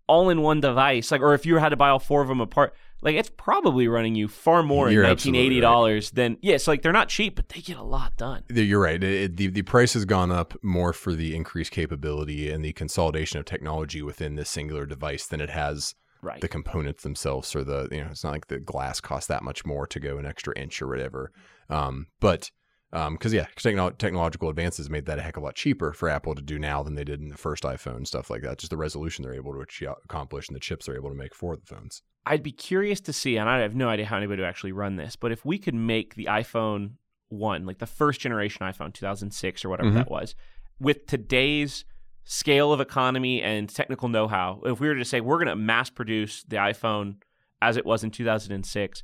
all 0.08 0.30
in 0.30 0.42
one 0.42 0.62
device, 0.62 1.12
like, 1.12 1.22
or 1.22 1.34
if 1.34 1.46
you 1.46 1.56
had 1.58 1.70
to 1.70 1.76
buy 1.76 1.90
all 1.90 2.00
four 2.00 2.22
of 2.22 2.28
them 2.28 2.40
apart, 2.40 2.76
like 3.02 3.16
it's 3.16 3.32
probably 3.36 3.88
running 3.88 4.16
you 4.16 4.28
far 4.28 4.62
more 4.64 4.90
You're 4.92 5.04
in 5.04 5.10
absolutely 5.10 5.40
1980 5.60 5.62
dollars 5.62 6.12
than 6.12 6.38
yeah. 6.42 6.58
So 6.58 6.72
like 6.72 6.82
they're 6.84 6.92
not 6.92 7.10
cheap, 7.10 7.36
but 7.36 7.50
they 7.50 7.60
get 7.62 7.78
a 7.78 7.84
lot 7.84 8.16
done. 8.18 8.44
You're 8.50 8.80
right. 8.82 9.04
It, 9.04 9.14
it- 9.24 9.38
the 9.38 9.48
the 9.48 9.62
price 9.64 9.94
has 9.94 10.06
gone 10.06 10.32
up 10.32 10.54
more 10.64 10.94
for 10.94 11.14
the 11.14 11.36
increased 11.36 11.72
capability 11.72 12.50
and 12.52 12.64
the 12.64 12.74
consolidation 12.74 13.40
of 13.40 13.46
technology 13.46 14.02
within 14.02 14.36
this 14.36 14.50
singular 14.50 14.86
device 14.86 15.26
than 15.28 15.42
it 15.42 15.50
has 15.50 15.96
Right. 16.22 16.42
the 16.42 16.48
components 16.48 17.04
themselves 17.04 17.56
or 17.56 17.64
the 17.64 17.88
you 17.92 18.02
know 18.02 18.08
it's 18.10 18.24
not 18.24 18.32
like 18.34 18.48
the 18.48 18.58
glass 18.60 19.00
costs 19.00 19.28
that 19.28 19.44
much 19.44 19.64
more 19.64 19.86
to 19.86 20.00
go 20.00 20.18
an 20.18 20.26
extra 20.26 20.58
inch 20.58 20.82
or 20.82 20.88
whatever. 20.88 21.32
Um, 21.70 22.08
but 22.20 22.50
because 23.12 23.34
yeah, 23.34 23.46
techno- 23.58 23.90
technological 23.90 24.50
advances 24.50 24.90
made 24.90 25.06
that 25.06 25.20
a 25.20 25.22
heck 25.22 25.36
of 25.38 25.44
a 25.44 25.46
lot 25.46 25.56
cheaper 25.56 25.92
for 25.92 26.08
Apple 26.08 26.34
to 26.36 26.42
do 26.42 26.58
now 26.58 26.82
than 26.82 26.96
they 26.96 27.04
did 27.04 27.20
in 27.22 27.28
the 27.28 27.38
first 27.38 27.64
iPhone 27.64 28.08
stuff 28.08 28.30
like 28.30 28.42
that. 28.44 28.58
Just 28.58 28.70
the 28.70 28.78
resolution 28.78 29.24
they're 29.24 29.34
able 29.34 29.54
to 29.54 29.92
accomplish 30.06 30.48
and 30.48 30.56
the 30.56 30.60
chips 30.62 30.86
they're 30.86 30.96
able 30.96 31.10
to 31.10 31.16
make 31.16 31.36
for 31.36 31.56
the 31.58 31.66
phones. 31.66 32.02
I'd 32.26 32.42
be 32.44 32.52
curious 32.52 33.02
to 33.02 33.14
see, 33.14 33.38
and 33.38 33.50
I 33.50 33.60
have 33.60 33.76
no 33.76 33.90
idea 33.90 34.06
how 34.06 34.18
anybody 34.18 34.42
would 34.42 34.48
actually 34.48 34.72
run 34.72 34.96
this, 34.96 35.16
but 35.16 35.32
if 35.32 35.46
we 35.46 35.58
could 35.60 35.76
make 35.76 36.16
the 36.16 36.26
iPhone 36.26 36.94
1, 37.30 37.66
like 37.66 37.80
the 37.80 37.86
first 37.86 38.22
generation 38.22 38.66
iPhone, 38.66 38.94
2006 38.94 39.66
or 39.66 39.70
whatever 39.70 39.90
Mhm. 39.92 39.96
that 39.96 40.10
was, 40.10 40.34
with 40.80 41.06
today's 41.06 41.86
scale 42.24 42.72
of 42.74 42.82
economy 42.82 43.42
and 43.42 43.70
technical 43.70 44.08
know 44.10 44.28
how, 44.28 44.62
if 44.66 44.80
we 44.80 44.88
were 44.88 44.96
to 44.96 45.06
say 45.06 45.22
we're 45.22 45.38
going 45.38 45.48
to 45.48 45.56
mass 45.56 45.90
produce 45.90 46.44
the 46.44 46.56
iPhone 46.56 47.18
as 47.62 47.78
it 47.78 47.86
was 47.86 48.04
in 48.04 48.10
2006, 48.12 49.04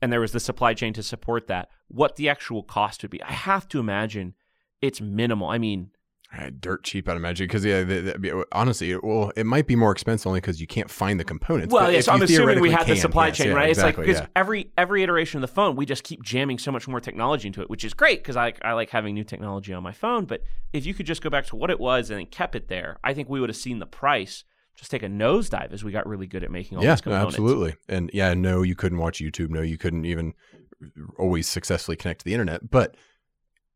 and 0.00 0.12
there 0.12 0.20
was 0.20 0.32
the 0.32 0.40
supply 0.40 0.74
chain 0.74 0.92
to 0.94 1.02
support 1.02 1.46
that, 1.48 1.68
what 1.88 2.16
the 2.16 2.28
actual 2.28 2.62
cost 2.62 3.02
would 3.02 3.10
be. 3.10 3.22
I 3.22 3.32
have 3.32 3.68
to 3.68 3.80
imagine 3.80 4.34
it's 4.80 5.00
minimal. 5.00 5.48
I 5.48 5.58
mean, 5.58 5.90
dirt 6.60 6.84
cheap, 6.84 7.08
I'd 7.08 7.16
imagine. 7.16 7.46
Because 7.46 7.64
yeah, 7.64 7.82
the, 7.82 8.16
the, 8.18 8.46
honestly, 8.52 8.92
it, 8.92 9.02
well, 9.02 9.32
it 9.36 9.46
might 9.46 9.66
be 9.66 9.76
more 9.76 9.92
expensive 9.92 10.26
only 10.26 10.40
because 10.40 10.60
you 10.60 10.66
can't 10.66 10.90
find 10.90 11.18
the 11.18 11.24
components. 11.24 11.72
Well, 11.72 11.90
yes, 11.90 12.04
if 12.04 12.06
you 12.06 12.12
I'm 12.12 12.22
assuming 12.22 12.60
we 12.60 12.70
had 12.70 12.86
the 12.86 12.96
supply 12.96 13.28
yes, 13.28 13.38
chain, 13.38 13.48
yeah, 13.48 13.54
right? 13.54 13.70
Exactly, 13.70 13.88
it's 13.88 13.98
like 13.98 14.06
because 14.06 14.20
yeah. 14.20 14.40
every 14.40 14.70
every 14.76 15.02
iteration 15.02 15.38
of 15.38 15.42
the 15.42 15.54
phone, 15.54 15.76
we 15.76 15.86
just 15.86 16.04
keep 16.04 16.22
jamming 16.22 16.58
so 16.58 16.70
much 16.70 16.86
more 16.86 17.00
technology 17.00 17.48
into 17.48 17.62
it, 17.62 17.70
which 17.70 17.84
is 17.84 17.94
great 17.94 18.20
because 18.20 18.36
I 18.36 18.52
I 18.62 18.72
like 18.72 18.90
having 18.90 19.14
new 19.14 19.24
technology 19.24 19.72
on 19.72 19.82
my 19.82 19.92
phone. 19.92 20.26
But 20.26 20.42
if 20.72 20.86
you 20.86 20.94
could 20.94 21.06
just 21.06 21.22
go 21.22 21.30
back 21.30 21.46
to 21.46 21.56
what 21.56 21.70
it 21.70 21.80
was 21.80 22.10
and 22.10 22.18
then 22.18 22.26
kept 22.26 22.54
it 22.54 22.68
there, 22.68 22.98
I 23.02 23.14
think 23.14 23.28
we 23.28 23.40
would 23.40 23.48
have 23.48 23.56
seen 23.56 23.78
the 23.78 23.86
price 23.86 24.44
just 24.78 24.90
take 24.92 25.02
a 25.02 25.08
nosedive 25.08 25.72
as 25.72 25.82
we 25.82 25.90
got 25.90 26.06
really 26.06 26.26
good 26.28 26.44
at 26.44 26.50
making 26.52 26.78
all 26.78 26.84
yeah, 26.84 26.92
these 26.94 27.00
components. 27.00 27.34
absolutely. 27.34 27.74
And 27.88 28.10
yeah, 28.14 28.32
no, 28.34 28.62
you 28.62 28.76
couldn't 28.76 28.98
watch 28.98 29.18
YouTube. 29.18 29.50
No, 29.50 29.60
you 29.60 29.76
couldn't 29.76 30.04
even 30.04 30.34
always 31.18 31.48
successfully 31.48 31.96
connect 31.96 32.20
to 32.20 32.24
the 32.24 32.32
internet. 32.32 32.70
But 32.70 32.96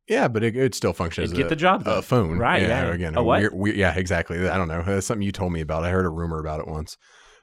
yeah, 0.09 0.29
but 0.29 0.45
it, 0.45 0.55
it 0.57 0.75
still 0.77 0.93
functions 0.93 1.33
It'd 1.33 1.39
as 1.39 1.39
get 1.39 1.47
a, 1.47 1.49
the 1.51 1.57
job 1.57 1.83
a 1.87 2.03
phone, 2.03 2.39
Right, 2.39 2.63
yeah. 2.63 2.85
Again, 2.87 3.17
A 3.17 3.23
what? 3.23 3.41
weird- 3.41 3.55
weird- 3.55 3.77
yeah, 3.77 3.95
exactly. 3.95 4.49
I 4.49 4.57
don't 4.57 4.69
know. 4.69 4.83
That's 4.83 5.07
something 5.07 5.23
you 5.27 5.33
told 5.33 5.53
me 5.53 5.61
about. 5.61 5.83
I 5.85 5.91
heard 5.91 6.07
a 6.07 6.11
rumor 6.11 6.39
about 6.39 6.61
it 6.61 6.69
once. 6.69 6.97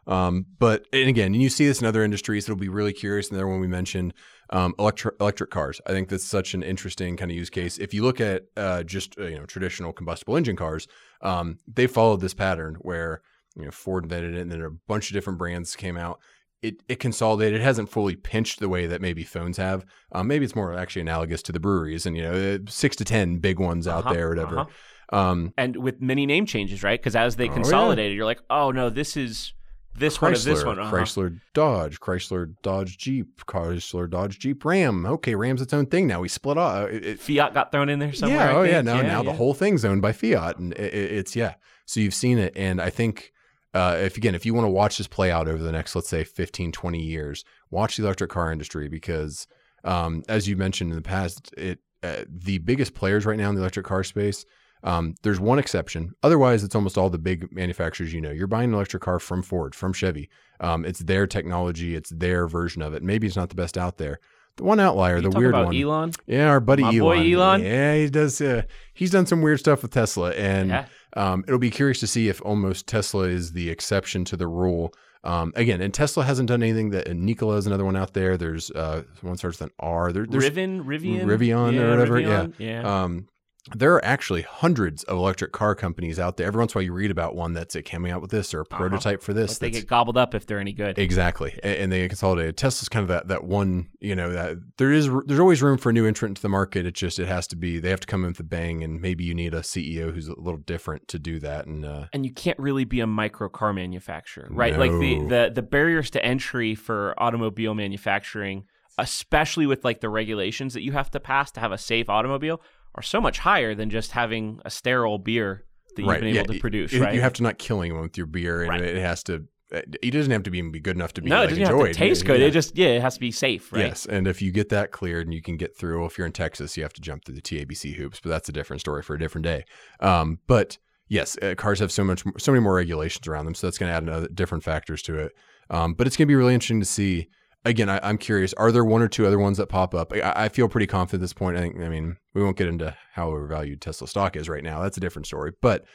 Um, 0.08 0.46
but 0.58 0.86
and 0.94 1.08
again, 1.10 1.34
and 1.34 1.42
you 1.42 1.50
see 1.50 1.68
this 1.68 1.82
in 1.82 1.86
other 1.88 2.04
industries. 2.04 2.46
It'll 2.46 2.56
be 2.56 2.70
really 2.70 2.94
curious. 2.94 3.30
And 3.30 3.38
there, 3.38 3.48
when 3.48 3.60
we 3.60 3.68
mentioned 3.68 4.14
um, 4.50 4.74
electric 4.80 5.16
electric 5.20 5.52
cars, 5.52 5.80
I 5.86 5.92
think 5.92 6.10
that's 6.10 6.26
such 6.26 6.54
an 6.56 6.64
interesting 6.64 7.16
kind 7.16 7.30
of 7.30 7.38
use 7.38 7.50
case. 7.52 7.78
If 7.78 7.94
you 7.94 8.02
look 8.04 8.20
at 8.20 8.46
uh, 8.58 8.84
just 8.84 9.20
uh, 9.20 9.26
you 9.26 9.38
know 9.38 9.46
traditional 9.46 9.94
combustible 9.94 10.36
engine 10.36 10.56
cars, 10.56 10.88
um, 11.22 11.60
they 11.68 11.86
followed 11.86 12.22
this 12.22 12.34
pattern 12.34 12.78
where 12.82 13.22
you 13.56 13.66
know 13.66 13.72
Ford 13.72 14.04
invented 14.06 14.36
it, 14.36 14.42
and 14.42 14.52
then 14.52 14.62
a 14.62 14.70
bunch 14.70 15.10
of 15.10 15.14
different 15.14 15.40
brands 15.40 15.76
came 15.76 15.98
out. 15.98 16.20
it, 16.62 16.84
it 16.90 17.00
consolidated. 17.00 17.62
It 17.62 17.64
hasn't 17.64 17.90
fully 17.90 18.16
pinched 18.16 18.60
the 18.60 18.68
way 18.70 18.86
that 18.88 19.02
maybe 19.02 19.24
phones 19.24 19.58
have. 19.58 19.86
Um, 20.12 20.28
maybe 20.28 20.44
it's 20.46 20.56
more 20.56 20.74
actually 20.74 21.04
analogous 21.04 21.42
to 21.44 21.52
the 21.54 21.60
breweries 21.60 22.06
and 22.06 22.18
you 22.18 22.24
know 22.24 22.34
uh, 22.56 22.58
six 22.70 22.96
to 22.98 23.06
ten 23.06 23.38
big 23.38 23.60
ones 23.60 23.88
out 23.88 24.06
Uh-huh, 24.06 24.14
there, 24.14 24.28
or 24.28 24.30
whatever. 24.32 24.60
uh-huh. 24.60 25.18
Um, 25.18 25.54
and 25.58 25.76
with 25.78 26.02
many 26.02 26.26
name 26.28 26.46
changes, 26.46 26.84
right? 26.84 27.00
Because 27.00 27.16
as 27.16 27.36
they 27.38 27.46
Oh, 27.46 27.48
yeah. 27.48 27.54
consolidated, 27.56 28.16
you're 28.16 28.26
like, 28.26 28.42
oh 28.50 28.72
no, 28.72 28.90
this 28.90 29.18
is 29.18 29.54
this 29.98 30.22
one 30.22 30.34
of 30.34 30.44
this 30.44 30.62
Chrysler, 30.64 30.66
one. 30.68 30.80
uh-huh. 30.80 30.96
Chrysler 30.96 31.40
Dodge, 31.54 32.00
Chrysler 32.00 32.54
Dodge 32.62 32.98
Jeep, 32.98 33.44
Chrysler 33.48 34.08
Dodge 34.10 34.38
Jeep 34.38 34.64
Ram. 34.64 35.06
Okay, 35.06 35.34
Ram's 35.36 35.62
its 35.62 35.74
own 35.74 35.88
thing 35.88 36.06
now. 36.08 36.22
We 36.22 36.28
split 36.28 36.58
off. 36.58 36.90
It, 36.90 37.06
it- 37.06 37.20
Fiat 37.20 37.54
got 37.56 37.72
thrown 37.72 37.90
in 37.90 37.98
there 38.00 38.14
somewhere. 38.14 38.38
yeah, 38.38 38.50
I 38.52 38.54
oh 38.56 38.62
yeah. 38.64 38.72
think. 38.74 38.86
Now, 38.86 39.02
now 39.02 39.24
the 39.24 39.34
whole 39.34 39.54
thing's 39.56 39.84
owned 39.84 40.02
by 40.04 40.12
Fiat, 40.12 40.58
and 40.60 40.74
it- 40.74 40.94
it's 40.94 41.36
yeah. 41.36 41.56
So 41.86 42.00
you've 42.02 42.14
seen 42.14 42.38
it, 42.38 42.54
and 42.56 42.80
I 42.80 42.92
think 42.92 43.32
uh, 43.74 43.98
if 44.00 44.18
again, 44.18 44.36
if 44.36 44.46
you 44.46 44.54
want 44.54 44.66
to 44.66 44.72
watch 44.72 44.98
this 44.98 45.08
play 45.08 45.32
out 45.32 45.48
over 45.48 45.62
the 45.62 45.72
next, 45.72 45.96
let's 45.96 46.10
say, 46.10 46.24
15, 46.24 46.72
20 46.72 47.00
years, 47.00 47.44
watch 47.70 47.98
the 47.98 48.04
electric 48.04 48.32
car 48.32 48.52
industry 48.52 48.88
because, 48.88 49.48
um, 49.84 50.24
as 50.28 50.48
you 50.48 50.56
mentioned 50.56 50.92
in 50.92 50.96
the 50.96 51.02
past, 51.02 51.54
it 51.58 51.80
uh, 52.02 52.24
the 52.28 52.60
biggest 52.60 52.94
players 52.94 53.26
right 53.26 53.38
now 53.38 53.50
in 53.50 53.56
the 53.56 53.62
electric 53.62 53.86
car 53.86 54.04
space. 54.04 54.46
Um, 54.84 55.16
there's 55.24 55.40
one 55.40 55.60
exception. 55.60 56.14
Otherwise, 56.24 56.64
it's 56.64 56.76
almost 56.76 56.98
all 56.98 57.10
the 57.10 57.18
big 57.18 57.52
manufacturers. 57.52 58.14
You 58.14 58.22
know, 58.22 58.32
you're 58.32 58.48
buying 58.48 58.70
an 58.70 58.76
electric 58.76 59.04
car 59.04 59.20
from 59.20 59.42
Ford, 59.42 59.76
from 59.76 59.92
Chevy. 59.92 60.30
Um, 60.62 60.86
it's 60.86 61.00
their 61.00 61.28
technology, 61.28 61.96
it's 61.96 62.10
their 62.12 62.48
version 62.48 62.82
of 62.82 62.94
it. 62.94 63.04
Maybe 63.04 63.28
it's 63.28 63.36
not 63.36 63.50
the 63.50 63.56
best 63.56 63.78
out 63.78 63.98
there. 63.98 64.20
The 64.58 64.64
one 64.66 64.80
outlier, 64.80 65.22
the 65.22 65.30
weird 65.30 65.54
one, 65.54 65.74
Elon. 65.76 66.12
yeah, 66.28 66.48
our 66.50 66.60
buddy 66.60 66.84
My 66.84 66.90
Elon. 66.90 67.00
boy 67.00 67.34
Elon? 67.34 67.64
Yeah, 67.64 67.96
he 67.96 68.10
does. 68.10 68.42
Uh, 68.42 68.64
he's 68.94 69.12
done 69.12 69.26
some 69.26 69.42
weird 69.42 69.60
stuff 69.60 69.82
with 69.84 69.92
Tesla, 69.92 70.32
and 70.32 70.70
Yeah. 70.70 70.86
um, 71.16 71.44
it'll 71.48 71.60
be 71.60 71.70
curious 71.72 72.00
to 72.02 72.08
see 72.08 72.28
if 72.28 72.42
almost 72.44 72.86
Tesla 72.88 73.24
is 73.24 73.54
the 73.54 73.70
exception 73.70 74.26
to 74.26 74.36
the 74.36 74.48
rule. 74.48 74.94
Um, 75.24 75.52
again, 75.56 75.82
and 75.82 75.94
Tesla 75.94 76.24
hasn't 76.24 76.48
done 76.50 76.62
anything 76.64 76.90
that. 76.92 77.08
And 77.08 77.24
Nikola 77.26 77.56
is 77.58 77.68
another 77.68 77.84
one 77.86 77.96
out 77.98 78.14
there. 78.14 78.38
There's 78.38 78.70
uh, 78.72 79.04
one 79.22 79.36
starts 79.38 79.60
with 79.60 79.70
an 79.70 79.74
R. 79.80 80.12
There, 80.14 80.26
there's 80.26 80.50
Rivian, 80.50 80.84
Rivian, 80.86 81.24
Rivian 81.26 81.74
yeah, 81.74 81.82
or 81.82 81.90
whatever, 81.92 82.16
Rivian, 82.22 82.54
yeah. 82.58 83.04
um, 83.04 83.28
there 83.76 83.94
are 83.94 84.04
actually 84.04 84.42
hundreds 84.42 85.04
of 85.04 85.18
electric 85.18 85.52
car 85.52 85.76
companies 85.76 86.20
out 86.20 86.38
there. 86.38 86.48
Every 86.48 86.60
once 86.60 86.74
in 86.74 86.78
a 86.78 86.80
while, 86.80 86.84
you 86.86 86.94
read 86.94 87.12
about 87.12 87.36
one 87.36 87.54
that's 87.54 87.76
coming 87.86 88.12
out 88.12 88.22
with 88.22 88.32
this 88.32 88.54
or 88.54 88.62
a 88.62 88.66
prototype 88.66 89.22
for 89.22 89.34
this. 89.34 89.54
But 89.54 89.60
they 89.60 89.72
get 89.72 89.88
gobbled 89.88 90.18
up 90.18 90.36
if 90.36 90.46
they're 90.46 90.60
any 90.60 90.74
good. 90.74 90.98
Exactly, 90.98 91.58
A- 91.64 91.82
and 91.82 91.92
they 91.92 92.00
get 92.02 92.10
consolidated. 92.10 92.58
Tesla's 92.58 92.90
kind 92.90 93.04
of 93.04 93.08
that 93.10 93.28
that 93.28 93.44
one, 93.44 93.90
you 94.00 94.16
know, 94.16 94.32
that 94.32 94.58
there 94.78 94.92
is 94.92 95.10
there's 95.26 95.40
always 95.40 95.62
room 95.62 95.78
for 95.78 95.90
a 95.90 95.94
new 95.94 96.06
entrant 96.06 96.32
into 96.32 96.42
the 96.42 96.50
market. 96.50 96.86
It 96.86 96.94
just 96.94 97.20
it 97.20 97.28
has 97.28 97.48
to 97.48 97.56
be 97.56 97.80
they 97.80 97.90
have 97.90 98.00
to 98.02 98.08
come 98.08 98.24
in 98.24 98.30
with 98.32 98.40
a 98.40 98.44
bang, 98.44 98.84
and 98.84 99.02
maybe 99.02 99.24
you 99.24 99.34
need 99.34 99.54
a 99.54 99.62
CEO 99.62 100.14
who's 100.14 100.28
a 100.28 100.40
little 100.40 100.60
different 100.60 101.08
to 101.10 101.20
do 101.20 101.40
that. 101.40 101.66
And 101.66 101.86
uh, 101.86 102.06
and 102.14 102.26
you 102.26 102.34
can't 102.34 102.60
really 102.60 102.86
be 102.86 103.00
a 103.00 103.08
micro 103.08 103.50
car 103.50 103.74
manufacturer, 103.74 104.48
right? 104.52 104.78
Like 104.78 104.92
the, 104.92 105.26
the 105.28 105.52
the 105.56 105.62
barriers 105.62 106.10
to 106.12 106.24
entry 106.24 106.76
for 106.76 107.14
automobile 107.18 107.74
manufacturing, 107.76 108.66
especially 108.98 109.66
with 109.66 109.84
like 109.86 110.02
the 110.02 110.10
regulations 110.10 110.74
that 110.74 110.82
you 110.82 110.92
have 110.94 111.12
to 111.12 111.20
pass 111.20 111.52
to 111.52 111.60
have 111.60 111.72
a 111.72 111.78
safe 111.78 112.10
automobile, 112.10 112.62
are 112.96 113.04
so 113.04 113.22
much 113.22 113.40
higher 113.40 113.76
than 113.76 113.90
just 113.90 114.12
having 114.12 114.60
a 114.66 114.70
sterile 114.70 115.18
beer 115.18 115.66
that 115.96 116.02
you've 116.02 116.10
right, 116.10 116.20
been 116.20 116.30
able 116.30 116.48
yeah, 116.48 116.54
to 116.54 116.60
produce, 116.60 116.94
you, 116.94 117.04
right? 117.04 117.14
You 117.14 117.22
have 117.22 117.34
to 117.34 117.44
not 117.44 117.58
kill 117.58 117.82
anyone 117.82 118.02
with 118.02 118.18
your 118.18 118.28
beer, 118.28 118.62
and 118.62 118.70
Right. 118.70 118.82
it 118.82 118.98
has 118.98 119.24
to. 119.24 119.46
It 119.72 120.10
doesn't 120.12 120.32
have 120.32 120.42
to 120.44 120.50
be 120.50 120.62
good 120.80 120.96
enough 120.96 121.14
to 121.14 121.22
be 121.22 121.30
no, 121.30 121.42
like, 121.42 121.46
it 121.46 121.50
doesn't 121.50 121.64
enjoyed. 121.66 121.88
have 121.90 121.96
to 121.96 122.00
taste 122.00 122.26
good. 122.26 122.40
Yeah. 122.40 122.48
It 122.48 122.52
just 122.52 122.76
yeah, 122.76 122.88
it 122.88 123.02
has 123.04 123.14
to 123.14 123.20
be 123.20 123.30
safe, 123.30 123.72
right? 123.72 123.86
Yes, 123.86 124.08
and 124.08 124.28
if 124.28 124.42
you 124.42 124.52
get 124.52 124.70
that 124.70 124.92
cleared 124.92 125.28
and 125.28 125.34
you 125.34 125.44
can 125.44 125.58
get 125.58 125.78
through, 125.78 126.06
if 126.06 126.18
you're 126.18 126.26
in 126.26 126.34
Texas, 126.34 126.76
you 126.76 126.82
have 126.82 126.94
to 126.94 127.02
jump 127.02 127.24
through 127.24 127.36
the 127.36 127.42
TABC 127.42 127.94
hoops, 127.94 128.20
but 128.20 128.30
that's 128.30 128.50
a 128.50 128.52
different 128.52 128.80
story 128.80 129.04
for 129.04 129.14
a 129.14 129.20
different 129.20 129.46
day. 129.46 129.66
Um, 130.00 130.40
but 130.48 130.80
yes, 131.08 131.38
uh, 131.44 131.54
cars 131.56 131.78
have 131.80 131.92
so 131.92 132.04
much, 132.04 132.24
so 132.40 132.52
many 132.52 132.64
more 132.64 132.74
regulations 132.74 133.28
around 133.28 133.46
them, 133.46 133.54
so 133.54 133.68
that's 133.68 133.78
going 133.78 133.92
to 133.92 133.96
add 133.96 134.02
another 134.02 134.28
different 134.30 134.64
factors 134.64 135.04
to 135.04 135.20
it. 135.20 135.34
Um, 135.70 135.94
but 135.94 136.08
it's 136.08 136.18
going 136.18 136.28
to 136.28 136.32
be 136.32 136.36
really 136.36 136.56
interesting 136.56 136.80
to 136.80 136.86
see. 136.88 137.30
Again, 137.66 137.90
I, 137.90 138.00
I'm 138.02 138.18
curious: 138.18 138.54
are 138.54 138.72
there 138.72 138.86
one 138.86 139.02
or 139.02 139.08
two 139.08 139.26
other 139.26 139.40
ones 139.40 139.58
that 139.58 139.68
pop 139.68 139.94
up? 139.94 140.14
I, 140.14 140.34
I 140.36 140.50
feel 140.50 140.70
pretty 140.70 140.88
confident 140.88 141.22
at 141.22 141.24
this 141.24 141.34
point. 141.34 141.58
I 141.58 141.62
think. 141.62 141.80
I 141.80 141.90
mean, 141.90 142.18
we 142.34 142.44
won't 142.44 142.58
get 142.58 142.68
into 142.68 142.96
how 143.14 143.30
overvalued 143.30 143.82
Tesla 143.82 144.08
stock 144.08 144.36
is 144.36 144.50
right 144.50 144.64
now. 144.64 144.82
That's 144.82 144.98
a 144.98 145.02
different 145.02 145.26
story, 145.28 145.54
but. 145.62 145.86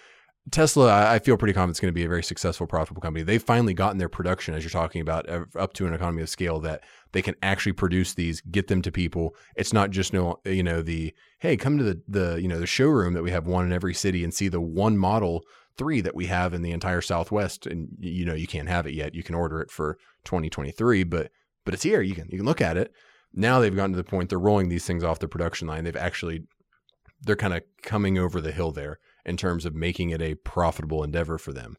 Tesla, 0.51 0.93
I 0.93 1.15
I 1.15 1.19
feel 1.21 1.39
pretty 1.39 1.55
confident 1.55 1.71
it's 1.71 1.81
going 1.81 1.89
to 1.89 1.95
be 1.95 2.05
a 2.05 2.09
very 2.09 2.23
successful, 2.23 2.67
profitable 2.67 3.01
company. 3.01 3.23
They've 3.23 3.43
finally 3.43 3.73
gotten 3.73 3.97
their 3.97 4.11
production, 4.11 4.53
as 4.53 4.63
you're 4.63 4.69
talking 4.69 5.01
about, 5.01 5.27
up 5.57 5.73
to 5.73 5.87
an 5.87 5.95
economy 5.95 6.21
of 6.21 6.29
scale 6.29 6.61
that 6.61 6.83
they 7.13 7.23
can 7.23 7.35
actually 7.43 7.73
produce 7.73 8.13
these, 8.13 8.43
get 8.43 8.69
them 8.69 8.83
to 8.83 8.93
people. 8.93 9.35
It's 9.57 9.73
not 9.73 9.91
just 9.91 10.13
no, 10.13 10.41
you 10.45 10.63
know, 10.63 10.83
the 10.83 11.15
hey, 11.39 11.57
come 11.57 11.79
to 11.79 11.85
the 11.85 12.03
the 12.07 12.39
you 12.43 12.49
know 12.49 12.61
the 12.61 12.67
showroom 12.67 13.15
that 13.15 13.23
we 13.23 13.31
have 13.31 13.47
one 13.47 13.65
in 13.65 13.73
every 13.73 13.95
city 13.95 14.23
and 14.23 14.35
see 14.35 14.49
the 14.49 14.61
one 14.61 14.99
model 14.99 15.45
three 15.77 16.01
that 16.01 16.15
we 16.15 16.27
have 16.27 16.55
in 16.55 16.63
the 16.63 16.73
entire 16.73 17.01
Southwest, 17.01 17.67
and 17.67 17.89
you 17.99 18.25
know 18.27 18.35
you 18.35 18.47
can't 18.47 18.69
have 18.69 18.87
it 18.87 18.95
yet. 18.95 19.15
You 19.15 19.23
can 19.23 19.35
order 19.35 19.61
it 19.61 19.71
for 19.71 19.97
2023, 20.25 21.05
but 21.05 21.31
but 21.65 21.75
it's 21.75 21.83
here. 21.83 22.03
You 22.03 22.15
can 22.15 22.29
you 22.31 22.39
can 22.39 22.47
look 22.47 22.61
at 22.61 22.77
it. 22.77 22.93
Now 23.33 23.61
they've 23.61 23.75
gotten 23.75 23.93
to 23.93 23.97
the 23.97 24.05
point 24.05 24.29
they're 24.29 24.39
rolling 24.39 24.69
these 24.69 24.87
things 24.87 25.03
off 25.03 25.19
the 25.19 25.29
production 25.29 25.67
line. 25.69 25.85
They've 25.85 25.97
actually 25.97 26.45
they're 27.23 27.37
kind 27.37 27.55
of 27.55 27.63
coming 27.83 28.19
over 28.19 28.41
the 28.41 28.53
hill 28.53 28.73
there 28.73 28.99
in 29.25 29.37
terms 29.37 29.65
of 29.65 29.75
making 29.75 30.11
it 30.11 30.21
a 30.21 30.35
profitable 30.35 31.03
endeavor 31.03 31.39
for 31.39 31.53
them. 31.53 31.77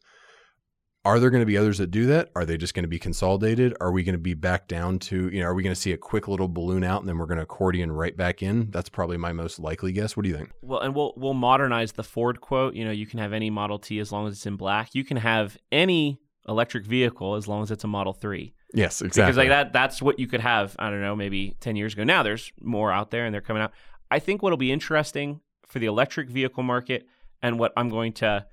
Are 1.04 1.20
there 1.20 1.30
going 1.30 1.42
to 1.42 1.46
be 1.46 1.56
others 1.56 1.78
that 1.78 1.92
do 1.92 2.06
that? 2.06 2.30
Are 2.34 2.44
they 2.44 2.56
just 2.56 2.74
going 2.74 2.82
to 2.82 2.88
be 2.88 2.98
consolidated? 2.98 3.76
Are 3.80 3.92
we 3.92 4.02
going 4.02 4.14
to 4.14 4.20
be 4.20 4.34
back 4.34 4.66
down 4.66 4.98
to, 4.98 5.28
you 5.28 5.38
know, 5.38 5.46
are 5.46 5.54
we 5.54 5.62
going 5.62 5.74
to 5.74 5.80
see 5.80 5.92
a 5.92 5.96
quick 5.96 6.26
little 6.26 6.48
balloon 6.48 6.82
out 6.82 6.98
and 7.00 7.08
then 7.08 7.16
we're 7.16 7.26
going 7.26 7.36
to 7.36 7.44
accordion 7.44 7.92
right 7.92 8.16
back 8.16 8.42
in? 8.42 8.72
That's 8.72 8.88
probably 8.88 9.16
my 9.16 9.32
most 9.32 9.60
likely 9.60 9.92
guess. 9.92 10.16
What 10.16 10.24
do 10.24 10.30
you 10.30 10.36
think? 10.36 10.50
Well, 10.62 10.80
and 10.80 10.96
we'll 10.96 11.14
we'll 11.16 11.34
modernize 11.34 11.92
the 11.92 12.02
Ford 12.02 12.40
quote. 12.40 12.74
You 12.74 12.84
know, 12.84 12.90
you 12.90 13.06
can 13.06 13.20
have 13.20 13.32
any 13.32 13.50
Model 13.50 13.78
T 13.78 14.00
as 14.00 14.10
long 14.10 14.26
as 14.26 14.32
it's 14.32 14.46
in 14.46 14.56
black. 14.56 14.96
You 14.96 15.04
can 15.04 15.18
have 15.18 15.56
any 15.70 16.18
electric 16.48 16.84
vehicle 16.84 17.36
as 17.36 17.46
long 17.46 17.62
as 17.62 17.70
it's 17.70 17.84
a 17.84 17.88
Model 17.88 18.12
Three. 18.12 18.56
Yes, 18.76 19.00
exactly. 19.00 19.22
Because 19.22 19.36
like 19.38 19.48
that, 19.48 19.72
that's 19.72 20.02
what 20.02 20.18
you 20.18 20.26
could 20.26 20.42
have. 20.42 20.76
I 20.78 20.90
don't 20.90 21.00
know, 21.00 21.16
maybe 21.16 21.56
ten 21.60 21.76
years 21.76 21.94
ago. 21.94 22.04
Now 22.04 22.22
there's 22.22 22.52
more 22.60 22.92
out 22.92 23.10
there, 23.10 23.24
and 23.24 23.32
they're 23.32 23.40
coming 23.40 23.62
out. 23.62 23.72
I 24.10 24.18
think 24.18 24.42
what'll 24.42 24.58
be 24.58 24.70
interesting 24.70 25.40
for 25.66 25.78
the 25.78 25.86
electric 25.86 26.28
vehicle 26.28 26.62
market, 26.62 27.08
and 27.42 27.58
what 27.58 27.72
I'm 27.74 27.88
going 27.88 28.12
to 28.14 28.46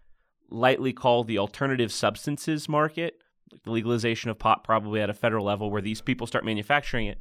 lightly 0.49 0.93
call 0.93 1.25
the 1.25 1.39
alternative 1.39 1.91
substances 1.91 2.69
market, 2.69 3.17
like 3.51 3.63
the 3.63 3.71
legalization 3.71 4.29
of 4.29 4.39
pot, 4.39 4.63
probably 4.63 5.01
at 5.01 5.09
a 5.09 5.13
federal 5.13 5.45
level, 5.45 5.69
where 5.69 5.81
these 5.81 5.99
people 5.99 6.25
start 6.25 6.45
manufacturing 6.45 7.07
it. 7.07 7.17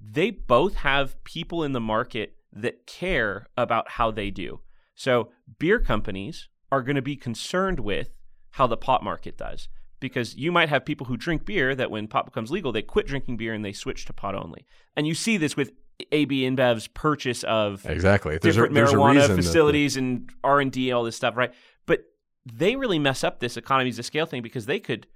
They 0.00 0.30
both 0.30 0.76
have 0.76 1.22
people 1.24 1.64
in 1.64 1.72
the 1.72 1.80
market 1.80 2.36
that 2.52 2.86
care 2.86 3.48
about 3.56 3.90
how 3.90 4.12
they 4.12 4.30
do. 4.30 4.60
So 4.94 5.30
beer 5.58 5.80
companies 5.80 6.48
are 6.70 6.82
going 6.82 6.96
to 6.96 7.02
be 7.02 7.16
concerned 7.16 7.80
with 7.80 8.10
how 8.50 8.68
the 8.68 8.76
pot 8.76 9.02
market 9.02 9.36
does 9.36 9.68
because 10.00 10.36
you 10.36 10.52
might 10.52 10.68
have 10.68 10.84
people 10.84 11.06
who 11.06 11.16
drink 11.16 11.44
beer 11.44 11.74
that 11.74 11.90
when 11.90 12.06
pot 12.06 12.24
becomes 12.26 12.50
legal, 12.50 12.72
they 12.72 12.82
quit 12.82 13.06
drinking 13.06 13.36
beer 13.36 13.54
and 13.54 13.64
they 13.64 13.72
switch 13.72 14.04
to 14.06 14.12
pot 14.12 14.34
only. 14.34 14.66
And 14.96 15.06
you 15.06 15.14
see 15.14 15.36
this 15.36 15.56
with 15.56 15.72
AB 16.12 16.42
InBev's 16.42 16.88
purchase 16.88 17.42
of 17.44 17.84
exactly. 17.88 18.34
If 18.36 18.42
There's 18.42 18.56
a, 18.56 18.60
different 18.68 18.74
there's 18.74 18.92
marijuana 18.92 19.26
that- 19.28 19.36
facilities 19.36 19.96
and 19.96 20.30
R 20.44 20.60
and 20.60 20.70
D, 20.70 20.92
all 20.92 21.04
this 21.04 21.16
stuff, 21.16 21.36
right? 21.36 21.52
But 21.86 22.00
they 22.44 22.76
really 22.76 22.98
mess 22.98 23.24
up 23.24 23.40
this 23.40 23.56
economies 23.56 23.98
of 23.98 24.04
scale 24.04 24.26
thing 24.26 24.42
because 24.42 24.66
they 24.66 24.78
could 24.80 25.06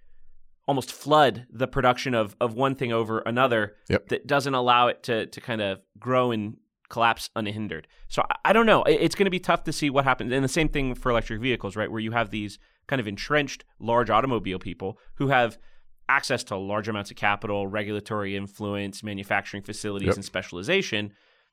almost 0.67 0.93
flood 0.93 1.47
the 1.51 1.67
production 1.67 2.15
of 2.15 2.35
of 2.41 2.55
one 2.55 2.75
thing 2.75 2.93
over 2.93 3.19
another 3.21 3.75
Yep. 3.89 4.09
that 4.09 4.27
doesn't 4.27 4.55
allow 4.55 4.87
it 4.89 5.03
to 5.05 5.27
to 5.27 5.41
kind 5.41 5.61
of 5.61 5.81
grow 5.99 6.31
and 6.31 6.57
collapse 6.89 7.29
unhindered. 7.37 7.87
So 8.09 8.23
I, 8.23 8.51
I 8.51 8.53
don't 8.53 8.67
know. 8.67 8.83
It's 8.85 9.15
going 9.15 9.27
to 9.27 9.31
be 9.31 9.39
tough 9.39 9.65
to 9.65 9.73
see 9.73 9.91
what 9.91 10.05
happens. 10.05 10.33
And 10.33 10.43
the 10.43 10.49
same 10.49 10.69
thing 10.69 10.95
for 10.95 11.11
electric 11.11 11.41
vehicles, 11.41 11.77
right? 11.77 11.91
Where 11.91 12.01
you 12.01 12.11
have 12.13 12.31
these 12.31 12.59
kind 12.91 13.01
of 13.01 13.07
entrenched 13.09 13.65
large 13.79 14.11
automobile 14.11 14.59
people 14.59 14.99
who 15.15 15.29
have 15.29 15.57
access 16.09 16.43
to 16.45 16.57
large 16.57 16.89
amounts 16.89 17.11
of 17.13 17.17
capital, 17.17 17.67
regulatory 17.69 18.37
influence, 18.37 19.03
manufacturing 19.03 19.63
facilities, 19.63 20.09
Yep. 20.09 20.17
and 20.17 20.25
specialization 20.25 21.13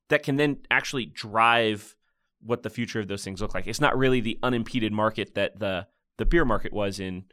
that 0.10 0.24
can 0.24 0.36
then 0.38 0.58
actually 0.72 1.06
drive 1.06 1.96
what 2.42 2.64
the 2.64 2.70
future 2.70 3.00
of 3.00 3.08
those 3.08 3.24
things 3.24 3.40
look 3.42 3.54
like. 3.54 3.68
It's 3.68 3.82
not 3.82 3.98
really 3.98 4.20
the 4.20 4.40
unimpeded 4.44 4.92
market 4.92 5.36
that 5.36 5.60
the 5.60 5.88
the 6.18 6.26
beer 6.26 6.46
market 6.46 6.74
was 6.74 7.00
in 7.00 7.26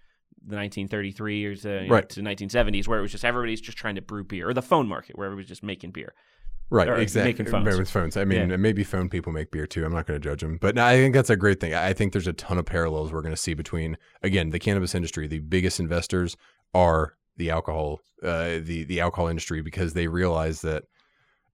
the 0.47 0.57
1933 0.57 1.47
or 1.47 1.55
to, 1.57 1.79
uh, 1.79 1.83
you 1.83 1.89
know, 1.89 2.01
to 2.03 2.21
1970s, 2.21 2.87
where 2.87 2.99
it 2.99 3.03
was 3.03 3.13
just 3.13 3.25
everybody's 3.25 3.63
just 3.63 3.79
trying 3.79 3.95
to 3.95 4.03
brew 4.03 4.23
beer, 4.25 4.47
or 4.51 4.53
the 4.53 4.61
phone 4.61 4.87
market 4.87 5.17
where 5.17 5.25
everybody's 5.27 5.49
just 5.49 5.63
making 5.63 5.91
beer. 5.93 6.13
Right, 6.71 6.89
exactly. 6.99 7.33
making 7.33 7.47
phones. 7.47 7.79
With 7.79 7.91
phones. 7.91 8.17
I 8.17 8.25
mean, 8.25 8.51
Yeah. 8.51 8.57
maybe 8.57 8.83
phone 8.85 9.09
people 9.09 9.33
make 9.33 9.51
beer 9.51 9.67
too. 9.67 9.85
I'm 9.85 9.93
not 9.93 10.07
going 10.07 10.21
to 10.21 10.29
judge 10.29 10.41
them. 10.41 10.57
But 10.61 10.75
no, 10.75 10.85
I 10.85 10.97
think 10.97 11.15
that's 11.15 11.31
a 11.31 11.37
great 11.37 11.61
thing. 11.61 11.75
I 11.75 11.93
think 11.93 12.13
there's 12.13 12.27
a 12.27 12.33
ton 12.33 12.59
of 12.59 12.65
parallels 12.67 13.13
we're 13.13 13.23
going 13.23 13.35
to 13.35 13.41
see 13.41 13.55
between, 13.55 13.97
again, 14.23 14.51
the 14.51 14.59
cannabis 14.59 14.95
industry. 14.95 15.27
The 15.29 15.39
biggest 15.41 15.79
investors 15.79 16.37
are 16.75 17.15
the 17.37 17.51
alcohol, 17.51 18.01
uh, 18.23 18.59
the 18.63 18.85
the 18.85 19.01
alcohol 19.01 19.29
industry, 19.29 19.61
because 19.61 19.93
they 19.95 20.09
realize 20.09 20.63
that 20.63 20.85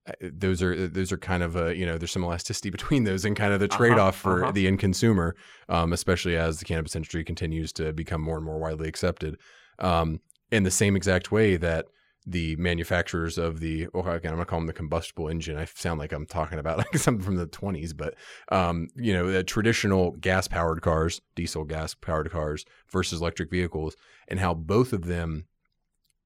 uh, 0.07 0.13
those 0.21 0.63
are 0.63 0.89
those 0.89 1.11
are 1.13 1.19
kind 1.19 1.43
of 1.43 1.57
a 1.57 1.77
you 1.77 1.85
know 1.85 1.99
there's 1.99 2.13
some 2.13 2.25
elasticity 2.25 2.71
between 2.79 3.05
those 3.05 3.25
and 3.25 3.37
kind 3.37 3.53
of 3.53 3.61
the 3.61 3.67
Uh-huh, 3.67 3.77
trade 3.77 3.99
off 3.99 4.17
for 4.17 4.45
uh-huh. 4.45 4.53
the 4.53 4.67
end 4.67 4.79
consumer, 4.79 5.35
um, 5.69 5.93
especially 5.93 6.37
as 6.37 6.59
the 6.59 6.65
cannabis 6.65 6.95
industry 6.97 7.25
continues 7.25 7.73
to 7.75 7.93
become 7.93 8.21
more 8.23 8.37
and 8.37 8.47
more 8.47 8.59
widely 8.59 8.89
accepted. 8.89 9.37
Um, 9.79 10.21
in 10.51 10.63
the 10.65 10.71
same 10.71 10.97
exact 10.97 11.31
way 11.31 11.57
that 11.57 11.87
the 12.27 12.55
manufacturers 12.57 13.39
of 13.39 13.61
the 13.61 13.89
oh 13.95 14.01
again 14.01 14.33
I'm 14.33 14.37
gonna 14.37 14.45
call 14.45 14.59
them 14.59 14.67
the 14.67 14.73
combustible 14.73 15.29
engine. 15.29 15.57
I 15.57 15.65
sound 15.65 15.99
like 15.99 16.13
I'm 16.13 16.27
talking 16.27 16.59
about 16.59 16.79
like 16.79 16.97
something 16.97 17.25
from 17.25 17.37
the 17.37 17.47
20s, 17.47 17.97
but 17.97 18.15
um, 18.51 18.89
you 18.95 19.13
know 19.13 19.31
the 19.31 19.45
traditional 19.45 20.13
gas 20.13 20.49
powered 20.49 20.83
cars, 20.83 21.21
diesel 21.35 21.65
gas 21.65 21.95
powered 21.95 22.31
cars 22.31 22.65
versus 22.91 23.21
electric 23.21 23.51
vehicles, 23.51 23.97
and 24.29 24.41
how 24.41 24.55
both 24.55 24.93
of 24.93 25.07
them 25.07 25.47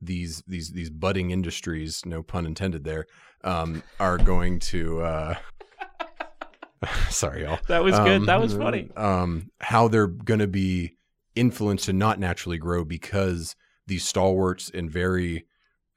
these 0.01 0.43
these 0.47 0.71
these 0.71 0.91
budding 0.91 1.31
industries, 1.31 2.05
no 2.05 2.23
pun 2.23 2.47
intended 2.47 2.85
there, 2.85 3.07
um, 3.43 3.83
are 4.01 4.19
going 4.19 4.59
to. 4.59 5.03
Uh, 5.03 5.35
sorry, 7.09 7.43
y'all. 7.43 7.59
That 7.69 7.85
was 7.85 7.99
good. 7.99 8.27
That 8.27 8.41
was 8.41 8.55
funny. 8.55 8.91
Um, 8.97 9.51
how 9.61 9.89
they're 9.89 10.07
going 10.07 10.41
to 10.41 10.47
be 10.47 10.97
influenced 11.35 11.87
to 11.87 11.93
not 11.93 12.19
naturally 12.19 12.59
grow 12.59 12.85
because 12.85 13.57
these 13.87 14.05
stalwarts 14.05 14.71
and 14.73 14.91
very 14.91 15.47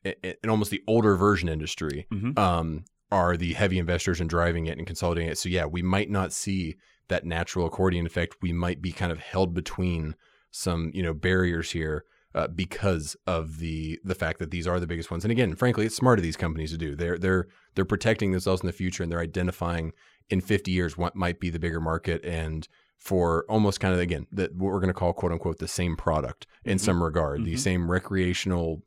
and 0.05 0.35
almost 0.49 0.71
the 0.71 0.81
older 0.87 1.15
version 1.15 1.49
industry 1.49 2.05
Mhm. 2.11 2.37
um, 2.37 2.85
are 3.11 3.37
the 3.37 3.53
heavy 3.53 3.79
investors 3.79 4.19
in 4.21 4.27
driving 4.27 4.65
it 4.67 4.77
and 4.77 4.85
consolidating 4.85 5.29
it. 5.29 5.37
So 5.37 5.49
yeah, 5.49 5.65
we 5.65 5.81
might 5.81 6.09
not 6.09 6.33
see 6.33 6.75
that 7.07 7.25
natural 7.25 7.65
accordion 7.65 8.05
effect. 8.05 8.35
We 8.41 8.51
might 8.53 8.81
be 8.81 8.91
kind 8.91 9.11
of 9.11 9.19
held 9.19 9.53
between 9.53 10.15
some 10.51 10.91
you 10.93 11.03
know 11.03 11.13
barriers 11.13 11.71
here 11.71 12.05
uh, 12.35 12.47
because 12.47 13.15
of 13.25 13.59
the 13.59 13.99
the 14.03 14.15
fact 14.15 14.39
that 14.39 14.51
these 14.51 14.67
are 14.67 14.79
the 14.79 14.87
biggest 14.87 15.09
ones. 15.09 15.23
And 15.23 15.31
again, 15.31 15.55
frankly, 15.55 15.85
it's 15.85 15.95
smart 15.95 16.19
of 16.19 16.23
these 16.23 16.37
companies 16.37 16.71
to 16.71 16.77
do. 16.77 16.95
They're 16.95 17.17
they're 17.17 17.47
they're 17.75 17.85
protecting 17.85 18.31
themselves 18.31 18.61
in 18.61 18.67
the 18.67 18.73
future 18.73 19.03
and 19.03 19.11
they're 19.11 19.19
identifying 19.21 19.93
in 20.29 20.41
50 20.41 20.71
years 20.71 20.97
what 20.97 21.15
might 21.15 21.39
be 21.39 21.49
the 21.49 21.59
bigger 21.59 21.79
market 21.79 22.23
and 22.25 22.67
for 22.97 23.45
almost 23.47 23.79
kind 23.79 23.93
of 23.93 23.99
again 23.99 24.27
that 24.31 24.53
what 24.55 24.71
we're 24.73 24.79
going 24.81 24.87
to 24.89 24.93
call 24.93 25.13
quote 25.13 25.31
unquote 25.31 25.59
the 25.59 25.67
same 25.67 25.95
product 25.95 26.45
in 26.65 26.77
Mhm. 26.77 26.81
some 26.81 27.01
regard, 27.03 27.45
the 27.45 27.53
Mhm. 27.53 27.59
same 27.59 27.89
recreational 27.89 28.83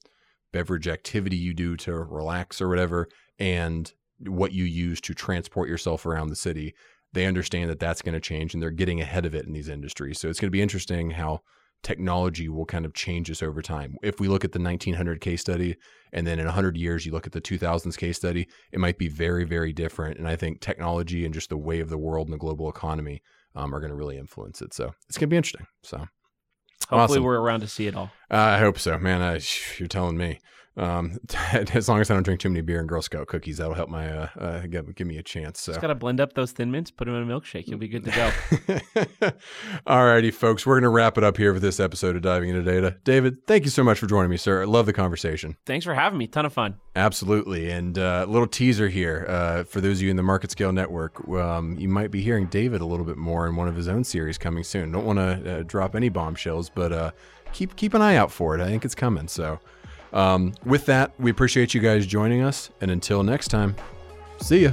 beverage 0.53 0.89
activity 0.89 1.37
you 1.37 1.55
do 1.55 1.77
to 1.79 1.95
relax 1.95 2.61
or 2.61 2.69
whatever, 2.69 3.09
and 3.39 3.93
what 4.27 4.53
you 4.53 4.65
use 4.65 5.01
to 5.01 5.15
transport 5.15 5.69
yourself 5.69 6.05
around 6.05 6.29
the 6.29 6.37
city. 6.37 6.75
They 7.13 7.27
understand 7.27 7.71
that 7.71 7.81
that's 7.81 8.03
going 8.03 8.15
to 8.15 8.21
change 8.21 8.55
and 8.55 8.63
they're 8.63 8.71
getting 8.71 9.01
ahead 9.01 9.27
of 9.27 9.35
it 9.35 9.47
in 9.47 9.53
these 9.53 9.69
industries. 9.69 10.21
So 10.21 10.29
it's 10.29 10.39
going 10.39 10.49
to 10.49 10.53
be 10.53 10.63
interesting 10.63 11.11
how 11.11 11.41
technology 11.83 12.49
will 12.49 12.67
kind 12.67 12.85
of 12.85 12.95
change 12.95 13.29
this 13.29 13.43
over 13.43 13.63
time. 13.63 13.97
If 14.03 14.21
we 14.21 14.29
look 14.29 14.45
at 14.45 14.53
the 14.53 14.61
1900 14.61 15.21
case 15.21 15.41
study 15.41 15.77
and 16.13 16.27
then 16.27 16.39
in 16.39 16.45
100 16.45 16.77
years 16.77 17.07
you 17.07 17.13
look 17.13 17.27
at 17.27 17.33
the 17.33 17.41
2000s 17.41 17.97
case 17.97 18.17
study, 18.19 18.47
it 18.71 18.79
might 18.79 18.99
be 18.99 19.09
very, 19.09 19.45
very 19.45 19.73
different. 19.73 20.19
And 20.19 20.29
I 20.29 20.37
think 20.37 20.61
technology 20.61 21.25
and 21.25 21.33
just 21.33 21.49
the 21.49 21.57
way 21.57 21.81
of 21.81 21.89
the 21.89 21.99
world 21.99 22.27
and 22.27 22.35
the 22.35 22.39
global 22.39 22.69
economy 22.69 23.23
um, 23.55 23.75
are 23.75 23.81
going 23.81 23.91
to 23.91 23.97
really 23.97 24.19
influence 24.19 24.61
it. 24.61 24.75
So 24.75 24.93
it's 25.09 25.17
going 25.17 25.29
to 25.29 25.35
be 25.35 25.39
interesting. 25.39 25.67
So 25.83 26.07
Hopefully, 26.91 27.17
awesome. 27.19 27.25
we're 27.25 27.41
around 27.41 27.61
to 27.61 27.69
see 27.69 27.87
it 27.87 27.95
all. 27.97 28.11
uh, 28.31 28.37
I 28.37 28.59
hope 28.59 28.79
so, 28.79 28.99
man. 28.99 29.23
I, 29.23 29.41
you're 29.79 29.89
telling 29.89 30.17
me. 30.17 30.41
Um, 30.77 31.19
as 31.53 31.89
long 31.89 32.01
as 32.01 32.11
I 32.11 32.15
don't 32.15 32.23
drink 32.23 32.41
too 32.41 32.49
many 32.49 32.61
beer 32.61 32.81
and 32.81 32.89
Girl 32.89 33.03
Scout 33.03 33.27
cookies, 33.27 33.59
that'll 33.59 33.75
help 33.75 33.91
my 33.91 34.09
uh, 34.11 34.29
uh 34.39 34.67
give, 34.67 34.95
give 34.95 35.07
me 35.07 35.19
a 35.19 35.23
chance. 35.23 35.61
So. 35.61 35.73
Just 35.73 35.81
got 35.81 35.89
to 35.89 35.95
blend 35.95 36.21
up 36.21 36.35
those 36.35 36.53
thin 36.53 36.71
mints, 36.71 36.91
put 36.91 37.07
them 37.07 37.15
in 37.15 37.29
a 37.29 37.33
milkshake. 37.33 37.67
You'll 37.67 37.79
be 37.79 37.89
good 37.89 38.05
to 38.05 38.81
go. 39.21 39.33
All 39.87 40.05
righty, 40.05 40.31
folks, 40.31 40.65
we're 40.67 40.77
going 40.77 40.85
to 40.85 40.89
wrap 40.91 41.19
it 41.19 41.25
up 41.25 41.37
here 41.37 41.53
for 41.53 41.61
this 41.61 41.81
episode 41.81 42.17
of 42.17 42.23
Diving 42.23 42.51
into 42.51 42.63
Data. 42.63 42.97
David, 43.05 43.47
thank 43.47 43.65
you 43.65 43.71
so 43.71 43.83
much 43.83 43.99
for 43.99 44.07
joining 44.07 44.31
me, 44.31 44.37
sir. 44.37 44.63
I 44.63 44.67
love 44.67 44.87
the 44.87 44.93
conversation. 44.93 45.57
Thanks 45.67 45.85
for 45.85 45.95
having 45.95 46.19
me. 46.19 46.27
Ton 46.27 46.47
of 46.47 46.53
fun. 46.53 46.77
Absolutely. 46.97 47.71
And 47.71 47.99
uh, 47.99 48.27
little 48.29 48.47
teaser 48.49 48.89
here 48.89 49.27
uh, 49.29 49.65
for 49.65 49.81
those 49.81 49.99
of 49.99 50.03
you 50.03 50.11
in 50.11 50.17
the 50.17 50.23
Market 50.23 50.51
Scale 50.51 50.73
Network. 50.73 51.29
Um, 51.29 51.77
you 51.79 51.89
might 51.89 52.11
be 52.11 52.23
hearing 52.23 52.47
David 52.47 52.81
a 52.81 52.87
little 52.87 53.07
bit 53.07 53.17
more 53.17 53.47
in 53.47 53.57
one 53.57 53.69
of 53.69 53.77
his 53.77 53.89
own 53.89 54.05
series 54.05 54.39
coming 54.39 54.65
soon. 54.65 54.93
Don't 54.93 55.05
want 55.05 55.19
to 55.19 55.59
uh, 55.59 55.63
drop 55.63 55.95
any 55.95 56.09
bombshells, 56.09 56.69
but 56.69 56.93
uh, 56.93 57.11
keep 57.53 57.77
keep 57.77 57.95
an 57.95 58.03
eye 58.03 58.17
out 58.17 58.31
for 58.33 58.57
it. 58.57 58.61
I 58.61 58.67
think 58.67 58.85
it's 58.85 58.95
coming. 58.95 59.29
So, 59.29 59.61
um, 60.13 60.55
with 60.65 60.87
that, 60.87 61.13
we 61.19 61.31
appreciate 61.31 61.75
you 61.75 61.81
guys 61.81 62.07
joining 62.07 62.43
us. 62.43 62.71
And 62.81 62.91
until 62.91 63.23
next 63.23 63.49
time, 63.49 63.77
see 64.41 64.65
ya. 64.65 64.73